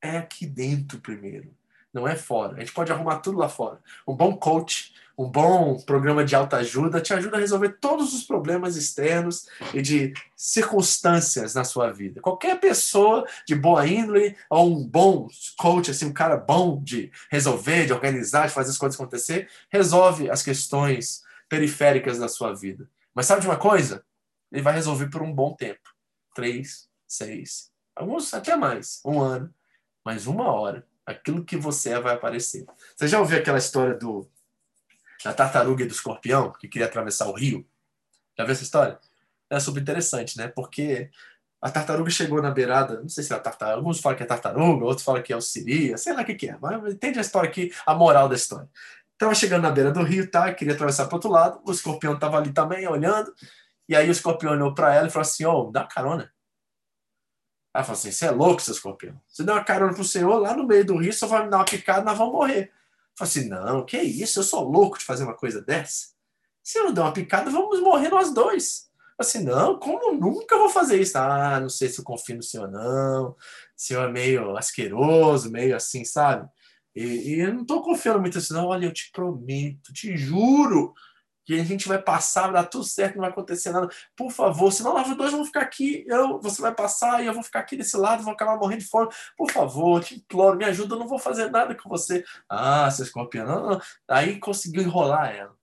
É 0.00 0.16
aqui 0.16 0.46
dentro 0.46 0.98
primeiro 0.98 1.59
não 1.92 2.06
é 2.06 2.16
fora. 2.16 2.56
A 2.56 2.60
gente 2.60 2.72
pode 2.72 2.92
arrumar 2.92 3.18
tudo 3.18 3.38
lá 3.38 3.48
fora. 3.48 3.80
Um 4.06 4.14
bom 4.14 4.36
coach, 4.36 4.94
um 5.18 5.28
bom 5.28 5.78
programa 5.78 6.24
de 6.24 6.34
alta 6.34 6.56
ajuda 6.56 7.00
te 7.00 7.12
ajuda 7.12 7.36
a 7.36 7.40
resolver 7.40 7.76
todos 7.80 8.14
os 8.14 8.22
problemas 8.22 8.76
externos 8.76 9.48
e 9.74 9.82
de 9.82 10.14
circunstâncias 10.34 11.54
na 11.54 11.64
sua 11.64 11.92
vida. 11.92 12.20
Qualquer 12.20 12.58
pessoa 12.58 13.26
de 13.46 13.54
boa 13.54 13.86
índole 13.86 14.36
ou 14.48 14.70
um 14.70 14.86
bom 14.86 15.28
coach, 15.58 15.90
assim, 15.90 16.06
um 16.06 16.12
cara 16.12 16.36
bom 16.36 16.82
de 16.82 17.12
resolver, 17.30 17.86
de 17.86 17.92
organizar, 17.92 18.46
de 18.46 18.54
fazer 18.54 18.70
as 18.70 18.78
coisas 18.78 18.98
acontecer, 18.98 19.50
resolve 19.68 20.30
as 20.30 20.42
questões 20.42 21.22
periféricas 21.48 22.18
da 22.18 22.28
sua 22.28 22.54
vida. 22.54 22.88
Mas 23.14 23.26
sabe 23.26 23.42
de 23.42 23.46
uma 23.46 23.58
coisa? 23.58 24.04
Ele 24.50 24.62
vai 24.62 24.72
resolver 24.72 25.08
por 25.08 25.22
um 25.22 25.32
bom 25.32 25.54
tempo. 25.54 25.90
Três, 26.34 26.88
seis, 27.06 27.70
alguns 27.94 28.32
até 28.32 28.56
mais, 28.56 29.00
um 29.04 29.20
ano, 29.20 29.52
mas 30.04 30.26
uma 30.26 30.50
hora 30.50 30.86
Aquilo 31.10 31.44
que 31.44 31.56
você 31.56 31.90
é 31.90 32.00
vai 32.00 32.14
aparecer. 32.14 32.64
Você 32.96 33.08
já 33.08 33.18
ouviu 33.18 33.38
aquela 33.38 33.58
história 33.58 33.94
do 33.94 34.28
da 35.24 35.34
tartaruga 35.34 35.82
e 35.82 35.86
do 35.86 35.92
escorpião 35.92 36.52
que 36.52 36.68
queria 36.68 36.86
atravessar 36.86 37.26
o 37.28 37.32
rio? 37.32 37.66
Já 38.38 38.44
viu 38.44 38.52
essa 38.52 38.62
história? 38.62 38.98
É 39.50 39.60
super 39.60 39.82
interessante, 39.82 40.38
né? 40.38 40.48
Porque 40.48 41.10
a 41.60 41.70
tartaruga 41.70 42.10
chegou 42.10 42.40
na 42.40 42.50
beirada, 42.50 43.00
não 43.00 43.08
sei 43.08 43.22
se 43.22 43.32
é 43.32 43.36
a 43.36 43.40
tartaruga, 43.40 43.76
alguns 43.76 44.00
falam 44.00 44.16
que 44.16 44.22
é 44.22 44.26
tartaruga, 44.26 44.84
outros 44.84 45.04
falam 45.04 45.22
que 45.22 45.32
é 45.32 45.36
o 45.36 45.40
siria, 45.40 45.98
sei 45.98 46.14
lá 46.14 46.22
o 46.22 46.24
que, 46.24 46.34
que 46.34 46.48
é, 46.48 46.56
mas 46.58 46.94
entende 46.94 47.18
a 47.18 47.22
história 47.22 47.50
aqui, 47.50 47.70
a 47.84 47.94
moral 47.94 48.28
da 48.28 48.34
história. 48.34 48.68
Estava 49.12 49.34
chegando 49.34 49.62
na 49.62 49.70
beira 49.70 49.90
do 49.90 50.02
rio, 50.02 50.30
tá? 50.30 50.54
Queria 50.54 50.72
atravessar 50.72 51.06
para 51.06 51.16
outro 51.16 51.30
lado, 51.30 51.60
o 51.66 51.70
escorpião 51.70 52.14
estava 52.14 52.38
ali 52.38 52.52
também, 52.52 52.88
olhando, 52.88 53.34
e 53.86 53.94
aí 53.94 54.08
o 54.08 54.12
escorpião 54.12 54.52
olhou 54.52 54.72
para 54.74 54.94
ela 54.94 55.08
e 55.08 55.10
falou 55.10 55.22
assim: 55.22 55.44
Ô, 55.44 55.68
oh, 55.68 55.70
dá 55.70 55.84
carona. 55.84 56.32
Ela 57.72 57.84
falou 57.84 57.98
assim: 57.98 58.10
você 58.10 58.26
é 58.26 58.30
louco, 58.30 58.60
seu 58.60 58.74
escorpião. 58.74 59.20
Você 59.28 59.44
deu 59.44 59.54
uma 59.54 59.64
carona 59.64 59.94
pro 59.94 60.04
senhor 60.04 60.38
lá 60.38 60.54
no 60.54 60.66
meio 60.66 60.84
do 60.84 60.96
rio, 60.96 61.12
só 61.12 61.26
vai 61.26 61.44
me 61.44 61.50
dar 61.50 61.58
uma 61.58 61.64
picada, 61.64 62.04
nós 62.04 62.18
vamos 62.18 62.32
morrer. 62.32 62.64
Eu 62.64 63.26
falei 63.26 63.30
assim: 63.30 63.48
não, 63.48 63.84
que 63.84 63.98
isso, 63.98 64.40
eu 64.40 64.44
sou 64.44 64.68
louco 64.68 64.98
de 64.98 65.04
fazer 65.04 65.24
uma 65.24 65.34
coisa 65.34 65.60
dessa. 65.62 66.08
Se 66.62 66.78
eu 66.78 66.84
não 66.84 66.92
der 66.92 67.00
uma 67.02 67.12
picada, 67.12 67.50
vamos 67.50 67.80
morrer 67.80 68.08
nós 68.08 68.32
dois. 68.34 68.90
Eu 69.18 69.24
falei 69.24 69.30
assim: 69.30 69.44
não, 69.44 69.78
como 69.78 70.12
nunca 70.14 70.58
vou 70.58 70.68
fazer 70.68 71.00
isso? 71.00 71.16
Ah, 71.16 71.60
não 71.60 71.68
sei 71.68 71.88
se 71.88 72.00
eu 72.00 72.04
confio 72.04 72.36
no 72.36 72.42
senhor, 72.42 72.70
não. 72.70 73.30
O 73.30 73.36
senhor 73.76 74.08
é 74.08 74.12
meio 74.12 74.56
asqueroso, 74.56 75.50
meio 75.50 75.76
assim, 75.76 76.04
sabe? 76.04 76.48
E, 76.94 77.04
e 77.04 77.40
eu 77.40 77.54
não 77.54 77.64
tô 77.64 77.80
confiando 77.82 78.20
muito 78.20 78.38
assim, 78.38 78.52
não. 78.52 78.66
Olha, 78.66 78.86
eu 78.86 78.92
te 78.92 79.10
prometo, 79.12 79.92
te 79.92 80.16
juro 80.16 80.92
que 81.50 81.60
a 81.60 81.64
gente 81.64 81.88
vai 81.88 82.00
passar, 82.00 82.42
vai 82.42 82.62
dar 82.62 82.68
tudo 82.68 82.84
certo, 82.84 83.16
não 83.16 83.22
vai 83.22 83.30
acontecer 83.30 83.72
nada. 83.72 83.88
Por 84.16 84.30
favor, 84.30 84.70
senão 84.70 84.94
nós 84.94 85.16
dois 85.16 85.32
vamos 85.32 85.48
ficar 85.48 85.62
aqui, 85.62 86.04
eu, 86.06 86.40
você 86.40 86.62
vai 86.62 86.72
passar 86.72 87.22
e 87.22 87.26
eu 87.26 87.34
vou 87.34 87.42
ficar 87.42 87.58
aqui 87.58 87.76
desse 87.76 87.96
lado, 87.96 88.22
vou 88.22 88.32
acabar 88.32 88.56
morrendo 88.56 88.82
de 88.82 88.86
fome. 88.86 89.08
Por 89.36 89.50
favor, 89.50 90.00
te 90.02 90.14
imploro, 90.14 90.56
me 90.56 90.64
ajuda, 90.64 90.94
eu 90.94 90.98
não 91.00 91.08
vou 91.08 91.18
fazer 91.18 91.50
nada 91.50 91.74
com 91.74 91.88
você. 91.88 92.24
Ah, 92.48 92.88
seu 92.92 93.04
escorpião, 93.04 93.46
não, 93.46 93.70
não. 93.70 93.80
Aí 94.08 94.38
conseguiu 94.38 94.82
enrolar 94.82 95.34
ela. 95.34 95.56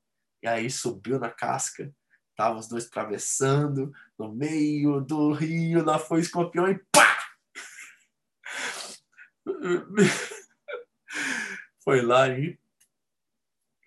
E 0.44 0.48
aí 0.48 0.70
subiu 0.70 1.18
na 1.20 1.30
casca, 1.30 1.90
tava 2.36 2.60
os 2.60 2.68
dois 2.68 2.86
atravessando 2.88 3.94
no 4.20 4.34
meio 4.34 5.00
do 5.00 5.32
rio, 5.32 5.86
lá 5.86 5.98
foi 5.98 6.20
o 6.20 6.22
escorpião 6.22 6.68
e 6.70 6.78
pá! 6.92 7.18
Foi 11.82 12.02
lá 12.02 12.28
e 12.28 12.60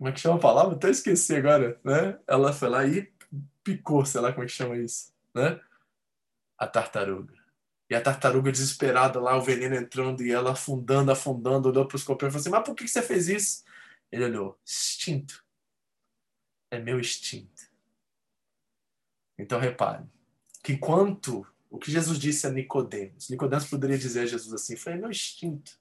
como 0.01 0.09
é 0.09 0.13
que 0.13 0.21
chama 0.21 0.37
a 0.37 0.41
palavra? 0.41 0.77
Até 0.77 0.89
esqueci 0.89 1.37
agora, 1.37 1.79
né? 1.85 2.19
Ela 2.27 2.55
foi 2.55 2.71
lá 2.71 2.87
e 2.87 3.13
picou, 3.63 4.03
sei 4.07 4.23
lá 4.23 4.33
como 4.33 4.45
é 4.45 4.47
que 4.47 4.53
chama 4.53 4.79
isso, 4.79 5.13
né? 5.35 5.61
A 6.57 6.67
tartaruga. 6.67 7.35
E 7.91 7.95
a 7.95 8.01
tartaruga 8.01 8.51
desesperada 8.51 9.21
lá, 9.21 9.37
o 9.37 9.43
veneno 9.43 9.75
entrando 9.75 10.25
e 10.25 10.33
ela 10.33 10.53
afundando, 10.53 11.13
afundando, 11.13 11.69
olhou 11.69 11.87
para 11.87 11.97
o 11.97 11.99
escorpião 11.99 12.31
e 12.31 12.33
falou 12.33 12.41
assim: 12.41 12.49
Mas 12.49 12.65
por 12.65 12.75
que 12.75 12.89
você 12.89 13.03
fez 13.03 13.29
isso? 13.29 13.63
Ele 14.11 14.25
olhou: 14.25 14.59
Instinto. 14.67 15.45
É 16.71 16.79
meu 16.79 16.99
instinto. 16.99 17.69
Então 19.39 19.61
repare 19.61 20.07
que 20.65 20.73
enquanto 20.73 21.47
o 21.69 21.79
que 21.79 21.91
Jesus 21.91 22.19
disse 22.19 22.47
a 22.47 22.51
Nicodemos, 22.51 23.29
Nicodemos 23.29 23.67
poderia 23.67 23.99
dizer 23.99 24.21
a 24.21 24.27
Jesus 24.27 24.55
assim: 24.55 24.77
Foi 24.77 24.95
meu 24.95 25.11
instinto. 25.11 25.79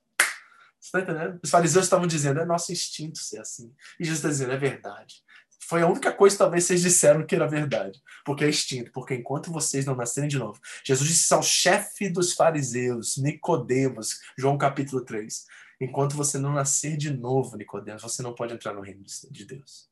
Você 0.80 0.97
está 0.97 0.99
entendendo? 1.01 1.39
Os 1.43 1.49
fariseus 1.49 1.86
estavam 1.86 2.07
dizendo, 2.07 2.39
é 2.39 2.45
nosso 2.45 2.71
instinto 2.71 3.19
ser 3.19 3.39
assim. 3.39 3.73
E 3.99 4.03
Jesus 4.03 4.19
está 4.19 4.30
dizendo, 4.30 4.53
é 4.53 4.57
verdade. 4.57 5.15
Foi 5.61 5.82
a 5.82 5.88
única 5.88 6.11
coisa 6.11 6.36
que 6.36 6.39
talvez 6.39 6.63
vocês 6.63 6.82
disseram 6.82 7.25
que 7.25 7.36
era 7.36 7.47
verdade. 7.47 8.01
Porque 8.25 8.43
é 8.43 8.49
instinto. 8.49 8.91
Porque 8.91 9.13
enquanto 9.13 9.51
vocês 9.51 9.86
não 9.86 9.95
nascerem 9.95 10.30
de 10.30 10.39
novo. 10.39 10.59
Jesus 10.84 11.07
disse 11.07 11.34
ao 11.34 11.43
chefe 11.43 12.09
dos 12.09 12.34
fariseus, 12.34 13.17
Nicodemos, 13.17 14.19
João 14.38 14.57
capítulo 14.57 15.03
3. 15.03 15.45
Enquanto 15.82 16.15
você 16.15 16.38
não 16.38 16.53
nascer 16.53 16.97
de 16.97 17.11
novo, 17.11 17.55
Nicodemos, 17.55 18.01
você 18.01 18.23
não 18.23 18.34
pode 18.34 18.53
entrar 18.53 18.73
no 18.73 18.82
reino 18.82 19.03
de 19.30 19.45
Deus. 19.45 19.89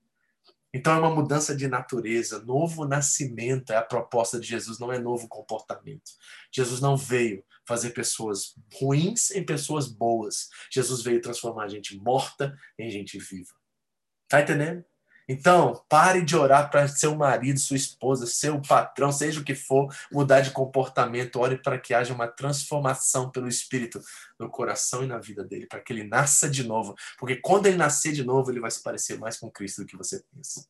Então 0.73 0.93
é 0.93 0.99
uma 0.99 1.13
mudança 1.13 1.55
de 1.55 1.67
natureza, 1.67 2.43
novo 2.43 2.85
nascimento 2.85 3.71
é 3.71 3.77
a 3.77 3.83
proposta 3.83 4.39
de 4.39 4.47
Jesus, 4.47 4.79
não 4.79 4.91
é 4.91 4.99
novo 4.99 5.27
comportamento. 5.27 6.11
Jesus 6.51 6.81
não 6.81 6.97
veio 6.97 7.43
fazer 7.65 7.91
pessoas 7.91 8.53
ruins 8.73 9.31
em 9.31 9.45
pessoas 9.45 9.87
boas. 9.87 10.49
Jesus 10.71 11.01
veio 11.01 11.21
transformar 11.21 11.65
a 11.65 11.69
gente 11.69 11.97
morta 11.97 12.57
em 12.77 12.89
gente 12.89 13.17
viva. 13.17 13.53
Tá 14.27 14.41
entendendo? 14.41 14.83
Então, 15.29 15.83
pare 15.89 16.21
de 16.23 16.37
orar 16.37 16.71
para 16.71 16.87
seu 16.87 17.13
marido, 17.13 17.59
sua 17.59 17.75
esposa, 17.75 18.25
seu 18.25 18.61
patrão, 18.61 19.11
seja 19.11 19.41
o 19.41 19.43
que 19.43 19.53
for, 19.53 19.93
mudar 20.09 20.39
de 20.39 20.51
comportamento. 20.51 21.39
Ore 21.39 21.57
para 21.57 21.77
que 21.77 21.93
haja 21.93 22.13
uma 22.13 22.27
transformação 22.27 23.29
pelo 23.29 23.47
Espírito 23.47 24.01
no 24.39 24.49
coração 24.49 25.03
e 25.03 25.07
na 25.07 25.17
vida 25.17 25.43
dele, 25.43 25.67
para 25.67 25.81
que 25.81 25.91
ele 25.91 26.05
nasça 26.05 26.49
de 26.49 26.63
novo. 26.63 26.95
Porque 27.19 27.35
quando 27.35 27.65
ele 27.65 27.75
nascer 27.75 28.13
de 28.13 28.23
novo, 28.23 28.49
ele 28.49 28.61
vai 28.61 28.71
se 28.71 28.81
parecer 28.81 29.19
mais 29.19 29.37
com 29.37 29.51
Cristo 29.51 29.81
do 29.81 29.87
que 29.87 29.97
você 29.97 30.23
pensa. 30.33 30.65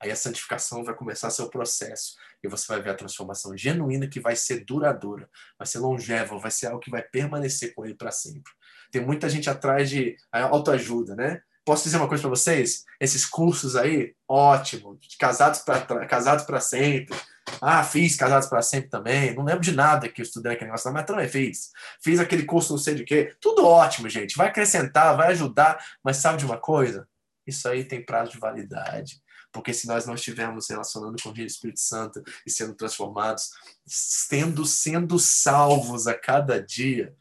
Aí 0.00 0.10
a 0.10 0.16
santificação 0.16 0.84
vai 0.84 0.94
começar 0.94 1.30
seu 1.30 1.48
processo 1.48 2.16
e 2.42 2.48
você 2.48 2.66
vai 2.66 2.82
ver 2.82 2.90
a 2.90 2.94
transformação 2.94 3.56
genuína 3.56 4.08
que 4.08 4.20
vai 4.20 4.36
ser 4.36 4.64
duradoura, 4.64 5.30
vai 5.56 5.66
ser 5.66 5.78
longeva, 5.78 6.36
vai 6.36 6.50
ser 6.50 6.66
algo 6.66 6.80
que 6.80 6.90
vai 6.90 7.00
permanecer 7.00 7.74
com 7.74 7.84
ele 7.84 7.94
para 7.94 8.10
sempre. 8.10 8.52
Tem 8.90 9.00
muita 9.00 9.28
gente 9.30 9.48
atrás 9.48 9.88
de 9.88 10.16
autoajuda, 10.30 11.14
né? 11.14 11.40
Posso 11.64 11.84
dizer 11.84 11.96
uma 11.96 12.08
coisa 12.08 12.20
para 12.20 12.30
vocês? 12.30 12.84
Esses 13.00 13.24
cursos 13.24 13.74
aí, 13.74 14.14
ótimo, 14.28 14.98
casados 15.18 15.60
para 15.60 16.06
casados 16.06 16.44
para 16.44 16.60
sempre. 16.60 17.16
Ah, 17.60 17.82
fiz 17.82 18.16
casados 18.16 18.48
para 18.48 18.60
sempre 18.60 18.90
também. 18.90 19.34
Não 19.34 19.44
lembro 19.44 19.62
de 19.62 19.72
nada 19.72 20.08
que 20.08 20.20
eu 20.20 20.24
estudei 20.24 20.52
naquele 20.52 20.70
negócio, 20.70 20.92
mas 20.92 21.06
também 21.06 21.28
fiz. 21.28 21.72
Fiz 22.02 22.20
aquele 22.20 22.44
curso 22.44 22.72
não 22.72 22.78
sei 22.78 22.94
de 22.94 23.04
quê. 23.04 23.34
Tudo 23.40 23.64
ótimo, 23.64 24.10
gente. 24.10 24.36
Vai 24.36 24.48
acrescentar, 24.48 25.16
vai 25.16 25.28
ajudar, 25.28 25.82
mas 26.02 26.18
sabe 26.18 26.38
de 26.38 26.44
uma 26.44 26.58
coisa? 26.58 27.08
Isso 27.46 27.66
aí 27.66 27.84
tem 27.84 28.04
prazo 28.04 28.32
de 28.32 28.38
validade. 28.38 29.22
Porque 29.50 29.72
se 29.72 29.86
nós 29.86 30.04
não 30.04 30.14
estivermos 30.14 30.68
relacionando 30.68 31.16
com 31.22 31.30
o 31.30 31.40
Espírito 31.40 31.80
Santo 31.80 32.22
e 32.46 32.50
sendo 32.50 32.74
transformados, 32.74 33.52
sendo, 33.86 34.66
sendo 34.66 35.18
salvos 35.18 36.06
a 36.06 36.14
cada 36.14 36.60
dia, 36.60 37.14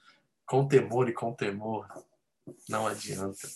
com 0.46 0.68
temor 0.68 1.08
e 1.08 1.14
com 1.14 1.32
temor, 1.34 1.88
não 2.68 2.88
adianta 2.88 3.48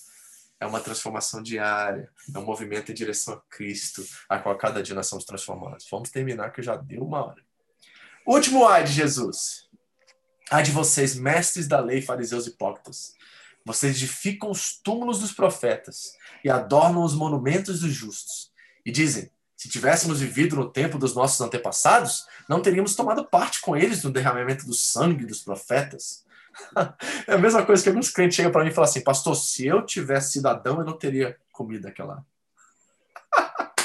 é 0.59 0.65
uma 0.65 0.79
transformação 0.79 1.41
diária, 1.41 2.09
é 2.33 2.37
um 2.37 2.45
movimento 2.45 2.91
em 2.91 2.95
direção 2.95 3.35
a 3.35 3.41
Cristo, 3.49 4.03
a 4.27 4.39
qual 4.39 4.57
cada 4.57 4.81
dia 4.81 4.95
nós 4.95 5.07
somos 5.07 5.25
transformados. 5.25 5.87
Vamos 5.89 6.09
terminar 6.09 6.51
que 6.51 6.61
já 6.61 6.75
deu 6.75 7.03
uma 7.03 7.25
hora. 7.25 7.41
Último 8.25 8.67
ai 8.67 8.83
de 8.83 8.91
Jesus. 8.91 9.67
Ai 10.49 10.63
de 10.63 10.71
vocês, 10.71 11.15
mestres 11.15 11.67
da 11.67 11.79
lei, 11.79 12.01
fariseus 12.01 12.47
hipócritas. 12.47 13.13
Vocês 13.65 13.95
edificam 13.95 14.49
os 14.49 14.77
túmulos 14.81 15.19
dos 15.19 15.33
profetas 15.33 16.13
e 16.43 16.49
adornam 16.49 17.03
os 17.03 17.13
monumentos 17.13 17.81
dos 17.81 17.91
justos. 17.91 18.51
E 18.85 18.91
dizem: 18.91 19.29
se 19.57 19.67
tivéssemos 19.67 20.19
vivido 20.19 20.55
no 20.55 20.71
tempo 20.71 20.97
dos 20.97 21.15
nossos 21.15 21.41
antepassados, 21.41 22.25
não 22.47 22.61
teríamos 22.61 22.95
tomado 22.95 23.25
parte 23.25 23.59
com 23.59 23.75
eles 23.75 24.03
no 24.03 24.11
derramamento 24.11 24.65
do 24.65 24.73
sangue 24.73 25.25
dos 25.25 25.41
profetas. 25.41 26.23
É 27.27 27.33
a 27.33 27.37
mesma 27.37 27.65
coisa 27.65 27.83
que 27.83 27.89
alguns 27.89 28.09
clientes 28.09 28.35
chegam 28.35 28.51
para 28.51 28.63
mim 28.63 28.69
e 28.69 28.73
falam 28.73 28.89
assim: 28.89 29.01
Pastor, 29.01 29.35
se 29.35 29.65
eu 29.65 29.85
tivesse 29.85 30.33
sido 30.33 30.47
Adão, 30.47 30.79
eu 30.79 30.85
não 30.85 30.97
teria 30.97 31.35
comido 31.51 31.87
aquela. 31.87 32.25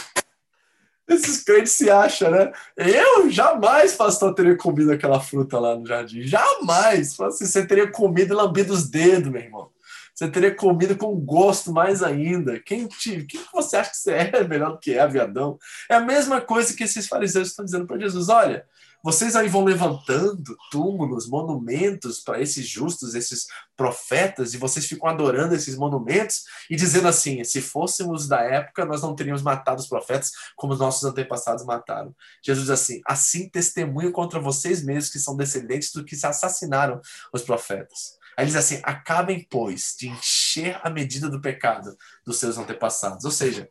Esses 1.09 1.43
crentes 1.43 1.73
se 1.73 1.91
acham, 1.91 2.31
né? 2.31 2.53
Eu 2.77 3.29
jamais, 3.31 3.95
pastor, 3.95 4.35
teria 4.35 4.57
comido 4.57 4.93
aquela 4.93 5.21
fruta 5.21 5.59
lá 5.59 5.77
no 5.77 5.87
jardim. 5.87 6.23
Jamais! 6.23 7.19
Assim, 7.21 7.45
você 7.45 7.67
teria 7.67 7.91
comido 7.91 8.33
e 8.33 8.37
lambido 8.37 8.73
os 8.73 8.89
dedos, 8.89 9.31
meu 9.31 9.43
irmão. 9.43 9.71
Você 10.15 10.31
teria 10.31 10.55
comido 10.55 10.97
com 10.97 11.15
gosto 11.17 11.73
mais 11.73 12.03
ainda. 12.03 12.61
Quem, 12.61 12.87
te, 12.87 13.25
quem 13.25 13.41
você 13.53 13.77
acha 13.77 13.91
que 13.91 13.97
você 13.97 14.13
é 14.13 14.45
melhor 14.47 14.73
do 14.73 14.79
que 14.79 14.93
é, 14.93 15.01
aviadão? 15.01 15.59
É 15.89 15.97
a 15.97 16.01
mesma 16.01 16.41
coisa 16.41 16.75
que 16.75 16.85
esses 16.85 17.09
fariseus 17.09 17.49
estão 17.49 17.65
dizendo 17.65 17.87
para 17.87 17.99
Jesus. 17.99 18.29
Olha, 18.29 18.65
vocês 19.03 19.35
aí 19.35 19.49
vão 19.49 19.65
levantando 19.65 20.57
túmulos, 20.71 21.29
monumentos 21.29 22.21
para 22.21 22.41
esses 22.41 22.67
justos, 22.67 23.15
esses 23.15 23.47
profetas, 23.77 24.55
e 24.55 24.59
vocês 24.59 24.87
ficam 24.87 25.09
adorando 25.09 25.55
esses 25.55 25.77
monumentos 25.77 26.45
e 26.71 26.77
dizendo 26.77 27.09
assim: 27.09 27.43
se 27.43 27.61
fôssemos 27.61 28.29
da 28.29 28.41
época, 28.41 28.85
nós 28.85 29.03
não 29.03 29.15
teríamos 29.15 29.43
matado 29.43 29.81
os 29.81 29.89
profetas 29.89 30.31
como 30.55 30.73
os 30.73 30.79
nossos 30.79 31.03
antepassados 31.03 31.65
mataram. 31.65 32.15
Jesus 32.45 32.67
diz 32.67 32.71
assim: 32.71 33.01
assim 33.05 33.49
testemunho 33.49 34.13
contra 34.13 34.39
vocês 34.39 34.85
mesmos 34.85 35.11
que 35.11 35.19
são 35.19 35.37
descendentes 35.37 35.93
do 35.93 36.05
que 36.05 36.15
se 36.15 36.27
assassinaram 36.27 37.01
os 37.33 37.43
profetas. 37.43 38.19
Aí 38.37 38.45
ele 38.45 38.53
diz 38.53 38.57
assim: 38.57 38.81
acabem, 38.85 39.45
pois, 39.51 39.97
de 39.99 40.09
encher 40.09 40.81
a 40.83 40.89
medida 40.89 41.29
do 41.29 41.41
pecado 41.41 41.97
dos 42.25 42.39
seus 42.39 42.57
antepassados. 42.57 43.25
Ou 43.25 43.33
seja, 43.33 43.69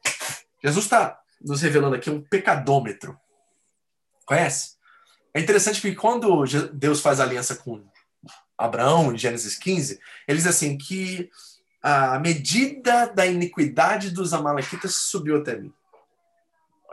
Jesus 0.61 0.86
está 0.86 1.19
nos 1.41 1.61
revelando 1.61 1.95
aqui 1.95 2.09
um 2.09 2.21
pecadômetro. 2.21 3.17
Conhece? 4.25 4.80
É 5.34 5.39
interessante 5.39 5.82
porque 5.82 5.95
quando 5.95 6.43
Deus 6.73 6.99
faz 6.99 7.19
aliança 7.19 7.55
com 7.55 7.84
Abraão, 8.57 9.13
em 9.13 9.17
Gênesis 9.17 9.57
15, 9.57 9.99
ele 10.27 10.38
diz 10.38 10.47
assim 10.47 10.77
que 10.77 11.29
a 11.82 12.19
medida 12.19 13.07
da 13.07 13.25
iniquidade 13.25 14.11
dos 14.11 14.34
amalequitas 14.34 14.95
subiu 14.95 15.38
até 15.38 15.57
mim. 15.57 15.73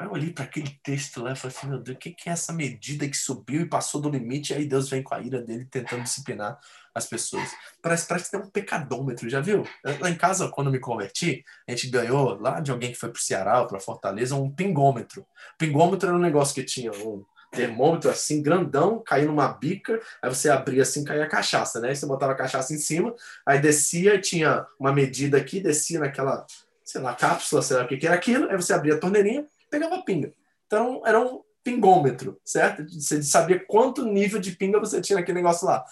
Eu 0.01 0.13
olhei 0.13 0.33
para 0.33 0.45
aquele 0.45 0.79
texto 0.83 1.21
lá 1.21 1.33
e 1.33 1.37
falei 1.37 1.57
assim, 1.57 1.67
meu 1.67 1.81
Deus, 1.81 1.97
o 1.97 1.99
que 1.99 2.15
é 2.27 2.33
essa 2.33 2.53
medida 2.53 3.09
que 3.09 3.17
subiu 3.17 3.63
e 3.63 3.69
passou 3.69 4.01
do 4.01 4.09
limite? 4.09 4.55
Aí 4.55 4.65
Deus 4.65 4.89
vem 4.89 5.03
com 5.03 5.13
a 5.13 5.21
ira 5.21 5.43
dele 5.43 5.65
tentando 5.65 6.05
disciplinar 6.05 6.57
as 6.95 7.05
pessoas. 7.05 7.51
Parece, 7.83 8.07
parece 8.07 8.27
que 8.27 8.31
tem 8.31 8.41
um 8.41 8.49
pecadômetro, 8.51 9.29
já 9.29 9.41
viu? 9.41 9.67
Lá 10.01 10.09
em 10.09 10.15
casa, 10.15 10.49
quando 10.49 10.71
me 10.71 10.79
converti, 10.79 11.45
a 11.67 11.73
gente 11.73 11.91
ganhou 11.91 12.41
lá 12.41 12.61
de 12.61 12.71
alguém 12.71 12.93
que 12.93 12.99
foi 12.99 13.11
para 13.11 13.19
o 13.19 13.23
Ceará 13.23 13.61
ou 13.61 13.67
para 13.67 13.81
Fortaleza 13.81 14.37
um 14.37 14.49
pingômetro. 14.49 15.27
Pingômetro 15.59 16.09
era 16.09 16.17
um 16.17 16.21
negócio 16.21 16.55
que 16.55 16.63
tinha 16.63 16.93
um, 16.93 17.25
termômetro 17.51 18.11
assim, 18.11 18.43
grandão, 18.43 19.03
caindo 19.05 19.29
numa 19.29 19.49
bica, 19.49 20.01
aí 20.23 20.29
você 20.29 20.51
abria 20.51 20.83
assim, 20.83 21.05
caía 21.05 21.25
a 21.25 21.29
cachaça, 21.29 21.81
né? 21.81 21.89
Aí 21.89 21.97
você 21.97 22.07
botava 22.07 22.33
a 22.33 22.37
cachaça 22.37 22.75
em 22.75 22.79
cima, 22.79 23.15
aí 23.47 23.59
descia, 23.59 24.21
tinha 24.21 24.67
uma 24.79 24.93
medida 24.93 25.37
aqui, 25.37 25.61
descia 25.61 26.01
naquela, 26.01 26.47
sei 26.85 27.01
lá, 27.01 27.15
cápsula, 27.15 27.63
sei 27.63 27.77
lá 27.77 27.85
o 27.85 27.89
que, 27.89 27.97
que 27.97 28.07
era 28.07 28.17
aquilo, 28.17 28.51
aí 28.51 28.57
você 28.57 28.73
abria 28.73 28.95
a 28.95 28.99
torneirinha, 28.99 29.47
pegava 29.71 29.97
a 29.97 30.03
pinga. 30.03 30.33
Então, 30.67 31.03
era 31.05 31.19
um 31.19 31.43
pingômetro, 31.65 32.41
certo? 32.45 32.85
Você 32.89 33.23
sabia 33.23 33.59
quanto 33.67 34.05
nível 34.05 34.41
de 34.41 34.53
pinga 34.53 34.79
você 34.79 35.01
tinha 35.01 35.19
naquele 35.19 35.39
negócio 35.39 35.67
lá. 35.67 35.85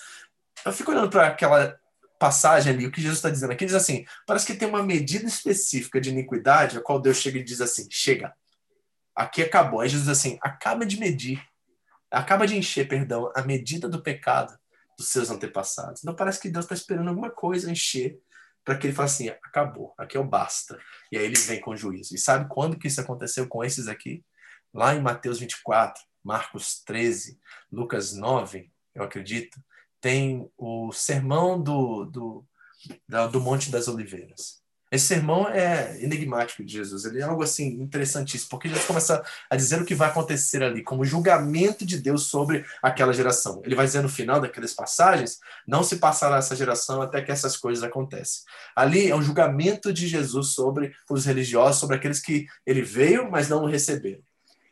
Eu 0.65 0.73
fico 0.73 0.91
olhando 0.91 1.11
para 1.11 1.29
aquela 1.29 1.79
passagem 2.19 2.73
ali, 2.73 2.87
o 2.87 2.91
que 2.91 3.01
Jesus 3.01 3.19
está 3.19 3.31
dizendo 3.31 3.53
aqui, 3.53 3.67
diz 3.67 3.75
assim, 3.75 4.05
parece 4.27 4.47
que 4.47 4.55
tem 4.55 4.69
uma 4.69 4.83
medida 4.83 5.27
específica 5.27 6.01
de 6.01 6.11
iniquidade, 6.11 6.79
a 6.79 6.81
qual 6.81 7.01
Deus 7.01 7.19
chega 7.19 7.39
e 7.39 7.45
diz 7.45 7.61
assim, 7.61 7.87
chega, 7.91 8.35
Aqui 9.17 9.43
acabou. 9.43 9.81
Aí 9.81 9.89
Jesus 9.89 10.07
diz 10.07 10.19
assim: 10.19 10.39
acaba 10.43 10.85
de 10.85 11.01
medir, 11.01 11.43
acaba 12.11 12.47
de 12.47 12.57
encher, 12.57 12.87
perdão, 12.87 13.33
a 13.35 13.43
medida 13.43 13.89
do 13.89 14.03
pecado 14.03 14.57
dos 14.99 15.09
seus 15.09 15.31
antepassados. 15.31 16.03
Não 16.03 16.15
parece 16.15 16.41
que 16.41 16.51
Deus 16.51 16.67
está 16.67 16.75
esperando 16.75 17.09
alguma 17.09 17.31
coisa 17.31 17.71
encher 17.71 18.19
para 18.63 18.77
que 18.77 18.87
ele 18.87 18.95
fale 18.95 19.07
assim: 19.07 19.29
acabou, 19.29 19.95
aqui 19.97 20.17
é 20.17 20.21
o 20.21 20.25
basta. 20.25 20.79
E 21.11 21.17
aí 21.17 21.25
ele 21.25 21.37
vem 21.37 21.61
com 21.61 21.77
juízo. 21.77 22.15
E 22.15 22.19
sabe 22.19 22.49
quando 22.49 22.79
que 22.79 22.89
isso 22.89 23.01
aconteceu 23.01 23.49
com 23.49 23.65
esses 23.65 23.89
aqui? 23.89 24.23
Lá 24.75 24.95
em 24.95 25.01
Mateus 25.01 25.39
24, 25.39 26.03
Marcos 26.23 26.83
13, 26.85 27.41
Lucas 27.73 28.13
9, 28.13 28.71
eu 28.95 29.03
acredito, 29.03 29.59
tem 30.01 30.51
o 30.57 30.93
sermão 30.93 31.63
do, 31.63 32.05
do, 32.05 32.47
do 33.31 33.41
Monte 33.41 33.71
das 33.71 33.89
Oliveiras. 33.89 34.61
Esse 34.91 35.07
sermão 35.07 35.49
é 35.49 36.01
enigmático 36.01 36.65
de 36.65 36.73
Jesus. 36.73 37.05
Ele 37.05 37.21
é 37.21 37.25
algo 37.25 37.43
assim 37.43 37.67
interessantíssimo, 37.81 38.51
porque 38.51 38.69
Jesus 38.69 38.87
começa 38.87 39.25
a 39.51 39.57
dizer 39.57 39.83
o 39.83 39.85
que 39.85 39.95
vai 39.95 40.09
acontecer 40.09 40.63
ali, 40.63 40.83
como 40.83 41.05
julgamento 41.05 41.85
de 41.85 41.99
Deus 41.99 42.29
sobre 42.29 42.65
aquela 42.81 43.13
geração. 43.13 43.61
Ele 43.65 43.75
vai 43.75 43.85
dizer 43.85 44.03
no 44.03 44.09
final 44.09 44.41
daquelas 44.41 44.73
passagens: 44.73 45.41
não 45.67 45.83
se 45.83 45.97
passará 45.97 46.37
essa 46.37 46.55
geração 46.55 47.03
até 47.03 47.21
que 47.21 47.33
essas 47.33 47.57
coisas 47.57 47.83
aconteçam. 47.83 48.45
Ali 48.77 49.11
é 49.11 49.17
um 49.17 49.23
julgamento 49.23 49.93
de 49.93 50.07
Jesus 50.07 50.53
sobre 50.53 50.95
os 51.11 51.25
religiosos, 51.25 51.81
sobre 51.81 51.97
aqueles 51.97 52.21
que 52.21 52.47
ele 52.65 52.83
veio, 52.83 53.31
mas 53.31 53.49
não 53.49 53.65
o 53.65 53.67
receberam. 53.67 54.23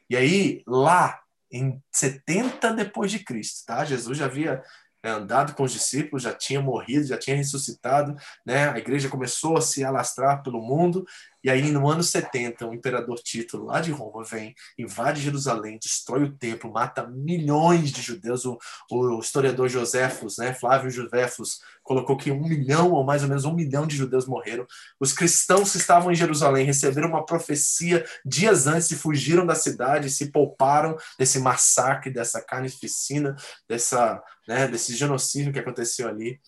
E 0.09 0.17
aí, 0.17 0.63
lá 0.67 1.19
em 1.51 1.81
70 1.93 2.73
depois 2.73 3.11
de 3.11 3.21
Cristo, 3.21 3.65
tá? 3.67 3.85
Jesus 3.85 4.19
já 4.19 4.27
havia 4.27 4.63
né, 5.05 5.11
andado 5.11 5.55
com 5.55 5.65
os 5.65 5.73
discípulos, 5.73 6.23
já 6.23 6.33
tinha 6.33 6.63
morrido, 6.63 7.07
já 7.07 7.19
tinha 7.19 7.37
ressuscitado, 7.37 8.17
né? 8.45 8.71
a 8.71 8.79
igreja 8.79 9.11
começou 9.11 9.59
a 9.59 9.61
se 9.61 9.85
alastrar 9.85 10.43
pelo 10.43 10.63
mundo, 10.63 11.05
e 11.45 11.51
aí 11.51 11.71
no 11.71 11.91
ano 11.91 12.03
70, 12.03 12.67
o 12.67 12.73
imperador 12.73 13.19
Tito, 13.19 13.63
lá 13.63 13.79
de 13.79 13.91
Roma, 13.91 14.25
vem, 14.25 14.55
invade 14.79 15.21
Jerusalém, 15.21 15.79
destrói 15.79 16.25
o 16.25 16.33
templo, 16.33 16.73
mata 16.73 17.07
milhões 17.07 17.93
de 17.93 18.01
judeus. 18.01 18.47
O, 18.47 18.59
o 18.91 19.21
historiador 19.21 19.69
Joséfos, 19.69 20.39
né, 20.39 20.55
Flávio 20.55 20.91
Joséfos, 20.91 21.61
colocou 21.83 22.17
que 22.17 22.31
um 22.31 22.41
milhão, 22.41 22.93
ou 22.93 23.05
mais 23.05 23.23
ou 23.23 23.29
menos 23.29 23.45
um 23.45 23.53
milhão 23.53 23.87
de 23.87 23.95
judeus 23.95 24.27
morreram. 24.27 24.67
Os 24.99 25.13
cristãos 25.13 25.73
que 25.73 25.77
estavam 25.77 26.11
em 26.11 26.15
Jerusalém 26.15 26.65
receberam 26.65 27.11
uma 27.11 27.27
profecia 27.27 28.07
dias 28.25 28.67
antes 28.67 28.91
e 28.91 28.97
fugiram 28.97 29.45
da 29.45 29.55
cidade, 29.55 30.09
se 30.09 30.33
pouparam 30.33 30.97
desse 31.19 31.39
massacre, 31.39 32.11
dessa 32.11 32.41
carnificina, 32.41 33.37
dessa, 33.69 34.23
né, 34.49 34.67
desse 34.67 34.97
genocídio 34.97 35.53
que 35.53 35.59
aconteceu 35.59 36.09
ali. 36.09 36.41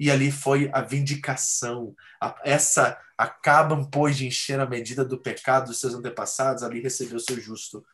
E 0.00 0.10
ali 0.10 0.32
foi 0.32 0.70
a 0.72 0.80
vindicação. 0.80 1.94
essa 2.42 2.98
acabam, 3.18 3.84
pois, 3.84 4.16
de 4.16 4.26
encher 4.26 4.58
a 4.58 4.66
medida 4.66 5.04
do 5.04 5.18
pecado 5.18 5.66
dos 5.66 5.78
seus 5.78 5.94
antepassados, 5.94 6.62
ali 6.62 6.80
recebeu 6.80 7.20
seu 7.20 7.38
justo 7.38 7.84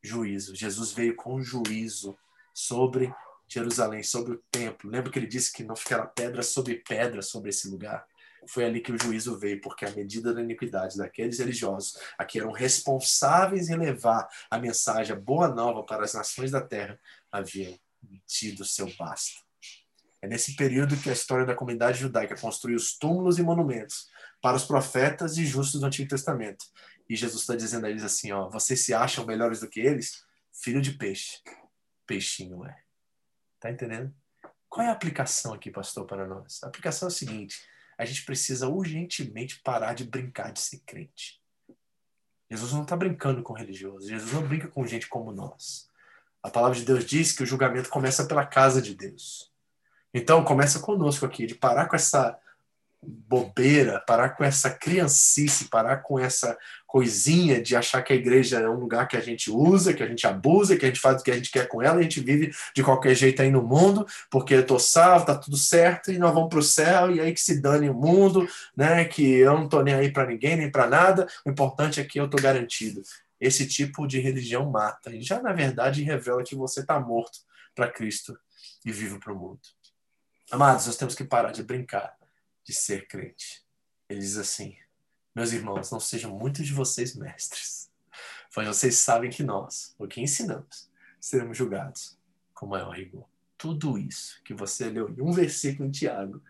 juízo. 0.00 0.54
Jesus 0.54 0.92
veio 0.92 1.16
com 1.16 1.42
juízo 1.42 2.16
sobre 2.54 3.12
Jerusalém, 3.48 4.04
sobre 4.04 4.34
o 4.34 4.42
templo. 4.48 4.88
Lembra 4.88 5.10
que 5.10 5.18
ele 5.18 5.26
disse 5.26 5.52
que 5.52 5.64
não 5.64 5.74
ficará 5.74 6.06
pedra 6.06 6.40
sobre 6.40 6.76
pedra 6.76 7.20
sobre 7.20 7.50
esse 7.50 7.68
lugar? 7.68 8.06
foi 8.48 8.64
ali 8.64 8.80
que 8.80 8.92
o 8.92 8.98
juízo 8.98 9.36
veio, 9.36 9.60
porque 9.60 9.84
a 9.84 9.90
medida 9.90 10.32
da 10.32 10.40
iniquidade 10.40 10.96
daqueles 10.96 11.38
religiosos, 11.40 11.98
a 12.16 12.24
que 12.24 12.38
eram 12.38 12.52
responsáveis 12.52 13.68
em 13.68 13.76
levar 13.76 14.28
a 14.48 14.58
mensagem, 14.58 15.16
a 15.16 15.18
boa 15.18 15.48
nova 15.48 15.82
para 15.82 16.04
as 16.04 16.14
nações 16.14 16.52
da 16.52 16.60
terra, 16.60 16.96
haviam 17.30 17.76
tido 18.24 18.64
seu 18.64 18.88
basta. 18.96 19.45
É 20.22 20.26
nesse 20.26 20.56
período 20.56 20.96
que 20.96 21.10
a 21.10 21.12
história 21.12 21.44
da 21.44 21.54
comunidade 21.54 21.98
judaica 21.98 22.38
construiu 22.38 22.76
os 22.76 22.96
túmulos 22.96 23.38
e 23.38 23.42
monumentos 23.42 24.08
para 24.40 24.56
os 24.56 24.64
profetas 24.64 25.36
e 25.36 25.44
justos 25.44 25.80
do 25.80 25.86
Antigo 25.86 26.08
Testamento. 26.08 26.64
E 27.08 27.14
Jesus 27.14 27.42
está 27.42 27.54
dizendo 27.54 27.86
a 27.86 27.90
eles 27.90 28.02
assim: 28.02 28.32
ó, 28.32 28.48
vocês 28.48 28.84
se 28.84 28.92
acham 28.94 29.26
melhores 29.26 29.60
do 29.60 29.68
que 29.68 29.80
eles? 29.80 30.24
Filho 30.52 30.80
de 30.80 30.92
peixe. 30.92 31.40
Peixinho 32.06 32.64
é. 32.64 32.76
Tá 33.60 33.70
entendendo? 33.70 34.14
Qual 34.68 34.86
é 34.86 34.90
a 34.90 34.92
aplicação 34.92 35.54
aqui, 35.54 35.70
pastor, 35.70 36.06
para 36.06 36.26
nós? 36.26 36.62
A 36.62 36.68
aplicação 36.68 37.08
é 37.08 37.10
a 37.10 37.14
seguinte: 37.14 37.60
a 37.96 38.04
gente 38.04 38.24
precisa 38.24 38.68
urgentemente 38.68 39.60
parar 39.62 39.94
de 39.94 40.04
brincar 40.04 40.52
de 40.52 40.60
ser 40.60 40.80
crente. 40.86 41.40
Jesus 42.50 42.72
não 42.72 42.82
está 42.82 42.96
brincando 42.96 43.42
com 43.42 43.52
religiosos. 43.52 44.08
Jesus 44.08 44.32
não 44.32 44.46
brinca 44.46 44.68
com 44.68 44.86
gente 44.86 45.08
como 45.08 45.32
nós. 45.32 45.90
A 46.42 46.50
palavra 46.50 46.78
de 46.78 46.84
Deus 46.84 47.04
diz 47.04 47.32
que 47.32 47.42
o 47.42 47.46
julgamento 47.46 47.88
começa 47.88 48.24
pela 48.24 48.46
casa 48.46 48.80
de 48.80 48.94
Deus. 48.94 49.52
Então, 50.18 50.42
começa 50.42 50.80
conosco 50.80 51.26
aqui, 51.26 51.44
de 51.44 51.54
parar 51.54 51.84
com 51.84 51.94
essa 51.94 52.38
bobeira, 53.02 54.02
parar 54.06 54.30
com 54.30 54.42
essa 54.42 54.70
criancice, 54.70 55.66
parar 55.66 55.98
com 55.98 56.18
essa 56.18 56.56
coisinha 56.86 57.60
de 57.60 57.76
achar 57.76 58.00
que 58.00 58.14
a 58.14 58.16
igreja 58.16 58.60
é 58.60 58.66
um 58.66 58.80
lugar 58.80 59.06
que 59.08 59.16
a 59.18 59.20
gente 59.20 59.50
usa, 59.50 59.92
que 59.92 60.02
a 60.02 60.06
gente 60.06 60.26
abusa, 60.26 60.74
que 60.74 60.86
a 60.86 60.88
gente 60.88 61.00
faz 61.00 61.20
o 61.20 61.22
que 61.22 61.30
a 61.30 61.34
gente 61.34 61.50
quer 61.50 61.68
com 61.68 61.82
ela, 61.82 61.96
e 61.96 62.00
a 62.00 62.02
gente 62.04 62.20
vive 62.20 62.50
de 62.74 62.82
qualquer 62.82 63.14
jeito 63.14 63.42
aí 63.42 63.50
no 63.50 63.62
mundo, 63.62 64.06
porque 64.30 64.54
eu 64.54 64.66
tô 64.66 64.78
salvo, 64.78 65.26
tá 65.26 65.34
tudo 65.34 65.58
certo, 65.58 66.10
e 66.10 66.16
nós 66.16 66.32
vamos 66.32 66.48
pro 66.48 66.62
céu, 66.62 67.10
e 67.10 67.20
aí 67.20 67.34
que 67.34 67.40
se 67.40 67.60
dane 67.60 67.90
o 67.90 67.94
mundo, 67.94 68.48
né? 68.74 69.04
Que 69.04 69.22
eu 69.22 69.52
não 69.52 69.68
tô 69.68 69.82
nem 69.82 69.92
aí 69.92 70.10
para 70.10 70.26
ninguém, 70.26 70.56
nem 70.56 70.70
para 70.70 70.86
nada, 70.86 71.28
o 71.44 71.50
importante 71.50 72.00
é 72.00 72.04
que 72.04 72.18
eu 72.18 72.26
tô 72.26 72.38
garantido. 72.38 73.02
Esse 73.38 73.68
tipo 73.68 74.06
de 74.06 74.18
religião 74.18 74.70
mata, 74.70 75.14
e 75.14 75.20
já 75.20 75.42
na 75.42 75.52
verdade 75.52 76.02
revela 76.02 76.42
que 76.42 76.56
você 76.56 76.82
tá 76.82 76.98
morto 76.98 77.40
para 77.74 77.92
Cristo 77.92 78.34
e 78.82 78.90
vivo 78.90 79.20
para 79.20 79.34
o 79.34 79.36
mundo. 79.36 79.60
Amados, 80.50 80.86
nós 80.86 80.96
temos 80.96 81.14
que 81.14 81.24
parar 81.24 81.50
de 81.50 81.62
brincar 81.62 82.16
de 82.62 82.72
ser 82.72 83.08
crente. 83.08 83.64
Ele 84.08 84.20
diz 84.20 84.36
assim: 84.36 84.76
Meus 85.34 85.52
irmãos, 85.52 85.90
não 85.90 85.98
sejam 85.98 86.36
muitos 86.36 86.64
de 86.64 86.72
vocês 86.72 87.16
mestres, 87.16 87.90
pois 88.54 88.66
vocês 88.68 88.98
sabem 88.98 89.28
que 89.28 89.42
nós, 89.42 89.94
o 89.98 90.06
que 90.06 90.20
ensinamos, 90.20 90.88
seremos 91.20 91.58
julgados 91.58 92.16
com 92.54 92.66
maior 92.66 92.90
rigor. 92.90 93.28
Tudo 93.58 93.98
isso 93.98 94.40
que 94.44 94.54
você 94.54 94.88
leu 94.88 95.08
em 95.10 95.20
um 95.20 95.32
versículo 95.32 95.88
em 95.88 95.90
Tiago 95.90 96.40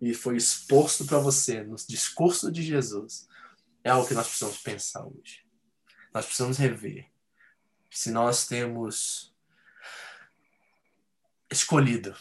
e 0.00 0.12
foi 0.12 0.36
exposto 0.36 1.06
para 1.06 1.18
você 1.18 1.62
no 1.62 1.76
discurso 1.76 2.52
de 2.52 2.62
Jesus 2.62 3.28
é 3.82 3.90
algo 3.90 4.06
que 4.06 4.14
nós 4.14 4.26
precisamos 4.26 4.58
pensar 4.58 5.06
hoje. 5.06 5.44
Nós 6.12 6.26
precisamos 6.26 6.58
rever 6.58 7.10
se 7.90 8.10
nós 8.10 8.46
temos 8.46 9.34
escolhido 11.50 12.14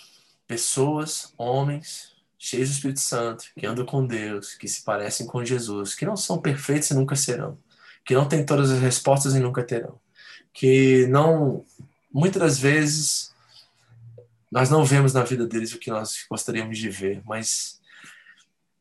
pessoas, 0.48 1.34
homens, 1.38 2.16
cheios 2.40 2.70
do 2.70 2.74
Espírito 2.74 3.00
Santo, 3.00 3.46
que 3.58 3.66
andam 3.66 3.86
com 3.86 4.06
Deus, 4.06 4.54
que 4.56 4.68
se 4.68 4.84
parecem 4.84 5.28
com 5.28 5.44
Jesus, 5.44 5.94
que 5.94 6.06
não 6.06 6.16
são 6.16 6.40
perfeitos 6.40 6.90
e 6.90 6.94
nunca 6.94 7.16
serão, 7.16 7.58
que 8.06 8.14
não 8.16 8.28
têm 8.28 8.46
todas 8.46 8.72
as 8.72 8.80
respostas 8.80 9.36
e 9.36 9.40
nunca 9.40 9.64
terão, 9.64 10.00
que 10.54 11.06
não, 11.08 11.66
muitas 12.12 12.42
das 12.42 12.60
vezes, 12.60 13.34
nós 14.52 14.70
não 14.70 14.86
vemos 14.86 15.14
na 15.14 15.24
vida 15.24 15.46
deles 15.46 15.74
o 15.74 15.80
que 15.80 15.92
nós 15.92 16.26
gostaríamos 16.30 16.78
de 16.78 16.90
ver, 16.90 17.22
mas 17.26 17.77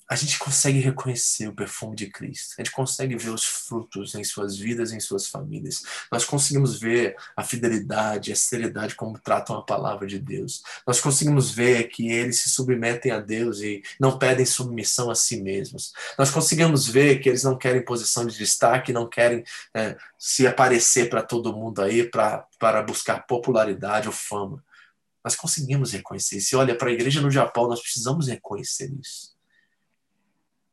a 0.08 0.14
gente 0.14 0.38
consegue 0.38 0.78
reconhecer 0.78 1.48
o 1.48 1.54
perfume 1.54 1.96
de 1.96 2.06
Cristo. 2.06 2.54
A 2.56 2.62
gente 2.62 2.72
consegue 2.72 3.16
ver 3.16 3.30
os 3.30 3.44
frutos 3.44 4.14
em 4.14 4.22
suas 4.22 4.56
vidas, 4.56 4.92
em 4.92 5.00
suas 5.00 5.26
famílias. 5.26 5.82
Nós 6.12 6.24
conseguimos 6.24 6.78
ver 6.78 7.16
a 7.36 7.42
fidelidade, 7.42 8.32
a 8.32 8.36
seriedade 8.36 8.94
como 8.94 9.18
tratam 9.18 9.56
a 9.56 9.62
palavra 9.62 10.06
de 10.06 10.18
Deus. 10.20 10.62
Nós 10.86 11.00
conseguimos 11.00 11.50
ver 11.50 11.88
que 11.88 12.08
eles 12.08 12.40
se 12.40 12.50
submetem 12.50 13.10
a 13.10 13.18
Deus 13.18 13.60
e 13.60 13.82
não 13.98 14.16
pedem 14.16 14.46
submissão 14.46 15.10
a 15.10 15.14
si 15.14 15.42
mesmos. 15.42 15.92
Nós 16.16 16.30
conseguimos 16.30 16.86
ver 16.86 17.18
que 17.18 17.28
eles 17.28 17.42
não 17.42 17.58
querem 17.58 17.84
posição 17.84 18.24
de 18.24 18.38
destaque, 18.38 18.92
não 18.92 19.08
querem 19.08 19.42
é, 19.74 19.96
se 20.18 20.46
aparecer 20.46 21.10
para 21.10 21.22
todo 21.22 21.52
mundo 21.52 21.82
aí 21.82 22.08
para 22.08 22.82
buscar 22.86 23.26
popularidade 23.26 24.06
ou 24.06 24.14
fama. 24.14 24.64
Nós 25.24 25.34
conseguimos 25.34 25.92
reconhecer 25.92 26.36
isso. 26.36 26.54
E 26.54 26.56
olha, 26.56 26.76
para 26.76 26.88
a 26.90 26.92
igreja 26.92 27.20
no 27.20 27.30
Japão, 27.30 27.66
nós 27.66 27.80
precisamos 27.80 28.28
reconhecer 28.28 28.92
isso. 29.00 29.35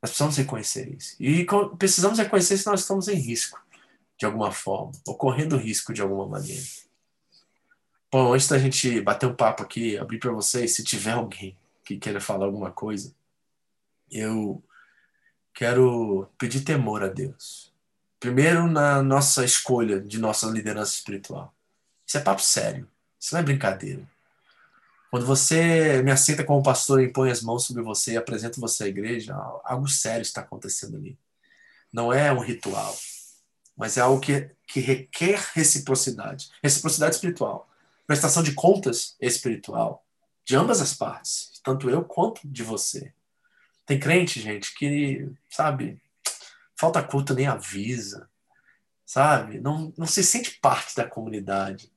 Nós 0.04 0.10
precisamos 0.10 0.36
reconhecer 0.36 0.94
isso. 0.94 1.16
E 1.18 1.48
precisamos 1.78 2.20
reconhecer 2.20 2.58
se 2.58 2.66
nós 2.66 2.82
estamos 2.82 3.08
em 3.08 3.16
risco, 3.16 3.58
de 4.20 4.26
alguma 4.26 4.52
forma, 4.52 4.92
ou 5.08 5.16
correndo 5.16 5.56
risco 5.56 5.94
de 5.94 6.02
alguma 6.02 6.28
maneira. 6.28 6.62
Bom, 8.12 8.34
antes 8.34 8.50
da 8.50 8.60
gente 8.60 9.00
bater 9.00 9.28
um 9.28 9.34
papo 9.34 9.64
aqui, 9.64 9.98
abrir 9.98 10.20
para 10.20 10.34
vocês, 10.34 10.76
se 10.76 10.84
tiver 10.84 11.14
alguém 11.14 11.58
que 11.86 11.96
queira 11.96 12.20
falar 12.20 12.46
alguma 12.46 12.70
coisa, 12.70 13.16
eu 14.12 14.62
quero 15.54 16.30
pedir 16.38 16.66
temor 16.66 17.02
a 17.02 17.08
Deus. 17.08 17.74
Primeiro, 18.20 18.68
na 18.68 19.02
nossa 19.02 19.46
escolha 19.46 20.02
de 20.02 20.20
nossa 20.20 20.48
liderança 20.48 20.96
espiritual. 20.96 21.56
Isso 22.06 22.18
é 22.18 22.22
papo 22.22 22.42
sério. 22.42 22.90
Isso 23.18 23.34
não 23.34 23.40
é 23.40 23.44
brincadeira. 23.44 24.06
Quando 25.14 25.28
você 25.28 26.02
me 26.02 26.10
aceita 26.10 26.44
como 26.44 26.64
pastor 26.64 27.00
e 27.00 27.14
põe 27.14 27.30
as 27.30 27.44
mãos 27.44 27.66
sobre 27.66 27.84
você 27.84 28.14
e 28.14 28.18
apresenta 28.18 28.60
você 28.60 28.86
à 28.86 28.88
igreja, 28.88 29.36
algo 29.64 29.88
sério 29.88 30.24
está 30.24 30.42
acontecendo 30.42 30.98
ali. 30.98 31.20
Não 31.94 32.12
é 32.12 32.34
um 32.34 32.40
ritual, 32.40 32.98
mas 33.78 33.96
é 33.96 34.02
algo 34.02 34.20
que, 34.20 34.50
que 34.68 34.80
requer 34.80 35.40
reciprocidade 35.54 36.50
reciprocidade 36.64 37.14
espiritual. 37.14 37.70
Prestação 38.08 38.42
de 38.42 38.56
contas 38.56 39.16
espiritual 39.22 40.04
de 40.44 40.56
ambas 40.56 40.82
as 40.82 40.96
partes, 40.96 41.62
tanto 41.64 41.92
eu 41.92 42.04
quanto 42.04 42.42
de 42.44 42.64
você. 42.64 43.14
Tem 43.86 44.00
crente, 44.00 44.42
gente, 44.42 44.74
que, 44.74 45.32
sabe, 45.48 46.02
falta 46.76 47.04
culto 47.04 47.36
nem 47.36 47.46
avisa, 47.46 48.28
sabe? 49.06 49.60
Não, 49.60 49.94
não 49.96 50.08
se 50.08 50.24
sente 50.24 50.60
parte 50.60 50.96
da 50.96 51.08
comunidade 51.08 51.93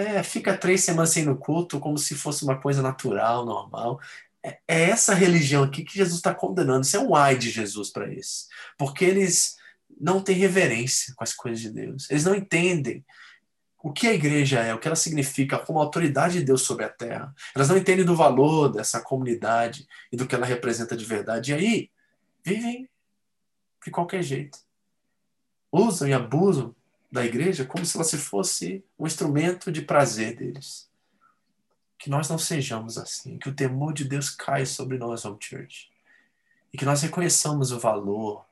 é, 0.00 0.22
fica 0.22 0.56
três 0.56 0.82
semanas 0.82 1.10
sem 1.10 1.24
no 1.24 1.36
culto 1.36 1.78
como 1.80 1.98
se 1.98 2.14
fosse 2.14 2.42
uma 2.44 2.60
coisa 2.60 2.82
natural, 2.82 3.44
normal. 3.44 4.00
É, 4.42 4.58
é 4.66 4.82
essa 4.90 5.14
religião 5.14 5.62
aqui 5.62 5.84
que 5.84 5.98
Jesus 5.98 6.16
está 6.16 6.34
condenando. 6.34 6.82
Isso 6.82 6.96
é 6.96 7.00
um 7.00 7.14
ai 7.14 7.36
de 7.36 7.50
Jesus 7.50 7.90
para 7.90 8.06
eles. 8.10 8.48
Porque 8.78 9.04
eles 9.04 9.56
não 10.00 10.20
têm 10.22 10.36
reverência 10.36 11.14
com 11.14 11.24
as 11.24 11.34
coisas 11.34 11.60
de 11.60 11.70
Deus. 11.70 12.10
Eles 12.10 12.24
não 12.24 12.34
entendem 12.34 13.04
o 13.82 13.92
que 13.92 14.06
a 14.06 14.12
igreja 14.12 14.60
é, 14.60 14.74
o 14.74 14.78
que 14.78 14.86
ela 14.86 14.96
significa 14.96 15.58
como 15.58 15.78
autoridade 15.78 16.38
de 16.38 16.44
Deus 16.44 16.62
sobre 16.62 16.84
a 16.84 16.88
terra. 16.88 17.34
Elas 17.54 17.68
não 17.68 17.76
entendem 17.76 18.04
do 18.04 18.16
valor 18.16 18.68
dessa 18.68 19.00
comunidade 19.00 19.86
e 20.12 20.16
do 20.16 20.26
que 20.26 20.34
ela 20.34 20.46
representa 20.46 20.96
de 20.96 21.04
verdade. 21.04 21.52
E 21.52 21.54
aí, 21.54 21.90
vivem 22.44 22.88
de 23.84 23.90
qualquer 23.90 24.22
jeito. 24.22 24.58
Usam 25.72 26.08
e 26.08 26.12
abusam 26.12 26.74
da 27.10 27.24
igreja 27.24 27.64
como 27.64 27.84
se 27.84 27.96
ela 27.96 28.04
se 28.04 28.16
fosse 28.16 28.84
um 28.98 29.06
instrumento 29.06 29.70
de 29.72 29.82
prazer 29.82 30.36
deles. 30.36 30.88
Que 31.98 32.08
nós 32.08 32.28
não 32.28 32.38
sejamos 32.38 32.96
assim, 32.96 33.38
que 33.38 33.48
o 33.48 33.54
temor 33.54 33.92
de 33.92 34.04
Deus 34.04 34.30
caia 34.30 34.66
sobre 34.66 34.96
nós, 34.96 35.24
Home 35.24 35.38
Church. 35.40 35.90
E 36.72 36.78
que 36.78 36.84
nós 36.84 37.02
reconheçamos 37.02 37.72
o 37.72 37.78
valor, 37.78 38.44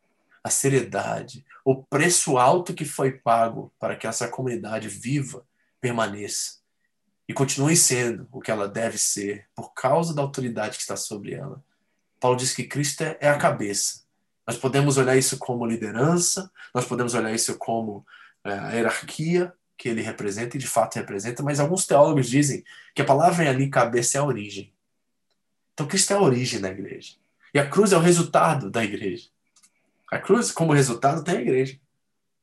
a 0.42 0.50
seriedade, 0.50 1.44
o 1.64 1.82
preço 1.82 2.36
alto 2.36 2.74
que 2.74 2.84
foi 2.84 3.12
pago 3.12 3.72
para 3.78 3.96
que 3.96 4.06
essa 4.06 4.28
comunidade 4.28 4.88
viva, 4.88 5.46
permaneça 5.80 6.58
e 7.28 7.34
continue 7.34 7.76
sendo 7.76 8.26
o 8.32 8.40
que 8.40 8.50
ela 8.50 8.66
deve 8.66 8.96
ser 8.96 9.46
por 9.54 9.74
causa 9.74 10.14
da 10.14 10.22
autoridade 10.22 10.76
que 10.76 10.82
está 10.82 10.96
sobre 10.96 11.34
ela. 11.34 11.62
Paulo 12.18 12.38
diz 12.38 12.54
que 12.54 12.64
Cristo 12.64 13.02
é, 13.02 13.18
é 13.20 13.28
a 13.28 13.36
cabeça. 13.36 14.02
Nós 14.46 14.56
podemos 14.56 14.96
olhar 14.96 15.14
isso 15.14 15.36
como 15.36 15.66
liderança, 15.66 16.50
nós 16.74 16.86
podemos 16.86 17.12
olhar 17.12 17.32
isso 17.32 17.58
como 17.58 18.04
a 18.44 18.72
hierarquia 18.72 19.52
que 19.76 19.88
ele 19.88 20.02
representa 20.02 20.56
e 20.56 20.60
de 20.60 20.66
fato 20.66 20.96
representa, 20.96 21.42
mas 21.42 21.60
alguns 21.60 21.86
teólogos 21.86 22.28
dizem 22.28 22.64
que 22.94 23.02
a 23.02 23.04
palavra 23.04 23.48
ali, 23.48 23.70
cabeça, 23.70 24.18
é 24.18 24.20
a 24.20 24.24
origem. 24.24 24.72
Então 25.72 25.86
Cristo 25.86 26.12
é 26.12 26.16
a 26.16 26.20
origem 26.20 26.60
da 26.60 26.68
igreja. 26.68 27.14
E 27.54 27.58
a 27.58 27.68
cruz 27.68 27.92
é 27.92 27.96
o 27.96 28.00
resultado 28.00 28.70
da 28.70 28.82
igreja. 28.82 29.28
A 30.10 30.18
cruz, 30.18 30.50
como 30.50 30.72
resultado, 30.72 31.22
tem 31.22 31.36
a 31.36 31.40
igreja. 31.40 31.78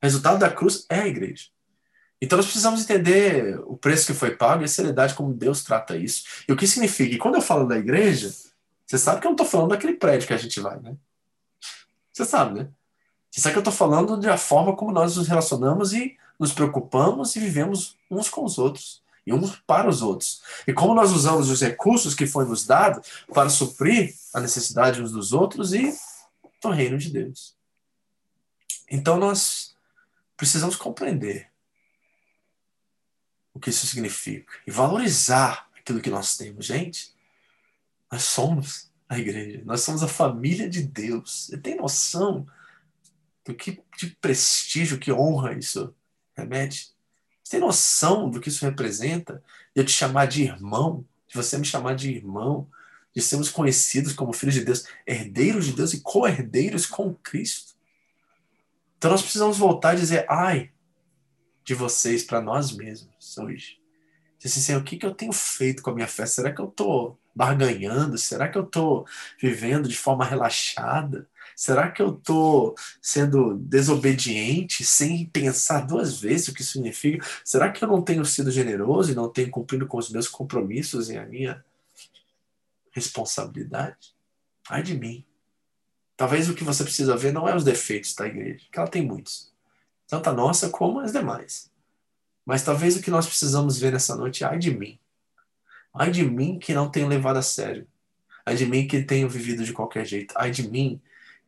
O 0.02 0.06
resultado 0.06 0.40
da 0.40 0.50
cruz 0.50 0.86
é 0.90 1.02
a 1.02 1.08
igreja. 1.08 1.50
Então 2.22 2.38
nós 2.38 2.46
precisamos 2.46 2.82
entender 2.82 3.60
o 3.66 3.76
preço 3.76 4.08
que 4.08 4.14
foi 4.14 4.36
pago 4.36 4.62
e 4.62 4.66
a 4.66 4.70
seriedade 4.70 5.14
como 5.14 5.34
Deus 5.34 5.64
trata 5.64 5.98
isso. 5.98 6.24
E 6.48 6.54
o 6.54 6.56
que 6.56 6.66
significa? 6.66 7.14
E 7.14 7.18
quando 7.18 7.36
eu 7.36 7.42
falo 7.42 7.68
da 7.68 7.78
igreja, 7.78 8.34
você 8.86 8.98
sabe 8.98 9.20
que 9.20 9.28
eu 9.28 9.32
não 9.32 9.36
estou 9.36 9.48
falando 9.48 9.72
daquele 9.72 9.94
prédio 9.94 10.28
que 10.28 10.34
a 10.34 10.38
gente 10.38 10.60
vai, 10.60 10.80
né? 10.80 10.96
Você 12.14 12.24
sabe, 12.24 12.60
né? 12.60 12.70
É 13.44 13.52
que 13.52 13.58
eu 13.58 13.60
estou 13.60 13.74
falando 13.74 14.18
da 14.18 14.38
forma 14.38 14.76
como 14.76 14.92
nós 14.92 15.18
nos 15.18 15.28
relacionamos 15.28 15.94
e 15.94 16.18
nos 16.40 16.54
preocupamos 16.54 17.36
e 17.36 17.40
vivemos 17.40 17.98
uns 18.10 18.30
com 18.30 18.44
os 18.46 18.58
outros 18.58 19.04
e 19.26 19.34
uns 19.34 19.56
para 19.68 19.90
os 19.90 20.02
outros. 20.02 20.42
E 20.68 20.74
como 20.74 20.94
nós 20.94 21.12
usamos 21.12 21.50
os 21.50 21.62
recursos 21.62 22.14
que 22.14 22.28
foi 22.28 22.46
nos 22.46 22.66
dado 22.66 23.02
para 23.34 23.50
suprir 23.50 24.14
a 24.34 24.40
necessidade 24.40 25.02
uns 25.02 25.12
dos 25.12 25.34
outros 25.34 25.74
e 25.74 25.94
do 26.62 26.70
reino 26.70 26.98
de 26.98 27.10
Deus. 27.10 27.56
Então 28.90 29.18
nós 29.18 29.76
precisamos 30.38 30.76
compreender 30.76 31.50
o 33.54 33.60
que 33.60 33.70
isso 33.70 33.88
significa 33.88 34.54
e 34.68 34.72
valorizar 34.72 35.68
aquilo 35.78 36.02
que 36.02 36.10
nós 36.10 36.38
temos. 36.38 36.66
Gente, 36.66 37.14
nós 38.12 38.24
somos 38.24 38.92
a 39.08 39.18
igreja, 39.18 39.62
nós 39.66 39.82
somos 39.82 40.04
a 40.04 40.08
família 40.08 40.70
de 40.70 40.84
Deus. 40.84 41.48
Você 41.48 41.58
tem 41.58 41.78
noção 41.78 42.46
que 43.54 43.82
de 43.98 44.08
prestígio, 44.20 45.00
que 45.00 45.12
honra 45.12 45.54
isso 45.54 45.94
remete? 46.36 46.94
Você 47.44 47.52
tem 47.52 47.60
noção 47.60 48.30
do 48.30 48.42
que 48.42 48.50
isso 48.50 48.66
representa? 48.66 49.44
De 49.74 49.82
eu 49.82 49.86
te 49.86 49.92
chamar 49.92 50.26
de 50.26 50.44
irmão, 50.44 51.06
de 51.28 51.36
você 51.36 51.58
me 51.58 51.66
chamar 51.66 51.96
de 51.96 52.12
irmão, 52.12 52.68
de 53.16 53.22
sermos 53.22 53.50
conhecidos 53.50 54.14
como 54.14 54.34
filhos 54.34 54.56
de 54.56 54.66
Deus, 54.66 54.86
herdeiros 55.06 55.66
de 55.66 55.74
Deus 55.74 55.94
e 55.94 56.02
co-herdeiros 56.02 56.86
com 56.86 57.14
Cristo. 57.14 57.76
Então 58.98 59.12
nós 59.12 59.22
precisamos 59.22 59.58
voltar 59.58 59.94
e 59.94 60.00
dizer, 60.00 60.26
ai, 60.30 60.72
de 61.64 61.74
vocês 61.74 62.24
para 62.24 62.42
nós 62.42 62.72
mesmos 62.72 63.38
hoje. 63.38 63.80
Dizer 64.38 64.60
assim, 64.60 64.76
o 64.76 64.84
que, 64.84 64.98
que 64.98 65.06
eu 65.06 65.14
tenho 65.14 65.32
feito 65.32 65.82
com 65.82 65.92
a 65.92 65.94
minha 65.94 66.08
fé? 66.08 66.26
Será 66.26 66.52
que 66.52 66.60
eu 66.60 66.68
estou 66.68 67.20
barganhando? 67.34 68.18
Será 68.18 68.48
que 68.48 68.58
eu 68.58 68.64
estou 68.64 69.06
vivendo 69.42 69.88
de 69.88 69.98
forma 69.98 70.26
relaxada? 70.26 71.28
Será 71.56 71.92
que 71.92 72.02
eu 72.02 72.16
estou 72.16 72.76
sendo 73.02 73.56
desobediente 73.56 74.84
sem 74.84 75.26
pensar 75.26 75.82
duas 75.82 76.20
vezes 76.20 76.50
o 76.50 76.54
que 76.54 76.64
significa? 76.64 77.26
Será 77.44 77.72
que 77.72 77.84
eu 77.84 77.88
não 77.88 78.02
tenho 78.02 78.26
sido 78.26 78.52
generoso 78.52 79.12
e 79.12 79.16
não 79.16 79.30
tenho 79.30 79.50
cumprido 79.50 79.88
com 79.88 79.98
os 79.98 80.10
meus 80.10 80.28
compromissos 80.28 81.10
e 81.10 81.18
a 81.18 81.26
minha 81.26 81.64
responsabilidade? 82.92 84.14
Ai 84.70 84.84
de 84.84 84.98
mim. 84.98 85.26
Talvez 86.18 86.50
o 86.50 86.54
que 86.54 86.64
você 86.64 86.84
precisa 86.84 87.16
ver 87.16 87.34
não 87.34 87.48
é 87.48 87.56
os 87.56 87.64
defeitos 87.64 88.14
da 88.16 88.28
igreja, 88.28 88.66
que 88.72 88.80
ela 88.80 88.88
tem 88.88 89.06
muitos 89.06 89.56
tanto 90.08 90.30
a 90.30 90.34
nossa 90.34 90.70
como 90.70 91.00
as 91.00 91.12
demais. 91.12 91.72
Mas 92.46 92.64
talvez 92.64 92.96
o 92.96 93.02
que 93.02 93.10
nós 93.10 93.26
precisamos 93.26 93.80
ver 93.80 93.92
nessa 93.92 94.16
noite 94.16 94.44
é 94.44 94.48
ai 94.48 94.60
de 94.60 94.72
mim. 94.72 95.00
Ai 95.94 96.12
de 96.12 96.24
mim 96.24 96.60
que 96.60 96.74
não 96.74 96.90
tenho 96.90 97.08
levado 97.08 97.38
a 97.38 97.42
sério. 97.42 97.88
Ai 98.46 98.56
de 98.56 98.66
mim 98.66 98.88
que 98.88 99.02
tenho 99.02 99.28
vivido 99.28 99.64
de 99.64 99.74
qualquer 99.74 100.06
jeito. 100.06 100.34
Ai 100.38 100.52
de 100.52 100.70
mim 100.70 101.02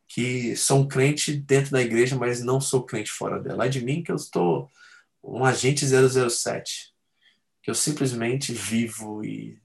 que 0.08 0.56
sou 0.56 0.80
um 0.82 0.88
crente 0.88 1.34
dentro 1.34 1.72
da 1.72 1.82
igreja, 1.82 2.16
mas 2.16 2.42
não 2.42 2.62
sou 2.62 2.84
crente 2.84 3.12
fora 3.12 3.40
dela. 3.40 3.64
Ai 3.64 3.70
de 3.70 3.84
mim 3.84 4.02
que 4.02 4.12
eu 4.12 4.16
estou 4.16 4.72
um 5.24 5.44
agente 5.44 5.86
007. 5.86 6.94
Que 7.62 7.70
eu 7.70 7.76
simplesmente 7.76 8.54
vivo 8.54 9.24
e 9.24 9.62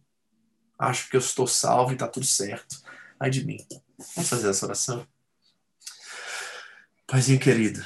acho 0.79 1.09
que 1.09 1.17
eu 1.17 1.21
estou 1.21 1.47
salvo 1.47 1.93
e 1.93 1.95
está 1.95 2.09
tudo 2.09 2.27
certo. 2.27 2.83
Ai 3.19 3.31
de 3.31 3.45
mim. 3.45 3.59
Vamos 4.17 4.29
fazer 4.29 4.51
essa 4.51 4.67
oração? 4.67 5.07
Paizinho 7.07 7.39
querido, 7.39 7.85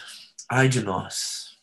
ai 0.48 0.68
de 0.68 0.80
nós. 0.82 1.56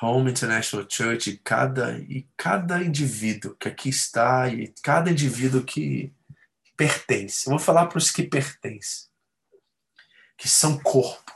Home 0.00 0.30
International 0.30 0.86
Church, 0.88 1.38
cada, 1.44 1.98
e 1.98 2.26
cada 2.36 2.82
indivíduo 2.82 3.56
que 3.56 3.68
aqui 3.68 3.88
está, 3.88 4.48
e 4.48 4.72
cada 4.82 5.10
indivíduo 5.10 5.64
que 5.64 6.12
pertence. 6.76 7.46
Eu 7.46 7.50
vou 7.50 7.58
falar 7.58 7.86
para 7.86 7.98
os 7.98 8.10
que 8.10 8.22
pertencem, 8.22 9.08
que 10.38 10.48
são 10.48 10.78
corpo, 10.78 11.32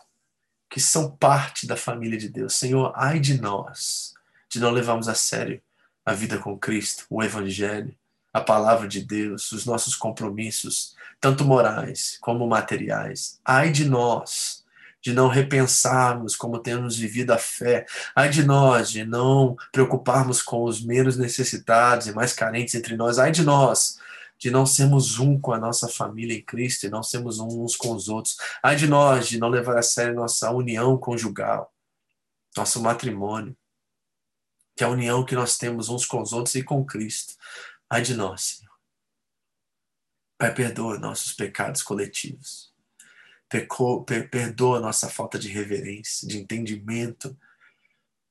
que 0.70 0.80
são 0.80 1.10
parte 1.10 1.66
da 1.66 1.76
família 1.76 2.18
de 2.18 2.28
Deus. 2.28 2.54
Senhor, 2.54 2.92
ai 2.96 3.20
de 3.20 3.38
nós, 3.38 4.14
de 4.48 4.58
não 4.58 4.70
levarmos 4.70 5.08
a 5.08 5.14
sério 5.14 5.60
a 6.06 6.14
vida 6.14 6.38
com 6.38 6.58
Cristo, 6.58 7.04
o 7.10 7.22
Evangelho, 7.22 7.94
a 8.32 8.40
palavra 8.40 8.88
de 8.88 9.04
Deus, 9.04 9.52
os 9.52 9.66
nossos 9.66 9.94
compromissos, 9.94 10.96
tanto 11.20 11.44
morais 11.44 12.16
como 12.20 12.46
materiais. 12.46 13.38
Ai 13.44 13.70
de 13.70 13.84
nós 13.84 14.62
de 15.02 15.12
não 15.12 15.26
repensarmos 15.26 16.36
como 16.36 16.60
temos 16.60 16.96
vivido 16.96 17.32
a 17.32 17.38
fé. 17.38 17.84
Ai 18.14 18.28
de 18.28 18.44
nós, 18.44 18.88
de 18.88 19.04
não 19.04 19.56
preocuparmos 19.72 20.40
com 20.40 20.62
os 20.62 20.80
menos 20.80 21.16
necessitados 21.16 22.06
e 22.06 22.12
mais 22.12 22.32
carentes 22.32 22.76
entre 22.76 22.96
nós. 22.96 23.18
Ai 23.18 23.32
de 23.32 23.42
nós, 23.42 23.98
de 24.42 24.50
não 24.50 24.66
sermos 24.66 25.20
um 25.20 25.40
com 25.40 25.52
a 25.52 25.58
nossa 25.58 25.88
família 25.88 26.36
em 26.36 26.42
Cristo 26.42 26.84
e 26.84 26.90
não 26.90 27.02
sermos 27.02 27.38
uns 27.38 27.76
com 27.76 27.94
os 27.94 28.08
outros. 28.08 28.36
Ai 28.60 28.74
de 28.74 28.88
nós, 28.88 29.28
de 29.28 29.38
não 29.38 29.48
levar 29.48 29.78
a 29.78 29.82
sério 29.82 30.16
nossa 30.16 30.50
união 30.50 30.98
conjugal, 30.98 31.72
nosso 32.56 32.82
matrimônio, 32.82 33.56
que 34.76 34.82
é 34.82 34.86
a 34.86 34.90
união 34.90 35.24
que 35.24 35.36
nós 35.36 35.56
temos 35.56 35.88
uns 35.88 36.04
com 36.04 36.20
os 36.20 36.32
outros 36.32 36.56
e 36.56 36.64
com 36.64 36.84
Cristo. 36.84 37.34
Ai 37.88 38.02
de 38.02 38.14
nós, 38.14 38.42
Senhor. 38.42 38.72
Pai, 40.36 40.52
perdoa 40.52 40.98
nossos 40.98 41.32
pecados 41.32 41.80
coletivos 41.80 42.72
perdoa 44.30 44.80
nossa 44.80 45.08
falta 45.08 45.38
de 45.38 45.48
reverência, 45.48 46.26
de 46.26 46.38
entendimento. 46.38 47.36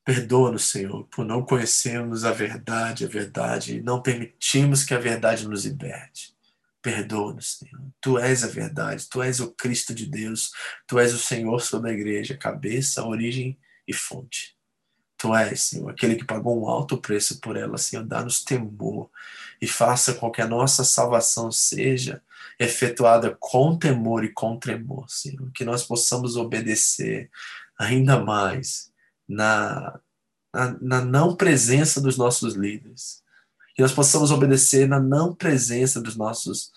Perdoa-nos, 0.03 0.63
Senhor, 0.63 1.05
por 1.05 1.23
não 1.23 1.43
conhecermos 1.43 2.25
a 2.25 2.31
verdade, 2.31 3.05
a 3.05 3.07
verdade, 3.07 3.77
e 3.77 3.81
não 3.81 4.01
permitimos 4.01 4.83
que 4.83 4.95
a 4.95 4.99
verdade 4.99 5.47
nos 5.47 5.65
liberte. 5.65 6.35
Perdoa-nos, 6.81 7.57
Senhor. 7.57 7.81
Tu 8.01 8.17
és 8.17 8.43
a 8.43 8.47
verdade, 8.47 9.07
Tu 9.07 9.21
és 9.21 9.39
o 9.39 9.51
Cristo 9.51 9.93
de 9.93 10.07
Deus, 10.07 10.51
Tu 10.87 10.99
és 10.99 11.13
o 11.13 11.19
Senhor 11.19 11.61
sobre 11.61 11.91
a 11.91 11.93
igreja, 11.93 12.35
cabeça, 12.35 13.05
origem 13.05 13.59
e 13.87 13.93
fonte. 13.93 14.57
Tu 15.17 15.35
és, 15.35 15.61
Senhor, 15.61 15.91
aquele 15.91 16.15
que 16.15 16.25
pagou 16.25 16.59
um 16.59 16.67
alto 16.67 16.97
preço 16.97 17.39
por 17.39 17.55
ela, 17.55 17.77
Senhor. 17.77 18.03
Dá-nos 18.03 18.43
temor 18.43 19.07
e 19.61 19.67
faça 19.67 20.15
com 20.15 20.31
que 20.31 20.41
a 20.41 20.47
nossa 20.47 20.83
salvação 20.83 21.51
seja 21.51 22.23
efetuada 22.59 23.37
com 23.39 23.77
temor 23.77 24.23
e 24.23 24.33
com 24.33 24.57
tremor, 24.57 25.07
Senhor. 25.07 25.51
Que 25.53 25.63
nós 25.63 25.83
possamos 25.83 26.35
obedecer 26.35 27.29
ainda 27.77 28.19
mais 28.19 28.90
na, 29.31 29.99
na, 30.53 30.77
na 30.81 31.01
não 31.01 31.35
presença 31.35 32.01
dos 32.01 32.17
nossos 32.17 32.55
líderes. 32.55 33.23
Que 33.73 33.81
nós 33.81 33.93
possamos 33.93 34.31
obedecer 34.31 34.87
na 34.87 34.99
não 34.99 35.33
presença 35.33 36.01
dos 36.01 36.15
nossos 36.15 36.71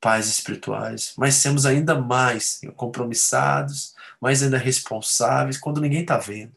pais 0.00 0.26
espirituais, 0.28 1.14
mas 1.16 1.36
sermos 1.36 1.64
ainda 1.64 1.94
mais 1.94 2.60
compromissados, 2.76 3.94
mais 4.20 4.42
ainda 4.42 4.58
responsáveis 4.58 5.56
quando 5.56 5.80
ninguém 5.80 6.02
está 6.02 6.18
vendo. 6.18 6.54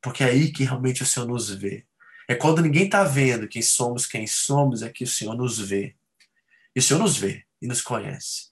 Porque 0.00 0.24
é 0.24 0.28
aí 0.28 0.50
que 0.50 0.64
realmente 0.64 1.02
o 1.02 1.06
Senhor 1.06 1.26
nos 1.26 1.50
vê. 1.50 1.84
É 2.28 2.34
quando 2.34 2.62
ninguém 2.62 2.86
está 2.86 3.04
vendo 3.04 3.46
quem 3.46 3.62
somos, 3.62 4.06
quem 4.06 4.26
somos, 4.26 4.82
é 4.82 4.88
que 4.88 5.04
o 5.04 5.08
Senhor 5.08 5.36
nos 5.36 5.58
vê. 5.58 5.94
E 6.74 6.80
o 6.80 6.82
Senhor 6.82 6.98
nos 6.98 7.16
vê 7.16 7.44
e 7.60 7.66
nos 7.66 7.82
conhece. 7.82 8.48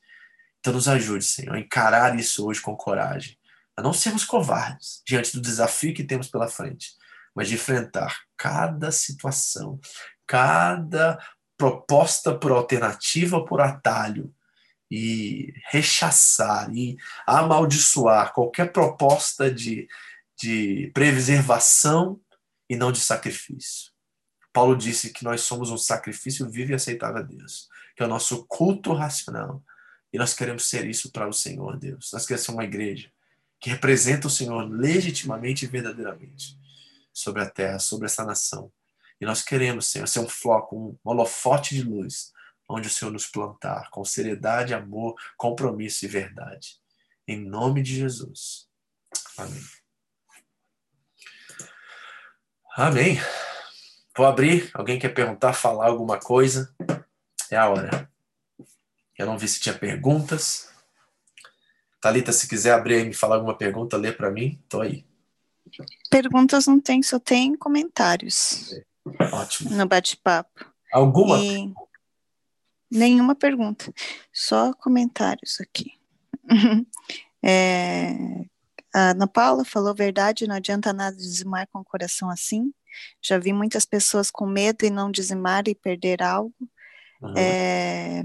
Então 0.60 0.72
nos 0.72 0.86
ajude, 0.86 1.24
Senhor, 1.24 1.54
a 1.54 1.60
encarar 1.60 2.18
isso 2.18 2.46
hoje 2.46 2.60
com 2.60 2.76
coragem, 2.76 3.36
a 3.76 3.82
não 3.82 3.92
sermos 3.92 4.24
covardes 4.24 5.02
diante 5.06 5.32
do 5.32 5.40
desafio 5.40 5.94
que 5.94 6.04
temos 6.04 6.28
pela 6.28 6.48
frente, 6.48 6.92
mas 7.34 7.48
de 7.48 7.54
enfrentar 7.54 8.16
cada 8.36 8.92
situação, 8.92 9.80
cada 10.26 11.18
proposta 11.56 12.36
por 12.36 12.52
alternativa, 12.52 13.44
por 13.44 13.60
atalho, 13.60 14.34
e 14.90 15.52
rechaçar 15.70 16.72
e 16.72 16.96
amaldiçoar 17.26 18.32
qualquer 18.32 18.70
proposta 18.70 19.50
de, 19.50 19.88
de 20.38 20.92
preservação 20.94 22.20
e 22.68 22.76
não 22.76 22.92
de 22.92 23.00
sacrifício. 23.00 23.90
Paulo 24.52 24.76
disse 24.76 25.10
que 25.10 25.24
nós 25.24 25.40
somos 25.40 25.70
um 25.70 25.78
sacrifício 25.78 26.48
vivo 26.48 26.70
e 26.70 26.74
aceitável 26.74 27.18
a 27.18 27.22
Deus 27.22 27.68
que 27.94 28.02
é 28.02 28.06
o 28.06 28.08
nosso 28.08 28.44
culto 28.46 28.92
racional. 28.92 29.62
E 30.12 30.18
nós 30.18 30.34
queremos 30.34 30.68
ser 30.68 30.86
isso 30.86 31.10
para 31.10 31.28
o 31.28 31.32
Senhor, 31.32 31.78
Deus. 31.78 32.10
Nós 32.12 32.26
queremos 32.26 32.44
ser 32.44 32.52
uma 32.52 32.64
igreja 32.64 33.10
que 33.60 33.70
representa 33.70 34.26
o 34.26 34.30
Senhor 34.30 34.68
legitimamente 34.70 35.64
e 35.64 35.68
verdadeiramente 35.68 36.58
sobre 37.12 37.42
a 37.42 37.48
terra, 37.48 37.78
sobre 37.78 38.06
essa 38.06 38.24
nação. 38.24 38.72
E 39.20 39.24
nós 39.24 39.42
queremos, 39.42 39.86
Senhor, 39.86 40.06
ser 40.06 40.20
um 40.20 40.28
foco, 40.28 40.76
um 40.76 40.98
holofote 41.10 41.74
de 41.74 41.82
luz, 41.82 42.32
onde 42.68 42.88
o 42.88 42.90
Senhor 42.90 43.10
nos 43.10 43.26
plantar, 43.26 43.88
com 43.90 44.04
seriedade, 44.04 44.74
amor, 44.74 45.14
compromisso 45.36 46.04
e 46.04 46.08
verdade. 46.08 46.80
Em 47.26 47.40
nome 47.40 47.82
de 47.82 47.94
Jesus. 47.94 48.68
Amém. 49.38 49.64
Amém. 52.76 53.20
Vou 54.16 54.26
abrir. 54.26 54.70
Alguém 54.74 54.98
quer 54.98 55.10
perguntar, 55.10 55.52
falar 55.52 55.86
alguma 55.86 56.18
coisa? 56.18 56.74
É 57.50 57.56
a 57.56 57.68
hora. 57.68 58.10
Eu 59.16 59.26
não 59.26 59.38
vi 59.38 59.46
se 59.46 59.60
tinha 59.60 59.78
perguntas. 59.78 60.73
Talita, 62.04 62.32
se 62.32 62.46
quiser 62.46 62.74
abrir 62.74 63.00
e 63.00 63.04
me 63.06 63.14
falar 63.14 63.36
alguma 63.36 63.56
pergunta, 63.56 63.96
lê 63.96 64.12
para 64.12 64.30
mim. 64.30 64.62
Tô 64.68 64.82
aí. 64.82 65.06
Perguntas 66.10 66.66
não 66.66 66.78
tem, 66.78 67.02
só 67.02 67.18
tem 67.18 67.56
comentários. 67.56 68.74
Ótimo. 69.32 69.70
No 69.70 69.88
bate-papo. 69.88 70.70
Alguma? 70.92 71.38
E... 71.38 71.72
Nenhuma 72.90 73.34
pergunta, 73.34 73.90
só 74.30 74.74
comentários 74.74 75.58
aqui. 75.62 75.92
é... 77.42 78.10
A 78.94 79.12
Ana 79.12 79.26
Paula 79.26 79.64
falou 79.64 79.94
verdade, 79.94 80.46
não 80.46 80.56
adianta 80.56 80.92
nada 80.92 81.16
dizimar 81.16 81.66
com 81.72 81.78
o 81.78 81.84
coração 81.84 82.28
assim. 82.28 82.70
Já 83.22 83.38
vi 83.38 83.50
muitas 83.50 83.86
pessoas 83.86 84.30
com 84.30 84.44
medo 84.44 84.84
e 84.84 84.90
não 84.90 85.10
dizimar 85.10 85.68
e 85.68 85.74
perder 85.74 86.22
algo. 86.22 86.54
Uhum. 87.22 87.32
É, 87.34 88.22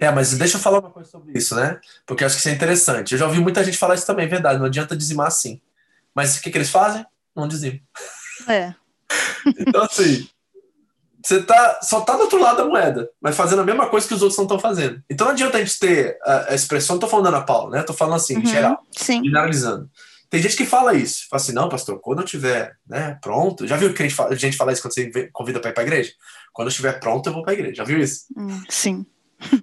É, 0.00 0.10
mas 0.10 0.32
deixa 0.36 0.56
eu 0.56 0.60
falar 0.60 0.78
uma 0.80 0.90
coisa 0.90 1.10
sobre 1.10 1.36
isso, 1.36 1.54
né? 1.54 1.78
Porque 2.06 2.24
eu 2.24 2.26
acho 2.26 2.36
que 2.36 2.40
isso 2.40 2.48
é 2.48 2.52
interessante. 2.52 3.12
Eu 3.12 3.18
já 3.18 3.26
ouvi 3.26 3.38
muita 3.38 3.62
gente 3.62 3.76
falar 3.76 3.94
isso 3.94 4.06
também, 4.06 4.26
verdade. 4.26 4.58
Não 4.58 4.64
adianta 4.64 4.96
dizimar 4.96 5.26
assim. 5.26 5.60
Mas 6.14 6.38
o 6.38 6.40
que, 6.40 6.50
que 6.50 6.56
eles 6.56 6.70
fazem? 6.70 7.04
Não 7.36 7.46
dizimam. 7.46 7.78
É. 8.48 8.74
então, 9.58 9.82
assim, 9.82 10.26
você 11.22 11.42
tá, 11.42 11.80
só 11.82 12.00
tá 12.00 12.14
do 12.16 12.22
outro 12.22 12.40
lado 12.40 12.56
da 12.56 12.64
moeda, 12.64 13.10
mas 13.20 13.36
fazendo 13.36 13.60
a 13.60 13.64
mesma 13.64 13.88
coisa 13.88 14.08
que 14.08 14.14
os 14.14 14.22
outros 14.22 14.38
não 14.38 14.46
estão 14.46 14.58
fazendo. 14.58 15.02
Então 15.08 15.26
não 15.26 15.34
adianta 15.34 15.58
a 15.58 15.60
gente 15.60 15.78
ter 15.78 16.18
a, 16.24 16.52
a 16.52 16.54
expressão, 16.54 16.96
não 16.96 17.00
tô 17.00 17.06
falando 17.06 17.26
Ana 17.26 17.42
Paula, 17.42 17.76
né? 17.76 17.82
Tô 17.82 17.92
falando 17.92 18.16
assim, 18.16 18.36
uhum, 18.36 18.42
em 18.42 18.46
geral, 18.46 18.82
sim. 18.90 19.22
generalizando. 19.22 19.90
Tem 20.30 20.40
gente 20.40 20.56
que 20.56 20.64
fala 20.64 20.94
isso, 20.94 21.26
fala 21.28 21.42
assim, 21.42 21.52
não, 21.52 21.68
pastor, 21.68 22.00
quando 22.00 22.20
eu 22.20 22.24
tiver 22.24 22.74
né, 22.88 23.18
pronto, 23.20 23.66
já 23.66 23.76
viu 23.76 23.92
que 23.92 24.02
a 24.02 24.06
gente 24.06 24.14
fala, 24.14 24.30
a 24.30 24.36
gente 24.36 24.56
fala 24.56 24.72
isso 24.72 24.80
quando 24.80 24.94
você 24.94 25.28
convida 25.32 25.60
para 25.60 25.70
ir 25.70 25.74
para 25.74 25.82
a 25.82 25.86
igreja? 25.86 26.12
Quando 26.52 26.68
eu 26.68 26.70
estiver 26.70 26.98
pronto, 27.00 27.28
eu 27.28 27.32
vou 27.32 27.42
para 27.42 27.52
a 27.52 27.54
igreja. 27.54 27.74
Já 27.74 27.84
viu 27.84 27.98
isso? 28.00 28.24
Hum, 28.36 28.62
sim. 28.68 29.04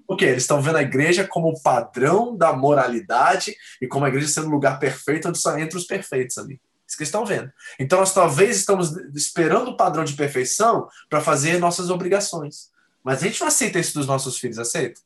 Porque 0.07 0.25
eles 0.25 0.43
estão 0.43 0.61
vendo 0.61 0.77
a 0.77 0.81
igreja 0.81 1.27
como 1.27 1.49
o 1.49 1.61
padrão 1.61 2.35
da 2.35 2.53
moralidade 2.53 3.55
e 3.81 3.87
como 3.87 4.05
a 4.05 4.09
igreja 4.09 4.27
sendo 4.27 4.47
um 4.47 4.51
lugar 4.51 4.79
perfeito 4.79 5.29
onde 5.29 5.37
só 5.37 5.57
entra 5.57 5.77
os 5.77 5.85
perfeitos 5.85 6.37
ali. 6.37 6.59
Isso 6.87 6.97
que 6.97 7.03
estão 7.03 7.25
vendo. 7.25 7.51
Então, 7.77 7.99
nós 7.99 8.13
talvez 8.13 8.57
estamos 8.57 8.95
esperando 9.13 9.71
o 9.71 9.77
padrão 9.77 10.03
de 10.03 10.13
perfeição 10.13 10.87
para 11.09 11.19
fazer 11.19 11.59
nossas 11.59 11.89
obrigações. 11.89 12.71
Mas 13.03 13.21
a 13.21 13.27
gente 13.27 13.41
não 13.41 13.47
aceita 13.47 13.79
isso 13.79 13.93
dos 13.93 14.07
nossos 14.07 14.37
filhos, 14.37 14.57
aceita? 14.57 15.01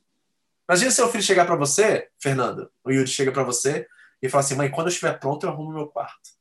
Imagina 0.70 0.92
seu 0.92 1.10
filho 1.10 1.24
chegar 1.24 1.46
para 1.46 1.56
você, 1.56 2.08
Fernando, 2.20 2.72
o 2.84 2.92
Yuri 2.92 3.08
chega 3.08 3.32
para 3.32 3.44
você 3.44 3.88
e 4.22 4.30
fala 4.30 4.44
assim: 4.44 4.56
mãe, 4.56 4.70
quando 4.70 4.88
eu 4.88 4.92
estiver 4.92 5.20
pronto, 5.20 5.46
eu 5.46 5.50
arrumo 5.50 5.74
meu 5.74 5.88
quarto. 5.88 6.32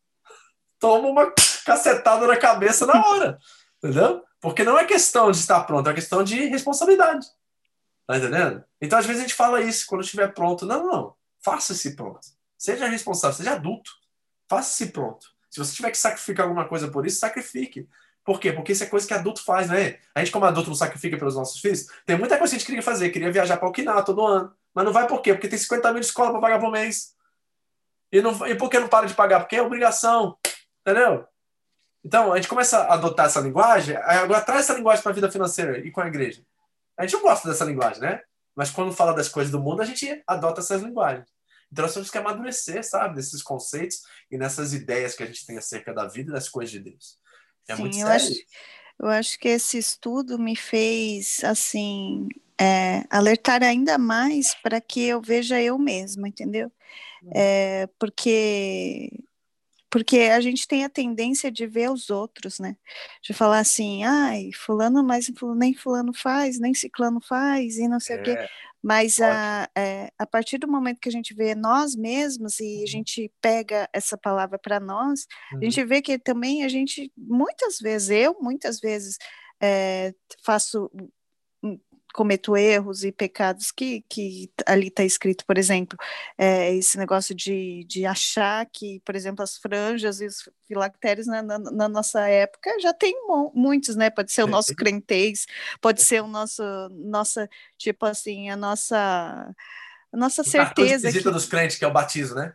Toma 0.79 1.09
uma 1.09 1.33
cacetada 1.65 2.27
na 2.27 2.37
cabeça 2.37 2.87
na 2.87 3.05
hora. 3.05 3.39
Entendeu? 3.83 4.23
Porque 4.41 4.63
não 4.63 4.79
é 4.79 4.85
questão 4.85 5.31
de 5.31 5.39
estar 5.39 5.61
pronto, 5.65 5.89
é 5.89 5.95
questão 5.95 6.23
de 6.23 6.47
responsabilidade. 6.47 7.27
Tá 8.11 8.19
entendendo? 8.19 8.65
Então, 8.81 8.99
às 8.99 9.07
vezes, 9.07 9.21
a 9.21 9.23
gente 9.23 9.37
fala 9.37 9.61
isso 9.61 9.87
quando 9.87 10.01
estiver 10.01 10.35
pronto. 10.35 10.67
Não, 10.67 10.85
não. 10.85 11.15
Faça-se 11.39 11.95
pronto. 11.95 12.19
Seja 12.59 12.89
responsável, 12.89 13.37
seja 13.37 13.53
adulto. 13.53 13.93
Faça-se 14.49 14.87
pronto. 14.87 15.29
Se 15.49 15.61
você 15.61 15.77
tiver 15.77 15.93
que 15.93 15.97
sacrificar 15.97 16.45
alguma 16.45 16.67
coisa 16.67 16.89
por 16.89 17.07
isso, 17.07 17.21
sacrifique. 17.21 17.89
Por 18.25 18.41
quê? 18.41 18.53
Porque 18.53 18.73
isso 18.73 18.83
é 18.83 18.89
coisa 18.89 19.07
que 19.07 19.15
adulto 19.15 19.45
faz, 19.45 19.69
né? 19.69 20.01
A 20.13 20.19
gente, 20.19 20.33
como 20.33 20.45
adulto, 20.45 20.71
não 20.71 20.75
sacrifica 20.75 21.17
pelos 21.17 21.37
nossos 21.37 21.61
filhos. 21.61 21.87
Tem 22.05 22.19
muita 22.19 22.37
coisa 22.37 22.51
que 22.51 22.57
a 22.57 22.59
gente 22.59 22.67
queria 22.67 22.83
fazer. 22.83 23.11
Queria 23.11 23.31
viajar 23.31 23.57
para 23.59 23.69
Okinawa 23.69 24.03
todo 24.03 24.27
ano. 24.27 24.53
Mas 24.75 24.85
não 24.85 24.93
vai 24.93 25.07
por 25.07 25.23
quê? 25.23 25.33
Porque 25.33 25.47
tem 25.47 25.57
50 25.57 25.93
mil 25.93 26.01
de 26.01 26.07
escola 26.07 26.33
para 26.33 26.41
pagar 26.41 26.59
por 26.59 26.73
mês. 26.73 27.15
E, 28.11 28.21
não, 28.21 28.45
e 28.45 28.57
por 28.57 28.69
que 28.69 28.81
não 28.81 28.89
para 28.89 29.07
de 29.07 29.15
pagar? 29.15 29.39
Porque 29.39 29.55
é 29.55 29.63
obrigação. 29.63 30.37
Entendeu? 30.81 31.29
Então, 32.05 32.33
a 32.33 32.37
gente 32.37 32.49
começa 32.49 32.77
a 32.77 32.95
adotar 32.95 33.27
essa 33.27 33.39
linguagem, 33.39 33.95
agora 33.97 34.41
traz 34.41 34.63
essa 34.63 34.75
linguagem 34.75 35.01
para 35.01 35.13
a 35.13 35.15
vida 35.15 35.31
financeira 35.31 35.79
e 35.79 35.93
com 35.93 36.01
a 36.01 36.09
igreja. 36.09 36.43
A 37.01 37.07
gente 37.07 37.15
não 37.15 37.23
gosta 37.23 37.49
dessa 37.49 37.65
linguagem, 37.65 38.03
né? 38.03 38.21
Mas 38.55 38.71
quando 38.71 38.93
fala 38.93 39.15
das 39.15 39.27
coisas 39.27 39.51
do 39.51 39.59
mundo, 39.59 39.81
a 39.81 39.87
gente 39.87 40.23
adota 40.27 40.61
essas 40.61 40.83
linguagens. 40.83 41.27
Então, 41.73 41.83
nós 41.83 41.95
temos 41.95 42.11
que 42.11 42.19
amadurecer, 42.19 42.87
sabe, 42.87 43.15
desses 43.15 43.43
conceitos 43.43 44.03
e 44.31 44.37
nessas 44.37 44.75
ideias 44.75 45.15
que 45.15 45.23
a 45.23 45.27
gente 45.27 45.47
tem 45.47 45.57
acerca 45.57 45.95
da 45.95 46.07
vida 46.07 46.31
e 46.31 46.35
das 46.35 46.47
coisas 46.47 46.71
de 46.71 46.79
Deus. 46.79 47.19
É 47.67 47.75
Sim, 47.75 47.83
muito 47.83 47.97
eu 47.97 48.07
sério. 48.07 48.27
acho, 48.27 48.35
eu 48.99 49.09
acho 49.09 49.39
que 49.39 49.49
esse 49.49 49.79
estudo 49.79 50.39
me 50.39 50.55
fez, 50.55 51.43
assim, 51.43 52.29
é, 52.61 53.03
alertar 53.09 53.63
ainda 53.63 53.97
mais 53.97 54.55
para 54.57 54.79
que 54.79 55.03
eu 55.03 55.23
veja 55.23 55.59
eu 55.59 55.79
mesma, 55.79 56.29
entendeu? 56.29 56.71
Uhum. 57.23 57.31
É, 57.35 57.89
porque 57.99 59.11
porque 59.91 60.19
a 60.19 60.41
gente 60.41 60.69
tem 60.69 60.85
a 60.85 60.89
tendência 60.89 61.51
de 61.51 61.67
ver 61.67 61.91
os 61.91 62.11
outros, 62.11 62.61
né? 62.61 62.77
De 63.23 63.35
falar 63.35 63.59
assim, 63.59 64.05
ai, 64.05 64.51
fulano, 64.55 65.03
mas 65.03 65.27
nem 65.57 65.75
fulano 65.75 66.13
faz, 66.15 66.61
nem 66.61 66.73
ciclano 66.73 67.21
faz, 67.21 67.77
e 67.77 67.89
não 67.89 67.99
sei 67.99 68.17
é, 68.17 68.21
o 68.21 68.23
quê. 68.23 68.49
Mas 68.83 69.21
a, 69.21 69.69
é, 69.77 70.11
a 70.17 70.25
partir 70.25 70.59
do 70.59 70.69
momento 70.69 71.01
que 71.01 71.09
a 71.09 71.13
gente 71.13 71.35
vê 71.35 71.55
nós 71.55 71.95
mesmos 71.97 72.61
e 72.61 72.77
a 72.77 72.81
uhum. 72.81 72.87
gente 72.87 73.33
pega 73.43 73.89
essa 73.93 74.17
palavra 74.17 74.59
para 74.59 74.79
nós, 74.79 75.27
uhum. 75.53 75.59
a 75.59 75.65
gente 75.65 75.85
vê 75.85 76.01
que 76.01 76.19
também 76.19 76.65
a 76.65 76.69
gente, 76.69 77.13
muitas 77.17 77.79
vezes, 77.79 78.11
eu 78.11 78.37
muitas 78.41 78.79
vezes 78.79 79.19
é, 79.61 80.15
faço 80.45 80.91
cometo 82.13 82.57
erros 82.57 83.05
e 83.05 83.13
pecados 83.13 83.71
que, 83.71 84.05
que 84.09 84.51
ali 84.67 84.89
está 84.89 85.05
escrito, 85.05 85.45
por 85.47 85.57
exemplo, 85.57 85.99
é, 86.37 86.75
esse 86.75 86.99
negócio 86.99 87.35
de, 87.35 87.85
de 87.85 88.05
achar 88.05 88.67
que, 88.67 89.01
por 89.05 89.15
exemplo, 89.15 89.43
as 89.43 89.57
franjas 89.57 90.21
e 90.21 90.27
os 90.27 90.49
filactérios 90.67 91.27
na, 91.27 91.43
na, 91.43 91.59
na 91.59 91.89
nossa 91.89 92.29
época 92.29 92.71
já 92.81 92.93
tem 92.93 93.15
muitos, 93.55 93.97
né? 93.97 94.11
Pode 94.11 94.33
ser 94.33 94.45
o 94.45 94.49
nosso 94.49 94.75
crentez, 94.75 95.47
pode 95.81 96.03
ser 96.03 96.23
o 96.23 96.27
nosso, 96.27 96.63
nossa, 96.91 97.49
tipo 97.79 98.07
assim, 98.07 98.51
a 98.51 98.57
nossa, 98.57 98.97
a 100.13 100.17
nossa 100.17 100.43
certeza. 100.43 101.09
A 101.09 101.11
visita 101.11 101.31
que... 101.31 101.35
dos 101.35 101.47
crentes, 101.47 101.79
que 101.79 101.85
é 101.85 101.89
o 101.89 101.93
batismo, 101.93 102.37
né? 102.37 102.55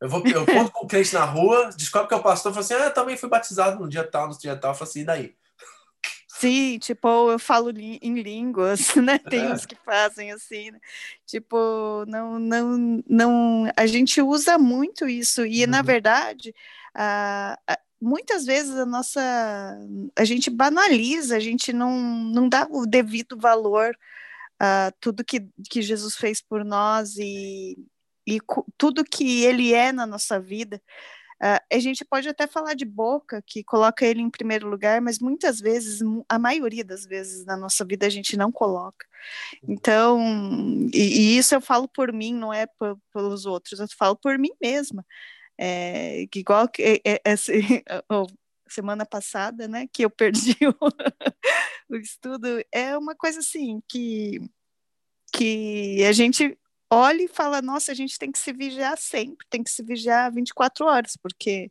Eu 0.00 0.08
vou, 0.08 0.22
eu 0.26 0.44
conto 0.46 0.70
com 0.70 0.84
o 0.84 0.88
crente 0.88 1.14
na 1.14 1.24
rua, 1.24 1.70
descobre 1.76 2.08
que 2.08 2.14
é 2.14 2.16
o 2.16 2.22
pastor, 2.22 2.52
fala 2.52 2.64
assim, 2.64 2.74
ah, 2.74 2.86
eu 2.86 2.94
também 2.94 3.16
fui 3.16 3.28
batizado 3.28 3.78
no 3.80 3.88
dia 3.88 4.04
tal, 4.04 4.28
no 4.28 4.38
dia 4.38 4.56
tal, 4.56 4.72
eu 4.72 4.74
falo 4.74 4.88
assim, 4.88 5.00
e 5.00 5.04
daí? 5.04 5.36
Sim, 6.38 6.78
tipo, 6.78 7.30
eu 7.30 7.38
falo 7.38 7.70
em 7.70 8.20
línguas, 8.20 8.94
né? 8.96 9.18
Tem 9.18 9.40
é. 9.40 9.52
uns 9.52 9.64
que 9.64 9.74
fazem 9.74 10.32
assim, 10.32 10.70
né? 10.70 10.78
tipo, 11.24 12.04
não, 12.06 12.38
não, 12.38 13.02
não, 13.08 13.72
a 13.74 13.86
gente 13.86 14.20
usa 14.20 14.58
muito 14.58 15.08
isso 15.08 15.46
e 15.46 15.64
uhum. 15.64 15.70
na 15.70 15.80
verdade, 15.80 16.54
a, 16.94 17.58
a, 17.66 17.78
muitas 17.98 18.44
vezes 18.44 18.76
a 18.76 18.84
nossa, 18.84 19.78
a 20.14 20.24
gente 20.26 20.50
banaliza, 20.50 21.36
a 21.36 21.40
gente 21.40 21.72
não, 21.72 21.98
não 21.98 22.50
dá 22.50 22.68
o 22.70 22.86
devido 22.86 23.38
valor 23.38 23.96
a 24.60 24.92
tudo 25.00 25.24
que, 25.24 25.48
que 25.70 25.80
Jesus 25.80 26.16
fez 26.16 26.42
por 26.42 26.64
nós 26.66 27.16
e, 27.16 27.78
e 28.26 28.38
tudo 28.76 29.04
que 29.04 29.42
Ele 29.42 29.72
é 29.72 29.90
na 29.90 30.06
nossa 30.06 30.38
vida. 30.38 30.82
Uh, 31.42 31.60
a 31.70 31.78
gente 31.78 32.04
pode 32.04 32.28
até 32.28 32.46
falar 32.46 32.74
de 32.74 32.84
boca, 32.84 33.42
que 33.46 33.62
coloca 33.62 34.06
ele 34.06 34.22
em 34.22 34.30
primeiro 34.30 34.68
lugar, 34.68 35.00
mas 35.02 35.18
muitas 35.18 35.60
vezes, 35.60 36.00
a 36.28 36.38
maioria 36.38 36.84
das 36.84 37.04
vezes 37.04 37.44
na 37.44 37.56
nossa 37.56 37.84
vida, 37.84 38.06
a 38.06 38.10
gente 38.10 38.36
não 38.36 38.50
coloca. 38.50 39.06
Uhum. 39.62 39.74
Então, 39.74 40.88
e, 40.94 41.34
e 41.34 41.38
isso 41.38 41.54
eu 41.54 41.60
falo 41.60 41.86
por 41.88 42.12
mim, 42.12 42.34
não 42.34 42.52
é 42.52 42.66
pelos 43.12 43.44
outros, 43.44 43.78
eu 43.78 43.86
falo 43.98 44.16
por 44.16 44.38
mim 44.38 44.50
mesma. 44.60 45.04
É, 45.58 46.26
que 46.30 46.40
igual 46.40 46.68
que, 46.68 46.82
é, 46.82 47.00
é, 47.04 47.20
oh, 48.10 48.26
semana 48.68 49.04
passada, 49.06 49.68
né, 49.68 49.86
que 49.92 50.04
eu 50.04 50.10
perdi 50.10 50.56
o, 51.90 51.94
o 51.94 51.96
estudo, 51.96 52.64
é 52.72 52.96
uma 52.96 53.14
coisa 53.14 53.40
assim 53.40 53.82
que 53.88 54.40
que 55.32 56.04
a 56.04 56.12
gente 56.12 56.56
olha 56.90 57.22
e 57.22 57.28
fala: 57.28 57.62
nossa, 57.62 57.92
a 57.92 57.94
gente 57.94 58.18
tem 58.18 58.30
que 58.30 58.38
se 58.38 58.52
vigiar 58.52 58.96
sempre, 58.98 59.46
tem 59.48 59.62
que 59.62 59.70
se 59.70 59.82
vigiar 59.82 60.32
24 60.32 60.84
horas, 60.86 61.16
porque 61.16 61.70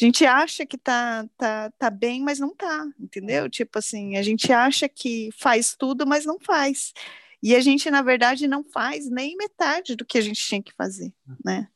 a 0.00 0.04
gente 0.04 0.26
acha 0.26 0.66
que 0.66 0.76
tá, 0.76 1.26
tá, 1.38 1.72
tá 1.78 1.90
bem, 1.90 2.22
mas 2.22 2.38
não 2.38 2.54
tá, 2.54 2.86
entendeu? 3.00 3.48
Tipo 3.48 3.78
assim, 3.78 4.16
a 4.16 4.22
gente 4.22 4.52
acha 4.52 4.88
que 4.88 5.30
faz 5.38 5.74
tudo, 5.74 6.06
mas 6.06 6.26
não 6.26 6.38
faz. 6.38 6.92
E 7.42 7.54
a 7.54 7.60
gente, 7.60 7.90
na 7.90 8.02
verdade, 8.02 8.46
não 8.46 8.64
faz 8.64 9.08
nem 9.08 9.36
metade 9.36 9.94
do 9.94 10.04
que 10.04 10.18
a 10.18 10.20
gente 10.20 10.40
tinha 10.40 10.62
que 10.62 10.72
fazer, 10.74 11.12
né? 11.44 11.68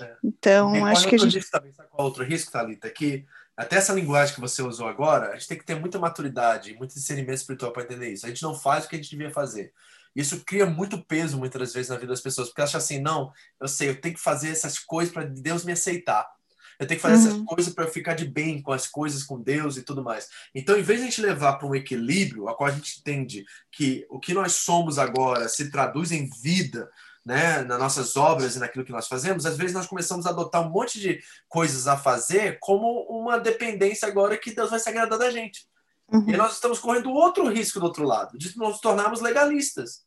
É. 0.00 0.16
Então, 0.24 0.74
e 0.74 0.80
acho 0.80 1.08
que 1.08 1.14
a 1.14 1.18
gente... 1.18 1.50
Também, 1.50 1.72
sabe 1.72 1.88
qual 1.88 2.00
é 2.00 2.08
outro 2.08 2.24
risco, 2.24 2.50
Thalita? 2.50 2.88
Que 2.90 3.26
até 3.56 3.76
essa 3.76 3.92
linguagem 3.92 4.34
que 4.34 4.40
você 4.40 4.62
usou 4.62 4.88
agora, 4.88 5.30
a 5.30 5.32
gente 5.34 5.48
tem 5.48 5.58
que 5.58 5.64
ter 5.64 5.74
muita 5.74 5.98
maturidade, 5.98 6.74
muito 6.74 6.94
discernimento 6.94 7.38
espiritual 7.38 7.72
para 7.72 7.82
entender 7.82 8.10
isso. 8.10 8.24
A 8.24 8.28
gente 8.28 8.42
não 8.42 8.54
faz 8.54 8.84
o 8.84 8.88
que 8.88 8.96
a 8.96 8.98
gente 8.98 9.10
devia 9.10 9.30
fazer. 9.30 9.72
Isso 10.14 10.42
cria 10.44 10.66
muito 10.66 11.02
peso 11.04 11.38
muitas 11.38 11.72
vezes 11.72 11.90
na 11.90 11.96
vida 11.96 12.08
das 12.08 12.20
pessoas, 12.20 12.48
porque 12.48 12.62
acha 12.62 12.78
assim, 12.78 13.00
não, 13.00 13.32
eu 13.60 13.68
sei, 13.68 13.90
eu 13.90 14.00
tenho 14.00 14.14
que 14.14 14.20
fazer 14.20 14.50
essas 14.50 14.78
coisas 14.78 15.12
para 15.12 15.24
Deus 15.24 15.64
me 15.64 15.72
aceitar. 15.72 16.26
Eu 16.78 16.86
tenho 16.86 16.98
que 16.98 17.02
fazer 17.02 17.28
uhum. 17.28 17.34
essas 17.34 17.44
coisas 17.44 17.74
para 17.74 17.84
eu 17.84 17.90
ficar 17.90 18.14
de 18.14 18.24
bem 18.24 18.62
com 18.62 18.72
as 18.72 18.86
coisas, 18.86 19.24
com 19.24 19.40
Deus 19.40 19.76
e 19.76 19.82
tudo 19.82 20.02
mais. 20.02 20.28
Então, 20.54 20.78
em 20.78 20.82
vez 20.82 21.00
de 21.00 21.06
a 21.06 21.10
gente 21.10 21.20
levar 21.20 21.54
para 21.54 21.66
um 21.66 21.74
equilíbrio, 21.74 22.48
a 22.48 22.54
qual 22.54 22.70
a 22.70 22.72
gente 22.72 23.00
entende 23.00 23.44
que 23.72 24.06
o 24.08 24.20
que 24.20 24.32
nós 24.32 24.52
somos 24.52 24.96
agora 24.96 25.48
se 25.48 25.70
traduz 25.70 26.12
em 26.12 26.30
vida, 26.40 26.88
né, 27.26 27.62
nas 27.62 27.78
nossas 27.78 28.16
obras 28.16 28.54
e 28.54 28.58
naquilo 28.58 28.84
que 28.84 28.92
nós 28.92 29.08
fazemos, 29.08 29.44
às 29.44 29.56
vezes 29.56 29.74
nós 29.74 29.86
começamos 29.86 30.24
a 30.24 30.30
adotar 30.30 30.62
um 30.62 30.70
monte 30.70 31.00
de 31.00 31.20
coisas 31.48 31.88
a 31.88 31.96
fazer 31.96 32.58
como 32.60 33.02
uma 33.10 33.38
dependência 33.38 34.06
agora 34.06 34.38
que 34.38 34.54
Deus 34.54 34.70
vai 34.70 34.78
se 34.78 34.88
agradar 34.88 35.18
da 35.18 35.30
gente. 35.30 35.66
Uhum. 36.10 36.24
E 36.28 36.36
nós 36.36 36.54
estamos 36.54 36.78
correndo 36.78 37.10
outro 37.10 37.48
risco 37.48 37.78
do 37.78 37.86
outro 37.86 38.04
lado, 38.04 38.38
de 38.38 38.56
nos 38.56 38.80
tornarmos 38.80 39.20
legalistas. 39.20 40.04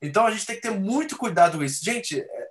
Então 0.00 0.26
a 0.26 0.30
gente 0.30 0.46
tem 0.46 0.56
que 0.56 0.62
ter 0.62 0.70
muito 0.70 1.16
cuidado 1.16 1.58
com 1.58 1.64
isso. 1.64 1.84
Gente, 1.84 2.20
é, 2.20 2.48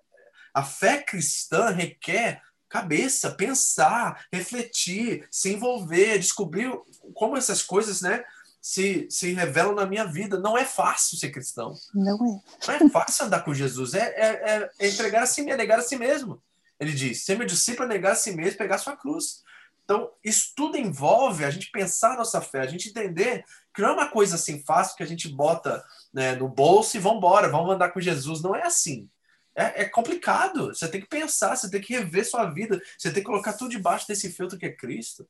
a 0.53 0.63
fé 0.63 1.01
cristã 1.01 1.69
requer 1.69 2.41
cabeça, 2.69 3.31
pensar, 3.31 4.25
refletir, 4.31 5.27
se 5.29 5.53
envolver, 5.53 6.17
descobrir 6.17 6.71
como 7.13 7.35
essas 7.35 7.61
coisas, 7.61 8.01
né, 8.01 8.23
se, 8.61 9.07
se 9.09 9.33
revelam 9.33 9.75
na 9.75 9.85
minha 9.85 10.05
vida. 10.05 10.39
Não 10.39 10.57
é 10.57 10.63
fácil 10.63 11.17
ser 11.17 11.31
cristão. 11.31 11.75
Não 11.93 12.15
é. 12.15 12.77
Não 12.79 12.87
é 12.87 12.89
fácil 12.89 13.25
andar 13.25 13.43
com 13.43 13.53
Jesus. 13.53 13.93
É, 13.93 13.99
é, 13.99 14.69
é 14.79 14.87
entregar 14.87 15.23
a 15.23 15.25
si, 15.25 15.49
é 15.49 15.57
negar 15.57 15.79
a 15.79 15.81
si 15.81 15.97
mesmo. 15.97 16.41
Ele 16.79 16.93
diz: 16.93 17.23
ser 17.25 17.37
meu 17.37 17.45
discípulo 17.47 17.85
é 17.85 17.89
negar 17.89 18.13
a 18.13 18.15
si 18.15 18.31
mesmo, 18.31 18.57
pegar 18.57 18.75
a 18.75 18.79
sua 18.79 18.95
cruz. 18.95 19.43
Então, 19.91 20.09
isso 20.23 20.53
tudo 20.55 20.77
envolve 20.77 21.43
a 21.43 21.49
gente 21.49 21.69
pensar 21.69 22.13
a 22.13 22.17
nossa 22.17 22.39
fé, 22.39 22.61
a 22.61 22.65
gente 22.65 22.87
entender 22.87 23.43
Que 23.75 23.81
não 23.81 23.89
é 23.89 23.91
uma 23.91 24.07
coisa 24.09 24.35
assim 24.35 24.63
fácil 24.63 24.95
que 24.95 25.03
a 25.03 25.05
gente 25.05 25.27
bota 25.27 25.83
né, 26.13 26.33
no 26.33 26.47
bolso 26.47 26.95
e 26.95 26.99
vamos 26.99 27.17
embora, 27.17 27.49
vamos 27.49 27.73
andar 27.75 27.91
com 27.91 27.99
Jesus. 27.99 28.41
Não 28.41 28.55
é 28.55 28.63
assim. 28.63 29.09
É, 29.53 29.81
é, 29.81 29.89
complicado. 29.89 30.67
Você 30.67 30.87
tem 30.87 31.01
que 31.01 31.07
pensar, 31.07 31.57
você 31.57 31.69
tem 31.69 31.81
que 31.81 31.93
rever 31.93 32.25
sua 32.25 32.49
vida, 32.49 32.81
você 32.97 33.11
tem 33.11 33.21
que 33.21 33.27
colocar 33.27 33.51
tudo 33.51 33.71
debaixo 33.71 34.07
desse 34.07 34.31
filtro 34.31 34.57
que 34.57 34.65
é 34.65 34.71
Cristo. 34.71 35.27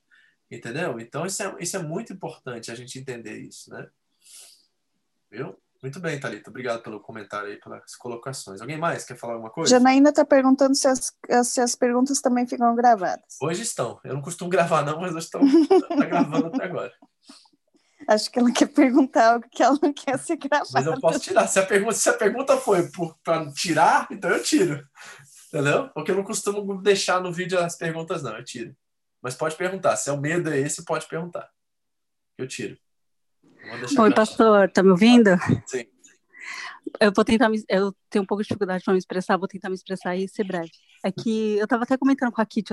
Entendeu? 0.50 1.00
Então, 1.00 1.26
isso 1.26 1.42
é, 1.42 1.56
isso 1.60 1.76
é 1.76 1.82
muito 1.82 2.14
importante 2.14 2.72
a 2.72 2.76
gente 2.76 3.00
entender 3.00 3.40
isso, 3.40 3.72
né? 3.72 3.90
Viu? 5.32 5.58
Muito 5.82 5.99
bem, 5.99 6.20
Thalita. 6.20 6.52
Obrigado 6.52 6.84
pelo 6.84 6.99
comentário 6.99 7.49
aí, 7.49 7.60
pelas 7.60 7.95
colocações. 7.95 8.62
Alguém 8.62 8.78
mais 8.78 9.03
quer 9.03 9.18
falar 9.18 9.34
alguma 9.34 9.52
coisa? 9.52 9.72
Janaína 9.72 10.10
está 10.10 10.24
perguntando 10.24 10.76
se 10.76 10.88
as, 10.88 11.12
se 11.44 11.60
as 11.60 11.74
perguntas 11.74 12.22
também 12.22 12.45
ficam 12.45 12.76
gravadas. 12.76 13.38
Hoje 13.41 13.64
estão. 13.64 13.99
Eu 14.03 14.14
não 14.14 14.22
costumo 14.22 14.49
gravar, 14.49 14.86
não, 14.86 15.02
mas 15.02 15.16
hoje 15.16 15.26
estão 15.26 15.41
tá 15.90 16.06
gravando 16.06 16.48
até 16.48 16.66
agora. 16.66 16.94
Acho 18.08 18.32
que 18.32 18.38
ela 18.38 18.52
quer 18.52 18.68
perguntar 18.68 19.34
algo 19.34 19.45
que 19.49 19.64
ela 19.64 19.78
não 19.82 19.91
quer 19.91 20.20
ser 20.20 20.38
gravada. 20.38 20.70
Mas 20.72 20.86
eu 20.86 20.99
posso 20.99 21.20
tirar. 21.20 21.48
Se 21.48 21.60
a 21.60 21.66
pergunta, 21.66 21.94
se 21.94 22.10
a 22.10 22.14
pergunta 22.14 22.58
foi 22.58 22.88
para 23.24 23.52
tirar, 23.52 24.08
então 24.12 24.30
eu 24.30 24.44
tiro. 24.44 24.88
Entendeu? 25.48 25.90
Porque 25.90 26.12
eu 26.12 26.16
não 26.16 26.24
costumo 26.24 26.80
deixar 26.82 27.20
no 27.20 27.34
vídeo 27.34 27.60
as 27.60 27.76
perguntas, 27.76 28.22
não. 28.22 28.38
Eu 28.38 28.44
tiro. 28.44 28.76
Mas 29.20 29.36
pode 29.36 29.56
perguntar. 29.56 29.95
Se 29.95 30.10
é 30.10 30.14
o 30.14 30.18
medo 30.18 30.49
é 30.52 30.60
esse, 30.60 30.86
pode 30.86 31.08
perguntar. 31.08 31.49
Eu 32.38 32.48
tiro. 32.48 32.78
Oi, 34.00 34.14
pastor, 34.14 34.70
tá 34.72 34.84
me 34.84 34.92
ouvindo? 34.92 35.30
Sim. 35.66 35.86
Eu 37.00 37.12
vou 37.16 37.24
tentar 37.24 37.50
me, 37.50 37.64
eu 37.70 37.96
tenho 38.10 38.24
um 38.24 38.26
pouco 38.26 38.44
de 38.44 38.48
dificuldade 38.48 38.84
para 38.84 38.94
me 38.94 39.00
expressar, 39.00 39.38
vou 39.38 39.48
tentar 39.48 39.70
me 39.70 39.76
expressar 39.76 40.16
e 40.16 40.28
ser 40.28 40.44
breve. 40.44 40.72
É 41.04 41.12
que 41.12 41.58
eu 41.58 41.64
estava 41.64 41.84
até 41.84 41.98
comentando 41.98 42.32
com 42.32 42.42
a 42.42 42.46
Kitty 42.46 42.70